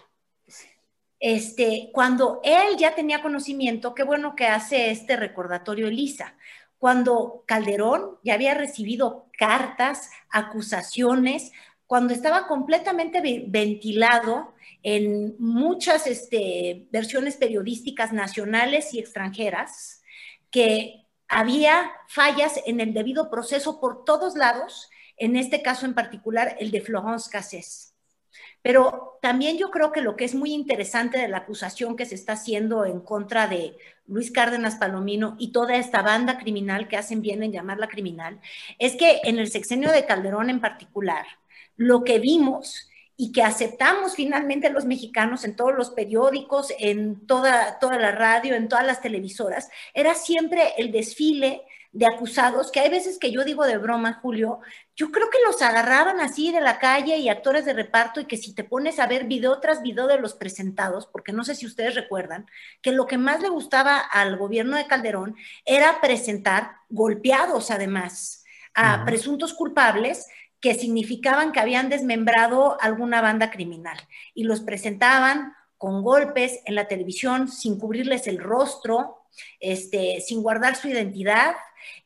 Este, 1.27 1.89
cuando 1.91 2.39
él 2.43 2.77
ya 2.77 2.93
tenía 2.93 3.23
conocimiento, 3.23 3.95
qué 3.95 4.03
bueno 4.03 4.35
que 4.35 4.45
hace 4.45 4.91
este 4.91 5.15
recordatorio 5.15 5.87
Elisa, 5.87 6.35
cuando 6.77 7.43
Calderón 7.47 8.19
ya 8.23 8.35
había 8.35 8.53
recibido 8.53 9.25
cartas, 9.35 10.11
acusaciones, 10.29 11.51
cuando 11.87 12.13
estaba 12.13 12.45
completamente 12.45 13.43
ventilado 13.47 14.53
en 14.83 15.35
muchas 15.39 16.05
este, 16.05 16.85
versiones 16.91 17.37
periodísticas 17.37 18.13
nacionales 18.13 18.93
y 18.93 18.99
extranjeras, 18.99 20.03
que 20.51 21.07
había 21.27 21.91
fallas 22.07 22.61
en 22.67 22.79
el 22.79 22.93
debido 22.93 23.31
proceso 23.31 23.79
por 23.79 24.05
todos 24.05 24.35
lados, 24.35 24.91
en 25.17 25.37
este 25.37 25.63
caso 25.63 25.87
en 25.87 25.95
particular 25.95 26.55
el 26.59 26.69
de 26.69 26.81
Florence 26.81 27.31
Cassés. 27.31 27.94
Pero 28.65 29.19
también 29.21 29.59
yo 29.59 29.69
creo 29.69 29.91
que 29.91 30.01
lo 30.01 30.15
que 30.15 30.25
es 30.25 30.33
muy 30.33 30.51
interesante 30.51 31.19
de 31.19 31.27
la 31.27 31.37
acusación 31.37 31.95
que 31.95 32.07
se 32.07 32.15
está 32.15 32.33
haciendo 32.33 32.83
en 32.83 32.99
contra 32.99 33.45
de 33.45 33.77
Luis 34.07 34.31
Cárdenas 34.31 34.77
Palomino 34.77 35.35
y 35.37 35.51
toda 35.51 35.75
esta 35.75 36.01
banda 36.01 36.39
criminal 36.39 36.87
que 36.87 36.97
hacen 36.97 37.21
bien 37.21 37.43
en 37.43 37.51
llamarla 37.51 37.87
criminal, 37.87 38.39
es 38.79 38.95
que 38.95 39.21
en 39.23 39.37
el 39.37 39.51
sexenio 39.51 39.91
de 39.91 40.07
Calderón 40.07 40.49
en 40.49 40.61
particular, 40.61 41.27
lo 41.77 42.03
que 42.03 42.17
vimos 42.17 42.89
y 43.15 43.31
que 43.31 43.43
aceptamos 43.43 44.15
finalmente 44.15 44.71
los 44.71 44.85
mexicanos 44.85 45.45
en 45.45 45.55
todos 45.55 45.75
los 45.75 45.91
periódicos, 45.91 46.73
en 46.79 47.27
toda, 47.27 47.77
toda 47.77 47.99
la 47.99 48.13
radio, 48.13 48.55
en 48.55 48.67
todas 48.67 48.87
las 48.87 48.99
televisoras, 48.99 49.69
era 49.93 50.15
siempre 50.15 50.73
el 50.79 50.91
desfile 50.91 51.61
de 51.95 52.05
acusados, 52.05 52.71
que 52.71 52.81
hay 52.81 52.89
veces 52.89 53.17
que 53.17 53.31
yo 53.31 53.45
digo 53.45 53.63
de 53.63 53.77
broma, 53.77 54.19
Julio, 54.21 54.59
yo 54.97 55.11
creo 55.11 55.29
que 55.29 55.37
los 55.45 55.61
agarraban 55.61 56.19
así 56.19 56.51
de 56.51 56.59
la 56.59 56.77
calle 56.77 57.15
y 57.15 57.29
actores 57.29 57.63
de 57.63 57.71
reparto 57.71 58.19
y 58.19 58.25
que 58.25 58.35
si 58.35 58.53
te 58.53 58.65
pones 58.65 58.99
a 58.99 59.07
ver 59.07 59.23
video 59.23 59.61
tras 59.61 59.81
video 59.81 60.05
de 60.05 60.19
los 60.19 60.33
presentados, 60.33 61.07
porque 61.07 61.31
no 61.31 61.45
sé 61.45 61.55
si 61.55 61.65
ustedes 61.65 61.95
recuerdan, 61.95 62.47
que 62.81 62.91
lo 62.91 63.07
que 63.07 63.17
más 63.17 63.41
le 63.41 63.47
gustaba 63.47 63.97
al 63.97 64.35
gobierno 64.35 64.75
de 64.75 64.87
Calderón 64.87 65.37
era 65.63 66.01
presentar 66.01 66.71
golpeados 66.89 67.71
además 67.71 68.43
a 68.73 69.05
presuntos 69.05 69.53
culpables 69.53 70.27
que 70.59 70.73
significaban 70.73 71.53
que 71.53 71.61
habían 71.61 71.87
desmembrado 71.87 72.77
alguna 72.81 73.21
banda 73.21 73.51
criminal. 73.51 73.97
Y 74.33 74.43
los 74.43 74.59
presentaban 74.59 75.53
con 75.77 76.03
golpes 76.03 76.59
en 76.65 76.75
la 76.75 76.89
televisión 76.89 77.47
sin 77.47 77.79
cubrirles 77.79 78.27
el 78.27 78.39
rostro, 78.39 79.21
este, 79.61 80.19
sin 80.19 80.43
guardar 80.43 80.75
su 80.75 80.89
identidad 80.89 81.55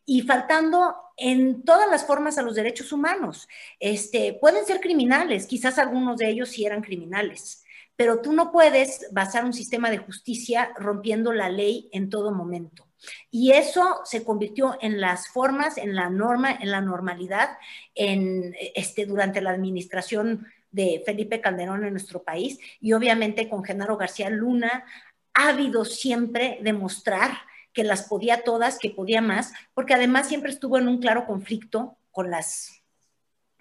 y 0.05 0.21
faltando 0.21 0.95
en 1.17 1.63
todas 1.63 1.89
las 1.89 2.05
formas 2.05 2.37
a 2.37 2.41
los 2.41 2.55
derechos 2.55 2.91
humanos. 2.91 3.47
Este, 3.79 4.37
pueden 4.39 4.65
ser 4.65 4.79
criminales, 4.79 5.45
quizás 5.45 5.77
algunos 5.77 6.17
de 6.17 6.29
ellos 6.29 6.49
sí 6.49 6.65
eran 6.65 6.81
criminales, 6.81 7.63
pero 7.95 8.21
tú 8.21 8.33
no 8.33 8.51
puedes 8.51 9.07
basar 9.11 9.43
un 9.43 9.53
sistema 9.53 9.91
de 9.91 9.97
justicia 9.97 10.71
rompiendo 10.77 11.33
la 11.33 11.49
ley 11.49 11.89
en 11.91 12.09
todo 12.09 12.31
momento. 12.31 12.87
Y 13.31 13.51
eso 13.51 14.01
se 14.03 14.23
convirtió 14.23 14.77
en 14.81 14.99
las 14.99 15.27
formas, 15.29 15.77
en 15.77 15.95
la 15.95 16.09
norma, 16.09 16.51
en 16.51 16.71
la 16.71 16.81
normalidad, 16.81 17.57
en, 17.95 18.55
este, 18.75 19.05
durante 19.05 19.41
la 19.41 19.51
administración 19.51 20.47
de 20.71 21.01
Felipe 21.05 21.41
Calderón 21.41 21.83
en 21.83 21.93
nuestro 21.93 22.23
país 22.23 22.59
y 22.79 22.93
obviamente 22.93 23.49
con 23.49 23.63
Genaro 23.63 23.97
García 23.97 24.29
Luna, 24.29 24.85
ávido 25.33 25.85
siempre 25.85 26.59
de 26.61 26.73
mostrar 26.73 27.31
que 27.73 27.83
las 27.83 28.03
podía 28.03 28.43
todas, 28.43 28.79
que 28.79 28.89
podía 28.89 29.21
más, 29.21 29.53
porque 29.73 29.93
además 29.93 30.27
siempre 30.27 30.51
estuvo 30.51 30.77
en 30.77 30.87
un 30.87 30.99
claro 30.99 31.25
conflicto 31.25 31.97
con 32.11 32.31
las, 32.31 32.83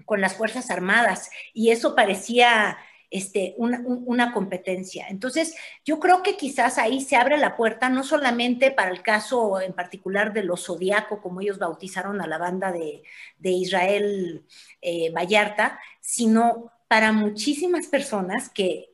con 0.05 0.21
las 0.21 0.35
Fuerzas 0.35 0.71
Armadas 0.71 1.31
y 1.53 1.71
eso 1.71 1.95
parecía 1.95 2.79
este, 3.11 3.55
una, 3.57 4.33
competencia. 4.33 5.07
Entonces, 5.09 5.55
yo 5.85 5.99
creo 5.99 6.23
que 6.23 6.37
quizás 6.37 6.77
ahí 6.77 7.01
se 7.01 7.17
abre 7.17 7.39
la 7.39 7.57
puerta, 7.57 7.89
no 7.89 8.05
solamente 8.05 8.71
para 8.71 8.91
el 8.91 9.03
caso 9.03 9.61
en 9.61 9.73
particular 9.73 10.35
de 10.35 10.45
los 10.45 10.67
Zodíaco, 10.67 11.23
como 11.23 11.41
ellos 11.41 11.59
bautizaron 11.59 12.21
a 12.21 12.27
la 12.27 12.37
banda 12.37 12.71
de, 12.71 13.03
Israel 13.43 14.45
eh, 14.83 15.11
Vallarta, 15.11 15.81
sino 16.01 16.71
para 16.87 17.13
muchísimas 17.13 17.87
personas 17.87 18.51
que, 18.51 18.91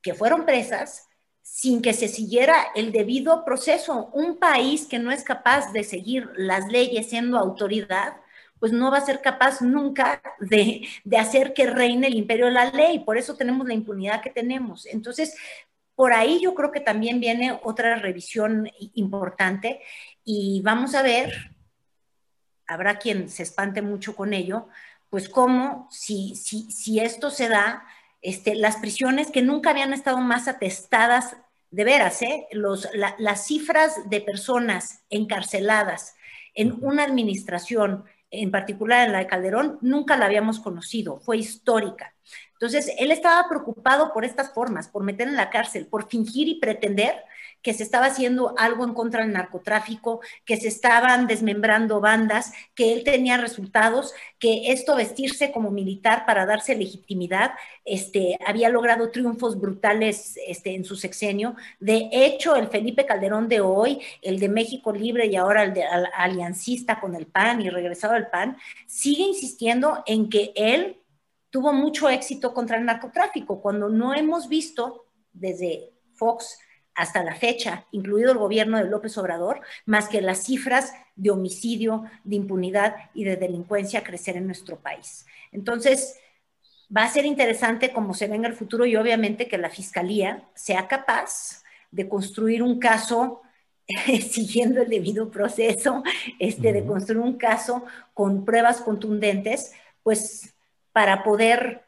que 0.00 0.14
fueron 0.14 0.46
presas 0.46 1.09
sin 1.52 1.82
que 1.82 1.92
se 1.92 2.06
siguiera 2.06 2.68
el 2.76 2.92
debido 2.92 3.44
proceso. 3.44 4.08
Un 4.14 4.38
país 4.38 4.86
que 4.86 5.00
no 5.00 5.10
es 5.10 5.24
capaz 5.24 5.72
de 5.72 5.82
seguir 5.82 6.30
las 6.36 6.68
leyes 6.68 7.10
siendo 7.10 7.36
autoridad, 7.38 8.14
pues 8.60 8.72
no 8.72 8.90
va 8.90 8.98
a 8.98 9.04
ser 9.04 9.20
capaz 9.20 9.60
nunca 9.60 10.22
de, 10.38 10.86
hacer 11.18 11.52
que 11.52 11.66
reine 11.66 12.06
el 12.06 12.14
imperio 12.14 12.46
de 12.46 12.52
la 12.52 12.70
ley. 12.70 13.00
Por 13.00 13.18
eso 13.18 13.34
tenemos 13.36 13.66
la 13.66 13.74
impunidad 13.74 14.22
que 14.22 14.30
tenemos. 14.30 14.86
Entonces, 14.86 15.36
por 15.96 16.12
ahí 16.12 16.40
yo 16.40 16.54
creo 16.54 16.70
que 16.70 16.80
también 16.80 17.18
viene 17.18 17.58
otra 17.64 17.96
revisión 17.96 18.70
importante 18.94 19.82
y 20.24 20.62
vamos 20.62 20.94
a 20.94 21.02
ver, 21.02 21.50
habrá 22.68 22.98
quien 22.98 23.28
se 23.28 23.42
espante 23.42 23.82
mucho 23.82 24.14
con 24.14 24.32
ello, 24.32 24.68
pues 25.10 25.28
cómo, 25.28 25.88
si, 25.90 26.36
si, 26.36 26.70
si 26.70 27.00
esto 27.00 27.28
se 27.28 27.48
da, 27.48 27.84
este, 28.22 28.54
las 28.54 28.76
prisiones 28.76 29.30
que 29.30 29.42
nunca 29.42 29.70
habían 29.70 29.92
estado 29.92 30.18
más 30.18 30.48
atestadas, 30.48 31.36
de 31.70 31.84
veras, 31.84 32.20
¿eh? 32.22 32.48
Los, 32.50 32.88
las 33.18 33.46
cifras 33.46 34.10
de 34.10 34.20
personas 34.20 35.04
encarceladas 35.08 36.16
en 36.54 36.76
una 36.84 37.04
administración 37.04 38.04
en 38.30 38.50
particular 38.50 39.06
en 39.06 39.12
la 39.12 39.18
de 39.18 39.26
Calderón, 39.26 39.78
nunca 39.80 40.16
la 40.16 40.26
habíamos 40.26 40.60
conocido, 40.60 41.18
fue 41.18 41.38
histórica. 41.38 42.14
Entonces, 42.52 42.92
él 42.98 43.10
estaba 43.10 43.48
preocupado 43.48 44.12
por 44.12 44.24
estas 44.24 44.52
formas, 44.52 44.88
por 44.88 45.02
meter 45.02 45.26
en 45.26 45.36
la 45.36 45.50
cárcel, 45.50 45.86
por 45.86 46.08
fingir 46.08 46.48
y 46.48 46.60
pretender 46.60 47.24
que 47.62 47.74
se 47.74 47.82
estaba 47.82 48.06
haciendo 48.06 48.54
algo 48.58 48.84
en 48.84 48.94
contra 48.94 49.22
del 49.22 49.32
narcotráfico, 49.32 50.20
que 50.44 50.56
se 50.56 50.68
estaban 50.68 51.26
desmembrando 51.26 52.00
bandas, 52.00 52.52
que 52.74 52.92
él 52.92 53.04
tenía 53.04 53.36
resultados, 53.36 54.14
que 54.38 54.72
esto 54.72 54.96
vestirse 54.96 55.52
como 55.52 55.70
militar 55.70 56.24
para 56.26 56.46
darse 56.46 56.74
legitimidad, 56.74 57.52
este, 57.84 58.38
había 58.46 58.68
logrado 58.68 59.10
triunfos 59.10 59.60
brutales 59.60 60.38
este, 60.46 60.74
en 60.74 60.84
su 60.84 60.96
sexenio. 60.96 61.56
De 61.78 62.08
hecho, 62.12 62.56
el 62.56 62.68
Felipe 62.68 63.06
Calderón 63.06 63.48
de 63.48 63.60
hoy, 63.60 64.00
el 64.22 64.38
de 64.38 64.48
México 64.48 64.92
Libre 64.92 65.26
y 65.26 65.36
ahora 65.36 65.62
el 65.62 65.74
de 65.74 65.84
aliancista 65.84 67.00
con 67.00 67.14
el 67.14 67.26
PAN 67.26 67.60
y 67.60 67.70
regresado 67.70 68.14
al 68.14 68.30
PAN, 68.30 68.56
sigue 68.86 69.22
insistiendo 69.22 70.02
en 70.06 70.28
que 70.28 70.52
él 70.54 70.96
tuvo 71.50 71.72
mucho 71.72 72.08
éxito 72.08 72.54
contra 72.54 72.78
el 72.78 72.84
narcotráfico, 72.84 73.60
cuando 73.60 73.88
no 73.88 74.14
hemos 74.14 74.48
visto 74.48 75.06
desde 75.32 75.92
Fox 76.14 76.58
hasta 77.00 77.24
la 77.24 77.34
fecha, 77.34 77.86
incluido 77.92 78.30
el 78.30 78.38
gobierno 78.38 78.76
de 78.76 78.84
López 78.84 79.16
Obrador, 79.16 79.62
más 79.86 80.08
que 80.08 80.20
las 80.20 80.44
cifras 80.44 80.92
de 81.16 81.30
homicidio, 81.30 82.04
de 82.24 82.36
impunidad 82.36 82.94
y 83.14 83.24
de 83.24 83.36
delincuencia 83.36 84.04
crecer 84.04 84.36
en 84.36 84.46
nuestro 84.46 84.78
país. 84.78 85.24
Entonces, 85.50 86.18
va 86.94 87.04
a 87.04 87.10
ser 87.10 87.24
interesante 87.24 87.92
cómo 87.92 88.12
se 88.12 88.28
venga 88.28 88.48
el 88.48 88.54
futuro 88.54 88.84
y 88.84 88.96
obviamente 88.96 89.48
que 89.48 89.56
la 89.56 89.70
Fiscalía 89.70 90.44
sea 90.54 90.88
capaz 90.88 91.62
de 91.90 92.06
construir 92.06 92.62
un 92.62 92.78
caso 92.78 93.40
siguiendo 94.28 94.82
el 94.82 94.90
debido 94.90 95.30
proceso, 95.30 96.02
este, 96.38 96.74
de 96.74 96.84
construir 96.84 97.22
un 97.22 97.38
caso 97.38 97.84
con 98.12 98.44
pruebas 98.44 98.82
contundentes, 98.82 99.72
pues 100.02 100.54
para 100.92 101.24
poder 101.24 101.86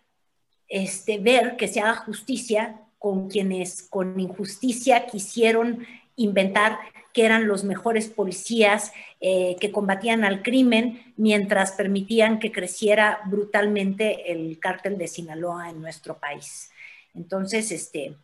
este, 0.68 1.18
ver 1.18 1.56
que 1.56 1.68
se 1.68 1.80
haga 1.80 1.96
justicia 1.96 2.81
con 3.02 3.28
quienes 3.28 3.82
con 3.82 4.20
injusticia 4.20 5.06
quisieron 5.06 5.84
inventar 6.14 6.78
que 7.12 7.26
eran 7.26 7.48
los 7.48 7.64
mejores 7.64 8.08
policías 8.08 8.92
eh, 9.20 9.56
que 9.60 9.72
combatían 9.72 10.22
al 10.22 10.40
crimen 10.40 11.12
mientras 11.16 11.72
permitían 11.72 12.38
que 12.38 12.52
creciera 12.52 13.18
brutalmente 13.26 14.30
el 14.30 14.60
cártel 14.60 14.98
de 14.98 15.08
Sinaloa 15.08 15.70
en 15.70 15.80
nuestro 15.80 16.18
país. 16.18 16.70
Entonces, 17.12 17.72
este, 17.72 18.14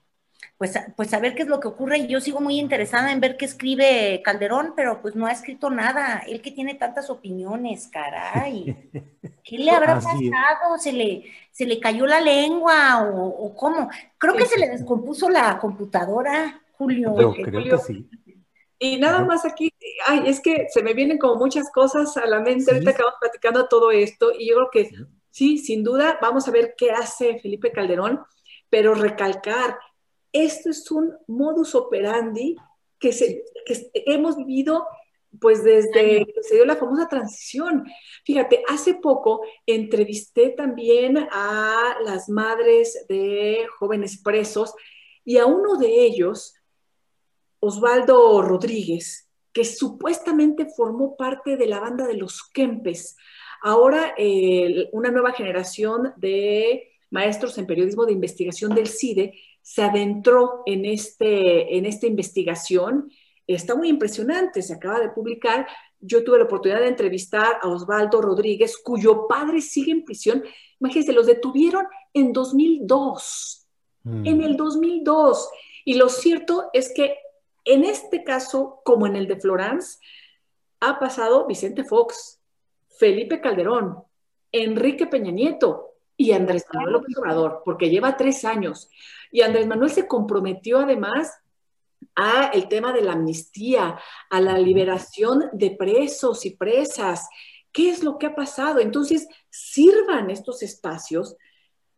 pues, 0.59 0.75
pues 0.97 1.15
a 1.15 1.21
ver 1.21 1.37
qué 1.37 1.43
es 1.43 1.49
lo 1.49 1.61
que 1.61 1.69
ocurre. 1.69 2.09
Yo 2.09 2.21
sigo 2.21 2.41
muy 2.41 2.59
interesada 2.59 3.13
en 3.13 3.21
ver 3.21 3.37
qué 3.37 3.45
escribe 3.45 4.21
Calderón, 4.25 4.75
pero 4.75 5.01
pues 5.01 5.15
no 5.15 5.27
ha 5.27 5.33
escrito 5.33 5.71
nada. 5.71 6.25
Él 6.27 6.43
que 6.43 6.51
tiene 6.51 6.75
tantas 6.75 7.09
opiniones, 7.11 7.87
caray. 7.87 8.91
¿Qué 9.45 9.57
le 9.57 9.71
habrá 9.71 9.95
pasado? 9.95 10.77
¿Se 10.79 10.93
le, 10.93 11.25
¿Se 11.53 11.65
le 11.65 11.79
cayó 11.79 12.07
la 12.07 12.21
lengua 12.21 13.09
o, 13.09 13.55
cómo? 13.55 13.89
Creo 14.19 14.35
que 14.35 14.47
se 14.47 14.59
le 14.59 14.69
descompuso 14.69 15.31
la 15.31 15.59
computadora, 15.59 16.61
Julio. 16.73 17.15
creo 17.15 17.63
que 17.65 17.79
sí. 17.79 18.11
Y 18.81 18.99
nada 18.99 19.25
más 19.25 19.45
aquí, 19.45 19.73
ay, 20.07 20.25
es 20.27 20.41
que 20.41 20.67
se 20.71 20.83
me 20.83 20.95
vienen 20.95 21.19
como 21.19 21.37
muchas 21.37 21.71
cosas 21.71 22.17
a 22.17 22.27
la 22.27 22.41
mente. 22.41 22.71
Ahorita 22.73 22.91
acabamos 22.91 23.19
platicando 23.21 23.69
todo 23.69 23.91
esto 23.91 24.33
y 24.37 24.49
yo 24.49 24.57
creo 24.57 24.71
que 24.71 24.91
sí, 25.31 25.59
sin 25.59 25.83
duda, 25.83 26.19
vamos 26.21 26.47
a 26.47 26.51
ver 26.51 26.75
qué 26.77 26.91
hace 26.91 27.39
Felipe 27.41 27.73
Calderón, 27.73 28.21
pero 28.71 28.95
recalcar, 28.95 29.79
esto 30.33 30.71
es 30.71 30.91
un 30.91 31.15
modus 31.27 31.75
operandi 31.75 32.57
que, 32.99 33.13
se, 33.13 33.45
que 33.65 33.91
hemos 34.07 34.37
vivido 34.37 34.87
pues 35.41 35.63
desde 35.63 36.27
que 36.27 36.43
se 36.43 36.55
dio 36.55 36.65
la 36.65 36.77
famosa 36.77 37.09
transición. 37.09 37.85
Fíjate, 38.25 38.63
hace 38.69 38.95
poco 38.95 39.43
entrevisté 39.67 40.51
también 40.51 41.19
a 41.31 41.97
las 42.05 42.29
madres 42.29 43.07
de 43.09 43.67
jóvenes 43.79 44.21
presos 44.23 44.75
y 45.25 45.39
a 45.39 45.47
uno 45.47 45.77
de 45.77 46.05
ellos, 46.05 46.55
Osvaldo 47.61 48.43
Rodríguez, 48.43 49.31
que 49.53 49.65
supuestamente 49.65 50.67
formó 50.75 51.17
parte 51.17 51.57
de 51.57 51.67
la 51.67 51.81
banda 51.81 52.07
de 52.07 52.15
los 52.15 52.43
Kempes. 52.49 53.17
Ahora 53.63 54.15
una 54.93 55.11
nueva 55.11 55.33
generación 55.33 56.15
de 56.17 56.93
maestros 57.11 57.59
en 57.59 57.67
periodismo 57.67 58.07
de 58.07 58.13
investigación 58.13 58.75
del 58.75 58.89
CIDE 58.89 59.35
se 59.69 59.83
adentró 59.83 60.63
en, 60.65 60.87
este, 60.87 61.77
en 61.77 61.85
esta 61.85 62.07
investigación 62.07 63.13
está 63.47 63.75
muy 63.75 63.91
impresionante, 63.91 64.63
se 64.63 64.73
acaba 64.73 64.99
de 64.99 65.11
publicar. 65.11 65.69
Yo 66.01 66.25
tuve 66.25 66.39
la 66.39 66.45
oportunidad 66.45 66.81
de 66.81 66.89
entrevistar 66.89 67.59
a 67.61 67.69
Osvaldo 67.69 68.23
Rodríguez, 68.23 68.79
cuyo 68.79 69.27
padre 69.29 69.61
sigue 69.61 69.93
en 69.93 70.07
prisión. 70.07 70.43
Imagínense, 70.81 71.13
los 71.13 71.27
detuvieron 71.27 71.87
en 72.15 72.33
2002, 72.33 73.69
mm. 74.05 74.27
en 74.27 74.43
el 74.43 74.57
2002. 74.57 75.51
Y 75.85 75.95
lo 75.95 76.09
cierto 76.09 76.71
es 76.73 76.91
que 76.95 77.19
en 77.67 77.85
este 77.85 78.25
caso, 78.25 78.81
como 78.87 79.07
en 79.07 79.17
el 79.17 79.29
de 79.29 79.37
Florence, 79.37 79.99
ha 80.81 80.99
pasado 80.99 81.47
Vicente 81.47 81.85
Fox, 81.85 82.41
Felipe 82.99 83.43
Calderón, 83.43 83.99
Enrique 84.51 85.07
Peña 85.07 85.31
Nieto 85.31 85.93
y 86.17 86.33
Andrés 86.33 86.65
Manuel 86.73 86.95
López 86.95 87.19
Obrador, 87.19 87.61
porque 87.67 87.91
lleva 87.91 88.17
tres 88.17 88.47
años. 88.47 88.89
Y 89.31 89.43
Andrés 89.43 89.67
Manuel 89.67 89.91
se 89.91 90.07
comprometió 90.07 90.81
además 90.81 91.33
a 92.15 92.51
el 92.53 92.69
tema 92.69 92.93
de 92.93 93.03
la 93.03 93.13
amnistía, 93.13 93.99
a 94.31 94.41
la 94.41 94.59
liberación 94.59 95.51
de 95.53 95.73
presos 95.73 96.45
y 96.47 96.57
presas. 96.57 97.29
¿Qué 97.73 97.91
es 97.91 98.03
lo 98.03 98.19
que 98.19 98.27
ha 98.27 98.35
pasado? 98.35 98.81
Entonces, 98.81 99.29
sirvan 99.51 100.31
estos 100.31 100.63
espacios 100.63 101.37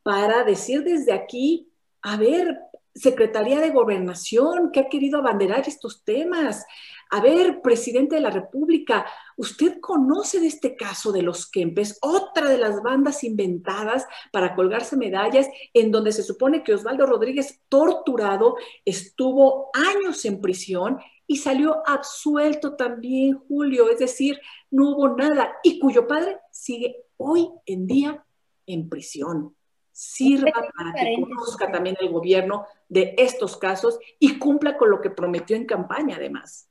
para 0.03 0.45
decir 0.45 0.83
desde 0.83 1.13
aquí, 1.13 1.71
a 2.03 2.17
ver, 2.17 2.59
Secretaría 2.95 3.61
de 3.61 3.71
Gobernación, 3.71 4.73
que 4.73 4.81
ha 4.81 4.89
querido 4.89 5.19
abanderar 5.19 5.67
estos 5.69 6.05
temas. 6.05 6.67
A 7.13 7.21
ver, 7.21 7.61
presidente 7.61 8.15
de 8.15 8.21
la 8.21 8.31
República, 8.31 9.05
usted 9.37 9.81
conoce 9.81 10.39
de 10.39 10.47
este 10.47 10.77
caso 10.77 11.11
de 11.11 11.23
los 11.23 11.51
Kempes, 11.51 11.99
otra 12.03 12.49
de 12.49 12.57
las 12.57 12.83
bandas 12.85 13.25
inventadas 13.25 14.07
para 14.31 14.55
colgarse 14.55 14.97
medallas, 14.97 15.49
en 15.75 15.91
donde 15.91 16.13
se 16.13 16.23
supone 16.23 16.63
que 16.63 16.73
Osvaldo 16.73 17.07
Rodríguez, 17.07 17.63
torturado, 17.69 18.55
estuvo 18.85 19.71
años 19.75 20.25
en 20.25 20.41
prisión 20.41 21.01
y 21.27 21.39
salió 21.39 21.83
absuelto 21.85 22.77
también, 22.77 23.39
Julio, 23.49 23.91
es 23.91 23.99
decir, 23.99 24.41
no 24.71 24.91
hubo 24.91 25.17
nada, 25.17 25.57
y 25.65 25.81
cuyo 25.81 26.07
padre 26.07 26.39
sigue 26.53 27.05
hoy 27.17 27.51
en 27.67 27.89
día 27.89 28.25
en 28.67 28.89
prisión. 28.89 29.57
Sirva 29.91 30.53
para 30.77 30.93
que 30.95 31.21
conozca 31.21 31.73
también 31.73 31.97
el 32.01 32.11
gobierno 32.11 32.67
de 32.89 33.15
estos 33.19 33.57
casos 33.57 33.99
y 34.21 34.39
cumpla 34.39 34.79
con 34.79 34.91
lo 34.91 35.01
que 35.01 35.11
prometió 35.11 35.57
en 35.57 35.67
campaña, 35.67 36.17
además. 36.17 36.70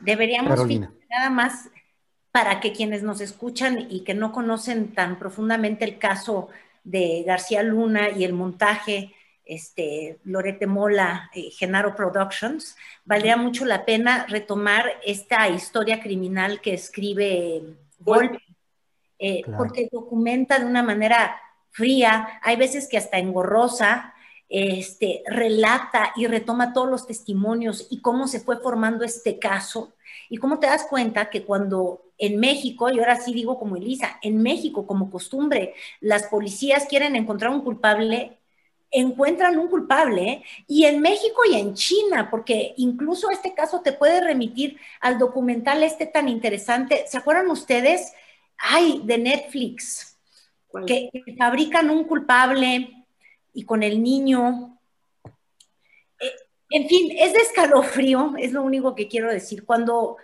Deberíamos, 0.00 0.58
nada 1.10 1.30
más 1.30 1.70
para 2.30 2.60
que 2.60 2.72
quienes 2.72 3.02
nos 3.02 3.20
escuchan 3.20 3.86
y 3.88 4.00
que 4.04 4.12
no 4.12 4.30
conocen 4.30 4.92
tan 4.94 5.18
profundamente 5.18 5.84
el 5.84 5.98
caso 5.98 6.48
de 6.84 7.24
García 7.26 7.62
Luna 7.62 8.10
y 8.10 8.24
el 8.24 8.32
montaje, 8.32 9.14
este, 9.44 10.18
Lorete 10.24 10.66
Mola, 10.66 11.30
eh, 11.34 11.50
Genaro 11.50 11.94
Productions, 11.96 12.76
valdría 13.04 13.36
mucho 13.36 13.64
la 13.64 13.84
pena 13.84 14.26
retomar 14.28 15.00
esta 15.04 15.48
historia 15.48 16.00
criminal 16.00 16.60
que 16.60 16.74
escribe 16.74 17.62
Golpe, 18.00 18.42
eh, 19.18 19.42
porque 19.56 19.88
documenta 19.90 20.58
de 20.58 20.66
una 20.66 20.82
manera 20.82 21.40
fría, 21.70 22.40
hay 22.42 22.56
veces 22.56 22.88
que 22.88 22.98
hasta 22.98 23.18
engorrosa, 23.18 24.14
este, 24.48 25.22
relata 25.26 26.12
y 26.16 26.26
retoma 26.26 26.72
todos 26.72 26.88
los 26.88 27.06
testimonios 27.06 27.86
y 27.90 28.00
cómo 28.00 28.28
se 28.28 28.40
fue 28.40 28.58
formando 28.58 29.04
este 29.04 29.38
caso. 29.38 29.92
Y 30.28 30.38
cómo 30.38 30.58
te 30.58 30.66
das 30.66 30.86
cuenta 30.88 31.30
que 31.30 31.44
cuando 31.44 32.02
en 32.18 32.38
México, 32.40 32.90
y 32.90 32.98
ahora 32.98 33.20
sí 33.20 33.32
digo 33.32 33.58
como 33.58 33.76
Elisa, 33.76 34.18
en 34.22 34.42
México 34.42 34.86
como 34.86 35.10
costumbre, 35.10 35.74
las 36.00 36.24
policías 36.24 36.86
quieren 36.86 37.16
encontrar 37.16 37.50
un 37.50 37.62
culpable, 37.62 38.38
encuentran 38.90 39.58
un 39.58 39.68
culpable, 39.68 40.42
y 40.66 40.84
en 40.84 41.00
México 41.00 41.42
y 41.50 41.56
en 41.56 41.74
China, 41.74 42.28
porque 42.30 42.74
incluso 42.76 43.30
este 43.30 43.54
caso 43.54 43.82
te 43.82 43.92
puede 43.92 44.20
remitir 44.20 44.78
al 45.00 45.18
documental 45.18 45.82
este 45.82 46.06
tan 46.06 46.28
interesante, 46.28 47.04
¿se 47.06 47.18
acuerdan 47.18 47.50
ustedes? 47.50 48.12
Ay, 48.58 49.02
de 49.04 49.18
Netflix, 49.18 50.18
que, 50.86 51.10
fabrican 51.38 51.90
un 51.90 52.04
culpable 52.04 53.05
y 53.56 53.64
con 53.64 53.82
el 53.82 54.02
niño. 54.02 54.78
Eh, 56.20 56.32
en 56.70 56.86
fin, 56.86 57.10
es 57.18 57.32
de 57.32 57.38
escalofrío, 57.38 58.34
es 58.38 58.52
lo 58.52 58.62
único 58.62 58.94
que 58.94 59.08
quiero 59.08 59.32
decir. 59.32 59.64
Cuando 59.64 60.18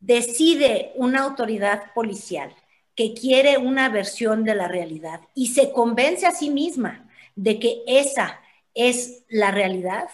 decide 0.00 0.92
una 0.96 1.20
autoridad 1.20 1.94
policial 1.94 2.52
que 2.96 3.14
quiere 3.14 3.58
una 3.58 3.88
versión 3.90 4.42
de 4.42 4.56
la 4.56 4.66
realidad 4.66 5.20
y 5.34 5.48
se 5.48 5.70
convence 5.70 6.26
a 6.26 6.32
sí 6.32 6.50
misma 6.50 7.08
de 7.36 7.60
que 7.60 7.84
esa 7.86 8.40
es 8.74 9.22
la 9.28 9.52
realidad, 9.52 10.08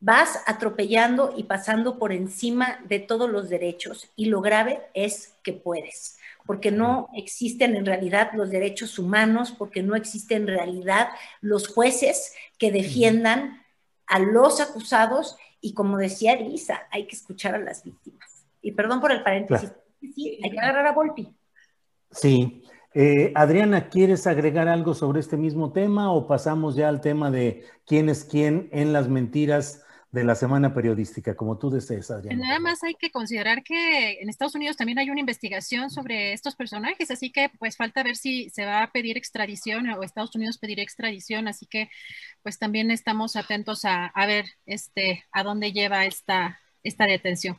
vas 0.00 0.40
atropellando 0.46 1.34
y 1.36 1.42
pasando 1.42 1.98
por 1.98 2.12
encima 2.12 2.80
de 2.88 2.98
todos 2.98 3.28
los 3.28 3.50
derechos 3.50 4.08
y 4.16 4.26
lo 4.26 4.40
grave 4.40 4.80
es 4.94 5.34
que 5.42 5.52
puedes 5.52 6.16
porque 6.46 6.70
no 6.70 7.08
existen 7.14 7.76
en 7.76 7.86
realidad 7.86 8.30
los 8.34 8.50
derechos 8.50 8.98
humanos, 8.98 9.52
porque 9.56 9.82
no 9.82 9.96
existen 9.96 10.42
en 10.42 10.48
realidad 10.48 11.08
los 11.40 11.68
jueces 11.68 12.34
que 12.58 12.70
defiendan 12.70 13.62
a 14.06 14.18
los 14.18 14.60
acusados 14.60 15.36
y 15.60 15.72
como 15.72 15.96
decía 15.96 16.34
Elisa, 16.34 16.82
hay 16.90 17.06
que 17.06 17.16
escuchar 17.16 17.54
a 17.54 17.58
las 17.58 17.82
víctimas. 17.82 18.46
Y 18.60 18.72
perdón 18.72 19.00
por 19.00 19.12
el 19.12 19.22
paréntesis, 19.22 19.72
sí, 20.00 20.38
hay 20.42 20.50
que 20.50 20.58
agarrar 20.58 20.86
a 20.86 20.92
Volpi. 20.92 21.34
Sí. 22.10 22.62
Eh, 22.92 23.32
Adriana, 23.34 23.88
¿quieres 23.88 24.26
agregar 24.26 24.68
algo 24.68 24.94
sobre 24.94 25.20
este 25.20 25.36
mismo 25.36 25.72
tema 25.72 26.12
o 26.12 26.28
pasamos 26.28 26.76
ya 26.76 26.88
al 26.88 27.00
tema 27.00 27.30
de 27.30 27.64
quién 27.86 28.08
es 28.08 28.24
quién 28.24 28.68
en 28.72 28.92
las 28.92 29.08
mentiras 29.08 29.84
de 30.14 30.22
la 30.22 30.36
semana 30.36 30.72
periodística, 30.72 31.34
como 31.34 31.58
tú 31.58 31.70
desees, 31.70 32.08
Adriana. 32.08 32.46
Nada 32.46 32.60
más 32.60 32.84
hay 32.84 32.94
que 32.94 33.10
considerar 33.10 33.64
que 33.64 34.20
en 34.20 34.28
Estados 34.28 34.54
Unidos 34.54 34.76
también 34.76 35.00
hay 35.00 35.10
una 35.10 35.18
investigación 35.18 35.90
sobre 35.90 36.32
estos 36.32 36.54
personajes, 36.54 37.10
así 37.10 37.32
que 37.32 37.50
pues 37.58 37.76
falta 37.76 38.04
ver 38.04 38.14
si 38.14 38.48
se 38.50 38.64
va 38.64 38.84
a 38.84 38.92
pedir 38.92 39.16
extradición 39.16 39.88
o 39.88 40.04
Estados 40.04 40.32
Unidos 40.36 40.58
pedir 40.58 40.78
extradición, 40.78 41.48
así 41.48 41.66
que 41.66 41.90
pues 42.44 42.60
también 42.60 42.92
estamos 42.92 43.34
atentos 43.34 43.84
a, 43.84 44.12
ver 44.28 44.44
este, 44.66 45.24
a 45.32 45.42
dónde 45.42 45.72
lleva 45.72 46.06
esta, 46.06 46.60
esta 46.84 47.06
detención. 47.06 47.58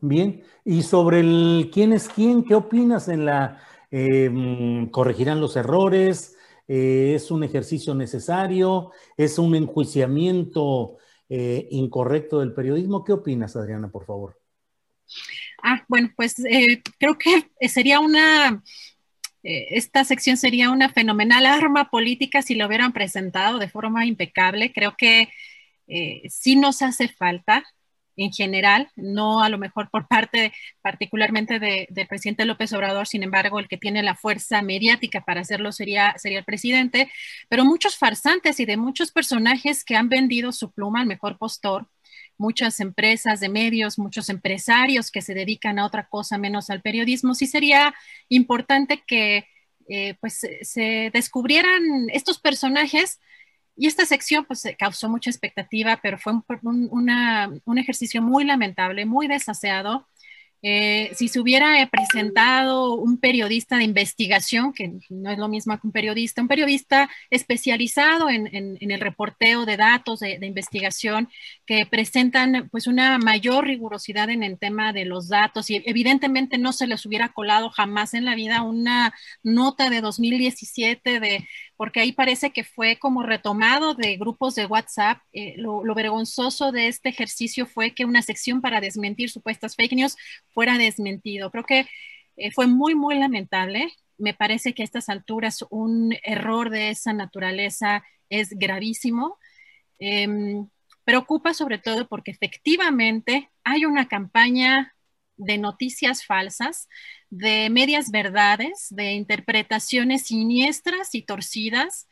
Bien, 0.00 0.42
y 0.64 0.82
sobre 0.82 1.20
el 1.20 1.70
quién 1.72 1.92
es 1.92 2.08
quién, 2.08 2.42
¿qué 2.42 2.56
opinas 2.56 3.06
en 3.06 3.24
la, 3.24 3.62
em, 3.92 4.90
corregirán 4.90 5.40
los 5.40 5.54
errores? 5.54 6.36
Eh, 6.66 7.12
¿Es 7.14 7.30
un 7.30 7.44
ejercicio 7.44 7.94
necesario? 7.94 8.90
¿Es 9.16 9.38
un 9.38 9.54
enjuiciamiento 9.54 10.98
eh, 11.28 11.68
incorrecto 11.70 12.40
del 12.40 12.52
periodismo. 12.52 13.04
¿Qué 13.04 13.12
opinas, 13.12 13.56
Adriana, 13.56 13.88
por 13.88 14.04
favor? 14.04 14.38
Ah, 15.62 15.84
bueno, 15.88 16.10
pues 16.16 16.38
eh, 16.44 16.82
creo 16.98 17.16
que 17.18 17.48
sería 17.68 18.00
una, 18.00 18.62
eh, 19.42 19.66
esta 19.70 20.04
sección 20.04 20.36
sería 20.36 20.70
una 20.70 20.90
fenomenal 20.90 21.46
arma 21.46 21.90
política 21.90 22.42
si 22.42 22.54
lo 22.54 22.66
hubieran 22.66 22.92
presentado 22.92 23.58
de 23.58 23.68
forma 23.68 24.06
impecable. 24.06 24.72
Creo 24.72 24.94
que 24.96 25.28
sí 26.30 26.56
nos 26.56 26.80
hace 26.80 27.08
falta 27.08 27.62
en 28.16 28.32
general, 28.32 28.90
no 28.96 29.42
a 29.42 29.48
lo 29.48 29.58
mejor 29.58 29.90
por 29.90 30.06
parte 30.06 30.52
particularmente 30.82 31.58
del 31.58 32.06
presidente 32.06 32.44
López 32.44 32.72
Obrador, 32.72 33.06
sin 33.06 33.22
embargo, 33.22 33.58
el 33.58 33.68
que 33.68 33.78
tiene 33.78 34.02
la 34.02 34.14
fuerza 34.14 34.62
mediática 34.62 35.22
para 35.22 35.40
hacerlo 35.40 35.72
sería, 35.72 36.14
sería 36.18 36.38
el 36.38 36.44
presidente, 36.44 37.10
pero 37.48 37.64
muchos 37.64 37.96
farsantes 37.96 38.60
y 38.60 38.64
de 38.64 38.76
muchos 38.76 39.12
personajes 39.12 39.84
que 39.84 39.96
han 39.96 40.08
vendido 40.08 40.52
su 40.52 40.72
pluma 40.72 41.00
al 41.00 41.06
mejor 41.06 41.38
postor, 41.38 41.88
muchas 42.36 42.80
empresas 42.80 43.40
de 43.40 43.48
medios, 43.48 43.98
muchos 43.98 44.28
empresarios 44.28 45.10
que 45.10 45.22
se 45.22 45.34
dedican 45.34 45.78
a 45.78 45.86
otra 45.86 46.08
cosa 46.08 46.38
menos 46.38 46.70
al 46.70 46.82
periodismo, 46.82 47.34
sí 47.34 47.46
sería 47.46 47.94
importante 48.28 49.02
que 49.06 49.46
eh, 49.88 50.14
pues 50.20 50.40
se 50.62 51.10
descubrieran 51.12 51.82
estos 52.10 52.40
personajes 52.40 53.20
y 53.76 53.86
esta 53.86 54.06
sección 54.06 54.44
pues 54.44 54.62
causó 54.78 55.08
mucha 55.08 55.30
expectativa, 55.30 55.98
pero 56.02 56.18
fue 56.18 56.32
un, 56.62 57.78
ejercicio 57.78 58.22
muy 58.22 58.44
lamentable, 58.44 59.04
muy 59.04 59.26
desaseado. 59.26 60.06
Eh, 60.66 61.10
si 61.14 61.28
se 61.28 61.40
hubiera 61.40 61.86
presentado 61.90 62.94
un 62.94 63.18
periodista 63.18 63.76
de 63.76 63.84
investigación, 63.84 64.72
que 64.72 64.94
no 65.10 65.30
es 65.30 65.36
lo 65.36 65.46
mismo 65.46 65.78
que 65.78 65.86
un 65.86 65.92
periodista, 65.92 66.40
un 66.40 66.48
periodista 66.48 67.10
especializado 67.28 68.30
en, 68.30 68.48
el 68.80 69.00
reporteo 69.00 69.66
de 69.66 69.76
datos 69.76 70.20
de, 70.20 70.38
investigación 70.40 71.28
que 71.66 71.84
presentan 71.84 72.70
pues 72.70 72.86
una 72.86 73.18
mayor 73.18 73.66
rigurosidad 73.66 74.30
en 74.30 74.42
el 74.42 74.58
tema 74.58 74.94
de 74.94 75.04
los 75.04 75.28
datos 75.28 75.68
y 75.68 75.82
evidentemente 75.84 76.56
no 76.56 76.72
se 76.72 76.86
les 76.86 77.04
hubiera 77.04 77.28
colado 77.34 77.68
jamás 77.68 78.14
en 78.14 78.24
la 78.24 78.34
vida 78.34 78.62
una 78.62 79.12
nota 79.42 79.90
de 79.90 80.00
2017 80.00 81.20
de 81.20 81.46
porque 81.76 82.00
ahí 82.00 82.12
parece 82.12 82.50
que 82.50 82.64
fue 82.64 82.98
como 82.98 83.22
retomado 83.22 83.94
de 83.94 84.16
grupos 84.16 84.54
de 84.54 84.66
WhatsApp. 84.66 85.18
Eh, 85.32 85.54
lo, 85.56 85.82
vergonzoso 85.94 86.72
de 86.72 86.88
este 86.88 87.08
ejercicio 87.08 87.66
fue 87.66 87.92
que 87.92 88.04
una 88.04 88.22
sección 88.22 88.60
para 88.60 88.80
desmentir 88.80 89.30
supuestas 89.30 89.74
fake 89.76 89.92
news 89.92 90.16
fuera 90.54 90.78
desmentido. 90.78 91.50
Creo 91.50 91.64
que 91.64 91.86
eh, 92.36 92.50
fue 92.52 92.66
muy, 92.66 92.94
muy 92.94 93.18
lamentable. 93.18 93.92
Me 94.18 94.34
parece 94.34 94.74
que 94.74 94.82
a 94.82 94.84
estas 94.84 95.08
alturas 95.08 95.64
un 95.70 96.14
error 96.22 96.70
de 96.70 96.90
esa 96.90 97.12
naturaleza 97.12 98.04
es 98.30 98.50
gravísimo. 98.50 99.38
Em, 99.98 100.68
preocupa 101.04 101.54
sobre 101.54 101.78
todo 101.78 102.08
porque 102.08 102.30
efectivamente 102.30 103.50
hay 103.64 103.84
una 103.84 104.08
campaña 104.08 104.94
de 105.36 105.58
noticias 105.58 106.24
falsas, 106.24 106.88
de 107.30 107.68
medias 107.70 108.10
verdades, 108.10 108.86
de 108.90 109.12
interpretaciones 109.12 110.26
siniestras 110.26 111.14
y 111.14 111.22
torcidas, 111.22 112.08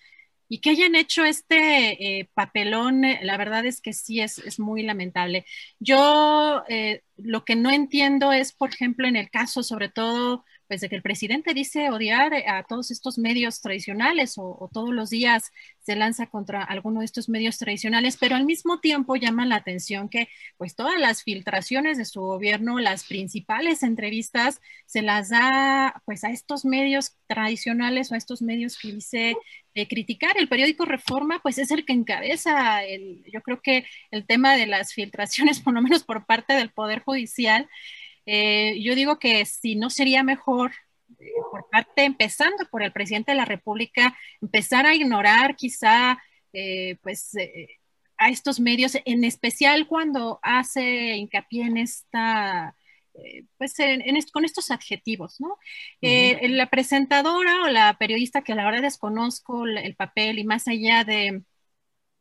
y 0.53 0.59
que 0.61 0.69
hayan 0.69 0.95
hecho 0.97 1.25
este 1.25 2.19
eh, 2.19 2.29
papelón, 2.35 3.07
eh, 3.07 3.21
la 3.23 3.39
verdad 3.39 3.65
es 3.65 3.81
que 3.81 3.95
sí 3.95 4.21
es, 4.21 4.59
muy 4.59 4.83
lamentable. 4.83 5.47
Yo 5.81 6.63
eh, 6.69 7.01
lo 7.17 7.47
que 7.47 7.57
no 7.57 7.71
entiendo 7.71 8.33
es, 8.33 8.53
por 8.53 8.69
ejemplo, 8.69 9.09
en 9.09 9.17
el 9.17 9.31
caso 9.31 9.63
sobre 9.63 9.89
todo 9.89 10.45
pues 10.73 10.81
de 10.81 10.89
que 10.89 10.97
el 10.97 11.03
presidente 11.03 11.53
dice 11.53 11.91
odiar 11.91 12.33
a 12.33 12.63
todos 12.63 12.91
estos 12.91 13.19
medios 13.19 13.61
tradicionales 13.61 14.39
o, 14.39 14.71
todos 14.73 14.89
los 14.89 15.11
días 15.11 15.53
se 15.83 15.97
lanza 15.97 16.29
contra 16.29 16.65
alguno 16.65 17.01
de 17.01 17.05
estos 17.05 17.29
medios 17.29 17.59
tradicionales, 17.59 18.17
pero 18.19 18.37
al 18.37 18.47
mismo 18.47 18.81
tiempo 18.81 19.17
llama 19.17 19.45
la 19.45 19.57
atención 19.57 20.09
que 20.09 20.31
pues 20.57 20.75
todas 20.75 20.99
las 20.99 21.25
filtraciones 21.25 21.99
de 21.99 22.07
su 22.07 22.23
gobierno, 22.23 22.79
las 22.79 23.05
principales 23.05 23.83
entrevistas 23.83 24.63
se 24.87 25.03
las 25.03 25.29
da 25.29 26.01
pues 26.07 26.25
a 26.25 26.31
estos 26.31 26.65
medios 26.65 27.19
tradicionales 27.27 28.11
o 28.11 28.15
a 28.15 28.17
estos 28.19 28.41
medios 28.41 28.79
que 28.79 28.93
dice 28.93 29.37
eh, 29.75 29.89
criticar. 29.89 30.39
El 30.39 30.49
periódico 30.49 30.87
Reforma 30.87 31.41
pues 31.43 31.59
es 31.59 31.71
el 31.71 31.85
que 31.85 31.93
encabeza 31.93 32.83
el, 32.83 33.25
yo 33.31 33.43
creo 33.43 33.61
que 33.61 33.85
el 34.11 34.25
tema 34.27 34.57
de 34.57 34.67
las 34.67 34.95
filtraciones, 34.95 35.61
por 35.61 35.75
lo 35.75 35.83
menos 35.83 36.03
por 36.03 36.25
parte 36.25 36.55
del 36.55 36.71
Poder 36.71 37.01
Judicial. 37.01 37.69
Eh, 38.27 38.81
yo 38.83 38.95
digo 38.95 39.19
que 39.19 39.45
si 39.45 39.77
no 39.77 39.91
sería 39.91 40.23
mejor 40.23 40.73
eh, 41.19 41.31
por 41.51 41.69
parte, 41.71 42.05
empezando 42.05 42.67
por 42.71 42.83
el 42.83 42.93
presidente 42.93 43.33
de 43.33 43.37
la 43.39 43.45
República, 43.45 44.17
empezar 44.41 44.87
a 44.87 44.95
ignorar 44.95 45.57
quizá, 45.57 46.23
eh, 46.53 46.97
pues, 47.03 47.33
a 48.19 48.29
estos 48.31 48.61
medios, 48.61 48.97
en 49.05 49.25
especial 49.25 49.87
cuando 49.89 50.39
hace 50.43 51.17
hincapié 51.17 51.65
en 51.65 51.77
esta, 51.77 52.77
pues, 53.59 53.75
con 54.33 54.45
estos 54.45 54.71
adjetivos, 54.71 55.41
¿no? 55.41 55.59
la 56.01 56.71
presentadora 56.71 57.63
o 57.65 57.69
la 57.69 57.97
periodista 57.99 58.43
que 58.43 58.53
a 58.53 58.55
la 58.55 58.65
verdad 58.65 58.83
desconozco 58.83 59.67
el 59.67 59.97
papel 59.97 60.39
y 60.39 60.45
más 60.45 60.69
allá 60.69 61.05
de 61.05 61.43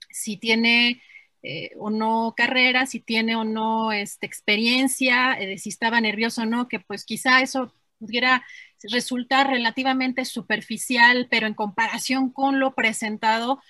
si 0.10 0.38
tiene 0.38 1.02
eh, 1.44 1.72
o 1.80 1.90
no 1.90 2.34
carrera, 2.38 2.86
si 2.86 3.00
tiene 3.00 3.36
o 3.36 3.44
no 3.44 3.92
este, 3.92 4.26
experiencia, 4.26 5.34
eh, 5.34 5.58
si 5.58 5.70
estaba 5.70 6.02
nervioso 6.02 6.44
o 6.44 6.46
no, 6.46 6.68
que 6.68 6.80
pues 6.80 7.06
quizá 7.06 7.42
eso 7.42 7.74
pudiera 8.00 8.46
resultar 8.84 9.48
relativamente 9.50 10.26
superficial, 10.26 11.28
pero 11.30 11.48
en 11.48 11.54
comparación 11.54 12.32
con 12.32 12.60
lo 12.60 12.74
presentado, 12.74 13.62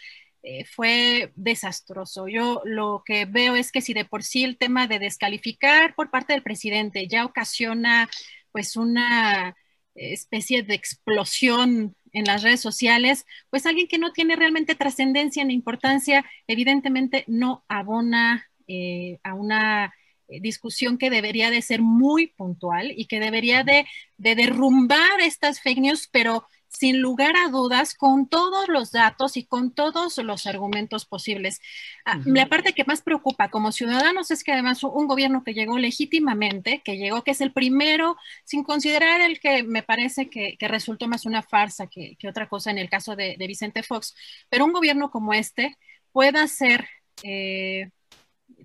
eh, 0.43 0.65
fue 0.65 1.31
desastroso. 1.35 2.27
Yo 2.27 2.61
lo 2.65 3.03
que 3.06 3.26
veo 3.26 3.56
es 3.56 3.72
que 3.72 3.81
si 3.81 3.93
de 3.93 4.06
por 4.06 4.23
sí 4.23 4.43
el 4.43 4.57
tema 4.57 4.88
de 4.88 4.99
descalificar 4.99 5.93
por 5.95 6.10
parte 6.10 6.34
del 6.34 6.41
presidente 6.43 7.07
ya 7.07 7.26
ocasiona 7.26 8.10
pues 8.52 8.76
una 8.76 9.56
especie 10.02 10.64
de 10.64 10.76
explosión 10.76 11.95
en 12.14 12.26
las 12.26 12.44
redes 12.44 12.60
sociales, 12.60 13.26
pues 13.49 13.65
alguien 13.65 13.88
que 13.88 13.98
no 13.98 14.11
tiene 14.11 14.36
realmente 14.36 14.76
trascendencia 14.76 15.44
ni 15.44 15.53
importancia, 15.53 16.26
evidentemente 16.48 17.23
no 17.28 17.64
abona 17.68 18.49
eh, 18.68 19.19
a 19.23 19.34
una 19.34 19.94
eh, 20.28 20.40
discusión 20.41 20.98
que 20.98 21.10
debería 21.10 21.49
de 21.49 21.61
ser 21.61 21.82
muy 21.82 22.28
puntual 22.28 22.91
y 22.95 23.06
que 23.06 23.19
debería 23.19 23.64
de, 23.64 23.86
de 24.18 24.36
derrumbar 24.36 25.22
estas 25.22 25.61
fake 25.61 25.80
news, 25.80 26.10
pero 26.11 26.45
sin 26.72 27.02
lugar 27.02 27.35
a 27.35 27.49
dudas, 27.49 27.93
con 27.93 28.27
todos 28.27 28.69
los 28.69 28.91
datos 28.91 29.35
y 29.35 29.43
con 29.43 29.72
todos 29.72 30.18
los 30.18 30.48
argumentos 30.48 31.06
posibles. 31.06 31.60
Ah, 32.06 32.19
la 32.26 32.48
parte 32.48 32.72
que 32.73 32.85
más 32.85 33.02
preocupa 33.02 33.49
como 33.49 33.73
ciudadanos 33.73 34.31
es 34.31 34.43
que 34.43 34.53
además 34.53 34.81
un 34.84 35.06
gobierno 35.06 35.43
que 35.43 35.53
llegó 35.53 35.77
legítimamente, 35.77 36.81
que 36.84 36.98
llegó, 36.98 37.23
que 37.23 37.31
es 37.31 37.41
el 37.41 37.52
primero, 37.52 38.15
sin 38.45 38.64
considerar 38.64 39.19
el 39.19 39.41
que 39.41 39.64
me 39.64 39.84
parece 39.84 40.30
que, 40.30 40.57
resultó 40.61 41.10
más 41.10 41.26
una 41.26 41.43
farsa 41.43 41.88
que, 41.88 42.18
otra 42.27 42.48
cosa 42.48 42.72
en 42.72 42.77
el 42.77 42.89
caso 42.89 43.15
de, 43.18 43.35
Vicente 43.38 43.84
Fox, 43.84 44.15
pero 44.49 44.64
un 44.64 44.72
gobierno 44.72 45.11
como 45.11 45.34
este 45.34 45.77
pueda 46.14 46.48
ser 46.48 46.88
eh, 47.23 47.89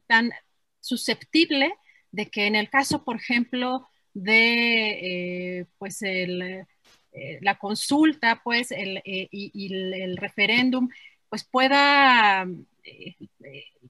tan 0.07 0.31
susceptible 0.81 1.75
de 2.13 2.31
que 2.31 2.47
en 2.47 2.55
el 2.55 2.71
caso, 2.71 3.05
por 3.05 3.17
ejemplo, 3.17 3.89
de 4.15 5.59
eh, 5.61 5.67
pues 5.79 6.03
el 6.03 6.67
eh, 7.17 7.39
la 7.41 7.57
consulta, 7.57 8.43
pues, 8.45 8.71
el, 8.71 8.99
eh, 8.99 9.29
y, 9.31 9.75
el, 9.75 10.17
referéndum, 10.19 10.91
pues 11.31 11.45
pueda, 11.45 12.47
eh, 12.85 13.17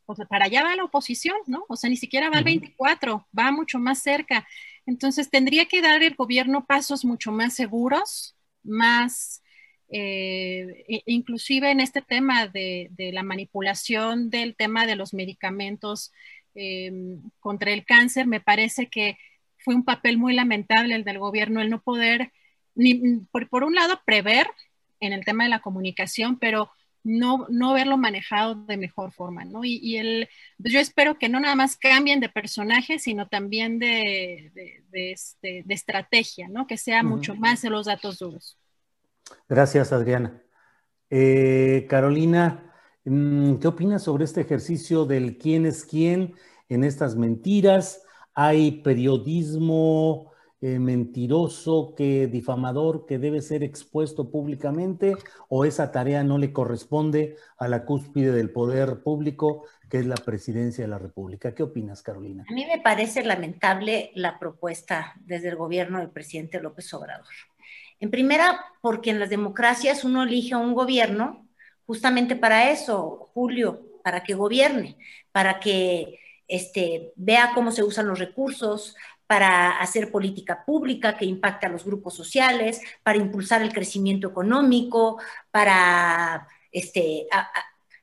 pues, 0.05 0.21
para 0.29 0.45
allá 0.45 0.63
va 0.63 0.77
la 0.77 0.85
oposición, 0.85 1.37
¿no? 1.47 1.65
O 1.69 1.75
sea, 1.77 1.91
ni 1.91 1.97
siquiera 1.97 2.31
va 2.31 2.39
al 2.39 2.45
24, 2.45 3.27
va 3.37 3.51
mucho 3.51 3.81
más 3.81 4.01
cerca. 4.01 4.47
Entonces, 4.87 5.29
tendría 5.29 5.67
que 5.67 5.83
dar 5.83 6.03
el 6.05 6.15
gobierno 6.15 6.67
pasos 6.67 7.05
mucho 7.05 7.33
más 7.33 7.55
seguros, 7.55 8.37
más, 8.63 9.43
e, 9.89 11.03
inclusive 11.07 11.71
en 11.73 11.81
este 11.81 12.03
tema 12.03 12.47
de, 12.47 12.89
de, 12.93 13.13
la 13.13 13.25
manipulación 13.25 14.31
del 14.31 14.55
tema 14.55 14.87
de 14.87 14.97
los 14.97 15.15
medicamentos 15.15 16.13
contra 17.41 17.71
el 17.71 17.85
cáncer, 17.85 18.27
me 18.27 18.41
parece 18.41 18.89
que 18.89 19.19
fue 19.59 19.75
un 19.75 19.85
papel 19.85 20.17
muy 20.17 20.33
lamentable 20.33 20.95
el 20.95 21.05
del 21.05 21.19
gobierno, 21.19 21.61
el 21.61 21.69
no 21.69 21.83
poder 21.83 22.33
por, 23.51 23.65
un 23.65 23.75
lado, 23.75 24.01
prever 24.05 24.47
en 25.01 25.13
el 25.13 25.25
tema 25.25 25.45
de 25.45 25.51
la 25.51 25.61
comunicación, 25.61 26.39
pero 26.39 26.71
no, 27.05 27.47
no 27.49 27.73
verlo 27.73 27.97
manejado 27.97 28.55
de 28.55 28.77
mejor 28.77 29.13
forma, 29.13 29.45
¿no? 29.45 29.65
Y, 29.65 29.97
el, 29.97 30.29
pues 30.61 30.73
yo 30.75 30.81
espero 30.81 31.19
que 31.19 31.29
no 31.29 31.39
nada 31.39 31.55
más 31.55 31.77
cambien 31.77 32.21
de 32.21 32.29
personaje, 32.29 32.99
sino 32.99 33.29
también 33.29 33.79
de, 33.79 34.51
de, 34.91 35.13
este, 35.13 35.65
estrategia, 35.69 36.49
¿no? 36.49 36.67
Que 36.67 36.77
sea 36.77 37.03
mucho 37.03 37.35
más 37.37 37.63
de 37.63 37.71
los 37.71 37.87
datos 37.87 38.19
duros. 38.19 38.59
Gracias, 39.49 39.93
Adriana. 39.93 40.43
Eh, 41.09 41.87
Carolina, 41.89 42.73
mm, 43.05 43.57
¿qué 43.57 43.69
opinas 43.69 44.03
sobre 44.03 44.25
este 44.25 44.41
ejercicio 44.41 45.05
del 45.05 45.39
quién 45.39 45.67
es 45.67 45.85
quién 45.85 46.35
en 46.69 46.83
estas 46.83 47.15
mentiras? 47.15 48.03
¿Hay 48.35 48.83
periodismo 48.83 50.33
eh, 50.61 50.79
mentiroso, 50.79 51.95
que 51.95 52.27
difamador, 52.29 53.05
que 53.05 53.19
debe 53.19 53.43
ser 53.43 53.63
expuesto 53.63 54.31
públicamente 54.31 55.15
o 55.49 55.65
esa 55.67 55.93
tarea 55.93 56.25
no 56.25 56.39
le 56.39 56.53
corresponde 56.53 57.37
a 57.59 57.69
la 57.69 57.85
cúspide 57.85 58.33
del 58.33 58.51
poder 58.51 59.03
público, 59.03 59.65
que 59.91 59.99
es 59.99 60.07
la 60.07 60.17
presidencia 60.17 60.85
de 60.85 60.89
la 60.89 60.99
República. 60.99 61.55
¿Qué 61.55 61.63
opinas, 61.63 62.03
Carolina? 62.03 62.45
A 62.49 62.55
mí 62.55 62.65
me 62.65 62.81
parece 62.81 63.23
lamentable 63.23 64.13
la 64.15 64.39
propuesta 64.39 65.15
desde 65.21 65.49
el 65.49 65.57
gobierno 65.57 65.99
del 65.99 66.11
presidente 66.11 66.61
López 66.61 66.93
Obrador. 66.95 67.27
En 68.01 68.11
primera, 68.11 68.65
porque 68.81 69.11
en 69.11 69.21
las 69.21 69.31
democracias 69.31 70.05
uno 70.05 70.23
elige 70.23 70.55
a 70.55 70.59
un 70.59 70.75
gobierno 70.75 71.47
justamente 71.87 72.35
para 72.35 72.71
eso, 72.71 73.31
Julio, 73.35 74.01
para 74.03 74.23
que 74.23 74.35
gobierne, 74.35 74.97
para 75.33 75.61
que 75.61 76.19
este, 76.49 77.13
vea 77.17 77.53
cómo 77.55 77.73
se 77.73 77.83
usan 77.83 78.09
los 78.09 78.19
recursos, 78.19 78.97
para 79.27 79.79
hacer 79.79 80.11
política 80.11 80.65
pública 80.65 81.17
que 81.17 81.25
impacte 81.25 81.67
a 81.67 81.69
los 81.71 81.85
grupos 81.85 82.15
sociales, 82.15 82.81
para 83.03 83.19
impulsar 83.19 83.63
el 83.63 83.73
crecimiento 83.73 84.29
económico, 84.29 85.21
para 85.51 86.47
este, 86.71 87.27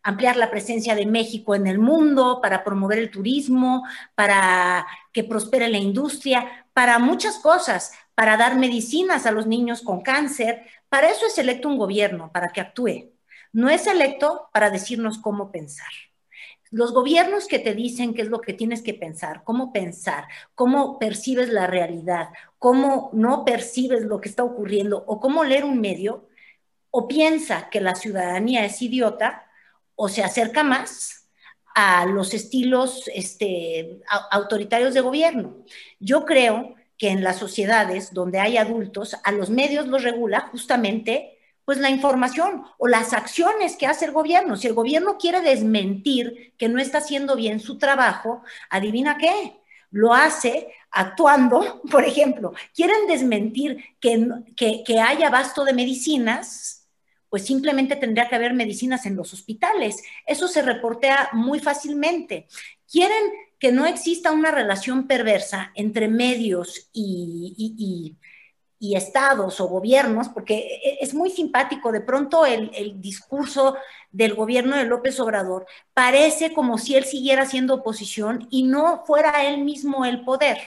ampliar 0.04 0.36
la 0.36 0.52
presencia 0.52 0.96
de 0.96 1.06
México 1.06 1.56
en 1.56 1.66
el 1.66 1.80
mundo, 1.80 2.40
para 2.42 2.64
promover 2.64 3.00
el 3.00 3.10
turismo, 3.10 3.84
para 4.16 4.86
que 5.14 5.24
prospere 5.24 5.70
la 5.70 5.78
industria, 5.78 6.68
para 6.74 7.00
muchas 7.00 7.40
cosas, 7.40 7.94
para 8.14 8.38
dar 8.38 8.58
medicinas 8.58 9.26
a 9.26 9.32
los 9.32 9.48
niños 9.48 9.82
con 9.82 10.02
cáncer. 10.02 10.64
Para 10.90 11.10
eso 11.10 11.26
es 11.26 11.38
electo 11.38 11.70
un 11.70 11.78
gobierno, 11.78 12.32
para 12.32 12.50
que 12.50 12.62
actúe. 12.62 13.14
No 13.54 13.70
es 13.70 13.88
electo 13.88 14.50
para 14.52 14.70
decirnos 14.70 15.20
cómo 15.20 15.52
pensar. 15.52 15.92
Los 16.74 16.92
gobiernos 16.92 17.48
que 17.48 17.60
te 17.60 17.76
dicen 17.76 18.16
qué 18.16 18.24
es 18.24 18.30
lo 18.30 18.42
que 18.42 18.54
tienes 18.54 18.82
que 18.82 18.96
pensar, 18.96 19.44
cómo 19.44 19.72
pensar, 19.72 20.26
cómo 20.56 20.98
percibes 20.98 21.50
la 21.50 21.68
realidad, 21.68 22.30
cómo 22.58 23.12
no 23.14 23.46
percibes 23.46 24.02
lo 24.02 24.20
que 24.20 24.28
está 24.28 24.44
ocurriendo 24.44 25.04
o 25.06 25.20
cómo 25.20 25.44
leer 25.44 25.66
un 25.66 25.80
medio, 25.80 26.28
o 26.90 27.08
piensa 27.08 27.70
que 27.70 27.80
la 27.80 27.94
ciudadanía 27.94 28.66
es 28.66 28.82
idiota 28.82 29.46
o 29.96 30.10
se 30.10 30.24
acerca 30.24 30.64
más 30.64 31.30
a 31.76 32.08
los 32.08 32.34
estilos 32.34 33.08
este, 33.14 34.02
autoritarios 34.32 34.96
de 34.96 35.02
gobierno. 35.02 35.64
Yo 36.00 36.26
creo 36.26 36.74
que 36.98 37.10
en 37.10 37.24
las 37.24 37.38
sociedades 37.38 38.16
donde 38.16 38.40
hay 38.40 38.58
adultos, 38.58 39.16
a 39.24 39.32
los 39.32 39.52
medios 39.52 39.88
los 39.88 40.02
regula 40.02 40.50
justamente 40.52 41.33
pues 41.66 41.78
la 41.78 41.90
información 41.90 42.64
o 42.78 42.88
las 42.88 43.14
acciones 43.14 43.78
que 43.78 43.88
hace 43.88 44.06
el 44.06 44.12
gobierno. 44.12 44.58
Si 44.58 44.68
el 44.68 44.74
gobierno 44.74 45.18
quiere 45.18 45.42
desmentir 45.42 46.54
que 46.58 46.70
no 46.70 46.80
está 46.80 46.98
haciendo 47.00 47.36
bien 47.36 47.60
su 47.60 47.78
trabajo, 47.78 48.44
adivina 48.70 49.18
qué, 49.18 49.60
lo 49.92 50.14
hace 50.14 50.74
actuando, 50.92 51.82
por 51.92 52.04
ejemplo, 52.04 52.54
quieren 52.76 53.08
desmentir 53.08 53.84
que, 54.00 54.84
que, 54.86 55.00
haya 55.00 55.28
abasto 55.28 55.64
de 55.64 55.74
medicinas, 55.74 56.88
pues 57.30 57.46
simplemente 57.46 57.96
tendría 57.96 58.28
que 58.28 58.36
haber 58.36 58.54
medicinas 58.54 59.06
en 59.06 59.16
los 59.16 59.34
hospitales. 59.34 60.04
Eso 60.28 60.48
se 60.48 60.62
reportea 60.62 61.30
muy 61.34 61.60
fácilmente. 61.60 62.48
Quieren 62.92 63.24
que 63.58 63.72
no 63.72 63.86
exista 63.86 64.32
una 64.32 64.52
relación 64.52 65.08
perversa 65.08 65.72
entre 65.74 66.10
medios 66.10 66.90
y, 66.92 68.18
estados 68.92 69.62
o 69.62 69.68
gobiernos, 69.68 70.28
porque 70.30 70.56
e, 70.84 70.98
es 71.02 71.14
muy 71.14 71.30
simpático, 71.30 71.92
de 71.92 72.02
pronto 72.02 72.46
el, 72.46 72.70
el, 72.76 73.00
discurso 73.00 73.78
del 74.12 74.36
gobierno 74.36 74.76
de 74.76 74.84
López 74.84 75.20
Obrador 75.22 75.66
parece 75.94 76.54
como 76.54 76.78
si 76.78 76.96
él 76.96 77.06
siguiera 77.06 77.46
siendo 77.46 77.76
oposición 77.76 78.48
y 78.52 78.64
no 78.64 79.04
fuera 79.06 79.46
él 79.46 79.64
mismo 79.64 80.06
el 80.06 80.26
poder. 80.26 80.58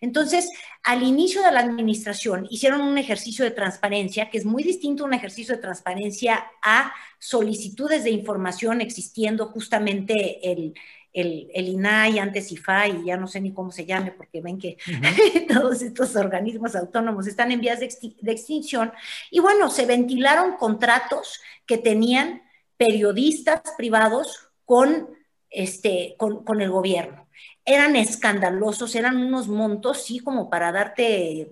Entonces, 0.00 0.50
al 0.82 1.02
inicio 1.02 1.42
de 1.42 1.52
la 1.52 1.60
administración 1.60 2.46
hicieron 2.50 2.80
un 2.80 2.98
ejercicio 2.98 3.44
de 3.44 3.50
transparencia, 3.50 4.30
que 4.30 4.38
es 4.38 4.44
muy 4.44 4.62
distinto 4.62 5.02
a 5.04 5.06
un 5.06 5.14
ejercicio 5.14 5.56
de 5.56 5.62
transparencia 5.62 6.50
a 6.62 6.92
solicitudes 7.18 8.04
de 8.04 8.10
información 8.10 8.80
existiendo 8.80 9.46
justamente 9.46 10.52
el, 10.52 10.74
el, 11.20 11.68
INAI, 11.68 12.18
antes 12.18 12.52
IFAI, 12.52 13.04
ya 13.04 13.16
no 13.16 13.26
sé 13.26 13.40
ni 13.40 13.52
cómo 13.52 13.72
se 13.72 13.86
llame, 13.86 14.12
porque 14.12 14.40
ven 14.40 14.58
que 14.58 14.76
todos 15.48 15.82
estos 15.82 16.14
organismos 16.16 16.76
autónomos 16.76 17.26
están 17.26 17.52
en 17.52 17.60
vías 17.60 17.80
de, 17.80 17.86
extinción. 18.32 18.92
Y 19.30 19.40
bueno, 19.40 19.70
se 19.70 19.86
ventilaron 19.86 20.56
contratos 20.56 21.40
que 21.66 21.78
tenían 21.78 22.42
periodistas 22.76 23.62
privados 23.76 24.50
con, 24.64 25.08
este, 25.50 26.16
con 26.18 26.60
el 26.60 26.70
gobierno 26.70 27.26
eran 27.66 27.96
escandalosos, 27.96 28.94
eran 28.94 29.16
unos 29.16 29.48
montos, 29.48 30.04
sí, 30.04 30.20
como 30.20 30.48
para 30.48 30.70
darte, 30.70 31.50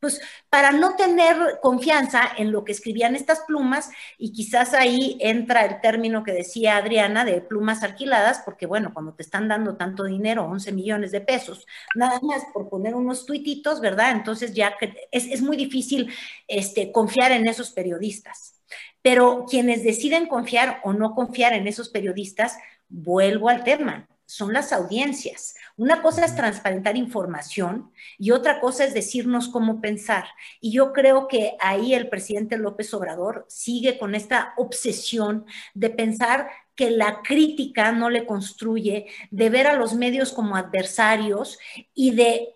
pues 0.00 0.20
para 0.50 0.72
no 0.72 0.96
tener 0.96 1.36
confianza 1.62 2.22
en 2.36 2.52
lo 2.52 2.64
que 2.64 2.72
escribían 2.72 3.16
estas 3.16 3.40
plumas 3.40 3.90
y 4.18 4.32
quizás 4.32 4.74
ahí 4.74 5.16
entra 5.20 5.64
el 5.64 5.80
término 5.80 6.24
que 6.24 6.32
decía 6.32 6.76
Adriana 6.76 7.24
de 7.24 7.40
plumas 7.40 7.82
alquiladas, 7.82 8.42
porque 8.44 8.66
bueno, 8.66 8.92
cuando 8.92 9.14
te 9.14 9.22
están 9.22 9.48
dando 9.48 9.76
tanto 9.76 10.04
dinero, 10.04 10.44
11 10.44 10.72
millones 10.72 11.12
de 11.12 11.20
pesos, 11.20 11.66
nada 11.94 12.20
más 12.22 12.42
por 12.52 12.68
poner 12.68 12.94
unos 12.94 13.26
tuititos, 13.26 13.80
¿verdad? 13.80 14.12
Entonces 14.12 14.54
ya 14.54 14.74
es, 15.10 15.26
es 15.26 15.42
muy 15.42 15.56
difícil 15.56 16.12
este, 16.48 16.92
confiar 16.92 17.32
en 17.32 17.46
esos 17.46 17.70
periodistas. 17.70 18.60
Pero 19.02 19.44
quienes 19.48 19.84
deciden 19.84 20.26
confiar 20.26 20.80
o 20.82 20.92
no 20.92 21.14
confiar 21.14 21.52
en 21.52 21.66
esos 21.68 21.88
periodistas, 21.88 22.58
vuelvo 22.88 23.48
al 23.48 23.64
tema, 23.64 24.08
son 24.26 24.52
las 24.52 24.72
audiencias. 24.72 25.54
Una 25.78 26.00
cosa 26.00 26.24
es 26.24 26.34
transparentar 26.34 26.96
información 26.96 27.92
y 28.18 28.30
otra 28.30 28.60
cosa 28.60 28.84
es 28.84 28.94
decirnos 28.94 29.48
cómo 29.48 29.82
pensar. 29.82 30.24
Y 30.58 30.72
yo 30.72 30.94
creo 30.94 31.28
que 31.28 31.56
ahí 31.60 31.92
el 31.92 32.08
presidente 32.08 32.56
López 32.56 32.94
Obrador 32.94 33.44
sigue 33.48 33.98
con 33.98 34.14
esta 34.14 34.54
obsesión 34.56 35.44
de 35.74 35.90
pensar 35.90 36.48
que 36.74 36.90
la 36.90 37.20
crítica 37.22 37.92
no 37.92 38.08
le 38.08 38.24
construye, 38.24 39.06
de 39.30 39.50
ver 39.50 39.66
a 39.66 39.74
los 39.76 39.92
medios 39.94 40.32
como 40.32 40.56
adversarios 40.56 41.58
y 41.92 42.12
de, 42.12 42.54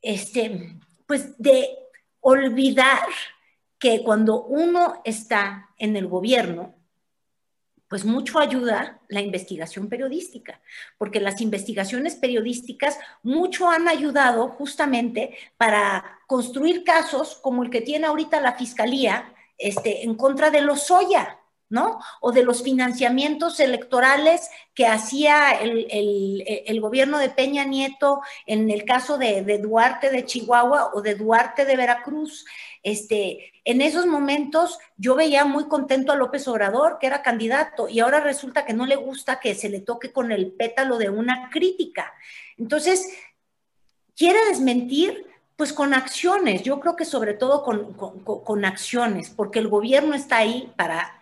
este, 0.00 0.78
pues 1.06 1.36
de 1.36 1.68
olvidar 2.20 3.08
que 3.78 4.02
cuando 4.02 4.44
uno 4.44 5.02
está 5.04 5.68
en 5.76 5.96
el 5.96 6.08
gobierno, 6.08 6.77
pues 7.88 8.04
mucho 8.04 8.38
ayuda 8.38 9.00
la 9.08 9.20
investigación 9.20 9.88
periodística, 9.88 10.60
porque 10.98 11.20
las 11.20 11.40
investigaciones 11.40 12.16
periodísticas 12.16 12.98
mucho 13.22 13.70
han 13.70 13.88
ayudado 13.88 14.48
justamente 14.50 15.36
para 15.56 16.20
construir 16.26 16.84
casos 16.84 17.38
como 17.42 17.62
el 17.62 17.70
que 17.70 17.80
tiene 17.80 18.06
ahorita 18.06 18.40
la 18.40 18.52
Fiscalía 18.52 19.32
este, 19.56 20.04
en 20.04 20.14
contra 20.14 20.50
de 20.50 20.60
los 20.60 20.82
Soya, 20.82 21.37
¿no? 21.70 22.00
O 22.20 22.32
de 22.32 22.42
los 22.42 22.62
financiamientos 22.62 23.60
electorales 23.60 24.48
que 24.74 24.86
hacía 24.86 25.52
el, 25.52 26.80
gobierno 26.80 27.18
de 27.18 27.28
Peña 27.28 27.64
Nieto 27.64 28.20
en 28.46 28.70
el 28.70 28.84
caso 28.84 29.18
de, 29.18 29.42
de, 29.42 29.58
Duarte 29.58 30.10
de 30.10 30.24
Chihuahua 30.24 30.90
o 30.94 31.02
de 31.02 31.14
Duarte 31.14 31.64
de 31.64 31.76
Veracruz. 31.76 32.46
Este, 32.82 33.52
en 33.64 33.82
esos 33.82 34.06
momentos 34.06 34.78
yo 34.96 35.14
veía 35.14 35.44
muy 35.44 35.68
contento 35.68 36.12
a 36.12 36.16
López 36.16 36.48
Obrador, 36.48 36.98
que 36.98 37.06
era 37.06 37.22
candidato, 37.22 37.88
y 37.88 38.00
ahora 38.00 38.20
resulta 38.20 38.64
que 38.64 38.72
no 38.72 38.86
le 38.86 38.96
gusta 38.96 39.40
que 39.40 39.54
se 39.54 39.68
le 39.68 39.80
toque 39.80 40.12
con 40.12 40.32
el 40.32 40.52
pétalo 40.52 40.96
de 40.96 41.10
una 41.10 41.50
crítica. 41.50 42.14
Entonces, 42.56 43.06
quiere 44.16 44.38
desmentir 44.46 45.26
pues 45.56 45.72
con 45.72 45.92
acciones, 45.92 46.62
yo 46.62 46.78
creo 46.78 46.94
que 46.94 47.04
sobre 47.04 47.34
todo 47.34 47.64
con, 47.64 47.92
con, 47.92 48.64
acciones, 48.64 49.28
porque 49.28 49.58
el 49.58 49.66
gobierno 49.66 50.14
está 50.14 50.36
ahí 50.36 50.72
para 50.76 51.17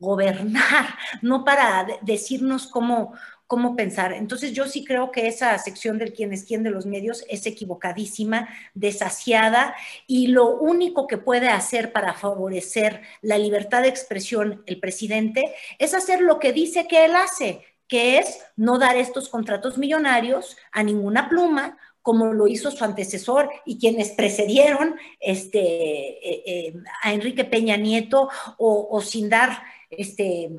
gobernar, 0.00 0.96
no 1.22 1.44
para 1.44 1.86
decirnos 2.02 2.66
cómo, 2.66 3.12
cómo 3.46 3.76
pensar. 3.76 4.12
Entonces 4.12 4.52
yo 4.52 4.66
sí 4.66 4.84
creo 4.84 5.10
que 5.10 5.28
esa 5.28 5.56
sección 5.58 5.98
del 5.98 6.12
quién 6.12 6.32
es 6.32 6.44
quién 6.44 6.62
de 6.62 6.70
los 6.70 6.86
medios 6.86 7.24
es 7.28 7.46
equivocadísima, 7.46 8.48
desasiada 8.74 9.74
y 10.06 10.28
lo 10.28 10.56
único 10.56 11.06
que 11.06 11.18
puede 11.18 11.48
hacer 11.48 11.92
para 11.92 12.14
favorecer 12.14 13.02
la 13.22 13.38
libertad 13.38 13.82
de 13.82 13.88
expresión 13.88 14.62
el 14.66 14.80
presidente 14.80 15.54
es 15.78 15.94
hacer 15.94 16.20
lo 16.20 16.38
que 16.38 16.52
dice 16.52 16.86
que 16.86 17.04
él 17.04 17.14
hace, 17.14 17.64
que 17.86 18.18
es 18.18 18.38
no 18.56 18.78
dar 18.78 18.96
estos 18.96 19.28
contratos 19.28 19.78
millonarios 19.78 20.56
a 20.72 20.82
ninguna 20.82 21.28
pluma 21.28 21.76
como 22.02 22.32
lo 22.32 22.46
hizo 22.46 22.70
su 22.70 22.84
antecesor 22.84 23.50
y 23.66 23.78
quienes 23.78 24.10
precedieron 24.10 24.94
este, 25.18 25.58
eh, 25.58 26.42
eh, 26.46 26.74
a 27.02 27.12
Enrique 27.12 27.44
Peña 27.44 27.76
Nieto 27.76 28.28
o, 28.58 28.88
o 28.90 29.00
sin 29.02 29.28
dar 29.28 29.62
este, 29.90 30.50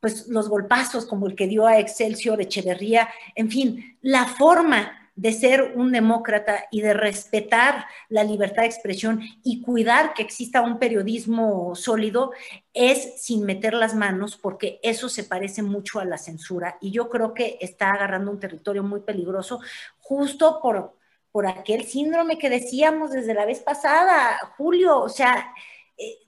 pues 0.00 0.28
los 0.28 0.48
golpazos 0.48 1.06
como 1.06 1.26
el 1.26 1.34
que 1.34 1.46
dio 1.46 1.66
a 1.66 1.78
Excelsior 1.78 2.40
Echeverría, 2.40 3.08
en 3.34 3.50
fin, 3.50 3.98
la 4.02 4.26
forma 4.26 5.04
de 5.16 5.32
ser 5.32 5.74
un 5.76 5.92
demócrata 5.92 6.66
y 6.72 6.80
de 6.80 6.92
respetar 6.92 7.86
la 8.08 8.24
libertad 8.24 8.62
de 8.62 8.68
expresión 8.68 9.20
y 9.44 9.62
cuidar 9.62 10.12
que 10.12 10.22
exista 10.22 10.60
un 10.60 10.78
periodismo 10.78 11.74
sólido 11.76 12.32
es 12.72 13.22
sin 13.22 13.44
meter 13.44 13.74
las 13.74 13.94
manos, 13.94 14.36
porque 14.36 14.80
eso 14.82 15.08
se 15.08 15.22
parece 15.22 15.62
mucho 15.62 16.00
a 16.00 16.04
la 16.04 16.18
censura. 16.18 16.78
Y 16.80 16.90
yo 16.90 17.08
creo 17.08 17.32
que 17.32 17.58
está 17.60 17.92
agarrando 17.92 18.30
un 18.30 18.40
territorio 18.40 18.82
muy 18.82 19.00
peligroso 19.00 19.60
justo 19.98 20.58
por, 20.60 20.96
por 21.30 21.46
aquel 21.46 21.84
síndrome 21.84 22.36
que 22.36 22.50
decíamos 22.50 23.12
desde 23.12 23.34
la 23.34 23.46
vez 23.46 23.60
pasada, 23.60 24.36
Julio, 24.56 24.98
o 24.98 25.08
sea, 25.08 25.52
eh, 25.96 26.18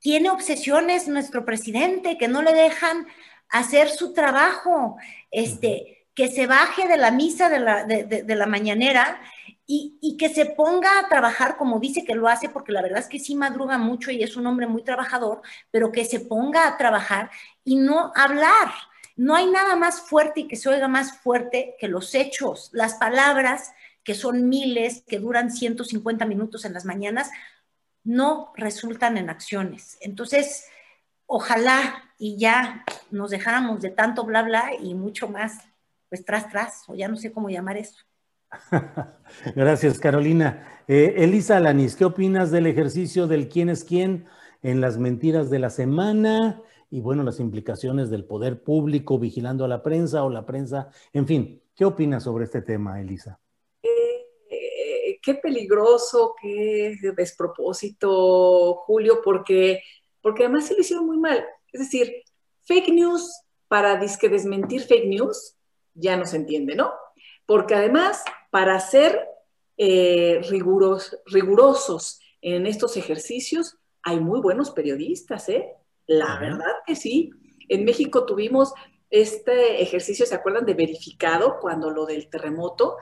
tiene 0.00 0.30
obsesiones 0.30 1.08
nuestro 1.08 1.44
presidente 1.44 2.18
que 2.18 2.28
no 2.28 2.42
le 2.42 2.52
dejan 2.52 3.06
hacer 3.50 3.88
su 3.88 4.12
trabajo, 4.12 4.96
este, 5.30 6.06
que 6.14 6.28
se 6.28 6.46
baje 6.46 6.88
de 6.88 6.96
la 6.96 7.10
misa 7.10 7.48
de 7.48 7.60
la, 7.60 7.84
de, 7.84 8.34
la 8.34 8.46
mañanera 8.46 9.20
y, 9.66 9.98
y, 10.00 10.16
que 10.16 10.28
se 10.28 10.46
ponga 10.46 10.98
a 10.98 11.08
trabajar 11.08 11.56
como 11.56 11.78
dice 11.78 12.04
que 12.04 12.14
lo 12.14 12.28
hace, 12.28 12.48
porque 12.48 12.72
la 12.72 12.82
verdad 12.82 12.98
es 12.98 13.06
que 13.06 13.20
sí 13.20 13.34
madruga 13.34 13.78
mucho 13.78 14.10
y 14.10 14.22
es 14.22 14.36
un 14.36 14.46
hombre 14.46 14.66
muy 14.66 14.82
trabajador, 14.82 15.42
pero 15.70 15.92
que 15.92 16.04
se 16.04 16.20
ponga 16.20 16.66
a 16.66 16.76
trabajar 16.76 17.30
y 17.64 17.76
no 17.76 18.12
hablar. 18.16 18.72
No 19.16 19.36
hay 19.36 19.46
nada 19.46 19.76
más 19.76 20.00
fuerte 20.00 20.40
y 20.40 20.48
que 20.48 20.56
se 20.56 20.68
oiga 20.68 20.88
más 20.88 21.18
fuerte 21.18 21.76
que 21.78 21.88
los 21.88 22.14
hechos, 22.14 22.70
las 22.72 22.94
palabras 22.94 23.72
que 24.02 24.14
son 24.14 24.48
miles, 24.48 25.04
que 25.06 25.18
duran 25.18 25.50
150 25.50 26.24
minutos 26.24 26.64
en 26.64 26.72
las 26.72 26.84
mañanas, 26.84 27.30
no 28.10 28.52
resultan 28.56 29.16
en 29.16 29.30
acciones. 29.30 29.98
Entonces, 30.00 30.66
ojalá 31.26 32.12
y 32.18 32.38
ya 32.38 32.84
nos 33.10 33.30
dejáramos 33.30 33.80
de 33.80 33.90
tanto 33.90 34.24
bla 34.24 34.42
bla 34.42 34.70
y 34.80 34.94
mucho 34.94 35.28
más, 35.28 35.58
pues 36.08 36.24
tras 36.24 36.48
tras, 36.50 36.88
o 36.88 36.94
ya 36.94 37.08
no 37.08 37.16
sé 37.16 37.32
cómo 37.32 37.48
llamar 37.48 37.76
eso. 37.76 37.98
Gracias, 39.54 39.98
Carolina. 39.98 40.82
Eh, 40.88 41.14
Elisa 41.18 41.56
Alanis, 41.56 41.94
¿qué 41.94 42.04
opinas 42.04 42.50
del 42.50 42.66
ejercicio 42.66 43.26
del 43.26 43.48
quién 43.48 43.68
es 43.68 43.84
quién 43.84 44.26
en 44.62 44.80
las 44.80 44.98
mentiras 44.98 45.48
de 45.50 45.58
la 45.60 45.70
semana? 45.70 46.60
y 46.90 47.00
bueno, 47.00 47.22
las 47.22 47.38
implicaciones 47.38 48.10
del 48.10 48.24
poder 48.24 48.64
público 48.64 49.18
vigilando 49.18 49.64
a 49.64 49.68
la 49.68 49.82
prensa 49.82 50.24
o 50.24 50.30
la 50.30 50.44
prensa, 50.44 50.90
en 51.12 51.26
fin, 51.26 51.62
¿qué 51.76 51.84
opinas 51.84 52.24
sobre 52.24 52.44
este 52.44 52.62
tema, 52.62 53.00
Elisa? 53.00 53.38
Qué 55.22 55.34
peligroso, 55.34 56.34
qué 56.40 56.96
despropósito, 57.16 58.74
Julio, 58.86 59.20
porque, 59.22 59.82
porque 60.22 60.44
además 60.44 60.66
se 60.66 60.74
lo 60.74 60.80
hicieron 60.80 61.06
muy 61.06 61.18
mal. 61.18 61.44
Es 61.72 61.80
decir, 61.80 62.22
fake 62.62 62.88
news 62.88 63.42
para 63.68 63.96
disque 63.96 64.28
desmentir 64.28 64.82
fake 64.82 65.06
news, 65.06 65.56
ya 65.94 66.16
no 66.16 66.24
se 66.24 66.36
entiende, 66.36 66.74
¿no? 66.74 66.92
Porque 67.46 67.74
además, 67.74 68.24
para 68.50 68.80
ser 68.80 69.28
eh, 69.76 70.40
rigurosos 70.48 72.20
en 72.40 72.66
estos 72.66 72.96
ejercicios, 72.96 73.78
hay 74.02 74.18
muy 74.20 74.40
buenos 74.40 74.70
periodistas, 74.70 75.48
¿eh? 75.48 75.74
La 76.06 76.38
verdad 76.38 76.72
que 76.86 76.96
sí. 76.96 77.30
En 77.68 77.84
México 77.84 78.26
tuvimos 78.26 78.72
este 79.10 79.82
ejercicio, 79.82 80.26
¿se 80.26 80.34
acuerdan 80.34 80.66
de 80.66 80.74
verificado 80.74 81.58
cuando 81.60 81.90
lo 81.90 82.06
del 82.06 82.28
terremoto? 82.28 82.96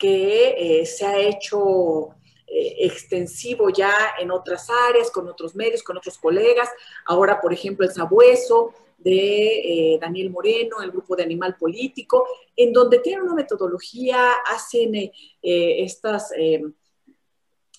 Que 0.00 0.80
eh, 0.80 0.86
se 0.86 1.04
ha 1.04 1.18
hecho 1.18 2.14
eh, 2.46 2.76
extensivo 2.80 3.68
ya 3.68 3.92
en 4.18 4.30
otras 4.30 4.68
áreas, 4.88 5.10
con 5.10 5.28
otros 5.28 5.54
medios, 5.54 5.82
con 5.82 5.98
otros 5.98 6.16
colegas. 6.16 6.70
Ahora, 7.04 7.38
por 7.38 7.52
ejemplo, 7.52 7.84
el 7.84 7.92
sabueso 7.92 8.72
de 8.96 9.94
eh, 9.94 9.98
Daniel 10.00 10.30
Moreno, 10.30 10.80
el 10.82 10.90
grupo 10.90 11.16
de 11.16 11.24
Animal 11.24 11.56
Político, 11.58 12.26
en 12.56 12.72
donde 12.72 13.00
tienen 13.00 13.24
una 13.24 13.34
metodología, 13.34 14.32
hacen 14.46 15.12
estas, 15.42 16.32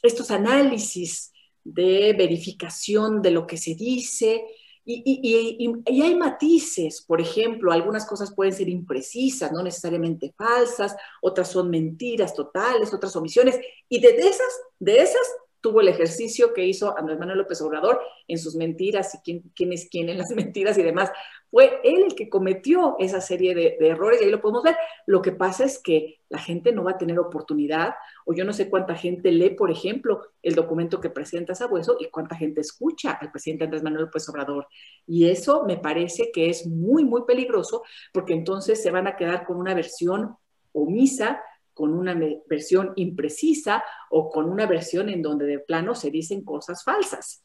estos 0.01 0.31
análisis 0.31 1.31
de 1.63 2.13
verificación 2.13 3.21
de 3.21 3.31
lo 3.31 3.45
que 3.45 3.57
se 3.57 3.75
dice, 3.75 4.45
y, 4.83 6.01
hay 6.01 6.15
matices, 6.15 7.01
por 7.01 7.21
ejemplo, 7.21 7.71
algunas 7.71 8.05
cosas 8.05 8.33
pueden 8.33 8.53
ser 8.53 8.69
imprecisas, 8.69 9.51
no 9.51 9.61
necesariamente 9.61 10.33
falsas, 10.37 10.95
otras 11.21 11.49
son 11.49 11.69
mentiras 11.69 12.33
totales, 12.33 12.93
otras 12.93 13.15
omisiones, 13.15 13.59
y 13.89 13.99
de 13.99 14.09
esas, 14.17 14.61
de 14.79 15.01
esas 15.01 15.21
tuvo 15.61 15.81
el 15.81 15.87
ejercicio 15.87 16.53
que 16.53 16.65
hizo 16.65 16.97
Andrés 16.97 17.19
Manuel 17.19 17.37
López 17.37 17.61
Obrador 17.61 18.01
en 18.27 18.39
sus 18.39 18.55
mentiras 18.55 19.13
y 19.13 19.19
quién, 19.19 19.43
quién 19.55 19.71
es 19.73 19.87
quién 19.89 20.09
en 20.09 20.17
las 20.17 20.31
mentiras 20.35 20.77
y 20.77 20.83
demás. 20.83 21.11
Fue 21.51 21.81
él 21.83 22.03
el 22.05 22.15
que 22.15 22.29
cometió 22.29 22.95
esa 22.97 23.19
serie 23.19 23.53
de, 23.53 23.77
errores 23.81 24.21
y 24.21 24.25
ahí 24.25 24.31
lo 24.31 24.41
podemos 24.41 24.63
ver. 24.63 24.77
Lo 25.05 25.21
que 25.21 25.33
pasa 25.33 25.65
es 25.65 25.79
que 25.79 26.21
la 26.29 26.39
gente 26.39 26.71
no 26.71 26.83
va 26.83 26.91
a 26.91 26.97
tener 26.97 27.19
oportunidad, 27.19 27.93
o 28.25 28.33
yo 28.33 28.45
no 28.45 28.53
sé 28.53 28.69
cuánta 28.69 28.95
gente 28.95 29.31
lee, 29.31 29.51
por 29.51 29.69
ejemplo, 29.69 30.21
el 30.41 30.55
documento 30.55 31.01
que 31.01 31.09
presenta 31.09 31.53
Sabueso 31.53 31.97
y 31.99 32.09
cuánta 32.09 32.37
gente 32.37 32.61
escucha 32.61 33.11
al 33.11 33.31
presidente 33.31 33.65
Andrés 33.65 33.83
Manuel 33.83 34.05
López 34.05 34.27
Obrador. 34.29 34.67
Y 35.05 35.27
eso 35.27 35.65
me 35.65 35.77
parece 35.77 36.31
que 36.31 36.49
es 36.49 36.65
muy, 36.65 37.03
muy 37.03 37.23
peligroso 37.27 37.83
porque 38.13 38.33
entonces 38.33 38.81
se 38.81 38.89
van 38.89 39.07
a 39.07 39.17
quedar 39.17 39.45
con 39.45 39.57
una 39.57 39.73
versión 39.73 40.37
omisa 40.71 41.41
con 41.73 41.93
una 41.93 42.19
versión 42.47 42.93
imprecisa 42.95 43.83
o 44.09 44.29
con 44.29 44.49
una 44.49 44.65
versión 44.65 45.09
en 45.09 45.21
donde 45.21 45.45
de 45.45 45.59
plano 45.59 45.95
se 45.95 46.11
dicen 46.11 46.43
cosas 46.43 46.83
falsas. 46.83 47.43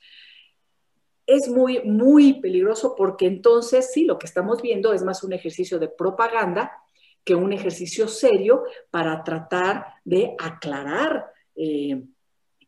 Es 1.27 1.49
muy, 1.49 1.83
muy 1.83 2.41
peligroso 2.41 2.95
porque 2.97 3.27
entonces 3.27 3.91
sí, 3.93 4.05
lo 4.05 4.19
que 4.19 4.27
estamos 4.27 4.63
viendo 4.63 4.93
es 4.93 5.03
más 5.03 5.25
un 5.25 5.33
ejercicio 5.33 5.79
de 5.79 5.89
propaganda 5.89 6.73
que 7.25 7.35
un 7.35 7.53
ejercicio 7.53 8.07
serio 8.07 8.63
para 8.91 9.25
tratar 9.25 9.87
de 10.05 10.37
aclarar 10.39 11.27
eh, 11.57 12.01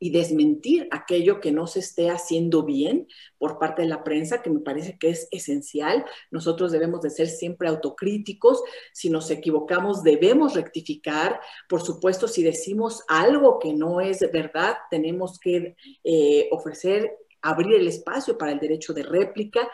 y 0.00 0.10
desmentir 0.10 0.88
aquello 0.90 1.40
que 1.40 1.52
no 1.52 1.66
se 1.66 1.80
esté 1.80 2.10
haciendo 2.10 2.64
bien 2.64 3.08
por 3.38 3.58
parte 3.58 3.82
de 3.82 3.88
la 3.88 4.04
prensa, 4.04 4.42
que 4.42 4.50
me 4.50 4.60
parece 4.60 4.98
que 4.98 5.10
es 5.10 5.28
esencial. 5.30 6.04
Nosotros 6.30 6.72
debemos 6.72 7.00
de 7.02 7.10
ser 7.10 7.28
siempre 7.28 7.68
autocríticos. 7.68 8.62
Si 8.92 9.10
nos 9.10 9.30
equivocamos, 9.30 10.02
debemos 10.02 10.54
rectificar. 10.54 11.40
Por 11.68 11.82
supuesto, 11.82 12.28
si 12.28 12.42
decimos 12.42 13.02
algo 13.08 13.58
que 13.58 13.72
no 13.72 14.00
es 14.00 14.20
verdad, 14.32 14.76
tenemos 14.90 15.38
que 15.38 15.76
eh, 16.04 16.48
ofrecer, 16.52 17.16
abrir 17.42 17.74
el 17.74 17.88
espacio 17.88 18.36
para 18.36 18.52
el 18.52 18.60
derecho 18.60 18.92
de 18.92 19.02
réplica. 19.02 19.68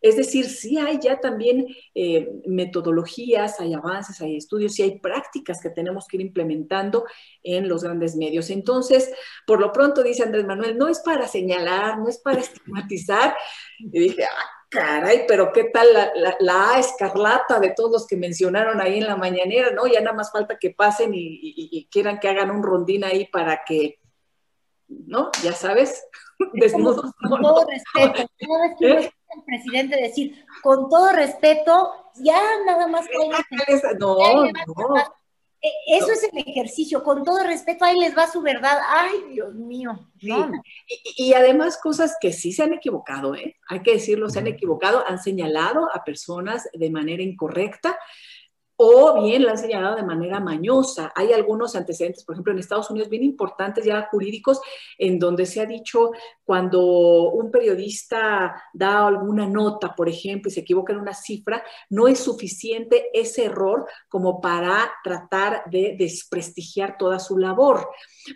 Es 0.00 0.16
decir, 0.16 0.46
sí 0.46 0.78
hay 0.78 1.00
ya 1.00 1.18
también 1.18 1.66
eh, 1.94 2.30
metodologías, 2.46 3.58
hay 3.58 3.74
avances, 3.74 4.20
hay 4.20 4.36
estudios 4.36 4.78
y 4.78 4.82
hay 4.82 5.00
prácticas 5.00 5.60
que 5.60 5.70
tenemos 5.70 6.06
que 6.06 6.18
ir 6.18 6.20
implementando 6.20 7.04
en 7.42 7.68
los 7.68 7.82
grandes 7.82 8.14
medios. 8.14 8.50
Entonces, 8.50 9.10
por 9.44 9.60
lo 9.60 9.72
pronto, 9.72 10.04
dice 10.04 10.22
Andrés 10.22 10.46
Manuel, 10.46 10.78
no 10.78 10.88
es 10.88 11.00
para 11.00 11.26
señalar, 11.26 11.98
no 11.98 12.08
es 12.08 12.18
para 12.18 12.38
estigmatizar. 12.40 13.36
Y 13.78 13.98
dije, 13.98 14.22
ah, 14.22 14.58
caray, 14.68 15.24
pero 15.26 15.52
qué 15.52 15.64
tal 15.64 15.86
la, 16.40 16.74
A 16.74 16.78
escarlata 16.78 17.58
de 17.58 17.72
todos 17.74 17.90
los 17.90 18.06
que 18.06 18.16
mencionaron 18.16 18.80
ahí 18.80 18.98
en 18.98 19.06
la 19.06 19.16
mañanera, 19.16 19.70
¿no? 19.70 19.86
Ya 19.86 20.00
nada 20.00 20.16
más 20.16 20.30
falta 20.30 20.58
que 20.58 20.70
pasen 20.70 21.12
y, 21.14 21.88
quieran 21.90 22.18
que 22.18 22.28
hagan 22.28 22.50
un 22.50 22.62
rondín 22.62 23.04
ahí 23.04 23.26
para 23.26 23.62
que, 23.64 23.97
¿no? 24.88 25.30
Ya 25.42 25.52
sabes, 25.52 26.04
desnudos. 26.54 27.12
Con 27.28 27.42
todo 27.42 27.66
respeto, 27.66 28.30
¿Eh? 28.80 29.10
el 29.36 29.44
presidente 29.44 29.96
decir, 29.96 30.44
con 30.62 30.88
todo 30.88 31.12
respeto, 31.12 31.92
ya 32.16 32.40
nada 32.64 32.86
más. 32.86 33.06
No, 33.98 34.44
no. 34.46 34.96
E, 35.60 35.96
eso 35.96 36.12
es 36.12 36.22
el 36.32 36.38
ejercicio, 36.38 37.02
con 37.02 37.24
todo 37.24 37.42
respeto, 37.42 37.84
ahí 37.84 37.98
les 37.98 38.16
va 38.16 38.30
su 38.30 38.40
verdad. 38.40 38.78
Ay, 38.88 39.24
Dios 39.32 39.54
mío. 39.54 40.08
Y, 41.16 41.32
además 41.32 41.78
cosas 41.82 42.16
que 42.20 42.32
sí 42.32 42.52
se 42.52 42.62
han 42.62 42.72
equivocado, 42.72 43.34
¿eh? 43.34 43.56
hay 43.68 43.82
que 43.82 43.94
decirlo, 43.94 44.30
se 44.30 44.38
han 44.38 44.46
equivocado, 44.46 45.04
han 45.06 45.20
señalado 45.20 45.88
a 45.92 46.04
personas 46.04 46.68
de 46.72 46.90
manera 46.90 47.22
incorrecta 47.22 47.98
o 48.80 49.22
bien 49.22 49.42
lo 49.42 49.50
han 49.50 49.58
señalado 49.58 49.96
de 49.96 50.04
manera 50.04 50.38
mañosa. 50.38 51.10
Hay 51.16 51.32
algunos 51.32 51.74
antecedentes, 51.74 52.24
por 52.24 52.34
ejemplo, 52.34 52.52
en 52.52 52.60
Estados 52.60 52.88
Unidos, 52.90 53.08
bien 53.08 53.24
importantes 53.24 53.84
ya 53.84 54.06
jurídicos, 54.08 54.60
en 54.96 55.18
donde 55.18 55.46
se 55.46 55.60
ha 55.60 55.66
dicho 55.66 56.12
cuando 56.44 56.80
un 57.30 57.50
periodista 57.50 58.62
da 58.72 59.08
alguna 59.08 59.48
nota, 59.48 59.96
por 59.96 60.08
ejemplo, 60.08 60.48
y 60.48 60.52
se 60.52 60.60
equivoca 60.60 60.92
en 60.92 61.00
una 61.00 61.12
cifra, 61.12 61.60
no 61.90 62.06
es 62.06 62.20
suficiente 62.20 63.10
ese 63.12 63.46
error 63.46 63.84
como 64.08 64.40
para 64.40 64.92
tratar 65.02 65.64
de 65.66 65.96
desprestigiar 65.98 66.96
toda 66.96 67.18
su 67.18 67.36
labor, 67.36 67.88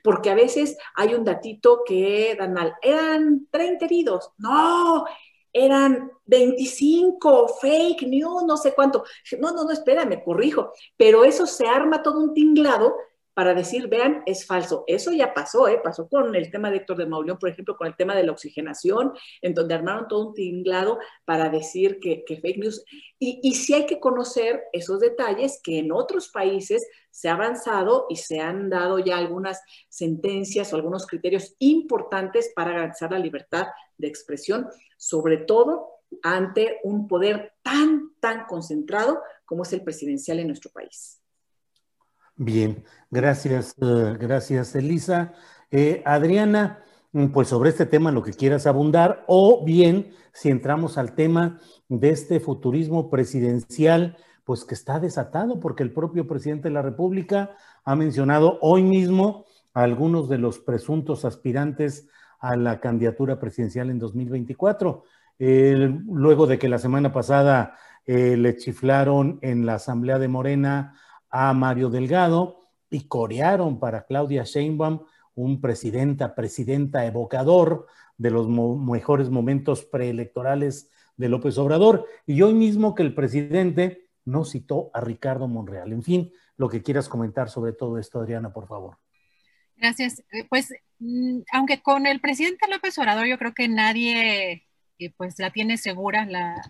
porque 0.03 0.31
a 0.31 0.35
veces 0.35 0.77
hay 0.97 1.15
un 1.15 1.25
datito 1.25 1.83
que 1.87 2.35
dan 2.37 2.53
mal, 2.53 2.75
eran 2.83 3.47
30 3.49 3.85
heridos, 3.85 4.33
no, 4.39 5.05
eran 5.53 6.11
25, 6.27 7.49
fake 7.61 8.07
news, 8.07 8.45
no 8.45 8.57
sé 8.57 8.75
cuánto. 8.75 9.05
No, 9.39 9.53
no, 9.53 9.65
no, 9.65 9.71
espérame, 9.71 10.23
corrijo. 10.25 10.73
Pero 10.97 11.25
eso 11.25 11.47
se 11.47 11.67
arma 11.67 12.03
todo 12.03 12.21
un 12.21 12.35
tinglado 12.35 12.97
para 13.35 13.55
decir, 13.55 13.89
vean, 13.89 14.23
es 14.27 14.47
falso. 14.47 14.85
Eso 14.87 15.13
ya 15.13 15.33
pasó, 15.33 15.69
¿eh? 15.69 15.81
pasó 15.83 16.09
con 16.09 16.35
el 16.35 16.51
tema 16.51 16.71
de 16.71 16.79
Héctor 16.79 16.99
de 16.99 17.07
Mauleón, 17.07 17.39
por 17.39 17.49
ejemplo, 17.49 17.77
con 17.77 17.87
el 17.87 17.97
tema 17.97 18.15
de 18.15 18.25
la 18.25 18.33
oxigenación, 18.33 19.13
en 19.41 19.55
donde 19.55 19.75
armaron 19.75 20.09
todo 20.09 20.29
un 20.29 20.35
tinglado 20.35 20.99
para 21.25 21.49
decir 21.49 21.99
que, 22.01 22.25
fake 22.27 22.59
news. 22.59 22.85
Y, 23.19 23.41
y 23.43 23.55
sí 23.55 23.75
hay 23.75 23.87
que 23.87 24.01
conocer 24.01 24.65
esos 24.73 25.01
detalles 25.01 25.61
que 25.63 25.79
en 25.79 25.93
otros 25.93 26.29
países 26.29 26.87
se 27.11 27.29
ha 27.29 27.35
avanzado 27.35 28.07
y 28.09 28.17
se 28.17 28.41
han 28.41 28.69
dado 28.69 28.99
ya 28.99 29.19
algunas 29.19 29.61
sentencias 29.89 30.73
o 30.73 30.77
algunos 30.77 31.07
criterios 31.07 31.55
importantes 31.59 32.53
para 32.55 32.73
garantizar 32.73 33.13
la 33.13 33.19
libertad 33.19 33.67
de 33.97 34.09
expresión, 34.09 34.69
sobre 34.97 35.39
todo 35.39 36.01
ante 36.23 36.81
un 36.83 37.09
poder 37.09 37.55
tan, 37.63 38.15
tan 38.21 38.45
concentrado 38.47 39.23
como 39.45 39.63
es 39.63 39.73
el 39.73 39.83
presidencial 39.83 40.39
en 40.39 40.49
nuestro 40.49 40.71
país. 40.71 41.22
Bien, 42.37 42.85
gracias, 43.11 43.75
eh, 43.81 44.17
gracias 44.19 44.75
Elisa. 44.75 45.35
Eh, 45.71 46.03
Adriana, 46.07 46.83
mm, 47.13 47.27
pues 47.29 47.49
sobre 47.49 47.71
este 47.71 47.87
tema 47.87 48.11
lo 48.11 48.23
que 48.23 48.33
quieras 48.33 48.67
abundar, 48.67 49.25
o 49.29 49.65
bien 49.65 50.13
si 50.33 50.49
entramos 50.49 50.97
al 50.97 51.15
tema 51.15 51.61
de 51.89 52.11
este 52.11 52.41
futurismo 52.41 53.11
presidencial, 53.11 54.17
pues 54.45 54.65
que 54.65 54.75
está 54.75 54.99
desatado, 54.99 55.61
porque 55.61 55.83
el 55.83 55.93
propio 55.93 56.27
presidente 56.27 56.69
de 56.69 56.75
la 56.75 56.83
República 56.83 57.51
ha 57.85 57.97
mencionado 57.97 58.59
hoy 58.63 58.83
mismo 58.83 59.45
a 59.75 59.83
algunos 59.83 60.29
de 60.29 60.39
los 60.39 60.59
presuntos 60.59 61.25
aspirantes 61.25 62.09
a 62.41 62.57
la 62.57 62.81
candidatura 62.81 63.39
presidencial 63.39 63.91
en 63.91 63.99
2024. 63.99 65.05
luego 65.39 66.47
de 66.47 66.59
que 66.59 66.69
la 66.69 66.79
semana 66.79 67.13
pasada 67.13 67.77
eh, 68.07 68.37
le 68.37 68.57
chiflaron 68.57 69.39
en 69.43 69.67
la 69.67 69.75
Asamblea 69.75 70.19
de 70.19 70.29
Morena 70.29 70.95
a 71.33 71.53
Mario 71.55 71.89
Delgado 71.89 72.69
y 72.91 73.09
corearon 73.09 73.81
para 73.81 74.05
Claudia 74.05 74.45
Sheinbaum 74.45 75.01
un 75.35 75.61
presidenta, 75.63 76.35
presidenta 76.35 77.07
evocador 77.07 77.87
de 78.19 78.31
los 78.31 78.49
mejores 78.49 79.31
momentos 79.31 79.83
preelectorales 79.85 80.91
de 81.17 81.31
López 81.31 81.57
Obrador. 81.57 82.07
Y 82.27 82.43
hoy 82.43 82.53
mismo 82.53 82.95
que 82.95 83.03
el 83.03 83.15
presidente 83.15 84.11
no 84.27 84.45
citó 84.45 84.91
a 84.93 85.01
Ricardo 85.01 85.49
Monreal. 85.49 85.93
En 85.93 86.03
fin, 86.03 86.33
lo 86.59 86.69
que 86.69 86.83
quieras 86.83 87.09
comentar 87.09 87.49
sobre 87.49 87.73
todo 87.73 87.99
esto, 87.99 88.21
Adriana, 88.21 88.53
por 88.53 88.69
favor. 88.69 88.99
Gracias. 89.77 90.21
Eh, 90.31 90.47
pues, 90.51 90.73
mm, 90.99 91.41
aunque 91.51 91.81
con 91.81 92.07
el 92.07 92.21
presidente 92.21 92.69
López 92.69 92.97
Obrador 92.99 93.27
yo 93.27 93.39
creo 93.39 93.55
que 93.55 93.69
nadie 93.69 94.69
pues 95.17 95.37
la 95.41 95.51
tiene 95.51 95.79
segura 95.79 96.27
la 96.27 96.63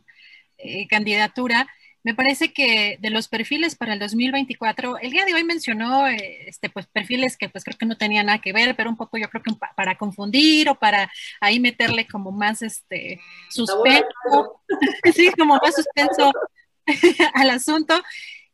candidatura 0.89 1.69
me 2.05 2.15
parece 2.15 2.53
que 2.53 2.99
de 3.01 3.11
los 3.11 3.29
perfiles 3.29 3.77
para 3.77 3.93
el 3.93 4.01
2024, 4.01 4.99
el 4.99 5.11
día 5.11 5.25
de 5.25 5.35
hoy 5.35 5.45
mencionó 5.45 6.07
este, 6.09 6.69
pues, 6.69 6.87
perfiles 6.87 7.37
que 7.37 7.49
pues 7.49 7.65
creo 7.65 7.79
que 7.79 7.87
no 7.87 7.97
tenían 7.97 8.27
nada 8.27 8.41
que 8.41 8.53
ver, 8.53 8.75
pero 8.77 8.91
un 8.91 8.97
poco 8.97 9.19
yo 9.19 9.29
creo 9.29 9.43
que 9.43 9.53
para 9.77 9.97
confundir 9.97 10.69
o 10.69 10.75
para 10.79 11.11
ahí 11.41 11.61
meterle 11.61 12.07
como 12.07 12.33
más 12.33 12.63
este 12.63 13.21
suspenso, 13.51 14.61
sí, 15.15 15.31
como 15.39 15.57
más 15.57 15.77
suspenso 15.77 16.33
al 17.35 17.51
asunto. 17.51 18.03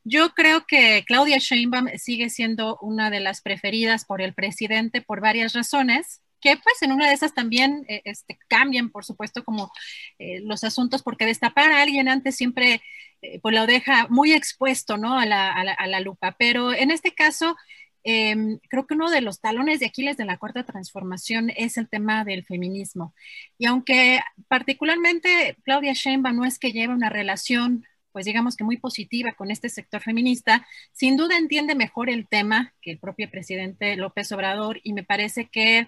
Yo 0.04 0.30
creo 0.30 0.64
que 0.66 1.04
Claudia 1.06 1.38
Sheinbaum 1.38 1.88
sigue 1.96 2.30
siendo 2.30 2.78
una 2.80 3.10
de 3.10 3.20
las 3.20 3.40
preferidas 3.40 4.04
por 4.04 4.22
el 4.22 4.34
presidente 4.34 5.02
por 5.02 5.20
varias 5.20 5.52
razones 5.52 6.22
que 6.40 6.56
pues 6.56 6.82
en 6.82 6.93
una 6.93 7.09
de 7.09 7.15
esas 7.15 7.35
también 7.35 7.85
eh, 7.89 8.02
este, 8.05 8.39
cambian, 8.48 8.90
por 8.90 9.05
supuesto, 9.05 9.44
como 9.44 9.70
eh, 10.19 10.40
los 10.40 10.65
asuntos, 10.65 11.02
porque 11.02 11.27
destapar 11.27 11.73
a 11.73 11.82
alguien 11.82 12.09
antes 12.09 12.36
siempre 12.36 12.82
eh, 13.23 13.40
pues 13.40 13.55
lo 13.55 13.66
deja 13.66 14.06
muy 14.09 14.32
expuesto, 14.32 14.97
¿no? 14.97 15.19
A 15.19 15.27
la, 15.27 15.51
a 15.52 15.86
la, 15.86 16.01
lupa, 16.01 16.36
pero 16.39 16.73
en 16.73 16.90
este 16.90 17.15
caso... 17.15 17.56
Em, 18.05 18.59
creo 18.70 18.86
que 18.86 18.94
uno 18.94 19.10
de 19.10 19.20
los 19.20 19.40
talones 19.40 19.81
de 19.81 19.86
Aquiles 19.86 20.16
de 20.16 20.24
la 20.24 20.39
cuarta 20.39 20.65
transformación 20.65 21.51
es 21.55 21.77
el 21.77 21.89
tema 21.89 22.24
del 22.24 22.44
feminismo. 22.44 23.12
Y 23.59 23.66
aunque 23.66 24.20
particularmente 24.47 25.59
Claudia 25.65 25.93
Sheinbaum 25.93 26.36
no 26.36 26.44
es 26.47 26.59
que 26.59 26.73
lleve 26.73 26.94
una 26.94 27.10
relación 27.10 27.85
pues 28.18 28.26
digamos 28.26 28.56
que 28.56 28.64
muy 28.64 28.78
positiva 28.78 29.30
con 29.34 29.52
este 29.52 29.68
sector 29.68 30.02
feminista, 30.02 30.66
sin 30.92 31.16
duda 31.16 31.36
entiende 31.36 31.76
mejor 31.76 32.10
el 32.10 32.26
tema 32.26 32.74
que 32.82 32.90
el 32.90 32.98
propio 32.98 33.30
presidente 33.30 33.94
López 33.94 34.32
Obrador 34.32 34.80
y 34.82 34.92
me 34.92 35.04
parece 35.04 35.46
que 35.46 35.86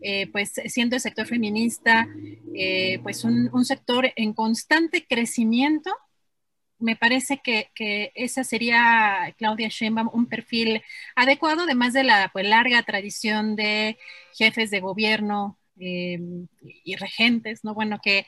eh, 0.00 0.28
pues 0.30 0.52
siendo 0.66 0.94
el 0.94 1.02
sector 1.02 1.26
feminista 1.26 2.06
eh, 2.54 3.00
pues 3.02 3.24
un, 3.24 3.64
sector 3.64 4.12
en 4.14 4.34
constante 4.34 5.04
crecimiento, 5.04 5.90
me 6.78 6.94
parece 6.94 7.40
que, 7.42 7.72
que, 7.74 8.12
esa 8.14 8.44
sería, 8.44 9.34
Claudia 9.36 9.66
Sheinbaum, 9.68 10.10
un 10.12 10.26
perfil 10.26 10.80
adecuado, 11.16 11.64
además 11.64 11.92
de 11.92 12.04
la 12.04 12.30
pues, 12.32 12.46
larga 12.46 12.84
tradición 12.84 13.56
de 13.56 13.98
jefes 14.32 14.70
de 14.70 14.78
gobierno 14.78 15.58
eh, 15.80 16.20
y 16.60 16.94
regentes, 16.94 17.64
¿no? 17.64 17.74
Bueno, 17.74 17.98
que 18.00 18.26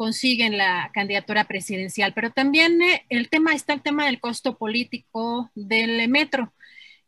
consiguen 0.00 0.56
la 0.56 0.90
candidatura 0.94 1.44
presidencial, 1.44 2.14
pero 2.14 2.30
también 2.30 2.80
eh, 2.80 3.04
el 3.10 3.28
tema 3.28 3.52
está 3.52 3.74
el 3.74 3.82
tema 3.82 4.06
del 4.06 4.18
costo 4.18 4.56
político 4.56 5.50
del 5.54 6.08
metro. 6.08 6.54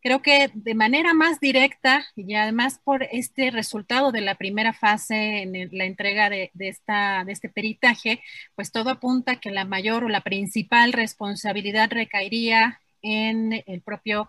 Creo 0.03 0.21
que 0.21 0.51
de 0.53 0.75
manera 0.75 1.15
más 1.15 1.41
directa 1.41 2.05
y 2.17 2.35
además 2.35 2.81
por 2.85 3.05
este 3.05 3.51
resultado 3.51 4.13
de 4.13 4.21
la 4.21 4.35
primera 4.35 4.75
fase 4.75 5.41
en 5.41 5.71
la 5.73 5.87
entrega 5.87 6.29
de, 6.29 6.51
esta, 6.59 7.25
de 7.25 7.33
este 7.33 7.49
peritaje, 7.49 8.21
pues 8.57 8.71
todo 8.71 8.91
apunta 8.91 9.37
que 9.37 9.51
la 9.51 9.65
mayor 9.65 10.05
o 10.05 10.11
la 10.11 10.21
principal 10.21 10.93
responsabilidad 10.93 11.89
recaería 11.93 12.83
en 13.01 13.65
el 13.67 13.81
propio 13.81 14.29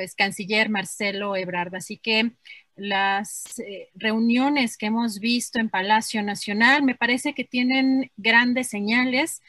pues 0.00 0.14
canciller 0.14 0.70
Marcelo 0.70 1.36
Ebrard. 1.36 1.74
Así 1.74 1.98
que 1.98 2.30
las 2.74 3.58
eh, 3.58 3.90
reuniones 3.94 4.78
que 4.78 4.86
hemos 4.86 5.18
visto 5.18 5.60
en 5.60 5.68
Palacio 5.68 6.22
Nacional 6.22 6.82
me 6.82 6.94
parece 6.94 7.34
que 7.34 7.44
tienen 7.44 8.10
grandes 8.16 8.68
señales, 8.68 9.42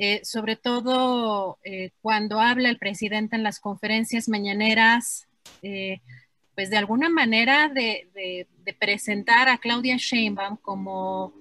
eh, 0.00 0.20
sobre 0.24 0.56
todo 0.56 1.60
eh, 1.62 1.92
cuando 2.00 2.40
habla 2.40 2.68
el 2.68 2.78
presidente 2.78 3.36
en 3.36 3.44
las 3.44 3.60
conferencias 3.60 4.28
mañaneras, 4.28 5.28
pues 5.60 6.70
de 6.70 6.76
alguna 6.76 7.08
manera 7.08 7.68
de, 7.68 8.48
presentar 8.80 9.48
a 9.48 9.58
Claudia 9.58 9.98
Sheinbaum 9.98 10.56
como 10.56 11.32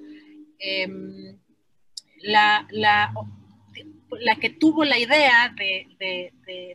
em, 0.59 1.35
la, 2.19 2.67
la 2.69 3.11
la 4.19 4.35
que 4.35 4.49
tuvo 4.49 4.83
la 4.83 4.97
idea 4.97 5.53
de, 5.55 6.31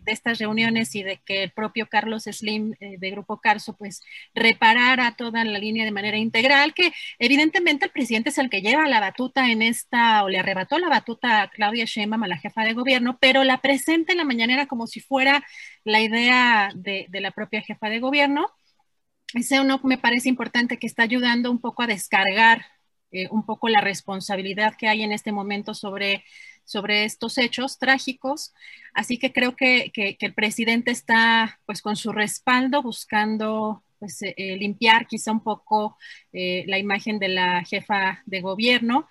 estas 0.07 0.39
reuniones 0.39 0.95
y 0.95 1.03
de 1.03 1.19
que 1.19 1.43
el 1.43 1.51
propio 1.51 1.89
Carlos 1.89 2.25
Slim 2.25 2.75
eh, 2.81 2.97
de 2.99 3.11
Grupo 3.11 3.41
Carso 3.41 3.77
pues 3.77 4.01
reparara 4.35 5.15
toda 5.17 5.45
la 5.45 5.59
línea 5.59 5.85
de 5.85 5.91
manera 5.91 6.17
integral, 6.17 6.73
que 6.75 6.93
evidentemente 7.19 7.87
el 7.87 7.91
presidente 7.91 8.31
es 8.31 8.39
el 8.39 8.49
que 8.49 8.63
lleva 8.63 8.89
la 8.89 9.01
batuta 9.01 9.51
en 9.51 9.63
esta, 9.63 10.25
o 10.25 10.29
le 10.29 10.39
arrebató 10.39 10.79
la 10.79 10.89
batuta 10.89 11.43
a 11.43 11.51
Claudia 11.51 11.85
Sheinbaum, 11.85 12.23
a 12.23 12.29
la 12.29 12.39
jefa 12.39 12.63
de 12.65 12.73
gobierno, 12.73 13.19
pero 13.21 13.45
la 13.45 13.61
presenta 13.61 14.13
en 14.13 14.19
la 14.19 14.25
mañanera 14.25 14.67
como 14.67 14.87
si 14.87 15.01
fuera 15.01 15.45
la 15.85 16.01
idea 16.01 16.71
de, 16.75 17.09
la 17.13 17.31
propia 17.31 17.63
jefa 17.63 17.89
de 17.89 18.01
gobierno. 18.01 18.49
Ese 19.35 19.61
uno 19.61 19.81
me 19.85 19.99
parece 19.99 20.29
importante 20.29 20.79
que 20.79 20.87
está 20.87 21.03
ayudando 21.03 21.51
un 21.51 21.61
poco 21.61 21.83
a 21.83 21.87
descargar 21.87 22.65
eh, 23.11 23.29
un 23.31 23.45
poco 23.45 23.69
la 23.69 23.81
responsabilidad 23.81 24.77
que 24.77 24.89
hay 24.89 25.03
en 25.03 25.13
este 25.13 25.33
momento 25.33 25.75
sobre 25.75 26.25
sobre 26.67 27.05
estos 27.05 27.39
hechos 27.39 27.79
trágicos. 27.79 28.53
Así 28.93 29.19
que 29.19 29.33
creo 29.33 29.57
que, 29.57 29.91
el 30.21 30.35
presidente 30.35 30.91
está 30.91 31.59
pues 31.65 31.81
con 31.81 31.97
su 31.97 32.13
respaldo 32.13 32.83
buscando 32.83 33.83
pues, 33.99 34.21
eh, 34.23 34.35
eh, 34.37 34.57
limpiar 34.59 35.07
quizá 35.07 35.33
un 35.33 35.43
poco 35.43 35.97
eh, 36.33 36.65
la 36.67 36.79
imagen 36.79 37.19
de 37.19 37.29
la 37.29 37.65
jefa 37.65 38.23
de 38.27 38.41
gobierno. 38.43 39.09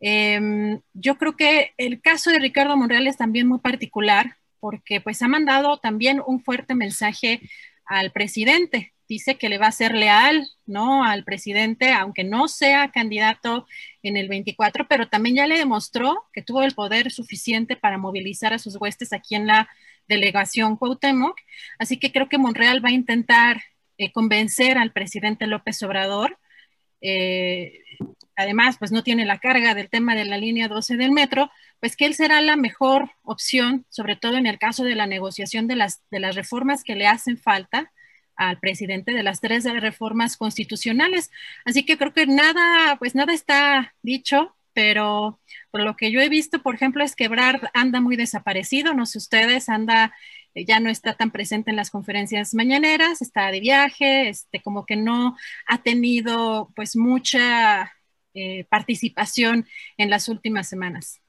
Em, 0.00 0.80
yo 0.92 1.16
creo 1.16 1.36
que 1.36 1.72
el 1.78 2.00
caso 2.00 2.30
de 2.30 2.38
Ricardo 2.40 2.76
Monreal 2.76 3.06
es 3.06 3.16
también 3.16 3.46
muy 3.46 3.60
particular 3.60 4.36
porque 4.58 5.00
pues 5.00 5.22
ha 5.22 5.28
mandado 5.28 5.78
también 5.78 6.22
un 6.26 6.42
fuerte 6.42 6.74
mensaje 6.74 7.40
al 7.84 8.12
presidente 8.12 8.93
dice 9.08 9.36
que 9.36 9.48
le 9.48 9.58
va 9.58 9.66
a 9.66 9.72
ser 9.72 9.94
leal, 9.94 10.46
¿no? 10.66 11.04
Al 11.04 11.24
presidente, 11.24 11.92
aunque 11.92 12.24
no 12.24 12.48
sea 12.48 12.90
candidato 12.90 13.66
en 14.02 14.16
el 14.16 14.28
24, 14.28 14.86
pero 14.88 15.08
también 15.08 15.36
ya 15.36 15.46
le 15.46 15.58
demostró 15.58 16.24
que 16.32 16.42
tuvo 16.42 16.62
el 16.62 16.74
poder 16.74 17.10
suficiente 17.10 17.76
para 17.76 17.98
movilizar 17.98 18.52
a 18.52 18.58
sus 18.58 18.76
huestes 18.76 19.12
aquí 19.12 19.34
en 19.34 19.46
la 19.46 19.68
delegación 20.08 20.76
Cuauhtémoc. 20.76 21.38
Así 21.78 21.98
que 21.98 22.12
creo 22.12 22.28
que 22.28 22.38
Monreal 22.38 22.84
va 22.84 22.90
a 22.90 22.92
intentar 22.92 23.62
eh, 23.98 24.12
convencer 24.12 24.78
al 24.78 24.92
presidente 24.92 25.46
López 25.46 25.82
Obrador. 25.82 26.38
Eh, 27.00 27.80
además, 28.36 28.76
pues 28.78 28.92
no 28.92 29.02
tiene 29.02 29.26
la 29.26 29.38
carga 29.38 29.74
del 29.74 29.90
tema 29.90 30.14
de 30.14 30.24
la 30.24 30.38
línea 30.38 30.68
12 30.68 30.96
del 30.96 31.12
metro, 31.12 31.50
pues 31.80 31.96
que 31.96 32.06
él 32.06 32.14
será 32.14 32.40
la 32.40 32.56
mejor 32.56 33.10
opción, 33.22 33.84
sobre 33.90 34.16
todo 34.16 34.36
en 34.36 34.46
el 34.46 34.58
caso 34.58 34.84
de 34.84 34.94
la 34.94 35.06
negociación 35.06 35.66
de 35.66 35.76
las, 35.76 36.02
de 36.10 36.20
las 36.20 36.34
reformas 36.34 36.82
que 36.82 36.96
le 36.96 37.06
hacen 37.06 37.38
falta 37.38 37.92
al 38.36 38.58
presidente 38.58 39.12
de 39.12 39.22
las 39.22 39.40
tres 39.40 39.64
reformas 39.64 40.36
constitucionales. 40.36 41.30
Así 41.64 41.84
que 41.84 41.96
creo 41.96 42.12
que 42.12 42.26
nada, 42.26 42.96
pues 42.98 43.14
nada 43.14 43.32
está 43.32 43.94
dicho, 44.02 44.56
pero 44.72 45.40
por 45.70 45.82
lo 45.82 45.96
que 45.96 46.10
yo 46.10 46.20
he 46.20 46.28
visto, 46.28 46.62
por 46.62 46.74
ejemplo, 46.74 47.02
es 47.04 47.16
que 47.16 47.28
Brad 47.28 47.62
anda 47.72 48.00
muy 48.00 48.16
desaparecido, 48.16 48.92
no 48.92 49.06
sé 49.06 49.18
ustedes, 49.18 49.68
anda, 49.68 50.12
eh, 50.54 50.64
ya 50.66 50.80
no 50.80 50.90
está 50.90 51.14
tan 51.14 51.30
presente 51.30 51.70
en 51.70 51.76
las 51.76 51.90
conferencias 51.90 52.54
mañaneras, 52.54 53.22
está 53.22 53.50
de 53.50 53.60
viaje, 53.60 54.28
este, 54.28 54.60
como 54.60 54.84
que 54.84 54.96
no 54.96 55.36
ha 55.66 55.78
tenido 55.78 56.70
pues 56.74 56.96
mucha 56.96 57.92
eh, 58.34 58.64
participación 58.64 59.66
en 59.96 60.10
las 60.10 60.28
últimas 60.28 60.68
semanas. 60.68 61.20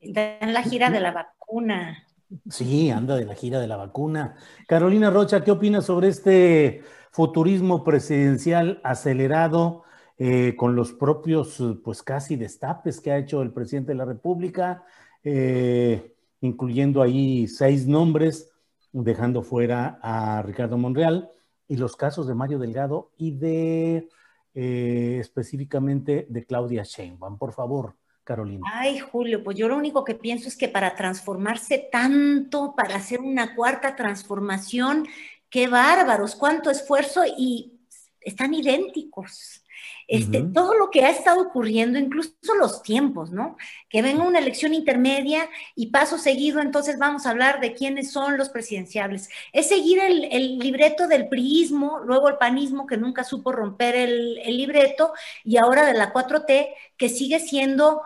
En 0.00 0.52
la 0.52 0.62
gira 0.62 0.90
de 0.90 1.00
la 1.00 1.12
vacuna. 1.12 2.06
Sí, 2.48 2.90
anda 2.90 3.16
de 3.16 3.24
la 3.24 3.34
gira 3.34 3.58
de 3.60 3.66
la 3.66 3.76
vacuna. 3.76 4.36
Carolina 4.68 5.10
Rocha, 5.10 5.42
¿qué 5.42 5.50
opinas 5.50 5.86
sobre 5.86 6.08
este 6.08 6.82
futurismo 7.10 7.82
presidencial 7.82 8.80
acelerado 8.84 9.82
eh, 10.16 10.54
con 10.56 10.76
los 10.76 10.92
propios, 10.92 11.62
pues 11.82 12.02
casi 12.02 12.36
destapes 12.36 13.00
que 13.00 13.10
ha 13.10 13.18
hecho 13.18 13.42
el 13.42 13.52
presidente 13.52 13.92
de 13.92 13.96
la 13.98 14.04
República, 14.04 14.84
eh, 15.24 16.14
incluyendo 16.40 17.02
ahí 17.02 17.48
seis 17.48 17.86
nombres, 17.86 18.52
dejando 18.92 19.42
fuera 19.42 19.98
a 20.02 20.42
Ricardo 20.42 20.76
Monreal, 20.78 21.30
y 21.66 21.76
los 21.76 21.96
casos 21.96 22.26
de 22.26 22.34
Mario 22.34 22.58
Delgado 22.58 23.12
y 23.16 23.32
de 23.32 24.08
eh, 24.54 25.18
específicamente 25.20 26.26
de 26.28 26.44
Claudia 26.44 26.82
Sheinbaum? 26.84 27.38
Por 27.38 27.52
favor. 27.52 27.94
Carolina? 28.30 28.62
Ay, 28.72 29.00
Julio, 29.00 29.42
pues 29.42 29.56
yo 29.56 29.66
lo 29.66 29.76
único 29.76 30.04
que 30.04 30.14
pienso 30.14 30.46
es 30.46 30.56
que 30.56 30.68
para 30.68 30.94
transformarse 30.94 31.88
tanto, 31.90 32.74
para 32.76 32.94
hacer 32.94 33.18
una 33.18 33.56
cuarta 33.56 33.96
transformación, 33.96 35.08
qué 35.48 35.66
bárbaros, 35.66 36.36
cuánto 36.36 36.70
esfuerzo 36.70 37.24
y 37.26 37.72
están 38.20 38.54
idénticos. 38.54 39.64
Este, 40.06 40.42
Todo 40.42 40.74
lo 40.74 40.90
que 40.90 41.04
ha 41.04 41.10
estado 41.10 41.40
ocurriendo, 41.40 41.98
incluso 41.98 42.32
los 42.56 42.82
tiempos, 42.84 43.32
¿no? 43.32 43.56
Que 43.88 44.02
venga 44.02 44.24
una 44.24 44.38
elección 44.38 44.74
intermedia 44.74 45.48
y 45.74 45.86
paso 45.88 46.16
seguido, 46.16 46.60
entonces 46.60 46.98
vamos 46.98 47.26
a 47.26 47.30
hablar 47.30 47.60
de 47.60 47.74
quiénes 47.74 48.12
son 48.12 48.36
los 48.36 48.48
presidenciables. 48.48 49.28
Es 49.52 49.68
seguir 49.68 49.98
el, 50.00 50.58
libreto 50.58 51.08
del 51.08 51.28
priismo, 51.28 51.98
luego 52.04 52.28
el 52.28 52.38
panismo 52.38 52.86
que 52.86 52.96
nunca 52.96 53.24
supo 53.24 53.50
romper 53.50 53.96
el, 53.96 54.38
el 54.38 54.56
libreto 54.56 55.14
y 55.44 55.56
ahora 55.56 55.84
de 55.84 55.94
la 55.94 56.12
4T 56.12 56.68
que 56.96 57.08
sigue 57.08 57.40
siendo 57.40 58.02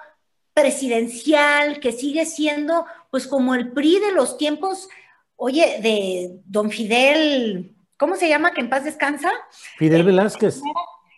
presidencial, 0.55 1.81
que 1.81 1.93
sigue 1.93 2.25
siendo 2.25 2.87
pues 3.11 3.27
como 3.27 3.55
el 3.55 3.73
PRI 3.73 3.99
de 3.99 4.13
los 4.13 4.39
tiempos, 4.39 4.89
oye, 5.37 5.81
de 5.83 6.41
don 6.47 6.71
Fidel, 6.71 7.75
¿cómo 7.97 8.17
se 8.17 8.29
llama? 8.29 8.53
Que 8.53 8.61
en 8.61 8.71
paz 8.71 8.85
descansa. 8.85 9.31
Fidel 9.77 10.05
Velázquez. 10.05 10.61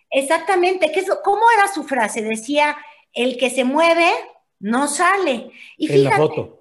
Exactamente. 0.09 0.91
¿Qué 0.91 1.01
es, 1.01 1.07
¿Cómo 1.23 1.43
era 1.55 1.71
su 1.71 1.83
frase? 1.83 2.21
Decía, 2.21 2.77
el 3.13 3.37
que 3.37 3.49
se 3.49 3.63
mueve 3.63 4.09
no 4.59 4.87
sale. 4.87 5.51
Y 5.77 5.91
en 5.91 6.03
la 6.03 6.17
foto. 6.17 6.56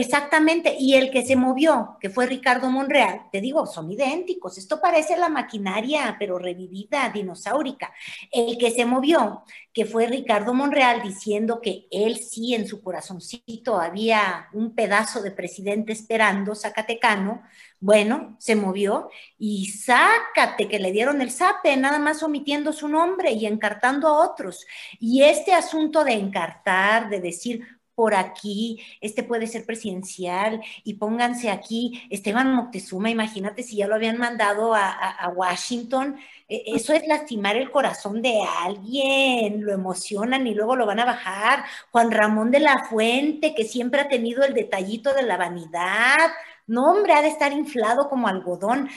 Exactamente, 0.00 0.76
y 0.78 0.94
el 0.94 1.10
que 1.10 1.26
se 1.26 1.34
movió, 1.34 1.96
que 2.00 2.08
fue 2.08 2.26
Ricardo 2.26 2.70
Monreal, 2.70 3.22
te 3.32 3.40
digo, 3.40 3.66
son 3.66 3.90
idénticos, 3.90 4.56
esto 4.56 4.80
parece 4.80 5.16
la 5.16 5.28
maquinaria, 5.28 6.14
pero 6.20 6.38
revivida, 6.38 7.08
dinosaurica. 7.08 7.92
El 8.30 8.58
que 8.58 8.70
se 8.70 8.84
movió, 8.84 9.42
que 9.72 9.86
fue 9.86 10.06
Ricardo 10.06 10.54
Monreal, 10.54 11.02
diciendo 11.02 11.60
que 11.60 11.88
él 11.90 12.18
sí 12.18 12.54
en 12.54 12.68
su 12.68 12.80
corazoncito 12.80 13.80
había 13.80 14.46
un 14.52 14.72
pedazo 14.72 15.20
de 15.20 15.32
presidente 15.32 15.94
esperando, 15.94 16.54
Zacatecano, 16.54 17.42
bueno, 17.80 18.36
se 18.38 18.54
movió 18.54 19.10
y 19.36 19.66
sácate 19.66 20.68
que 20.68 20.78
le 20.78 20.92
dieron 20.92 21.20
el 21.22 21.32
zape, 21.32 21.76
nada 21.76 21.98
más 21.98 22.22
omitiendo 22.22 22.72
su 22.72 22.86
nombre 22.86 23.32
y 23.32 23.46
encartando 23.46 24.06
a 24.06 24.24
otros. 24.24 24.64
Y 25.00 25.22
este 25.22 25.54
asunto 25.54 26.04
de 26.04 26.12
encartar, 26.12 27.08
de 27.08 27.20
decir, 27.20 27.77
por 27.98 28.14
aquí, 28.14 28.80
este 29.00 29.24
puede 29.24 29.48
ser 29.48 29.66
presidencial 29.66 30.60
y 30.84 30.94
pónganse 30.94 31.50
aquí, 31.50 32.06
Esteban 32.10 32.54
Moctezuma, 32.54 33.10
imagínate 33.10 33.64
si 33.64 33.74
ya 33.74 33.88
lo 33.88 33.96
habían 33.96 34.18
mandado 34.18 34.72
a, 34.72 35.32
Washington, 35.34 36.16
e, 36.48 36.62
eso 36.76 36.92
es 36.92 37.04
lastimar 37.08 37.56
el 37.56 37.72
corazón 37.72 38.22
de 38.22 38.40
alguien, 38.62 39.64
lo 39.64 39.72
emocionan 39.72 40.46
y 40.46 40.54
luego 40.54 40.76
lo 40.76 40.86
van 40.86 41.00
a 41.00 41.06
bajar. 41.06 41.64
Juan 41.90 42.12
Ramón 42.12 42.52
de 42.52 42.60
la 42.60 42.84
Fuente, 42.84 43.52
que 43.52 43.64
siempre 43.64 44.02
ha 44.02 44.08
tenido 44.08 44.44
el 44.44 44.54
detallito 44.54 45.12
de 45.12 45.24
la 45.24 45.36
vanidad, 45.36 46.30
no 46.68 46.92
hombre, 46.92 47.14
ha 47.14 47.22
de 47.22 47.28
estar 47.30 47.52
inflado 47.52 48.08
como 48.08 48.28
algodón. 48.28 48.88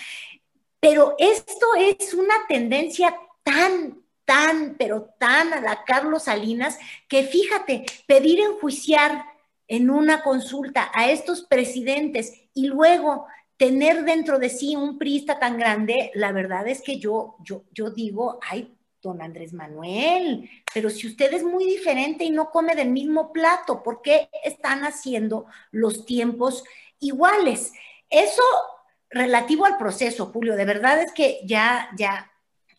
Pero 0.80 1.16
esto 1.18 1.66
es 1.76 2.14
una 2.14 2.36
tendencia 2.48 3.16
tan, 3.42 4.04
tan, 4.26 4.76
pero 4.78 5.14
tan 5.20 5.54
a 5.54 5.62
la 5.62 5.84
Carlos 5.84 6.24
Salinas, 6.24 6.78
que 7.08 7.24
fíjate, 7.24 7.86
pedir 8.08 8.40
enjuiciar 8.40 9.26
en 9.68 9.90
una 9.90 10.24
consulta 10.24 10.92
a 10.94 11.10
estos 11.10 11.44
presidentes 11.44 12.34
y 12.54 12.68
luego 12.68 13.28
tener 13.58 14.04
dentro 14.04 14.40
de 14.40 14.50
sí 14.50 14.76
un 14.76 14.98
priista 14.98 15.40
tan 15.40 15.58
grande, 15.58 16.12
la 16.16 16.32
verdad 16.32 16.68
es 16.68 16.82
que 16.82 16.98
yo, 16.98 17.36
yo, 17.44 17.64
yo 17.72 17.92
digo, 17.92 18.40
ay, 18.42 18.76
don 19.02 19.22
Andrés 19.22 19.54
Manuel, 19.54 20.50
pero 20.74 20.90
si 20.90 21.08
usted 21.08 21.34
es 21.34 21.44
muy 21.44 21.66
diferente 21.66 22.24
y 22.24 22.30
no 22.30 22.50
come 22.50 22.76
del 22.76 22.90
mismo 22.90 23.32
plato, 23.32 23.84
¿por 23.84 24.02
qué 24.02 24.30
están 24.44 24.84
haciendo 24.84 25.46
los 25.72 26.06
tiempos 26.06 26.64
iguales? 27.00 27.74
Eso 28.10 28.44
relativo 29.10 29.66
al 29.66 29.78
proceso, 29.78 30.28
Julio, 30.28 30.56
de 30.56 30.66
verdad 30.66 31.02
es 31.02 31.12
que 31.12 31.42
ya, 31.46 31.90
ya, 31.98 32.31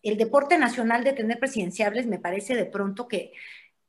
el 0.02 0.16
deporte 0.16 0.58
nacional 0.58 1.04
de 1.04 1.12
tener 1.12 1.38
presidenciables 1.38 2.06
me 2.06 2.18
parece 2.18 2.54
de 2.54 2.66
pronto 2.66 3.08
que, 3.08 3.32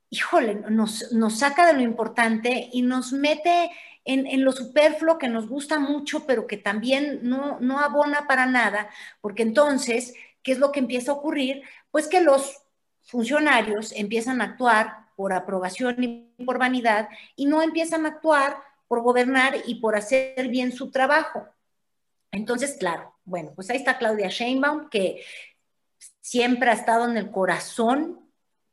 híjole, 0.10 0.56
nos, 0.56 1.12
nos 1.12 1.40
saca 1.40 1.68
de 1.68 1.74
lo 1.74 1.82
importante 1.82 2.70
y 2.72 2.84
nos 2.84 3.14
mete 3.14 3.72
en, 4.06 4.44
lo 4.44 4.52
superfluo 4.52 5.18
que 5.18 5.28
nos 5.28 5.48
gusta 5.48 5.80
mucho, 5.80 6.26
pero 6.26 6.48
que 6.48 6.58
también 6.58 7.20
no, 7.24 7.60
no 7.60 7.80
abona 7.80 8.28
para 8.28 8.46
nada, 8.46 8.90
porque 9.22 9.44
entonces, 9.44 10.14
¿qué 10.42 10.52
es 10.52 10.60
lo 10.60 10.72
que 10.72 10.80
empieza 10.80 11.12
a 11.12 11.16
ocurrir? 11.16 11.64
Pues 11.92 12.08
que 12.08 12.22
los 12.22 12.64
funcionarios 13.02 13.94
empiezan 13.94 14.42
a 14.42 14.46
actuar 14.46 15.08
por 15.16 15.34
aprobación 15.34 16.04
y 16.04 16.44
por 16.46 16.58
vanidad 16.58 17.10
y 17.36 17.46
no 17.46 17.62
empiezan 17.62 18.06
a 18.06 18.10
actuar 18.10 18.58
por 18.88 19.02
gobernar 19.02 19.56
y 19.66 19.76
por 19.76 19.96
hacer 19.96 20.48
bien 20.50 20.72
su 20.72 20.92
trabajo. 20.92 21.48
Entonces, 22.32 22.76
claro, 22.80 23.16
bueno, 23.26 23.52
pues 23.56 23.70
ahí 23.70 23.78
está 23.78 23.98
Claudia 23.98 24.28
Sheinbaum, 24.28 24.90
que 24.90 25.24
siempre 26.24 26.70
ha 26.70 26.74
estado 26.74 27.08
en 27.10 27.18
el 27.18 27.30
corazón 27.30 28.22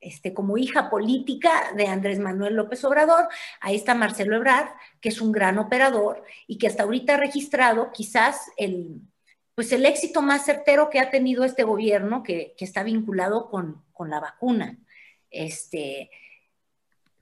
este, 0.01 0.32
como 0.32 0.56
hija 0.56 0.89
política 0.89 1.72
de 1.77 1.89
Andrés 1.89 2.20
Manuel 2.20 2.55
López 2.55 2.82
Obrador. 2.85 3.28
Ahí 3.60 3.74
está 3.74 3.94
Marcelo 3.94 4.36
Ebrard, 4.36 4.68
que 5.01 5.10
es 5.10 5.20
un 5.20 5.32
gran 5.32 5.59
operador 5.59 6.24
y 6.47 6.59
que 6.59 6.68
hasta 6.68 6.85
ahorita 6.85 7.14
ha 7.14 7.18
registrado 7.18 7.90
quizás 7.93 8.51
el, 8.56 9.01
pues 9.56 9.72
el 9.72 9.85
éxito 9.85 10.22
más 10.22 10.44
certero 10.44 10.89
que 10.90 11.01
ha 11.01 11.10
tenido 11.10 11.44
este 11.44 11.64
gobierno, 11.64 12.22
que, 12.22 12.55
está 12.56 12.85
vinculado 12.85 13.51
con, 13.51 13.85
con, 13.93 14.10
la 14.10 14.20
vacuna. 14.20 14.78
Este, 15.28 16.09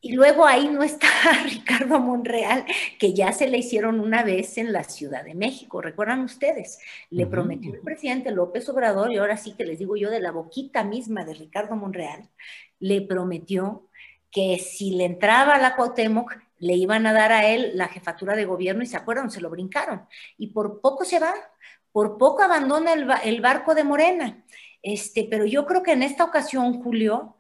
y 0.01 0.13
luego 0.13 0.47
ahí 0.47 0.69
no 0.69 0.83
está 0.83 1.09
Ricardo 1.45 1.99
Monreal, 1.99 2.65
que 2.99 3.15
ya 3.15 3.33
se 3.33 3.49
le 3.49 3.59
hicieron 3.59 4.01
una 4.01 4.23
vez 4.23 4.59
en 4.59 4.73
la 4.73 4.85
Ciudad 4.85 5.25
de 5.25 5.35
México, 5.35 5.81
¿recuerdan 5.81 6.21
ustedes? 6.21 6.79
Le 7.11 7.27
prometió 7.27 7.75
el 7.75 7.81
presidente 7.81 8.31
López 8.31 8.69
Obrador, 8.69 9.13
y 9.13 9.17
ahora 9.17 9.37
sí 9.37 9.55
que 9.55 9.65
les 9.65 9.79
digo 9.79 9.97
yo 9.97 10.11
de 10.11 10.21
la 10.21 10.31
boquita 10.31 10.85
misma 10.85 11.25
de 11.25 11.35
Ricardo 11.35 11.75
Monreal, 11.75 12.29
le 12.79 13.01
prometió 13.03 13.89
que 14.31 14.59
si 14.59 14.93
le 14.93 15.05
entraba 15.05 15.55
a 15.55 15.59
la 15.59 15.75
Cuauhtémoc, 15.75 16.33
le 16.59 16.75
iban 16.75 17.07
a 17.07 17.13
dar 17.13 17.33
a 17.33 17.49
él 17.49 17.73
la 17.75 17.89
jefatura 17.89 18.37
de 18.37 18.45
gobierno 18.45 18.83
y 18.83 18.87
se 18.87 18.97
acuerdan, 18.97 19.31
se 19.31 19.41
lo 19.41 19.51
brincaron. 19.51 20.07
Y 20.37 20.49
por 20.49 20.81
poco 20.81 21.05
se 21.05 21.19
va, 21.19 21.33
por 21.93 22.19
poco 22.19 22.43
abandona 22.43 22.93
el, 22.93 23.09
el 23.25 23.41
barco 23.41 23.75
de 23.75 23.85
Morena. 23.85 24.45
Este, 24.83 25.27
pero 25.31 25.45
yo 25.45 25.67
creo 25.67 25.83
que 25.83 25.93
en 25.93 26.03
esta 26.03 26.25
ocasión, 26.25 26.83
Julio, 26.83 27.38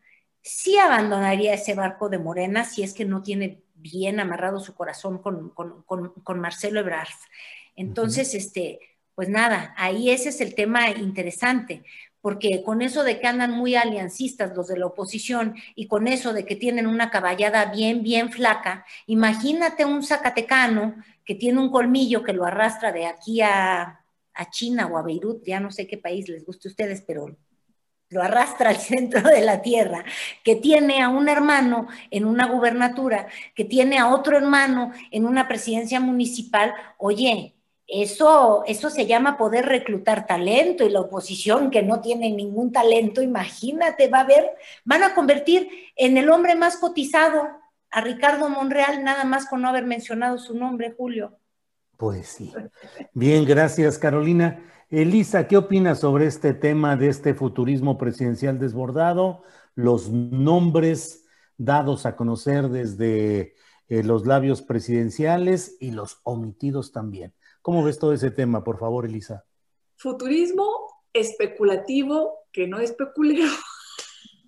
sí 0.49 0.79
abandonaría 0.79 1.55
ese 1.55 1.75
barco 1.75 2.09
de 2.09 2.19
Morena 2.19 2.65
si 2.65 2.83
es 2.83 2.95
que 2.95 3.05
no 3.05 3.23
tiene 3.23 3.62
bien 3.75 4.19
amarrado 4.19 4.61
su 4.61 4.75
corazón 4.75 5.19
con, 5.19 6.41
Marcelo 6.41 6.81
Ebrard. 6.81 7.09
Entonces, 7.77 8.35
este, 8.35 8.81
pues 9.15 9.29
nada, 9.29 9.75
ahí 9.77 10.11
ese 10.11 10.31
es 10.31 10.41
el 10.41 10.55
tema 10.55 10.91
interesante, 10.91 11.85
porque 12.20 12.62
con 12.65 12.83
eso 12.83 13.05
de 13.05 13.20
que 13.20 13.27
andan 13.27 13.53
muy 13.53 13.77
aliancistas 13.77 14.57
los 14.57 14.69
de 14.69 14.79
la 14.79 14.87
oposición 14.87 15.55
y 15.75 15.87
con 15.87 16.09
eso 16.09 16.33
de 16.33 16.45
que 16.45 16.57
tienen 16.57 16.87
una 16.87 17.11
caballada 17.11 17.66
bien, 17.66 18.03
bien 18.03 18.33
flaca, 18.33 18.85
imagínate 19.07 19.85
un 19.85 20.03
zacatecano 20.03 20.97
que 21.25 21.35
tiene 21.35 21.61
un 21.61 21.70
colmillo 21.70 22.25
que 22.25 22.33
lo 22.33 22.47
arrastra 22.47 22.91
de 22.91 23.07
aquí 23.07 23.43
a, 23.43 24.01
a 24.35 24.51
China 24.51 24.87
o 24.87 24.97
a 24.97 25.03
Beirut, 25.03 25.45
ya 25.45 25.61
no 25.61 25.70
sé 25.70 25.87
qué 25.87 25.99
país 25.99 26.29
les 26.29 26.45
guste 26.45 26.69
a 26.69 26.70
ustedes, 26.70 27.03
pero 27.03 27.37
lo 28.10 28.22
arrastra 28.22 28.70
al 28.70 28.76
centro 28.78 29.22
de 29.22 29.43
la 29.43 29.62
tierra, 29.62 30.05
que 30.43 30.56
tiene 30.56 31.02
a 31.02 31.09
un 31.09 31.28
hermano 31.28 31.89
en 32.10 32.24
una 32.24 32.47
gubernatura, 32.47 33.28
que 33.55 33.64
tiene 33.64 33.98
a 33.98 34.09
otro 34.09 34.36
hermano 34.36 34.93
en 35.10 35.26
una 35.26 35.48
presidencia 35.48 36.01
municipal, 36.01 36.74
oye, 36.97 37.55
eso, 37.86 38.64
eso 38.66 38.90
se 38.90 39.06
llama 39.06 39.39
poder 39.39 39.64
reclutar 39.64 40.26
talento 40.26 40.85
y 40.85 40.90
la 40.90 41.01
oposición 41.01 41.70
que 41.70 41.82
no 41.82 42.02
tiene 42.02 42.30
ningún 42.30 42.70
talento, 42.70 43.22
imagínate, 43.22 44.09
va 44.09 44.20
a 44.20 44.26
ver, 44.26 44.51
van 44.85 45.02
a 45.02 45.14
convertir 45.14 45.70
en 45.97 46.18
el 46.18 46.28
hombre 46.28 46.55
más 46.55 46.76
cotizado 46.76 47.48
a 47.90 48.01
Ricardo 48.02 48.51
Monreal, 48.51 49.02
nada 49.02 49.24
más 49.24 49.47
con 49.47 49.62
no 49.62 49.68
haber 49.68 49.86
mencionado 49.86 50.39
su 50.39 50.55
nombre, 50.55 50.94
Julio. 50.97 51.39
Pues 51.97 52.28
sí. 52.28 52.52
Bien, 53.14 53.47
gracias, 53.47 53.98
Carolina. 53.98 54.62
Elisa, 54.90 55.47
¿qué 55.47 55.59
opinas 55.59 56.01
sobre 56.01 56.24
este 56.24 56.55
tema 56.55 56.97
de 56.97 57.09
este 57.09 57.35
futurismo 57.35 57.98
presidencial 57.98 58.59
desbordado? 58.59 59.43
Los 59.74 60.09
nombres 60.09 61.27
dados 61.59 62.06
a 62.06 62.16
conocer 62.16 62.70
desde 62.70 63.55
eh, 63.89 64.02
los 64.02 64.27
labios 64.27 64.62
presidenciales 64.62 65.77
y 65.78 65.90
los 65.90 66.20
omitidos 66.23 66.90
también. 66.90 67.35
¿Cómo 67.60 67.85
ves 67.85 67.98
todo 67.98 68.15
ese 68.15 68.31
tema, 68.31 68.65
por 68.65 68.78
favor, 68.78 69.05
Elisa? 69.05 69.44
Futurismo 69.97 70.65
especulativo 71.12 72.47
que 72.51 72.66
no 72.66 72.78
especulero. 72.78 73.47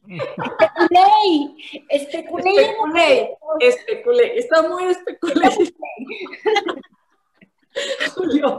Especulé, 0.08 1.54
especulé. 1.90 2.62
Especulé, 2.62 3.36
especulé. 3.60 4.38
Está 4.38 4.66
muy 4.66 4.84
especulé. 4.84 5.50
Julio, 8.14 8.56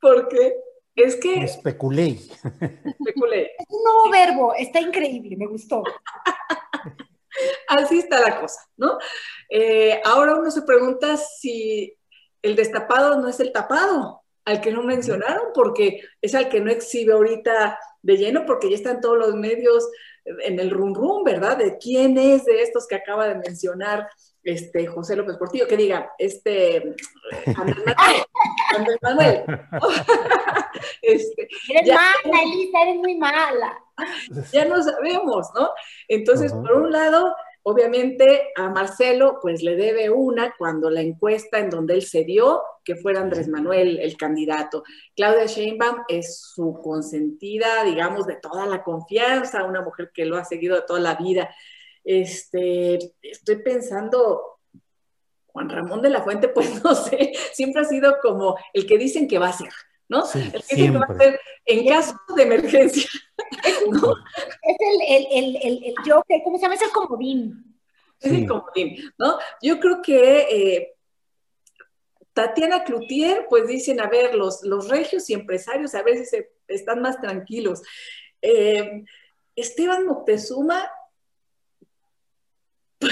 porque 0.00 0.54
es 0.94 1.16
que... 1.16 1.42
Especulé. 1.42 2.18
Especulé. 2.84 3.52
Es 3.58 3.66
un 3.68 3.82
nuevo 3.82 4.10
verbo, 4.10 4.54
está 4.54 4.80
increíble, 4.80 5.36
me 5.36 5.46
gustó. 5.46 5.82
Así 7.68 7.98
está 7.98 8.20
la 8.20 8.40
cosa, 8.40 8.60
¿no? 8.76 8.98
Eh, 9.48 10.00
ahora 10.04 10.36
uno 10.36 10.50
se 10.50 10.62
pregunta 10.62 11.16
si 11.16 11.96
el 12.42 12.56
destapado 12.56 13.20
no 13.20 13.28
es 13.28 13.40
el 13.40 13.52
tapado, 13.52 14.22
al 14.44 14.60
que 14.60 14.72
no 14.72 14.82
mencionaron, 14.82 15.48
porque 15.54 16.02
es 16.20 16.34
al 16.34 16.48
que 16.48 16.60
no 16.60 16.70
exhibe 16.70 17.14
ahorita 17.14 17.78
de 18.02 18.16
lleno, 18.16 18.44
porque 18.46 18.68
ya 18.68 18.76
están 18.76 19.00
todos 19.00 19.16
los 19.16 19.34
medios 19.34 19.88
en 20.24 20.60
el 20.60 20.70
rum 20.70 20.94
rum, 20.94 21.24
¿verdad? 21.24 21.56
De 21.56 21.78
quién 21.78 22.16
es 22.18 22.44
de 22.44 22.62
estos 22.62 22.86
que 22.86 22.94
acaba 22.94 23.26
de 23.26 23.36
mencionar 23.36 24.08
este, 24.44 24.86
José 24.86 25.16
López 25.16 25.36
Portillo, 25.36 25.66
que 25.66 25.76
diga, 25.76 26.12
este, 26.18 26.94
Andrés 27.56 28.98
Manuel. 29.02 29.44
este, 31.02 31.48
eres 31.70 31.88
mala, 31.88 32.42
Elisa, 32.42 32.82
eres 32.82 32.96
muy 32.96 33.16
mala. 33.16 33.78
Ya 34.52 34.64
no 34.64 34.82
sabemos, 34.82 35.48
¿no? 35.54 35.70
Entonces, 36.08 36.52
por 36.52 36.72
un 36.72 36.92
lado, 36.92 37.34
obviamente 37.62 38.50
a 38.56 38.68
Marcelo, 38.68 39.38
pues 39.40 39.62
le 39.62 39.76
debe 39.76 40.10
una 40.10 40.54
cuando 40.56 40.90
la 40.90 41.00
encuesta 41.00 41.58
en 41.58 41.70
donde 41.70 41.94
él 41.94 42.02
se 42.02 42.24
dio, 42.24 42.62
que 42.84 42.96
fuera 42.96 43.20
Andrés 43.20 43.48
Manuel 43.48 43.98
el 43.98 44.16
candidato. 44.16 44.84
Claudia 45.16 45.46
Sheinbaum 45.46 46.02
es 46.08 46.40
su 46.40 46.80
consentida, 46.82 47.82
digamos, 47.84 48.26
de 48.26 48.36
toda 48.36 48.66
la 48.66 48.82
confianza, 48.82 49.64
una 49.64 49.80
mujer 49.80 50.10
que 50.12 50.26
lo 50.26 50.36
ha 50.36 50.44
seguido 50.44 50.76
de 50.76 50.82
toda 50.82 51.00
la 51.00 51.14
vida. 51.14 51.54
Este, 52.04 52.98
estoy 53.22 53.56
pensando, 53.56 54.60
Juan 55.46 55.68
Ramón 55.68 56.02
de 56.02 56.10
la 56.10 56.22
Fuente, 56.22 56.48
pues 56.54 56.82
no 56.84 56.94
sé, 56.94 57.32
siempre 57.52 57.82
ha 57.82 57.84
sido 57.84 58.18
como 58.22 58.56
el 58.72 58.86
que 58.86 58.98
dicen 58.98 59.26
que 59.26 59.38
va 59.38 59.48
a 59.48 59.52
ser, 59.52 59.70
¿no? 60.08 60.24
el 60.34 60.52
que 60.62 60.76
dicen 60.76 60.92
que 60.92 60.98
va 60.98 61.06
a 61.08 61.18
ser 61.18 61.40
en 61.64 61.88
caso 61.88 62.14
de 62.36 62.42
emergencia. 62.42 63.08
¿no? 63.90 64.14
Es 64.62 64.76
el, 64.80 65.26
el, 65.32 65.56
el, 65.56 65.84
el, 65.84 65.94
yo, 66.04 66.22
¿cómo 66.44 66.58
se 66.58 66.62
llama? 66.62 66.74
Es 66.74 66.82
el 66.82 66.90
comodín. 66.90 67.78
Es 68.20 68.32
el 68.32 68.46
comodín, 68.46 69.12
¿no? 69.18 69.38
Yo 69.60 69.80
creo 69.80 70.00
que 70.00 70.40
eh, 70.50 70.94
Tatiana 72.32 72.84
Cloutier, 72.84 73.46
pues 73.48 73.66
dicen, 73.66 74.00
a 74.00 74.08
ver, 74.08 74.34
los, 74.34 74.62
los 74.62 74.88
regios 74.88 75.28
y 75.30 75.34
empresarios 75.34 75.94
a 75.94 76.02
veces 76.02 76.46
están 76.68 77.00
más 77.00 77.20
tranquilos. 77.20 77.82
Eh, 78.42 79.04
Esteban 79.56 80.06
Moctezuma, 80.06 80.90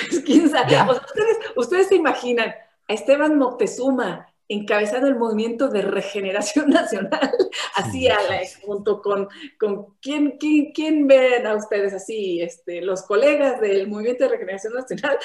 pues 0.09 0.23
quién 0.25 0.49
sabe, 0.49 0.77
ustedes, 0.91 1.39
ustedes 1.57 1.89
se 1.89 1.97
imaginan 1.97 2.55
a 2.89 2.93
Esteban 2.93 3.39
Moctezuma 3.39 4.33
encabezando 4.49 5.07
el 5.07 5.17
movimiento 5.17 5.69
de 5.69 5.83
regeneración 5.83 6.69
nacional, 6.71 7.33
así 7.77 8.09
a 8.09 8.21
la, 8.23 8.41
junto 8.65 9.01
con, 9.01 9.29
con 9.59 9.95
¿quién, 10.01 10.37
quién, 10.39 10.73
quién, 10.73 11.07
ven 11.07 11.47
a 11.47 11.55
ustedes 11.55 11.95
así, 11.95 12.41
este, 12.41 12.83
los 12.83 13.03
colegas 13.03 13.61
del 13.61 13.89
movimiento 13.89 14.25
de 14.25 14.31
regeneración 14.31 14.75
nacional, 14.75 15.19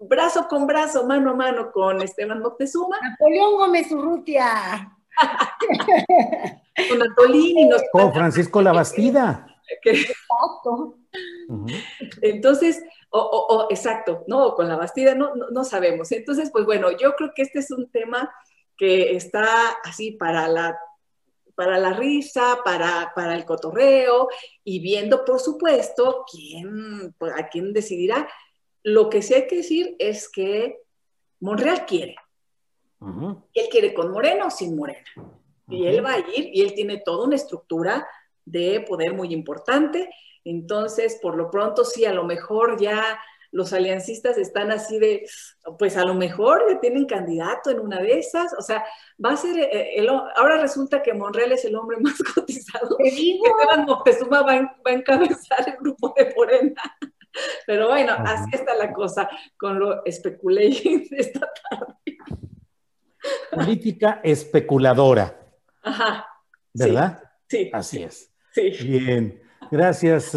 brazo 0.00 0.46
con 0.48 0.66
brazo, 0.66 1.06
mano 1.06 1.30
a 1.30 1.34
mano 1.34 1.72
con 1.72 2.00
Esteban 2.00 2.40
Moctezuma. 2.40 2.96
Napoleón 3.02 3.56
Gómez 3.56 3.90
Urrutia. 3.90 4.96
con 6.88 7.02
Antolini. 7.02 7.70
Con 7.92 8.12
Francisco 8.12 8.62
Labastida. 8.62 9.46
Exacto. 9.84 10.98
Entonces, 12.20 12.82
o, 13.20 13.46
o, 13.48 13.66
exacto, 13.70 14.24
no, 14.26 14.54
con 14.54 14.68
la 14.68 14.76
Bastida 14.76 15.14
no, 15.14 15.34
no, 15.36 15.48
no, 15.50 15.64
sabemos. 15.64 16.10
Entonces, 16.12 16.50
pues 16.50 16.64
bueno, 16.64 16.90
yo 16.90 17.14
creo 17.14 17.32
que 17.34 17.42
este 17.42 17.60
es 17.60 17.70
un 17.70 17.88
tema 17.90 18.34
que 18.76 19.14
está 19.14 19.70
así 19.84 20.12
para 20.12 20.48
la, 20.48 20.76
para 21.54 21.78
la 21.78 21.92
risa, 21.92 22.58
para, 22.64 23.12
para 23.14 23.36
el 23.36 23.44
cotorreo 23.44 24.28
y 24.64 24.80
viendo, 24.80 25.24
por 25.24 25.38
supuesto, 25.38 26.24
quién, 26.30 27.14
pues, 27.18 27.32
a 27.36 27.48
quién 27.48 27.72
decidirá. 27.72 28.28
Lo 28.82 29.08
que 29.08 29.22
sí 29.22 29.34
hay 29.34 29.46
que 29.46 29.56
decir 29.56 29.94
es 29.98 30.28
que 30.28 30.80
Monreal 31.40 31.86
quiere. 31.86 32.16
Él 33.52 33.68
quiere 33.70 33.92
con 33.92 34.10
Moreno 34.10 34.46
o 34.46 34.50
sin 34.50 34.74
Morena. 34.74 35.04
Y 35.68 35.86
él 35.86 36.04
va 36.04 36.14
a 36.14 36.18
ir 36.18 36.50
y 36.52 36.62
él 36.62 36.74
tiene 36.74 37.02
toda 37.04 37.26
una 37.26 37.36
estructura 37.36 38.06
de 38.44 38.80
poder 38.80 39.14
muy 39.14 39.32
importante. 39.32 40.10
Entonces, 40.44 41.18
por 41.20 41.36
lo 41.36 41.50
pronto, 41.50 41.84
sí, 41.84 42.04
a 42.04 42.12
lo 42.12 42.24
mejor 42.24 42.78
ya 42.80 43.18
los 43.54 43.72
aliancistas 43.72 44.36
están 44.36 44.72
así 44.72 44.98
de, 44.98 45.28
pues 45.78 45.96
a 45.96 46.04
lo 46.04 46.14
mejor 46.14 46.64
ya 46.68 46.80
tienen 46.80 47.06
candidato 47.06 47.70
en 47.70 47.78
una 47.78 48.00
de 48.00 48.18
esas, 48.18 48.52
o 48.58 48.62
sea, 48.62 48.84
va 49.24 49.30
a 49.30 49.36
ser, 49.36 49.56
eh, 49.56 49.94
el, 49.94 50.08
ahora 50.08 50.60
resulta 50.60 51.02
que 51.02 51.14
Monreal 51.14 51.52
es 51.52 51.64
el 51.64 51.76
hombre 51.76 51.96
más 52.00 52.18
cotizado. 52.34 52.96
Te 52.96 53.10
digo. 53.10 53.44
Esteban 53.46 53.86
Moctezuma 53.86 54.42
va, 54.42 54.60
va, 54.60 54.90
a 54.90 54.92
encabezar 54.92 55.68
el 55.68 55.76
grupo 55.76 56.12
de 56.16 56.34
Morena. 56.36 56.82
Pero 57.66 57.88
bueno, 57.88 58.14
así 58.18 58.50
está 58.52 58.74
la 58.74 58.92
cosa 58.92 59.28
con 59.56 59.78
lo 59.78 60.04
especulé 60.04 60.70
de 61.10 61.16
esta 61.16 61.48
tarde. 61.70 61.94
Política 63.50 64.20
especuladora. 64.22 65.36
Ajá. 65.82 66.26
¿Verdad? 66.72 67.22
Sí. 67.48 67.70
Así 67.72 68.02
es. 68.02 68.32
Sí. 68.52 68.70
Bien. 68.82 69.43
Gracias, 69.74 70.30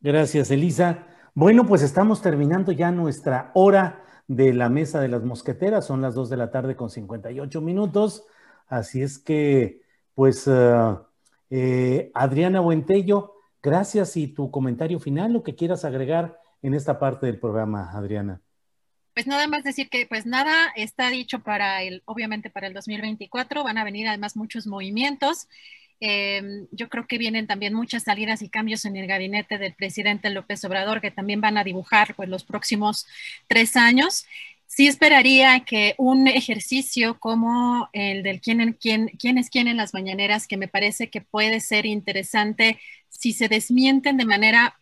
gracias, 0.00 0.48
Elisa. 0.52 1.04
Bueno, 1.34 1.66
pues 1.66 1.82
estamos 1.82 2.22
terminando 2.22 2.70
ya 2.70 2.92
nuestra 2.92 3.50
hora 3.54 4.04
de 4.28 4.52
la 4.52 4.68
mesa 4.68 5.00
de 5.00 5.08
las 5.08 5.24
mosqueteras. 5.24 5.84
Son 5.84 6.00
las 6.00 6.14
2 6.14 6.30
de 6.30 6.36
la 6.36 6.52
tarde 6.52 6.76
con 6.76 6.88
58 6.88 7.60
minutos. 7.62 8.26
Así 8.68 9.02
es 9.02 9.18
que, 9.18 9.82
pues, 10.14 10.46
uh, 10.46 11.04
eh, 11.50 12.12
Adriana 12.14 12.60
Buentello, 12.60 13.34
gracias 13.60 14.16
y 14.16 14.28
tu 14.28 14.52
comentario 14.52 15.00
final, 15.00 15.32
lo 15.32 15.42
que 15.42 15.56
quieras 15.56 15.84
agregar 15.84 16.38
en 16.62 16.74
esta 16.74 17.00
parte 17.00 17.26
del 17.26 17.40
programa, 17.40 17.90
Adriana. 17.90 18.40
Pues 19.14 19.26
nada 19.26 19.48
más 19.48 19.64
decir 19.64 19.88
que 19.88 20.06
pues 20.06 20.26
nada 20.26 20.70
está 20.76 21.10
dicho 21.10 21.40
para 21.40 21.82
el, 21.82 22.04
obviamente 22.04 22.50
para 22.50 22.68
el 22.68 22.74
2024, 22.74 23.64
van 23.64 23.78
a 23.78 23.84
venir 23.84 24.06
además 24.06 24.36
muchos 24.36 24.68
movimientos. 24.68 25.48
Eh, 26.00 26.66
yo 26.70 26.88
creo 26.88 27.06
que 27.06 27.18
vienen 27.18 27.46
también 27.46 27.74
muchas 27.74 28.04
salidas 28.04 28.40
y 28.40 28.48
cambios 28.48 28.86
en 28.86 28.96
el 28.96 29.06
gabinete 29.06 29.58
del 29.58 29.74
presidente 29.74 30.30
López 30.30 30.64
Obrador 30.64 31.02
que 31.02 31.10
también 31.10 31.42
van 31.42 31.58
a 31.58 31.64
dibujar 31.64 32.14
pues, 32.14 32.28
los 32.28 32.44
próximos 32.44 33.06
tres 33.46 33.76
años. 33.76 34.26
Sí 34.66 34.86
esperaría 34.86 35.60
que 35.60 35.94
un 35.98 36.26
ejercicio 36.28 37.18
como 37.18 37.90
el 37.92 38.22
del 38.22 38.40
quién, 38.40 38.72
quién, 38.80 39.08
quién 39.18 39.36
es 39.36 39.50
quién 39.50 39.68
en 39.68 39.76
las 39.76 39.92
mañaneras, 39.92 40.46
que 40.46 40.56
me 40.56 40.68
parece 40.68 41.10
que 41.10 41.20
puede 41.20 41.60
ser 41.60 41.86
interesante 41.86 42.78
si 43.08 43.32
se 43.32 43.48
desmienten 43.48 44.16
de 44.16 44.24
manera 44.24 44.78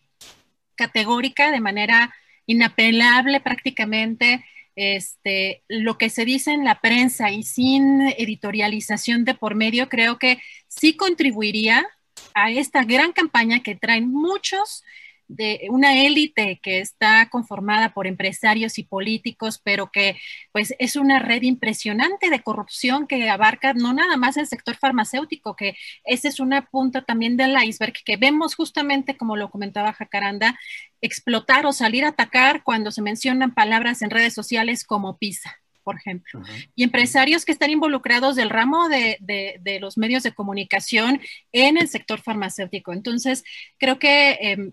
categórica, 0.75 1.51
de 1.51 1.59
manera 1.59 2.13
inapelable 2.45 3.41
prácticamente, 3.41 4.45
este, 4.79 5.61
lo 5.67 5.97
que 5.97 6.09
se 6.09 6.23
dice 6.23 6.51
en 6.53 6.63
la 6.63 6.79
prensa 6.79 7.31
y 7.31 7.43
sin 7.43 7.99
editorialización 8.17 9.25
de 9.25 9.33
por 9.33 9.53
medio, 9.53 9.89
creo 9.89 10.17
que 10.17 10.39
sí 10.69 10.95
contribuiría 10.95 11.85
a 12.33 12.49
esta 12.49 12.85
gran 12.85 13.11
campaña 13.11 13.61
que 13.61 13.75
traen 13.75 14.09
muchos 14.09 14.85
de 15.29 15.67
una 15.69 15.95
élite 16.03 16.59
que 16.61 16.79
está 16.79 17.29
conformada 17.29 17.93
por 17.93 18.07
empresarios 18.07 18.79
y 18.79 18.83
políticos, 18.83 19.61
pero 19.63 19.91
que 19.91 20.17
pues 20.51 20.73
es 20.79 20.95
una 20.95 21.19
red 21.19 21.43
impresionante 21.43 22.29
de 22.31 22.41
corrupción 22.41 23.07
que 23.07 23.29
abarca 23.29 23.73
no 23.73 23.93
nada 23.93 24.17
más 24.17 24.37
el 24.37 24.47
sector 24.47 24.75
farmacéutico, 24.75 25.55
que 25.55 25.77
esa 26.03 26.27
es 26.27 26.39
una 26.39 26.65
punta 26.65 27.03
también 27.03 27.37
del 27.37 27.55
iceberg 27.63 27.93
que 28.03 28.17
vemos 28.17 28.55
justamente, 28.55 29.17
como 29.17 29.37
lo 29.37 29.51
comentaba 29.51 29.93
Jacaranda, 29.93 30.59
explotar 30.99 31.65
o 31.67 31.73
salir 31.73 32.05
a 32.05 32.09
atacar 32.09 32.63
cuando 32.63 32.91
se 32.91 33.03
mencionan 33.03 33.53
palabras 33.53 34.01
en 34.01 34.09
redes 34.09 34.33
sociales 34.33 34.83
como 34.83 35.17
PISA 35.17 35.59
por 35.81 35.95
ejemplo, 35.95 36.41
uh 36.41 36.43
-huh. 36.43 36.69
y 36.75 36.83
empresarios 36.83 37.45
que 37.45 37.51
están 37.51 37.71
involucrados 37.71 38.35
del 38.35 38.51
ramo 38.51 38.89
de, 38.89 39.17
de, 39.21 39.57
de, 39.61 39.79
los 39.79 39.97
medios 39.97 40.21
de 40.21 40.33
comunicación 40.33 41.19
en 41.51 41.77
el 41.77 41.87
sector 41.87 42.21
farmacéutico. 42.21 42.93
Entonces, 42.93 43.43
creo 43.79 43.97
que 43.97 44.37
eh, 44.39 44.71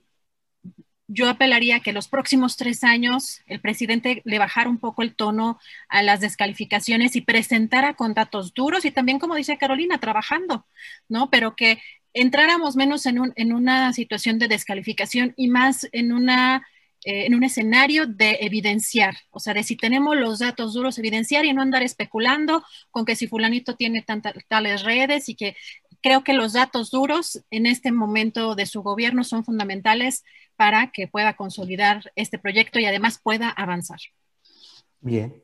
yo 1.09 1.29
apelaría 1.29 1.77
a 1.77 1.81
que 1.81 1.93
los 1.93 2.09
próximos 2.09 2.57
tres 2.57 2.83
años 2.85 3.41
el 3.47 3.61
presidente 3.61 4.23
le 4.25 4.39
bajara 4.39 4.69
un 4.69 4.79
poco 4.79 5.03
el 5.03 5.15
tono 5.15 5.59
a 5.89 6.03
las 6.03 6.21
descalificaciones 6.21 7.17
y 7.17 7.21
presentara 7.21 7.95
con 7.95 8.15
datos 8.15 8.55
duros 8.55 8.85
y 8.85 8.91
también, 8.91 9.19
como 9.19 9.35
dice 9.35 9.59
Carolina, 9.59 9.99
trabajando, 9.99 10.67
¿no? 11.09 11.31
Pero 11.31 11.55
que 11.55 11.81
entráramos 12.13 12.77
menos 12.77 13.07
en, 13.07 13.21
un, 13.21 13.33
en 13.37 13.53
una 13.53 13.93
situación 13.93 14.39
de 14.39 14.49
descalificación 14.49 15.35
y 15.37 15.49
más 15.49 15.89
en 15.93 16.13
una 16.13 16.67
eh, 17.09 17.27
en 17.27 17.37
un 17.37 17.45
escenario 17.45 18.07
de 18.07 18.39
evidenciar, 18.41 19.15
o 19.31 19.39
sea, 19.39 19.55
de 19.55 19.63
si 19.63 19.77
tenemos 19.77 20.17
los 20.17 20.41
datos 20.41 20.75
duros, 20.75 20.99
evidenciar 20.99 21.45
y 21.45 21.53
no 21.53 21.63
andar 21.63 21.85
especulando 21.85 22.65
con 22.91 23.05
que 23.05 23.15
si 23.15 23.29
fulanito 23.29 23.77
tiene 23.77 24.03
tantas, 24.03 24.35
tales 24.49 24.83
redes 24.83 25.29
y 25.29 25.37
que 25.37 25.55
creo 26.03 26.25
que 26.25 26.33
los 26.33 26.53
datos 26.53 26.91
duros 26.91 27.45
en 27.51 27.67
este 27.67 27.93
momento 27.93 28.55
de 28.55 28.67
su 28.67 28.83
gobierno 28.83 29.25
son 29.25 29.45
fundamentales 29.45 30.25
para 30.57 30.91
que 30.91 31.09
pueda 31.09 31.35
consolidar 31.35 32.13
este 32.17 32.39
proyecto 32.39 32.79
y 32.79 32.87
además 32.87 33.21
pueda 33.23 33.51
avanzar. 33.51 33.99
Bien, 35.01 35.43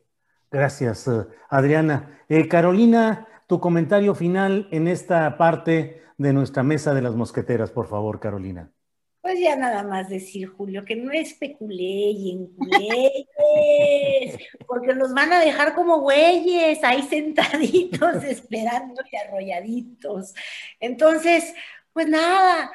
gracias, 0.51 1.09
Adriana. 1.49 2.21
Eh, 2.29 2.49
Carolina, 2.49 3.29
tu 3.47 3.61
comentario 3.61 4.15
final 4.15 4.69
en 4.71 4.89
esta 4.89 5.37
parte 5.37 6.03
de 6.19 6.33
nuestra 6.33 6.63
mesa 6.63 6.95
de 6.95 7.03
las 7.03 7.15
mosqueteras, 7.15 7.71
por 7.71 7.89
favor, 7.89 8.21
Carolina. 8.21 8.71
Pues 9.23 9.39
ya 9.39 9.55
nada 9.55 9.85
más 9.85 10.09
decir, 10.09 10.49
Julio, 10.49 10.85
que 10.85 10.97
no 10.97 11.13
especulé 11.13 12.11
y 12.11 12.33
enculé, 12.33 13.29
porque 14.67 14.93
los 14.95 15.15
van 15.15 15.33
a 15.33 15.39
dejar 15.39 15.77
como 15.77 16.01
güeyes 16.01 16.83
ahí 16.83 17.03
sentaditos, 17.03 18.25
esperando 18.25 19.01
y 19.11 19.17
arrolladitos. 19.17 20.35
Entonces, 20.81 21.55
pues 21.93 22.09
nada, 22.09 22.73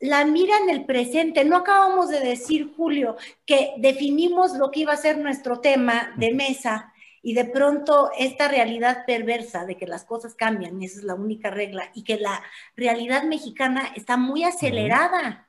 la 0.00 0.24
mira 0.24 0.56
en 0.64 0.70
el 0.70 0.84
presente. 0.84 1.44
No 1.44 1.58
acabamos 1.58 2.08
de 2.08 2.18
decir, 2.18 2.72
Julio, 2.76 3.16
que 3.46 3.74
definimos 3.78 4.56
lo 4.56 4.72
que 4.72 4.80
iba 4.80 4.92
a 4.92 4.96
ser 4.96 5.18
nuestro 5.18 5.60
tema 5.60 6.12
de 6.16 6.34
mesa 6.34 6.92
y 7.22 7.34
de 7.34 7.44
pronto 7.44 8.10
esta 8.18 8.48
realidad 8.48 9.04
perversa 9.06 9.64
de 9.64 9.76
que 9.76 9.86
las 9.86 10.04
cosas 10.04 10.34
cambian, 10.34 10.82
y 10.82 10.86
esa 10.86 10.98
es 10.98 11.04
la 11.04 11.14
única 11.14 11.50
regla, 11.50 11.90
y 11.94 12.02
que 12.02 12.18
la 12.18 12.42
realidad 12.76 13.22
mexicana 13.22 13.92
está 13.94 14.16
muy 14.16 14.44
acelerada. 14.44 15.48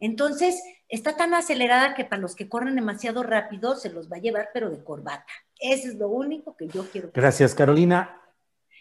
Entonces, 0.00 0.62
está 0.88 1.16
tan 1.16 1.34
acelerada 1.34 1.94
que 1.94 2.04
para 2.04 2.20
los 2.20 2.36
que 2.36 2.48
corren 2.48 2.76
demasiado 2.76 3.22
rápido 3.22 3.76
se 3.76 3.90
los 3.90 4.10
va 4.10 4.16
a 4.16 4.20
llevar, 4.20 4.50
pero 4.52 4.70
de 4.70 4.82
corbata. 4.82 5.26
Eso 5.58 5.88
es 5.88 5.94
lo 5.96 6.08
único 6.08 6.56
que 6.56 6.68
yo 6.68 6.88
quiero. 6.90 7.10
Gracias, 7.14 7.54
Carolina. 7.54 8.20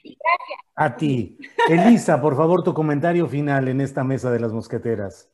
Gracias. 0.03 0.59
A 0.75 0.95
ti. 0.97 1.37
Elisa, 1.69 2.21
por 2.21 2.35
favor, 2.35 2.63
tu 2.63 2.73
comentario 2.73 3.27
final 3.27 3.67
en 3.67 3.81
esta 3.81 4.03
mesa 4.03 4.29
de 4.31 4.39
las 4.39 4.51
mosqueteras. 4.51 5.31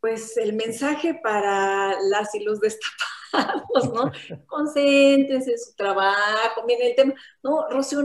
Pues 0.00 0.36
el 0.36 0.52
mensaje 0.52 1.14
para 1.14 2.00
las 2.02 2.34
y 2.34 2.44
los 2.44 2.60
destapados, 2.60 3.92
¿no? 3.92 4.12
Concéntrense 4.46 5.50
en 5.52 5.58
su 5.58 5.74
trabajo, 5.74 6.62
miren 6.66 6.88
el 6.88 6.94
tema, 6.94 7.14
no, 7.42 7.68
Rocío 7.70 8.00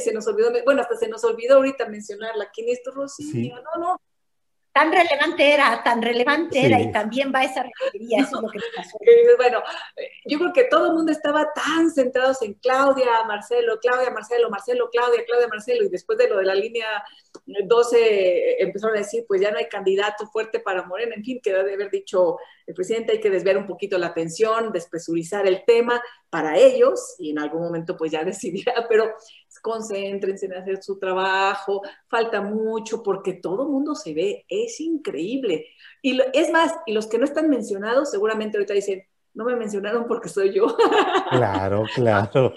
se 0.00 0.12
nos 0.12 0.26
olvidó, 0.26 0.50
bueno, 0.64 0.80
hasta 0.80 0.96
se 0.96 1.08
nos 1.08 1.22
olvidó 1.22 1.56
ahorita 1.56 1.86
mencionarla, 1.86 2.50
¿quién 2.52 2.68
es 2.70 2.82
tu 2.82 2.90
Rocío? 2.90 3.54
No, 3.56 3.80
no, 3.80 4.00
tan 4.74 4.90
relevante 4.90 5.54
era, 5.54 5.82
tan 5.84 6.02
relevante 6.02 6.66
era, 6.66 6.80
y 6.80 6.90
también 6.90 7.30
va 7.32 7.44
esa 7.44 7.62
requería, 7.62 8.22
eso 8.22 8.36
es 8.36 8.42
lo 8.42 8.48
que 8.48 8.58
pasó. 8.74 8.98
Bueno, 9.36 9.62
yo 10.24 10.38
creo 10.38 10.52
que 10.52 10.64
todo 10.64 10.88
el 10.88 10.94
mundo 10.94 11.12
estaba 11.12 11.52
tan 11.52 11.90
centrados 11.90 12.42
en 12.42 12.54
Claudia, 12.54 13.22
Marcelo, 13.28 13.78
Claudia, 13.80 14.10
Marcelo, 14.10 14.50
Marcelo, 14.50 14.90
Claudia, 14.90 15.24
Claudia, 15.24 15.46
Marcelo, 15.46 15.84
y 15.84 15.88
después 15.88 16.18
de 16.18 16.28
lo 16.28 16.38
de 16.38 16.44
la 16.44 16.56
línea 16.56 17.04
12 17.46 18.62
empezaron 18.62 18.96
a 18.96 19.00
decir, 19.00 19.24
pues 19.28 19.40
ya 19.40 19.52
no 19.52 19.58
hay 19.58 19.68
candidato 19.68 20.26
fuerte 20.26 20.58
para 20.58 20.82
Morena, 20.82 21.14
en 21.14 21.22
fin, 21.22 21.40
quedó 21.40 21.62
de 21.62 21.74
haber 21.74 21.90
dicho 21.90 22.38
el 22.66 22.74
presidente, 22.74 23.12
hay 23.12 23.20
que 23.20 23.30
desviar 23.30 23.56
un 23.56 23.66
poquito 23.66 23.96
la 23.96 24.08
atención, 24.08 24.72
despresurizar 24.72 25.46
el 25.46 25.64
tema 25.64 26.02
para 26.30 26.58
ellos, 26.58 27.14
y 27.18 27.30
en 27.30 27.38
algún 27.38 27.62
momento 27.62 27.96
pues 27.96 28.10
ya 28.10 28.24
decidirá, 28.24 28.86
pero 28.88 29.14
concéntrense 29.64 30.44
en 30.44 30.52
hacer 30.52 30.82
su 30.82 30.98
trabajo, 30.98 31.80
falta 32.06 32.42
mucho 32.42 33.02
porque 33.02 33.32
todo 33.32 33.66
mundo 33.66 33.94
se 33.94 34.12
ve, 34.12 34.44
es 34.46 34.78
increíble. 34.78 35.68
Y 36.02 36.20
es 36.34 36.52
más, 36.52 36.74
y 36.84 36.92
los 36.92 37.06
que 37.06 37.16
no 37.16 37.24
están 37.24 37.48
mencionados 37.48 38.10
seguramente 38.10 38.58
ahorita 38.58 38.74
dicen, 38.74 39.02
no 39.32 39.46
me 39.46 39.56
mencionaron 39.56 40.06
porque 40.06 40.28
soy 40.28 40.52
yo. 40.52 40.66
Claro, 41.30 41.84
claro. 41.94 42.54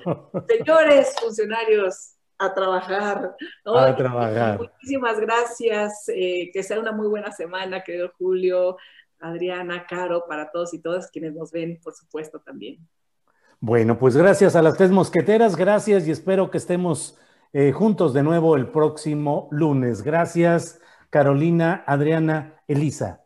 Señores 0.48 1.16
funcionarios, 1.20 2.18
a 2.38 2.54
trabajar. 2.54 3.36
A 3.66 3.96
trabajar. 3.96 4.60
Muchísimas 4.60 5.20
gracias, 5.20 6.10
eh, 6.10 6.52
que 6.54 6.62
sea 6.62 6.80
una 6.80 6.92
muy 6.92 7.08
buena 7.08 7.32
semana, 7.32 7.84
querido 7.84 8.12
Julio, 8.18 8.78
Adriana, 9.20 9.86
Caro, 9.88 10.26
para 10.28 10.52
todos 10.52 10.74
y 10.74 10.82
todas 10.82 11.10
quienes 11.10 11.34
nos 11.34 11.52
ven, 11.52 11.80
por 11.82 11.94
supuesto, 11.94 12.40
también. 12.40 12.86
Bueno, 13.60 13.98
pues 13.98 14.16
gracias 14.16 14.56
a 14.56 14.62
las 14.62 14.78
tres 14.78 14.92
mosqueteras, 14.92 15.56
gracias 15.56 16.08
y 16.08 16.12
espero 16.12 16.52
que 16.52 16.60
estemos 16.60 17.18
eh, 17.54 17.72
juntos 17.72 18.14
de 18.14 18.22
nuevo 18.22 18.56
el 18.56 18.68
próximo 18.68 19.48
lunes. 19.52 20.04
Gracias, 20.04 20.80
Carolina, 21.10 21.84
Adriana, 21.88 22.62
Elisa. 22.68 23.24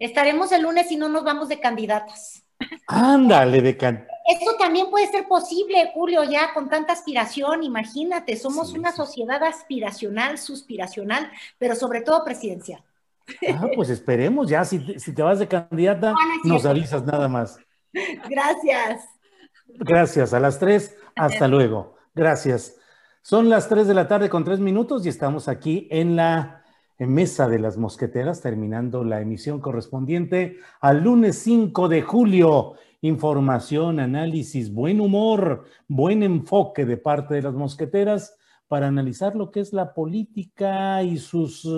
Estaremos 0.00 0.50
el 0.50 0.62
lunes 0.62 0.90
y 0.90 0.96
no 0.96 1.08
nos 1.08 1.22
vamos 1.22 1.48
de 1.48 1.60
candidatas. 1.60 2.42
Ándale, 2.88 3.62
de 3.62 3.76
candidatas. 3.76 4.18
Eso 4.28 4.56
también 4.58 4.90
puede 4.90 5.06
ser 5.06 5.26
posible, 5.26 5.90
Julio, 5.94 6.22
ya 6.24 6.52
con 6.52 6.68
tanta 6.68 6.92
aspiración, 6.92 7.62
imagínate, 7.62 8.36
somos 8.36 8.74
una 8.74 8.92
sociedad 8.92 9.42
aspiracional, 9.42 10.38
suspiracional, 10.38 11.30
pero 11.56 11.74
sobre 11.74 12.02
todo 12.02 12.24
presidencial. 12.24 12.82
Ah, 13.54 13.68
pues 13.74 13.88
esperemos 13.90 14.48
ya, 14.48 14.64
si, 14.64 14.78
te 14.80 15.22
vas 15.22 15.38
de 15.38 15.48
candidata, 15.48 16.14
nos 16.44 16.66
avisas 16.66 17.04
nada 17.04 17.28
más. 17.28 17.58
Gracias. 18.28 19.17
Gracias, 19.80 20.34
a 20.34 20.40
las 20.40 20.58
tres, 20.58 20.96
hasta 21.14 21.46
luego. 21.46 21.94
Gracias. 22.14 22.76
Son 23.22 23.48
las 23.48 23.68
tres 23.68 23.86
de 23.86 23.94
la 23.94 24.08
tarde 24.08 24.28
con 24.28 24.44
tres 24.44 24.58
minutos 24.58 25.06
y 25.06 25.08
estamos 25.08 25.46
aquí 25.48 25.86
en 25.90 26.16
la 26.16 26.64
mesa 26.98 27.48
de 27.48 27.60
las 27.60 27.76
mosqueteras, 27.76 28.40
terminando 28.40 29.04
la 29.04 29.20
emisión 29.20 29.60
correspondiente 29.60 30.56
al 30.80 31.04
lunes 31.04 31.38
5 31.38 31.88
de 31.88 32.02
julio. 32.02 32.74
Información, 33.02 34.00
análisis, 34.00 34.72
buen 34.72 35.00
humor, 35.00 35.64
buen 35.86 36.24
enfoque 36.24 36.84
de 36.84 36.96
parte 36.96 37.34
de 37.34 37.42
las 37.42 37.54
mosqueteras 37.54 38.36
para 38.66 38.88
analizar 38.88 39.36
lo 39.36 39.52
que 39.52 39.60
es 39.60 39.72
la 39.72 39.94
política 39.94 41.04
y 41.04 41.18
sus 41.18 41.68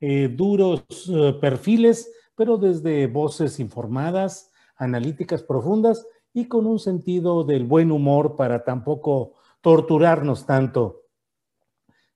eh, 0.00 0.28
duros 0.28 0.84
eh, 1.08 1.34
perfiles, 1.40 2.12
pero 2.34 2.58
desde 2.58 3.06
voces 3.06 3.60
informadas, 3.60 4.50
analíticas 4.76 5.44
profundas 5.44 6.04
y 6.34 6.46
con 6.46 6.66
un 6.66 6.78
sentido 6.78 7.44
del 7.44 7.64
buen 7.64 7.92
humor 7.92 8.36
para 8.36 8.64
tampoco 8.64 9.34
torturarnos 9.60 10.46
tanto 10.46 11.02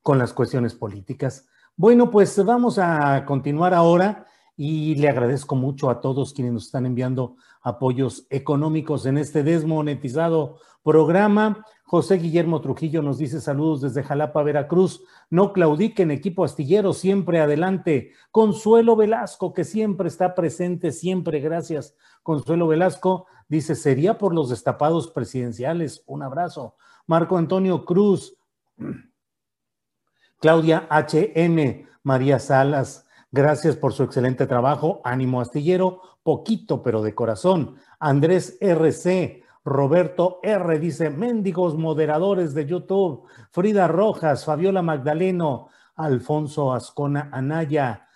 con 0.02 0.18
las 0.18 0.32
cuestiones 0.32 0.74
políticas. 0.74 1.48
Bueno, 1.76 2.10
pues 2.10 2.43
vamos 2.44 2.78
a 2.78 3.24
continuar 3.26 3.74
ahora 3.74 4.26
y 4.56 4.94
le 4.94 5.09
agradezco 5.09 5.55
mucho 5.55 5.90
a 5.90 6.01
todos 6.01 6.32
quienes 6.32 6.52
nos 6.52 6.66
están 6.66 6.86
enviando 6.86 7.36
apoyos 7.60 8.26
económicos 8.30 9.05
en 9.06 9.18
este 9.18 9.43
desmonetizado 9.43 10.59
programa. 10.82 11.64
José 11.88 12.16
Guillermo 12.16 12.60
Trujillo 12.60 13.00
nos 13.00 13.16
dice 13.16 13.40
saludos 13.40 13.80
desde 13.80 14.02
Jalapa, 14.02 14.42
Veracruz. 14.42 15.04
No 15.30 15.52
claudiquen, 15.52 16.10
equipo 16.10 16.44
astillero, 16.44 16.92
siempre 16.92 17.40
adelante. 17.40 18.10
Consuelo 18.32 18.96
Velasco, 18.96 19.54
que 19.54 19.62
siempre 19.62 20.08
está 20.08 20.34
presente, 20.34 20.90
siempre 20.90 21.38
gracias. 21.38 21.94
Consuelo 22.24 22.66
Velasco 22.66 23.26
dice, 23.46 23.76
sería 23.76 24.18
por 24.18 24.34
los 24.34 24.50
destapados 24.50 25.12
presidenciales. 25.12 26.02
Un 26.06 26.24
abrazo. 26.24 26.74
Marco 27.06 27.38
Antonio 27.38 27.84
Cruz, 27.84 28.36
Claudia 30.40 30.88
HN, 30.90 31.86
María 32.02 32.40
Salas, 32.40 33.06
gracias 33.30 33.76
por 33.76 33.92
su 33.92 34.02
excelente 34.02 34.48
trabajo. 34.48 35.00
Ánimo 35.04 35.40
astillero, 35.40 36.02
poquito 36.24 36.82
pero 36.82 37.00
de 37.02 37.14
corazón. 37.14 37.76
Andrés 38.00 38.58
RC, 38.60 39.44
Roberto 39.66 40.38
R. 40.44 40.78
dice, 40.78 41.10
mendigos 41.10 41.76
moderadores 41.76 42.55
de 42.55 42.66
YouTube, 42.66 43.26
Frida 43.51 43.88
Rojas, 43.88 44.44
Fabiola 44.44 44.80
Magdaleno, 44.80 45.70
Alfonso 45.97 46.72
Ascona 46.72 47.30
Anaya, 47.32 48.09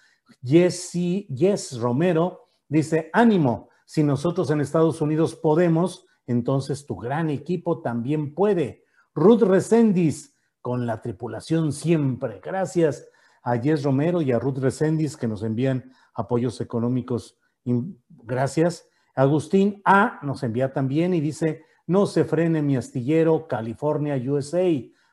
Jesse, 0.44 1.27
Jess 1.35 1.77
Romero, 1.81 2.47
dice, 2.68 3.10
ánimo, 3.12 3.68
si 3.85 4.05
nosotros 4.05 4.48
en 4.52 4.60
Estados 4.60 5.01
Unidos 5.01 5.35
podemos, 5.35 6.06
entonces 6.28 6.86
tu 6.86 6.94
gran 6.94 7.31
equipo 7.31 7.82
también 7.82 8.32
puede. 8.32 8.85
Ruth 9.12 9.43
Recendis, 9.43 10.36
con 10.62 10.86
la 10.86 11.02
tripulación 11.02 11.72
siempre. 11.72 12.40
Gracias 12.40 13.09
a 13.43 13.59
Jess 13.59 13.82
Romero 13.82 14.22
y 14.22 14.31
a 14.31 14.39
Ruth 14.39 14.59
Recendis 14.59 15.16
que 15.16 15.27
nos 15.27 15.43
envían 15.43 15.90
apoyos 16.14 16.60
económicos. 16.60 17.40
Gracias. 17.64 18.89
Agustín 19.20 19.82
A 19.84 20.18
nos 20.22 20.42
envía 20.42 20.72
también 20.72 21.12
y 21.12 21.20
dice, 21.20 21.66
no 21.86 22.06
se 22.06 22.24
frene 22.24 22.62
mi 22.62 22.76
astillero, 22.76 23.47
California, 23.47 24.16
USA. 24.16 24.64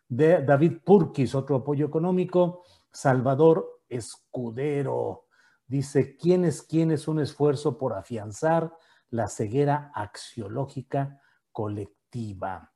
De 0.07 0.41
David 0.45 0.77
Purkis, 0.85 1.35
otro 1.35 1.57
apoyo 1.57 1.85
económico. 1.85 2.63
Salvador 2.89 3.81
Escudero 3.89 5.25
dice, 5.67 6.15
¿quién 6.15 6.45
es 6.45 6.61
quién 6.61 6.91
es 6.91 7.09
un 7.09 7.19
esfuerzo 7.19 7.77
por 7.77 7.93
afianzar 7.93 8.73
la 9.09 9.27
ceguera 9.27 9.91
axiológica 9.93 11.21
colectiva? 11.51 12.71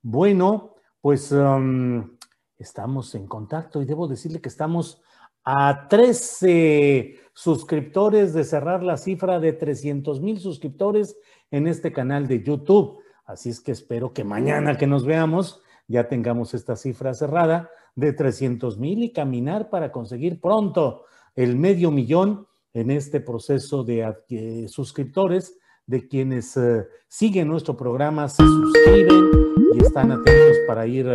Bueno, 0.00 0.76
pues 1.00 1.32
um, 1.32 2.16
estamos 2.56 3.12
en 3.16 3.26
contacto 3.26 3.82
y 3.82 3.86
debo 3.86 4.06
decirle 4.06 4.40
que 4.40 4.50
estamos 4.50 5.02
a 5.46 5.86
13 5.88 7.20
suscriptores 7.32 8.34
de 8.34 8.42
cerrar 8.42 8.82
la 8.82 8.96
cifra 8.96 9.38
de 9.38 9.52
300 9.52 10.20
mil 10.20 10.40
suscriptores 10.40 11.16
en 11.52 11.68
este 11.68 11.92
canal 11.92 12.26
de 12.26 12.42
YouTube. 12.42 12.98
Así 13.24 13.50
es 13.50 13.60
que 13.60 13.70
espero 13.70 14.12
que 14.12 14.24
mañana 14.24 14.76
que 14.76 14.88
nos 14.88 15.06
veamos 15.06 15.62
ya 15.86 16.08
tengamos 16.08 16.52
esta 16.52 16.74
cifra 16.74 17.14
cerrada 17.14 17.70
de 17.94 18.12
300 18.12 18.76
mil 18.78 19.04
y 19.04 19.12
caminar 19.12 19.70
para 19.70 19.92
conseguir 19.92 20.40
pronto 20.40 21.04
el 21.36 21.56
medio 21.56 21.92
millón 21.92 22.48
en 22.74 22.90
este 22.90 23.20
proceso 23.20 23.84
de 23.84 24.66
suscriptores 24.68 25.56
de 25.86 26.08
quienes 26.08 26.56
eh, 26.56 26.88
siguen 27.06 27.46
nuestro 27.46 27.76
programa, 27.76 28.28
se 28.28 28.42
suscriben 28.42 29.30
y 29.74 29.84
están 29.84 30.10
atentos 30.10 30.56
para 30.66 30.86
ir 30.88 31.06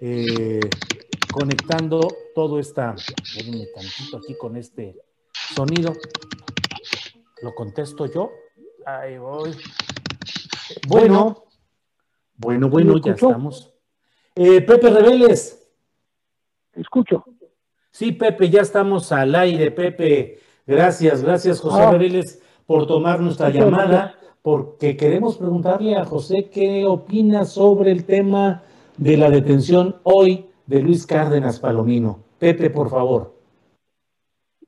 eh, 0.00 0.60
conectando 1.32 2.00
todo 2.34 2.60
esta, 2.60 2.94
déjenme 3.34 3.66
tantito 3.74 4.18
aquí 4.18 4.36
con 4.36 4.56
este 4.56 4.96
sonido. 5.54 5.92
Lo 7.42 7.54
contesto 7.54 8.06
yo. 8.06 8.30
Ahí 8.86 9.18
voy. 9.18 9.50
Bueno, 10.86 11.44
bueno, 12.36 12.68
bueno, 12.68 12.98
ya 12.98 13.12
estamos. 13.12 13.72
Eh, 14.36 14.60
Pepe 14.60 14.90
Reveles. 14.90 15.68
Escucho. 16.74 17.24
Sí, 17.90 18.12
Pepe, 18.12 18.48
ya 18.48 18.62
estamos 18.62 19.10
al 19.12 19.34
aire, 19.34 19.70
Pepe. 19.70 20.38
Gracias, 20.66 21.22
gracias, 21.22 21.60
José 21.60 21.82
ah. 21.82 22.42
Por 22.66 22.86
tomar 22.86 23.20
nuestra 23.20 23.50
llamada, 23.50 24.14
porque 24.40 24.96
queremos 24.96 25.36
preguntarle 25.36 25.96
a 25.96 26.04
José 26.04 26.48
qué 26.48 26.86
opina 26.86 27.44
sobre 27.44 27.90
el 27.90 28.04
tema 28.04 28.62
de 28.96 29.16
la 29.16 29.28
detención 29.28 29.96
hoy 30.04 30.51
de 30.72 30.80
Luis 30.80 31.06
Cárdenas 31.06 31.60
Palomino. 31.60 32.20
Pepe, 32.38 32.70
por 32.70 32.88
favor. 32.88 33.34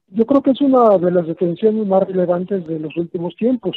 Yo 0.09 0.27
creo 0.27 0.43
que 0.43 0.51
es 0.51 0.61
una 0.61 0.99
de 0.99 1.11
las 1.11 1.27
detenciones 1.27 1.87
más 1.87 2.07
relevantes 2.07 2.67
de 2.67 2.79
los 2.79 2.95
últimos 2.99 3.35
tiempos, 3.37 3.75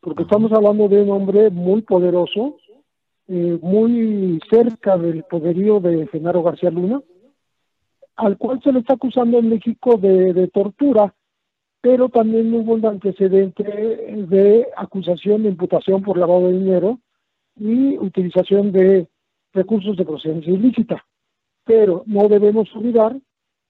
porque 0.00 0.22
estamos 0.22 0.50
hablando 0.52 0.88
de 0.88 1.02
un 1.02 1.10
hombre 1.10 1.50
muy 1.50 1.82
poderoso, 1.82 2.56
eh, 3.26 3.58
muy 3.60 4.40
cerca 4.48 4.96
del 4.96 5.24
poderío 5.24 5.78
de 5.78 6.06
Genaro 6.06 6.42
García 6.42 6.70
Luna, 6.70 7.02
al 8.16 8.38
cual 8.38 8.62
se 8.64 8.72
le 8.72 8.78
está 8.78 8.94
acusando 8.94 9.38
en 9.38 9.50
México 9.50 9.98
de, 9.98 10.48
tortura, 10.48 11.14
pero 11.82 12.08
también 12.08 12.52
hubo 12.54 12.72
un 12.72 12.86
antecedente 12.86 13.62
de 13.62 14.68
acusación 14.74 15.42
de 15.42 15.50
imputación 15.50 16.02
por 16.02 16.16
lavado 16.16 16.46
de 16.46 16.58
dinero 16.58 16.98
y 17.56 17.98
utilización 17.98 18.72
de 18.72 19.06
recursos 19.52 19.98
de 19.98 20.06
procedencia 20.06 20.50
ilícita. 20.50 21.04
Pero 21.68 22.02
no 22.06 22.28
debemos 22.28 22.74
olvidar 22.74 23.14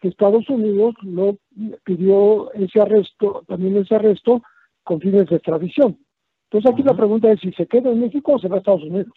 que 0.00 0.06
Estados 0.06 0.48
Unidos 0.48 0.94
no 1.02 1.36
pidió 1.82 2.52
ese 2.52 2.80
arresto, 2.80 3.42
también 3.48 3.76
ese 3.76 3.96
arresto 3.96 4.40
con 4.84 5.00
fines 5.00 5.28
de 5.28 5.36
extradición. 5.36 5.98
Entonces 6.44 6.72
aquí 6.72 6.84
la 6.84 6.96
pregunta 6.96 7.30
es 7.32 7.40
si 7.40 7.50
se 7.52 7.66
queda 7.66 7.90
en 7.90 8.00
México 8.00 8.34
o 8.34 8.38
se 8.38 8.46
va 8.46 8.54
a 8.54 8.58
Estados 8.58 8.84
Unidos. 8.84 9.12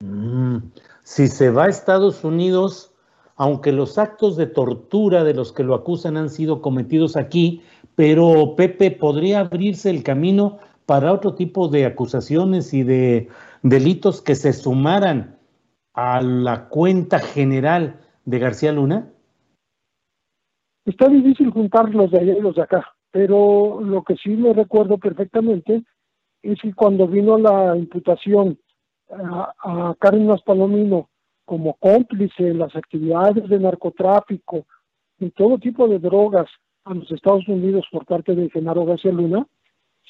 Mm, 0.00 0.56
si 1.02 1.28
se 1.28 1.50
va 1.50 1.64
a 1.64 1.68
Estados 1.68 2.24
Unidos, 2.24 2.94
aunque 3.36 3.72
los 3.72 3.98
actos 3.98 4.38
de 4.38 4.46
tortura 4.46 5.22
de 5.22 5.34
los 5.34 5.52
que 5.52 5.62
lo 5.62 5.74
acusan 5.74 6.16
han 6.16 6.30
sido 6.30 6.62
cometidos 6.62 7.14
aquí, 7.14 7.60
pero 7.94 8.54
Pepe, 8.56 8.90
¿podría 8.90 9.40
abrirse 9.40 9.90
el 9.90 10.02
camino 10.02 10.58
para 10.86 11.12
otro 11.12 11.34
tipo 11.34 11.68
de 11.68 11.84
acusaciones 11.84 12.72
y 12.72 12.84
de 12.84 13.28
delitos 13.62 14.22
que 14.22 14.34
se 14.34 14.54
sumaran 14.54 15.37
a 16.00 16.22
la 16.22 16.68
cuenta 16.68 17.18
general 17.18 17.98
de 18.24 18.38
García 18.38 18.70
Luna? 18.70 19.10
Está 20.84 21.08
difícil 21.08 21.50
juntar 21.50 21.92
los 21.92 22.12
de 22.12 22.20
allá 22.20 22.34
y 22.38 22.40
los 22.40 22.54
de 22.54 22.62
acá, 22.62 22.86
pero 23.10 23.80
lo 23.80 24.04
que 24.04 24.14
sí 24.14 24.30
me 24.30 24.52
recuerdo 24.52 24.98
perfectamente 24.98 25.82
es 26.40 26.60
que 26.62 26.72
cuando 26.72 27.08
vino 27.08 27.36
la 27.36 27.76
imputación 27.76 28.60
a, 29.10 29.52
a 29.58 29.96
Palomino 30.46 31.08
como 31.44 31.74
cómplice 31.74 32.46
en 32.46 32.60
las 32.60 32.76
actividades 32.76 33.48
de 33.48 33.58
narcotráfico 33.58 34.66
y 35.18 35.30
todo 35.30 35.58
tipo 35.58 35.88
de 35.88 35.98
drogas 35.98 36.48
a 36.84 36.94
los 36.94 37.10
Estados 37.10 37.48
Unidos 37.48 37.84
por 37.90 38.06
parte 38.06 38.36
de 38.36 38.48
Genaro 38.50 38.84
García 38.84 39.10
Luna, 39.10 39.48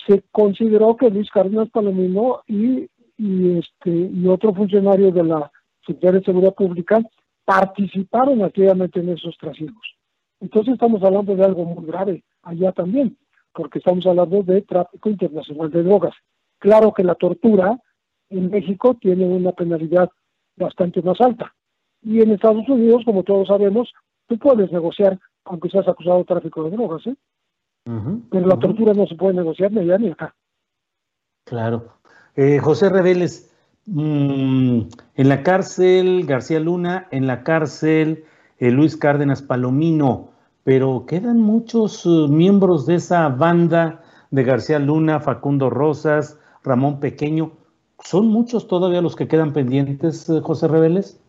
se 0.07 0.23
consideró 0.33 0.99
que 0.99 1.09
Luis 1.09 1.31
Cárdenas 1.31 1.71
Palomino 1.71 2.43
y, 2.47 2.91
y, 3.17 3.59
este, 3.59 3.91
y 3.91 4.27
otro 4.27 4.53
funcionario 4.53 5.11
de 5.13 5.25
la 5.25 5.51
Secretaría 5.89 6.21
de 6.21 6.25
Seguridad 6.25 6.55
Pública 6.55 7.03
participaron 7.45 8.43
activamente 8.43 9.01
en 9.01 9.09
esos 9.09 9.37
trasiegos. 9.39 9.97
Entonces 10.41 10.75
estamos 10.75 11.03
hablando 11.03 11.35
de 11.35 11.45
algo 11.45 11.65
muy 11.65 11.87
grave 11.87 12.25
allá 12.43 12.73
también, 12.73 13.17
porque 13.53 13.79
estamos 13.79 14.07
hablando 14.07 14.43
de 14.43 14.63
tráfico 14.63 15.09
internacional 15.09 15.71
de 15.71 15.83
drogas. 15.83 16.15
Claro 16.59 16.93
que 16.93 17.03
la 17.03 17.15
tortura 17.15 17.81
en 18.29 18.51
México 18.51 18.97
tiene 19.01 19.25
una 19.25 19.53
penalidad 19.53 20.11
bastante 20.57 21.01
más 21.03 21.21
alta. 21.21 21.55
Y 22.03 22.21
en 22.21 22.33
Estados 22.33 22.69
Unidos, 22.69 23.03
como 23.05 23.23
todos 23.23 23.49
sabemos, 23.49 23.93
tú 24.27 24.39
puedes 24.39 24.71
negociar, 24.71 25.19
aunque 25.45 25.71
seas 25.71 25.89
acusado 25.89 26.19
de 26.19 26.25
tráfico 26.25 26.65
de 26.65 26.71
drogas, 26.71 27.07
¿eh? 27.07 27.17
Pero 28.31 28.47
la 28.47 28.59
tortura 28.59 28.93
no 28.93 29.07
se 29.07 29.15
puede 29.15 29.33
negociar 29.33 29.73
ni 29.73 29.81
allá 29.81 29.97
ni 29.97 30.11
acá. 30.11 30.35
Claro. 31.45 31.95
Eh, 32.37 32.59
José 32.59 32.91
Reveles, 32.91 33.51
mm, 33.89 34.89
en 35.17 35.29
la 35.29 35.43
cárcel 35.43 36.25
García 36.27 36.61
Luna, 36.61 37.09
en 37.11 37.27
la 37.27 37.43
cárcel 37.43 38.25
eh, 38.59 38.71
Luis 38.71 38.97
Cárdenas 38.97 39.43
Palomino, 39.43 40.31
pero 40.65 41.07
quedan 41.07 41.41
muchos 41.41 42.05
eh, 42.07 42.27
miembros 42.29 42.87
de 42.87 42.97
esa 42.97 43.29
banda 43.29 44.03
de 44.31 44.45
García 44.45 44.79
Luna, 44.79 45.21
Facundo 45.21 45.71
Rosas, 45.71 46.39
Ramón 46.65 47.01
Pequeño. 47.01 47.53
¿Son 48.05 48.27
muchos 48.27 48.69
todavía 48.69 49.01
los 49.01 49.17
que 49.17 49.29
quedan 49.29 49.53
pendientes, 49.53 50.29
eh, 50.29 50.41
José 50.43 50.69
Reveles? 50.69 51.21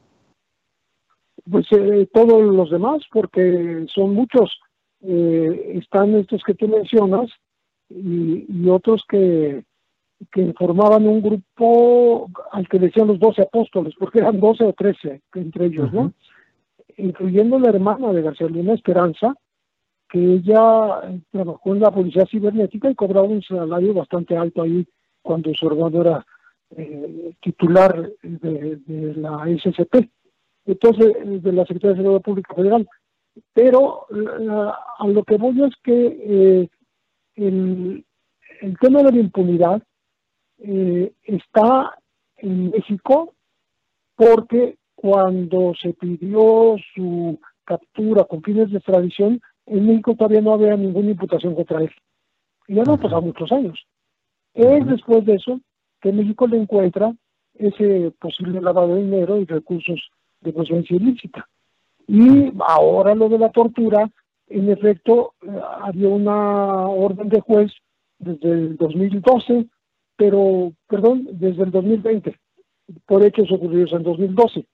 Pues 1.50 1.68
todos 2.14 2.44
los 2.44 2.70
demás, 2.70 3.02
porque 3.12 3.86
son 3.88 4.14
muchos. 4.14 4.60
Están 5.02 6.14
estos 6.16 6.44
que 6.44 6.54
tú 6.54 6.68
mencionas 6.68 7.32
y, 7.90 8.70
otros 8.70 9.04
que, 9.10 9.64
que 10.32 10.54
formaban 10.54 11.08
un 11.08 11.22
grupo 11.22 12.30
al 12.52 12.68
que 12.68 12.80
decían 12.80 13.08
los 13.08 13.20
doce 13.20 13.42
apóstoles, 13.42 13.94
porque 13.98 14.20
eran 14.20 14.40
doce 14.40 14.64
o 14.66 14.74
trece 14.74 15.22
entre 15.34 15.68
ellos, 15.68 15.92
¿no? 15.94 16.14
Incluyendo 16.98 17.58
la 17.58 17.70
hermana 17.70 18.12
de 18.12 18.22
García 18.22 18.48
Luna, 18.48 18.74
Esperanza, 18.74 19.36
que 20.10 20.20
ella 20.20 21.02
trabajó 21.32 21.74
en 21.74 21.82
la 21.82 21.92
policía 21.92 22.26
cibernética 22.26 22.90
y 22.90 22.96
cobraba 22.96 23.28
un 23.28 23.42
salario 23.42 23.94
bastante 23.94 24.36
alto 24.36 24.64
ahí 24.64 24.86
cuando 25.22 25.54
su 25.54 25.68
hermano 25.68 26.02
era 26.02 26.26
eh, 26.76 27.34
titular 27.42 28.12
de, 28.22 29.14
la 29.16 29.46
SCP, 29.46 30.10
entonces 30.66 31.16
eh, 31.16 31.40
de 31.42 31.52
la 31.52 31.66
Secretaría 31.66 31.96
de 31.96 32.02
Seguridad 32.02 32.22
Pública 32.22 32.54
Federal. 32.54 32.88
Pero 33.54 34.06
a 35.00 35.08
lo 35.08 35.24
que 35.24 35.38
voy 35.38 35.64
es 35.64 35.74
que 35.84 36.18
eh, 36.22 36.70
el, 37.36 38.06
tema 38.82 39.02
de 39.04 39.12
la 39.12 39.18
impunidad 39.18 39.82
está 40.60 41.98
en 42.38 42.72
México 42.72 43.34
porque 44.16 44.78
cuando 44.96 45.74
se 45.82 45.94
pidió 45.94 46.76
su 46.94 47.40
captura 47.64 48.26
con 48.26 48.44
fines 48.44 48.70
de 48.70 48.78
extradición, 48.78 49.42
en 49.66 49.88
México 49.88 50.16
todavía 50.16 50.42
no 50.42 50.54
había 50.54 50.76
ninguna 50.76 51.12
imputación 51.12 51.56
contra 51.56 51.82
él. 51.82 51.92
Y 52.68 52.76
ya 52.76 52.84
no 52.84 52.94
han 52.94 53.00
pasado 53.00 53.22
muchos 53.22 53.52
años. 53.52 53.80
Es 54.54 54.86
después 54.88 55.26
de 55.26 55.36
eso 55.36 55.62
que 56.02 56.12
México 56.12 56.48
le 56.48 56.58
encuentra 56.58 57.14
ese 57.54 58.12
posible 58.20 58.62
lavado 58.62 58.96
de 58.96 59.04
dinero 59.04 59.38
y 59.40 59.46
recursos 59.46 60.00
de 60.42 60.54
procedencia 60.54 60.96
ilícita. 60.96 61.48
Y 62.08 62.52
ahora 62.68 63.14
lo 63.16 63.30
de 63.30 63.38
la 63.38 63.52
tortura, 63.52 64.10
en 64.48 64.70
efecto, 64.70 65.34
eh, 65.42 65.50
había 65.82 66.10
una 66.10 66.88
orden 66.88 67.30
de 67.30 67.40
juez 67.42 67.72
desde 68.18 68.52
el 68.52 68.78
2012, 68.78 69.66
pero, 70.20 70.74
perdón, 70.90 71.30
desde 71.32 71.64
el 71.64 71.72
2020, 71.72 72.36
por 73.06 73.24
hechos 73.24 73.50
ocurridos 73.54 73.94
en 73.94 74.04
2012. 74.04 74.66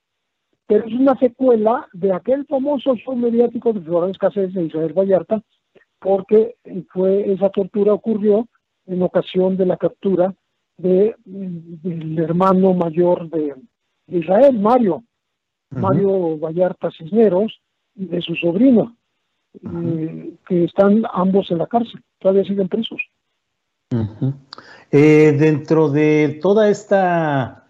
Pero 0.66 0.88
es 0.88 0.94
una 0.94 1.16
secuela 1.20 1.88
de 1.94 2.12
aquel 2.12 2.48
famoso 2.48 2.96
show 2.96 3.16
mediático 3.16 3.72
de 3.72 3.82
Florence 3.82 4.18
Cassés 4.18 4.56
e 4.56 4.64
Isabel 4.64 4.94
Vallarta, 4.94 5.44
porque 6.00 6.56
fue 6.92 7.32
esa 7.32 7.52
tortura 7.52 7.94
ocurrió 7.94 8.48
en 8.88 9.04
ocasión 9.04 9.56
de 9.56 9.68
la 9.68 9.78
captura 9.78 10.34
de, 10.78 11.16
del 11.26 12.18
hermano 12.18 12.74
mayor 12.74 13.30
de, 13.30 13.54
Israel, 14.08 14.58
Mario, 14.60 15.04
Mario 15.70 16.40
Vallarta 16.40 16.90
Cisneros, 16.90 17.62
y 17.94 18.06
de 18.08 18.22
su 18.22 18.34
sobrino, 18.36 18.98
eh, 19.64 20.34
que 20.48 20.64
están 20.64 21.04
ambos 21.14 21.52
en 21.52 21.60
la 21.60 21.68
cárcel, 21.68 22.02
todavía 22.18 22.44
siguen 22.46 22.68
presos. 22.68 23.00
Eh, 24.92 25.36
dentro 25.38 25.90
de 25.90 26.40
toda 26.42 26.70
esta 26.70 27.66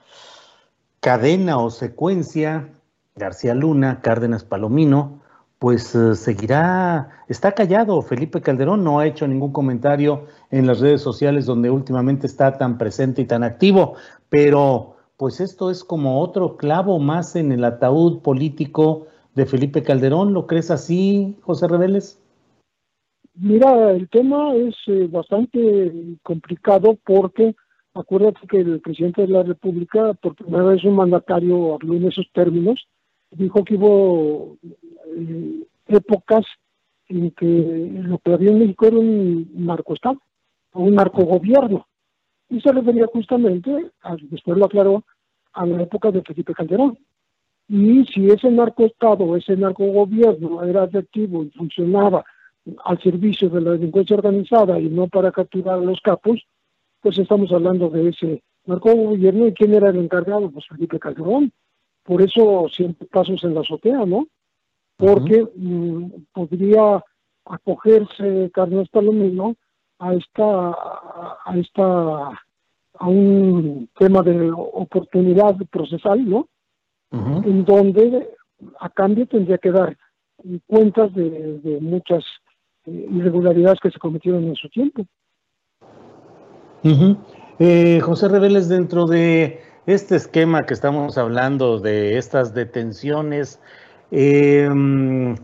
cadena 0.99 1.57
o 1.57 1.69
secuencia, 1.69 2.69
García 3.15 3.53
Luna, 3.53 4.02
Cárdenas 4.02 4.43
Palomino, 4.43 5.22
pues 5.60 5.95
eh, 5.95 6.15
seguirá, 6.15 7.10
está 7.27 7.53
callado. 7.53 8.02
Felipe 8.02 8.41
Calderón 8.41 8.84
no 8.84 8.99
ha 8.99 9.07
hecho 9.07 9.27
ningún 9.27 9.52
comentario 9.52 10.26
en 10.52 10.68
las 10.68 10.80
redes 10.80 11.02
sociales 11.02 11.45
donde 11.45 11.69
últimamente 11.69 12.27
está 12.27 12.57
tan 12.57 12.77
presente 12.77 13.22
y 13.22 13.26
tan 13.26 13.43
activo, 13.43 13.95
pero 14.30 14.95
pues 15.18 15.39
esto 15.39 15.72
es 15.72 15.84
como 15.84 16.19
otro 16.22 16.57
clavo 16.57 16.99
más 16.99 17.35
en 17.35 17.52
el 17.52 17.64
ataúd 17.64 18.19
político 18.22 19.07
de 19.34 19.45
Felipe 19.45 19.84
Calderón. 19.84 20.34
¿Lo 20.34 20.45
crees 20.45 20.72
así, 20.72 21.38
José 21.43 21.68
Reveles? 21.68 22.19
Mira, 23.38 23.91
el 23.91 24.07
tema 24.07 24.56
es 24.56 24.76
eh, 24.88 25.07
bastante 25.12 26.18
complicado 26.24 26.98
porque 27.06 27.53
acuérdate 27.94 28.48
que 28.48 28.60
el 28.60 28.80
presidente 28.80 29.24
de 29.24 29.28
la 29.28 29.44
República, 29.44 30.14
por 30.14 30.36
primera 30.36 30.64
vez 30.64 30.84
un 30.86 30.95
mandatario 30.95 31.74
habló 31.74 31.95
en 31.95 32.07
esos 32.07 32.26
términos, 32.34 32.88
dijo 33.32 33.66
que 33.66 33.76
hubo 33.76 34.57
eh, 34.64 35.66
épocas 35.88 36.45
en 37.10 37.32
que 37.32 37.99
lo 38.03 38.20
que 38.20 38.34
había 38.34 38.52
en 38.52 38.60
México 38.60 38.88
era 38.88 38.98
un 38.98 39.48
narcoestado, 39.53 40.22
un 40.74 40.95
narcogobierno. 40.95 41.88
Y 42.49 42.62
se 42.62 42.72
refería 42.72 43.07
justamente, 43.07 43.91
después 44.30 44.57
lo 44.57 44.66
aclaró, 44.66 45.03
a 45.53 45.66
la 45.66 45.84
época 45.84 46.12
de 46.12 46.22
Felipe 46.22 46.53
Calderón. 46.53 46.98
Y 47.68 48.06
si 48.06 48.28
ese 48.28 48.49
narcoestado, 48.49 49.36
ese 49.36 49.57
narcogobierno 49.57 50.64
era 50.64 50.86
efectivo 50.86 51.44
y 51.44 51.49
funcionaba 51.49 52.24
al 52.84 53.02
servicio 53.02 53.50
de 53.50 53.62
la 53.62 53.72
delincuencia 53.72 54.16
organizada 54.16 54.80
y 54.80 54.90
no 54.90 55.08
para 55.08 55.32
capturar 55.32 55.80
a 55.80 55.82
los 55.82 56.02
capos, 56.02 56.46
pues 57.02 57.18
estamos 57.18 57.52
hablando 57.52 57.90
de 57.90 58.10
ese 58.10 58.44
narcogobierno 58.66 59.48
y 59.48 59.54
quién 59.54 59.74
era 59.74 59.90
el 59.90 59.98
encargado, 59.98 60.50
pues 60.50 60.66
Felipe 60.68 61.00
Calderón. 61.00 61.52
Por 62.04 62.22
eso 62.22 62.68
siempre 62.72 63.08
pasos 63.08 63.44
en 63.44 63.54
la 63.54 63.62
azotea, 63.62 64.06
¿no? 64.06 64.28
Porque 64.98 65.48
mm, 65.56 66.06
podría 66.34 67.04
acogerse 67.46 68.50
Carlos 68.54 68.90
Palomino 68.90 69.56
a 70.00 70.14
esta, 70.14 70.70
a 71.46 71.54
esta 71.58 72.46
a 72.98 73.08
un 73.08 73.90
tema 73.98 74.22
de 74.22 74.52
oportunidad 74.52 75.56
procesal, 75.70 76.28
¿no? 76.28 76.48
En 77.12 77.64
donde 77.64 78.28
a 78.80 78.90
cambio 78.90 79.26
tendría 79.26 79.58
que 79.58 79.72
dar 79.72 79.98
cuentas 80.68 81.14
de, 81.14 81.78
muchas 81.82 82.26
irregularidades 82.86 83.80
que 83.82 83.91
se 83.91 83.99
cometieron 83.99 84.44
en 84.44 84.56
su 84.56 84.70
tiempo. 84.70 85.06
Eh, 87.60 87.99
José 88.02 88.28
Reveles, 88.28 88.70
dentro 88.70 89.06
de 89.06 89.60
este 89.88 90.16
esquema 90.16 90.66
que 90.66 90.74
estamos 90.74 91.18
hablando 91.18 91.80
de 91.80 92.18
estas 92.18 92.53
detenciones, 92.53 93.60
em, 94.12 95.36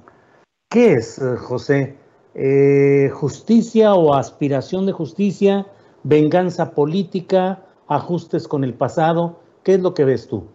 ¿qué 0.69 0.93
es, 0.93 1.21
José? 1.39 1.97
Eh, 2.35 3.09
¿Justicia 3.13 3.93
o 3.93 4.13
aspiración 4.13 4.85
de 4.85 4.91
justicia? 4.91 5.65
¿Venganza 6.03 6.71
política? 6.73 7.63
¿Ajustes 7.87 8.47
con 8.47 8.63
el 8.63 8.73
pasado? 8.73 9.39
¿Qué 9.63 9.73
es 9.73 9.81
lo 9.81 9.93
que 9.93 10.05
ves 10.05 10.27
tú? 10.27 10.47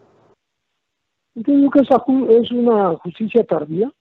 Yo 1.34 1.42
creo 1.42 1.70
que 1.70 2.36
es 2.40 2.50
una 2.50 2.96
justicia 2.96 3.44
tardía, 3.44 3.92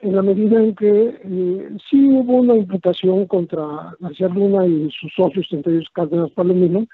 en 0.00 0.16
la 0.16 0.22
medida 0.22 0.62
en 0.62 0.74
que 0.74 1.20
eh, 1.22 1.76
sí 1.88 2.06
hubo 2.08 2.36
una 2.36 2.56
imputación 2.56 3.26
contra 3.26 3.94
García 4.00 4.28
Luna 4.28 4.66
y 4.66 4.90
sus 4.90 5.12
socios, 5.14 5.46
entre 5.50 5.74
ellos 5.74 5.88
Cárdenas 5.92 6.30
Palomino, 6.30 6.86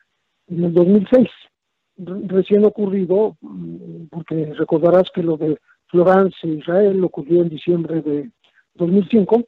en 0.48 0.64
el 0.64 0.72
2006, 0.72 1.28
recién 1.98 2.64
ocurrido, 2.64 3.36
mm, 3.40 4.06
porque 4.10 4.52
recordarás 4.54 5.10
que 5.14 5.22
lo 5.22 5.36
de 5.36 5.58
Florence 5.86 6.36
e 6.42 6.54
Israel 6.54 7.02
ocurrió 7.04 7.42
en 7.42 7.48
diciembre 7.48 8.02
de 8.02 8.30
2005, 8.74 9.44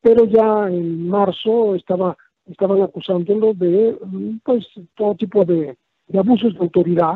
pero 0.00 0.24
ya 0.24 0.68
en 0.68 1.08
marzo 1.08 1.74
estaba 1.74 2.16
estaban 2.46 2.82
acusándolo 2.82 3.54
de 3.54 3.96
mm, 4.04 4.38
pues 4.44 4.66
todo 4.96 5.14
tipo 5.14 5.44
de, 5.44 5.76
de 6.08 6.18
abusos 6.18 6.54
de 6.54 6.60
autoridad, 6.60 7.14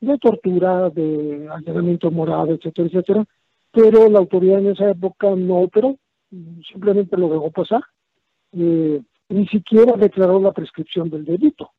de 0.00 0.18
tortura, 0.18 0.90
de 0.90 1.48
allanamiento 1.50 2.10
moral, 2.10 2.50
etcétera, 2.50 2.88
etcétera, 2.88 3.24
pero 3.76 4.08
la 4.08 4.20
autoridad 4.20 4.60
en 4.60 4.68
esa 4.68 4.90
época 4.90 5.28
no 5.36 5.58
operó, 5.58 5.98
simplemente 6.72 7.14
lo 7.18 7.28
dejó 7.28 7.50
pasar, 7.50 7.82
eh, 8.52 9.02
ni 9.28 9.46
siquiera 9.48 9.92
declaró 9.98 10.40
la 10.40 10.52
prescripción 10.52 11.10
del 11.10 11.26
delito. 11.26 11.72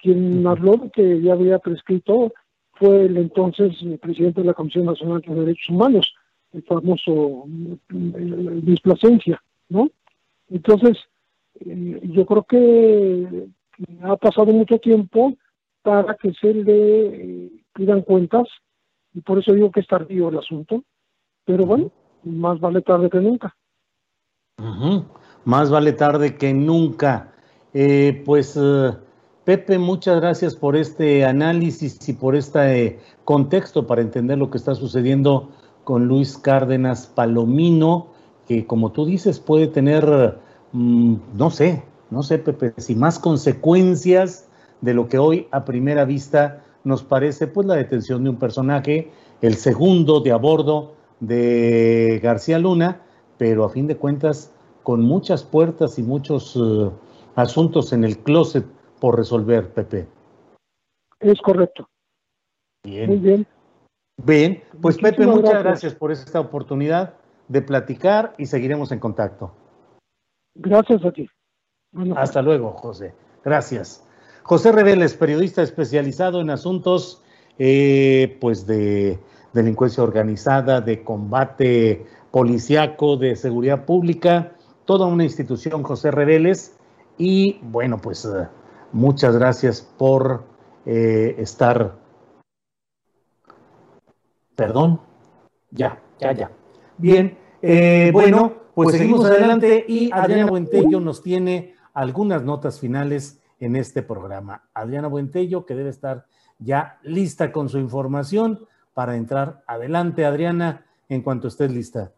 Quien 0.00 0.46
habló 0.46 0.76
de 0.76 0.90
que 0.90 1.20
ya 1.20 1.32
había 1.32 1.58
prescrito 1.58 2.32
fue 2.74 3.06
el 3.06 3.16
entonces 3.16 3.72
presidente 4.00 4.40
de 4.40 4.46
la 4.46 4.54
Comisión 4.54 4.84
Nacional 4.84 5.20
de 5.20 5.34
Derechos 5.34 5.68
Humanos, 5.70 6.14
el 6.52 6.62
famoso 6.62 7.44
Luis 7.88 8.80
Plasencia, 8.80 9.42
¿no? 9.68 9.90
Entonces, 10.48 10.96
eh, 11.58 12.00
yo 12.04 12.24
creo 12.24 12.44
que 12.44 13.48
ha 14.02 14.16
pasado 14.16 14.52
mucho 14.52 14.78
tiempo 14.78 15.34
para 15.82 16.14
que 16.14 16.32
se 16.34 16.54
le 16.54 17.06
eh, 17.06 17.50
pidan 17.72 18.02
cuentas, 18.02 18.46
y 19.12 19.22
por 19.22 19.40
eso 19.40 19.52
digo 19.52 19.72
que 19.72 19.80
es 19.80 19.88
tardío 19.88 20.28
el 20.28 20.38
asunto, 20.38 20.84
pero 21.44 21.66
bueno, 21.66 21.90
más 22.24 22.60
vale 22.60 22.82
tarde 22.82 23.10
que 23.10 23.18
nunca. 23.18 23.56
Más 25.44 25.70
vale 25.70 25.92
tarde 25.92 26.36
que 26.36 26.54
nunca. 26.54 27.32
Eh, 27.74 28.22
pues 28.24 28.56
eh, 28.56 28.92
Pepe, 29.44 29.78
muchas 29.78 30.20
gracias 30.20 30.54
por 30.54 30.76
este 30.76 31.24
análisis 31.24 32.08
y 32.08 32.12
por 32.12 32.36
este 32.36 32.86
eh, 32.86 33.00
contexto 33.24 33.86
para 33.86 34.02
entender 34.02 34.38
lo 34.38 34.50
que 34.50 34.58
está 34.58 34.74
sucediendo 34.74 35.50
con 35.84 36.06
Luis 36.06 36.38
Cárdenas 36.38 37.06
Palomino, 37.06 38.08
que 38.46 38.66
como 38.66 38.92
tú 38.92 39.04
dices 39.04 39.40
puede 39.40 39.66
tener, 39.66 40.38
mm, 40.72 41.14
no 41.34 41.50
sé, 41.50 41.82
no 42.10 42.22
sé 42.22 42.38
Pepe, 42.38 42.74
si 42.76 42.94
más 42.94 43.18
consecuencias 43.18 44.48
de 44.80 44.94
lo 44.94 45.08
que 45.08 45.18
hoy 45.18 45.48
a 45.50 45.64
primera 45.64 46.04
vista 46.04 46.62
nos 46.84 47.02
parece 47.02 47.46
pues 47.46 47.66
la 47.66 47.74
detención 47.74 48.22
de 48.22 48.30
un 48.30 48.36
personaje, 48.36 49.10
el 49.40 49.54
segundo 49.56 50.20
de 50.20 50.30
a 50.30 50.36
bordo 50.36 50.92
de 51.22 52.18
García 52.20 52.58
Luna, 52.58 53.00
pero 53.38 53.64
a 53.64 53.70
fin 53.70 53.86
de 53.86 53.96
cuentas 53.96 54.52
con 54.82 55.02
muchas 55.02 55.44
puertas 55.44 55.98
y 55.98 56.02
muchos 56.02 56.56
eh, 56.56 56.90
asuntos 57.36 57.92
en 57.92 58.02
el 58.02 58.18
closet 58.18 58.66
por 59.00 59.16
resolver, 59.16 59.72
Pepe. 59.72 60.08
Es 61.20 61.40
correcto. 61.40 61.88
Bien. 62.84 63.08
Muy 63.08 63.18
bien. 63.18 63.46
Bien, 64.24 64.62
pues 64.80 64.98
Pepe, 64.98 65.26
muchas 65.26 65.62
gracias. 65.62 65.94
por 65.94 66.10
esta 66.10 66.40
oportunidad 66.40 67.14
de 67.46 67.62
platicar 67.62 68.34
y 68.36 68.46
seguiremos 68.46 68.90
en 68.90 68.98
contacto. 68.98 69.52
Gracias 70.56 71.04
a 71.04 71.12
ti. 71.12 71.28
Hasta 72.16 72.42
luego, 72.42 72.72
José. 72.72 73.14
Gracias. 73.44 74.04
José 74.42 74.72
Reveles, 74.72 75.14
periodista 75.14 75.62
especializado 75.62 76.40
en 76.40 76.50
asuntos 76.50 77.22
eh, 77.58 78.36
pues 78.40 78.66
de 78.66 79.20
delincuencia 79.52 80.02
organizada, 80.02 80.80
de 80.80 81.02
combate 81.02 82.06
policiaco, 82.30 83.16
de 83.16 83.36
seguridad 83.36 83.84
pública, 83.84 84.52
toda 84.84 85.06
una 85.06 85.24
institución, 85.24 85.82
José 85.82 86.10
Reveles. 86.10 86.76
Y 87.18 87.60
bueno, 87.62 87.98
pues 87.98 88.24
eh, 88.24 88.48
muchas 88.92 89.36
gracias 89.36 89.82
por 89.82 90.44
eh, 90.86 91.34
estar. 91.38 91.96
Perdón, 94.56 95.00
ya, 95.70 96.00
ya, 96.18 96.32
ya. 96.32 96.50
Bien, 96.98 97.36
eh, 97.60 98.10
bueno, 98.12 98.52
pues 98.74 98.96
seguimos 98.96 99.24
adelante 99.24 99.84
y 99.86 100.10
Adriana 100.12 100.46
Buentello 100.46 101.00
nos 101.00 101.22
tiene 101.22 101.74
algunas 101.94 102.42
notas 102.42 102.80
finales 102.80 103.40
en 103.60 103.76
este 103.76 104.02
programa. 104.02 104.68
Adriana 104.74 105.08
Buentello, 105.08 105.66
que 105.66 105.74
debe 105.74 105.90
estar 105.90 106.26
ya 106.58 106.98
lista 107.02 107.52
con 107.52 107.68
su 107.68 107.78
información 107.78 108.66
para 108.94 109.16
entrar. 109.16 109.62
Adelante, 109.66 110.24
Adriana, 110.24 110.86
en 111.08 111.22
cuanto 111.22 111.48
estés 111.48 111.72
lista. 111.72 112.12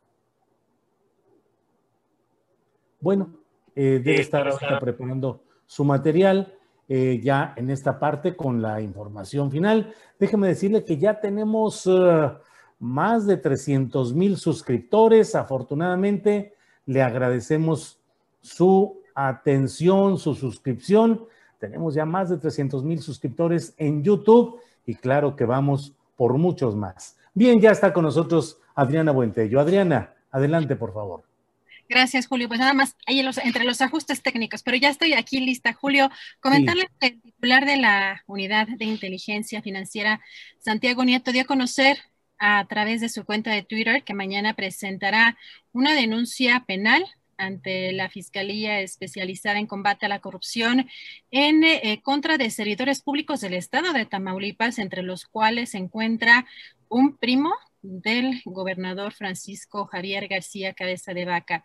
Bueno, 3.01 3.31
eh, 3.75 4.01
debe 4.03 4.21
estar 4.21 4.47
ahorita 4.47 4.79
preparando 4.79 5.43
su 5.67 5.85
material 5.85 6.55
eh, 6.89 7.21
ya 7.23 7.55
en 7.57 7.71
esta 7.71 7.99
parte 7.99 8.37
con 8.37 8.63
la 8.63 8.81
información 8.81 9.51
final. 9.51 9.95
Déjeme 10.19 10.49
decirle 10.49 10.85
que 10.85 10.99
ya 10.99 11.21
tenemos 11.21 11.87
eh, 11.87 12.31
más 12.79 13.27
de 13.27 13.37
300 13.37 14.15
mil 14.15 14.37
suscriptores. 14.37 15.35
Afortunadamente, 15.35 16.55
le 16.87 17.03
agradecemos 17.03 17.99
su 18.41 19.01
atención, 19.15 20.19
su 20.19 20.35
suscripción. 20.35 21.27
Tenemos 21.59 21.95
ya 21.95 22.05
más 22.05 22.29
de 22.29 22.37
300 22.37 22.85
mil 22.85 23.01
suscriptores 23.01 23.75
en 23.79 24.03
YouTube 24.03 24.61
y 24.87 24.95
claro 24.95 25.37
que 25.37 25.47
vamos 25.47 25.95
por 26.17 26.39
muchos 26.39 26.77
más. 26.77 27.17
Bien, 27.35 27.61
ya 27.61 27.71
está 27.71 27.93
con 27.93 28.05
nosotros 28.05 28.59
Adriana 28.75 29.13
Buentello. 29.13 29.61
Adriana, 29.61 30.15
adelante, 30.31 30.77
por 30.77 30.93
favor. 30.93 31.25
Gracias, 31.89 32.27
Julio. 32.27 32.49
Pues 32.49 32.61
nada 32.61 32.73
más, 32.73 32.97
ahí 33.07 33.21
entre 33.21 33.65
los 33.65 33.81
ajustes 33.81 34.23
técnicos, 34.23 34.63
pero 34.63 34.77
ya 34.77 34.89
estoy 34.89 35.13
aquí 35.13 35.41
lista. 35.41 35.73
Julio, 35.75 36.11
comentarle 36.41 36.89
que 36.99 37.09
el 37.09 37.21
titular 37.21 37.67
de 37.67 37.77
la 37.77 38.23
Unidad 38.27 38.67
de 38.67 38.85
Inteligencia 38.85 39.61
Financiera, 39.63 40.21
Santiago 40.59 41.05
Nieto, 41.05 41.31
dio 41.33 41.43
a 41.43 41.47
conocer 41.47 41.99
a 42.39 42.65
través 42.67 43.01
de 43.01 43.09
su 43.09 43.25
cuenta 43.25 43.51
de 43.51 43.63
Twitter 43.63 44.03
que 44.03 44.15
mañana 44.15 44.55
presentará 44.55 45.37
una 45.73 45.95
denuncia 45.95 46.65
penal 46.67 47.05
ante 47.39 47.93
la 47.93 48.09
Fiscalía 48.09 48.81
Especializada 48.81 49.59
en 49.59 49.67
Combate 49.67 50.07
a 50.07 50.09
la 50.09 50.21
Corrupción 50.21 50.87
en 51.31 51.65
eh, 51.65 52.01
contra 52.03 52.39
de 52.39 52.51
servidores 52.51 53.03
públicos 53.03 53.41
del 53.41 53.55
Estado 53.55 53.93
de 53.93 54.07
Tamaulipas, 54.07 54.79
entre 54.79 55.03
los 55.03 55.27
cuales 55.27 55.71
se 55.71 55.79
encuentra 55.79 56.47
un 56.89 57.17
primo 57.17 57.53
del 57.83 58.41
gobernador 58.45 59.13
Francisco 59.13 59.87
Javier 59.87 60.27
García 60.29 60.73
Cabeza 60.73 61.13
de 61.13 61.25
Vaca. 61.25 61.65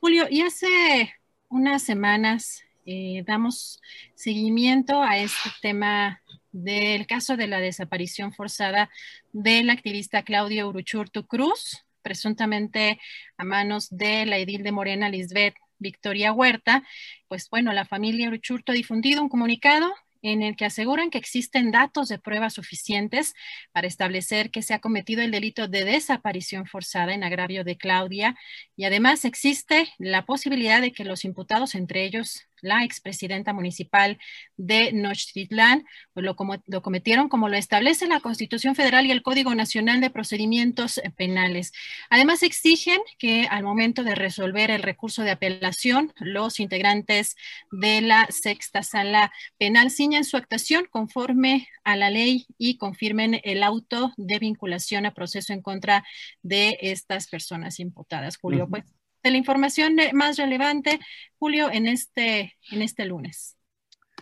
Julio, 0.00 0.26
y 0.28 0.42
hace 0.42 1.14
unas 1.48 1.82
semanas 1.82 2.64
eh, 2.84 3.22
damos 3.26 3.80
seguimiento 4.14 5.02
a 5.02 5.18
este 5.18 5.50
tema 5.60 6.20
del 6.50 7.06
caso 7.06 7.36
de 7.36 7.46
la 7.46 7.60
desaparición 7.60 8.32
forzada 8.32 8.90
del 9.32 9.70
activista 9.70 10.22
Claudio 10.22 10.68
Uruchurtu 10.68 11.26
Cruz, 11.26 11.84
presuntamente 12.02 13.00
a 13.36 13.44
manos 13.44 13.88
de 13.90 14.26
la 14.26 14.38
edil 14.38 14.62
de 14.62 14.72
Morena, 14.72 15.08
Lisbeth 15.08 15.54
Victoria 15.78 16.32
Huerta, 16.32 16.82
pues 17.28 17.48
bueno, 17.50 17.72
la 17.72 17.84
familia 17.84 18.28
Uruchurto 18.28 18.72
ha 18.72 18.74
difundido 18.74 19.22
un 19.22 19.28
comunicado 19.28 19.92
en 20.22 20.42
el 20.42 20.56
que 20.56 20.64
aseguran 20.64 21.10
que 21.10 21.18
existen 21.18 21.72
datos 21.72 22.08
de 22.08 22.18
pruebas 22.18 22.54
suficientes 22.54 23.34
para 23.72 23.88
establecer 23.88 24.50
que 24.50 24.62
se 24.62 24.72
ha 24.72 24.78
cometido 24.78 25.20
el 25.22 25.32
delito 25.32 25.66
de 25.66 25.84
desaparición 25.84 26.66
forzada 26.66 27.12
en 27.12 27.24
agravio 27.24 27.64
de 27.64 27.76
Claudia. 27.76 28.36
Y 28.76 28.84
además 28.84 29.24
existe 29.24 29.88
la 29.98 30.24
posibilidad 30.24 30.80
de 30.80 30.92
que 30.92 31.04
los 31.04 31.24
imputados, 31.24 31.74
entre 31.74 32.04
ellos 32.04 32.46
la 32.62 32.84
expresidenta 32.84 33.52
municipal 33.52 34.18
de 34.56 34.92
Nochtitlán, 34.92 35.84
pues 36.14 36.24
lo, 36.24 36.34
lo 36.66 36.82
cometieron 36.82 37.28
como 37.28 37.48
lo 37.48 37.56
establece 37.56 38.06
la 38.06 38.20
Constitución 38.20 38.74
Federal 38.74 39.04
y 39.04 39.10
el 39.10 39.22
Código 39.22 39.54
Nacional 39.54 40.00
de 40.00 40.10
Procedimientos 40.10 41.00
Penales. 41.16 41.72
Además, 42.08 42.42
exigen 42.42 43.00
que 43.18 43.46
al 43.50 43.62
momento 43.62 44.04
de 44.04 44.14
resolver 44.14 44.70
el 44.70 44.82
recurso 44.82 45.22
de 45.22 45.32
apelación, 45.32 46.12
los 46.18 46.60
integrantes 46.60 47.36
de 47.70 48.00
la 48.00 48.26
sexta 48.30 48.82
sala 48.82 49.32
penal 49.58 49.90
ciñan 49.90 50.24
su 50.24 50.36
actuación 50.36 50.86
conforme 50.90 51.68
a 51.84 51.96
la 51.96 52.10
ley 52.10 52.46
y 52.58 52.76
confirmen 52.76 53.40
el 53.44 53.62
auto 53.62 54.12
de 54.16 54.38
vinculación 54.38 55.06
a 55.06 55.14
proceso 55.14 55.52
en 55.52 55.62
contra 55.62 56.04
de 56.42 56.78
estas 56.80 57.28
personas 57.28 57.80
imputadas. 57.80 58.36
Julio, 58.36 58.68
pues 58.68 58.84
de 59.22 59.30
la 59.30 59.36
información 59.36 59.96
más 60.14 60.36
relevante, 60.36 61.00
Julio, 61.38 61.68
en 61.70 61.86
este, 61.86 62.54
en 62.70 62.82
este 62.82 63.04
lunes. 63.04 63.56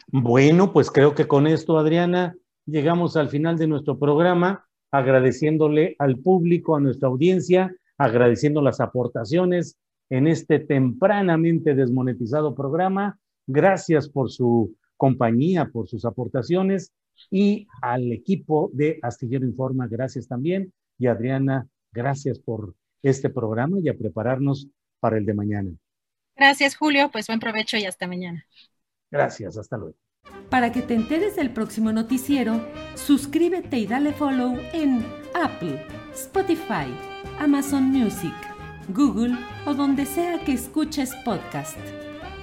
Bueno, 0.08 0.72
pues 0.72 0.90
creo 0.90 1.14
que 1.14 1.26
con 1.26 1.46
esto, 1.46 1.78
Adriana, 1.78 2.34
llegamos 2.66 3.16
al 3.16 3.28
final 3.28 3.56
de 3.56 3.66
nuestro 3.66 3.98
programa, 3.98 4.66
agradeciéndole 4.90 5.96
al 5.98 6.18
público, 6.18 6.76
a 6.76 6.80
nuestra 6.80 7.08
audiencia, 7.08 7.74
agradeciendo 7.96 8.60
las 8.62 8.80
aportaciones 8.80 9.76
en 10.08 10.26
este 10.26 10.58
tempranamente 10.58 11.74
desmonetizado 11.74 12.54
programa. 12.54 13.18
Gracias 13.46 14.08
por 14.08 14.30
su 14.30 14.74
compañía, 14.96 15.70
por 15.72 15.88
sus 15.88 16.04
aportaciones 16.04 16.92
y 17.30 17.66
al 17.82 18.10
equipo 18.12 18.70
de 18.72 18.98
Astillero 19.02 19.44
Informa, 19.44 19.86
gracias 19.86 20.26
también. 20.26 20.72
Y 20.98 21.06
Adriana, 21.06 21.68
gracias 21.92 22.38
por 22.38 22.74
este 23.02 23.30
programa 23.30 23.78
y 23.80 23.88
a 23.88 23.96
prepararnos 23.96 24.68
para 25.00 25.18
el 25.18 25.26
de 25.26 25.34
mañana. 25.34 25.70
Gracias, 26.36 26.76
Julio. 26.76 27.10
Pues 27.10 27.26
buen 27.26 27.40
provecho 27.40 27.76
y 27.76 27.84
hasta 27.84 28.06
mañana. 28.06 28.46
Gracias, 29.10 29.56
hasta 29.56 29.76
luego. 29.76 29.96
Para 30.48 30.72
que 30.72 30.82
te 30.82 30.94
enteres 30.94 31.36
del 31.36 31.50
próximo 31.50 31.92
noticiero, 31.92 32.66
suscríbete 32.94 33.78
y 33.78 33.86
dale 33.86 34.12
follow 34.12 34.58
en 34.72 35.04
Apple, 35.34 35.84
Spotify, 36.12 36.92
Amazon 37.38 37.84
Music, 37.84 38.34
Google 38.88 39.36
o 39.66 39.74
donde 39.74 40.06
sea 40.06 40.44
que 40.44 40.52
escuches 40.52 41.14
podcast. 41.24 41.78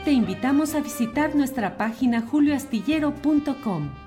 Te 0.05 0.11
invitamos 0.11 0.73
a 0.73 0.79
visitar 0.79 1.35
nuestra 1.35 1.77
página 1.77 2.21
julioastillero.com. 2.21 4.06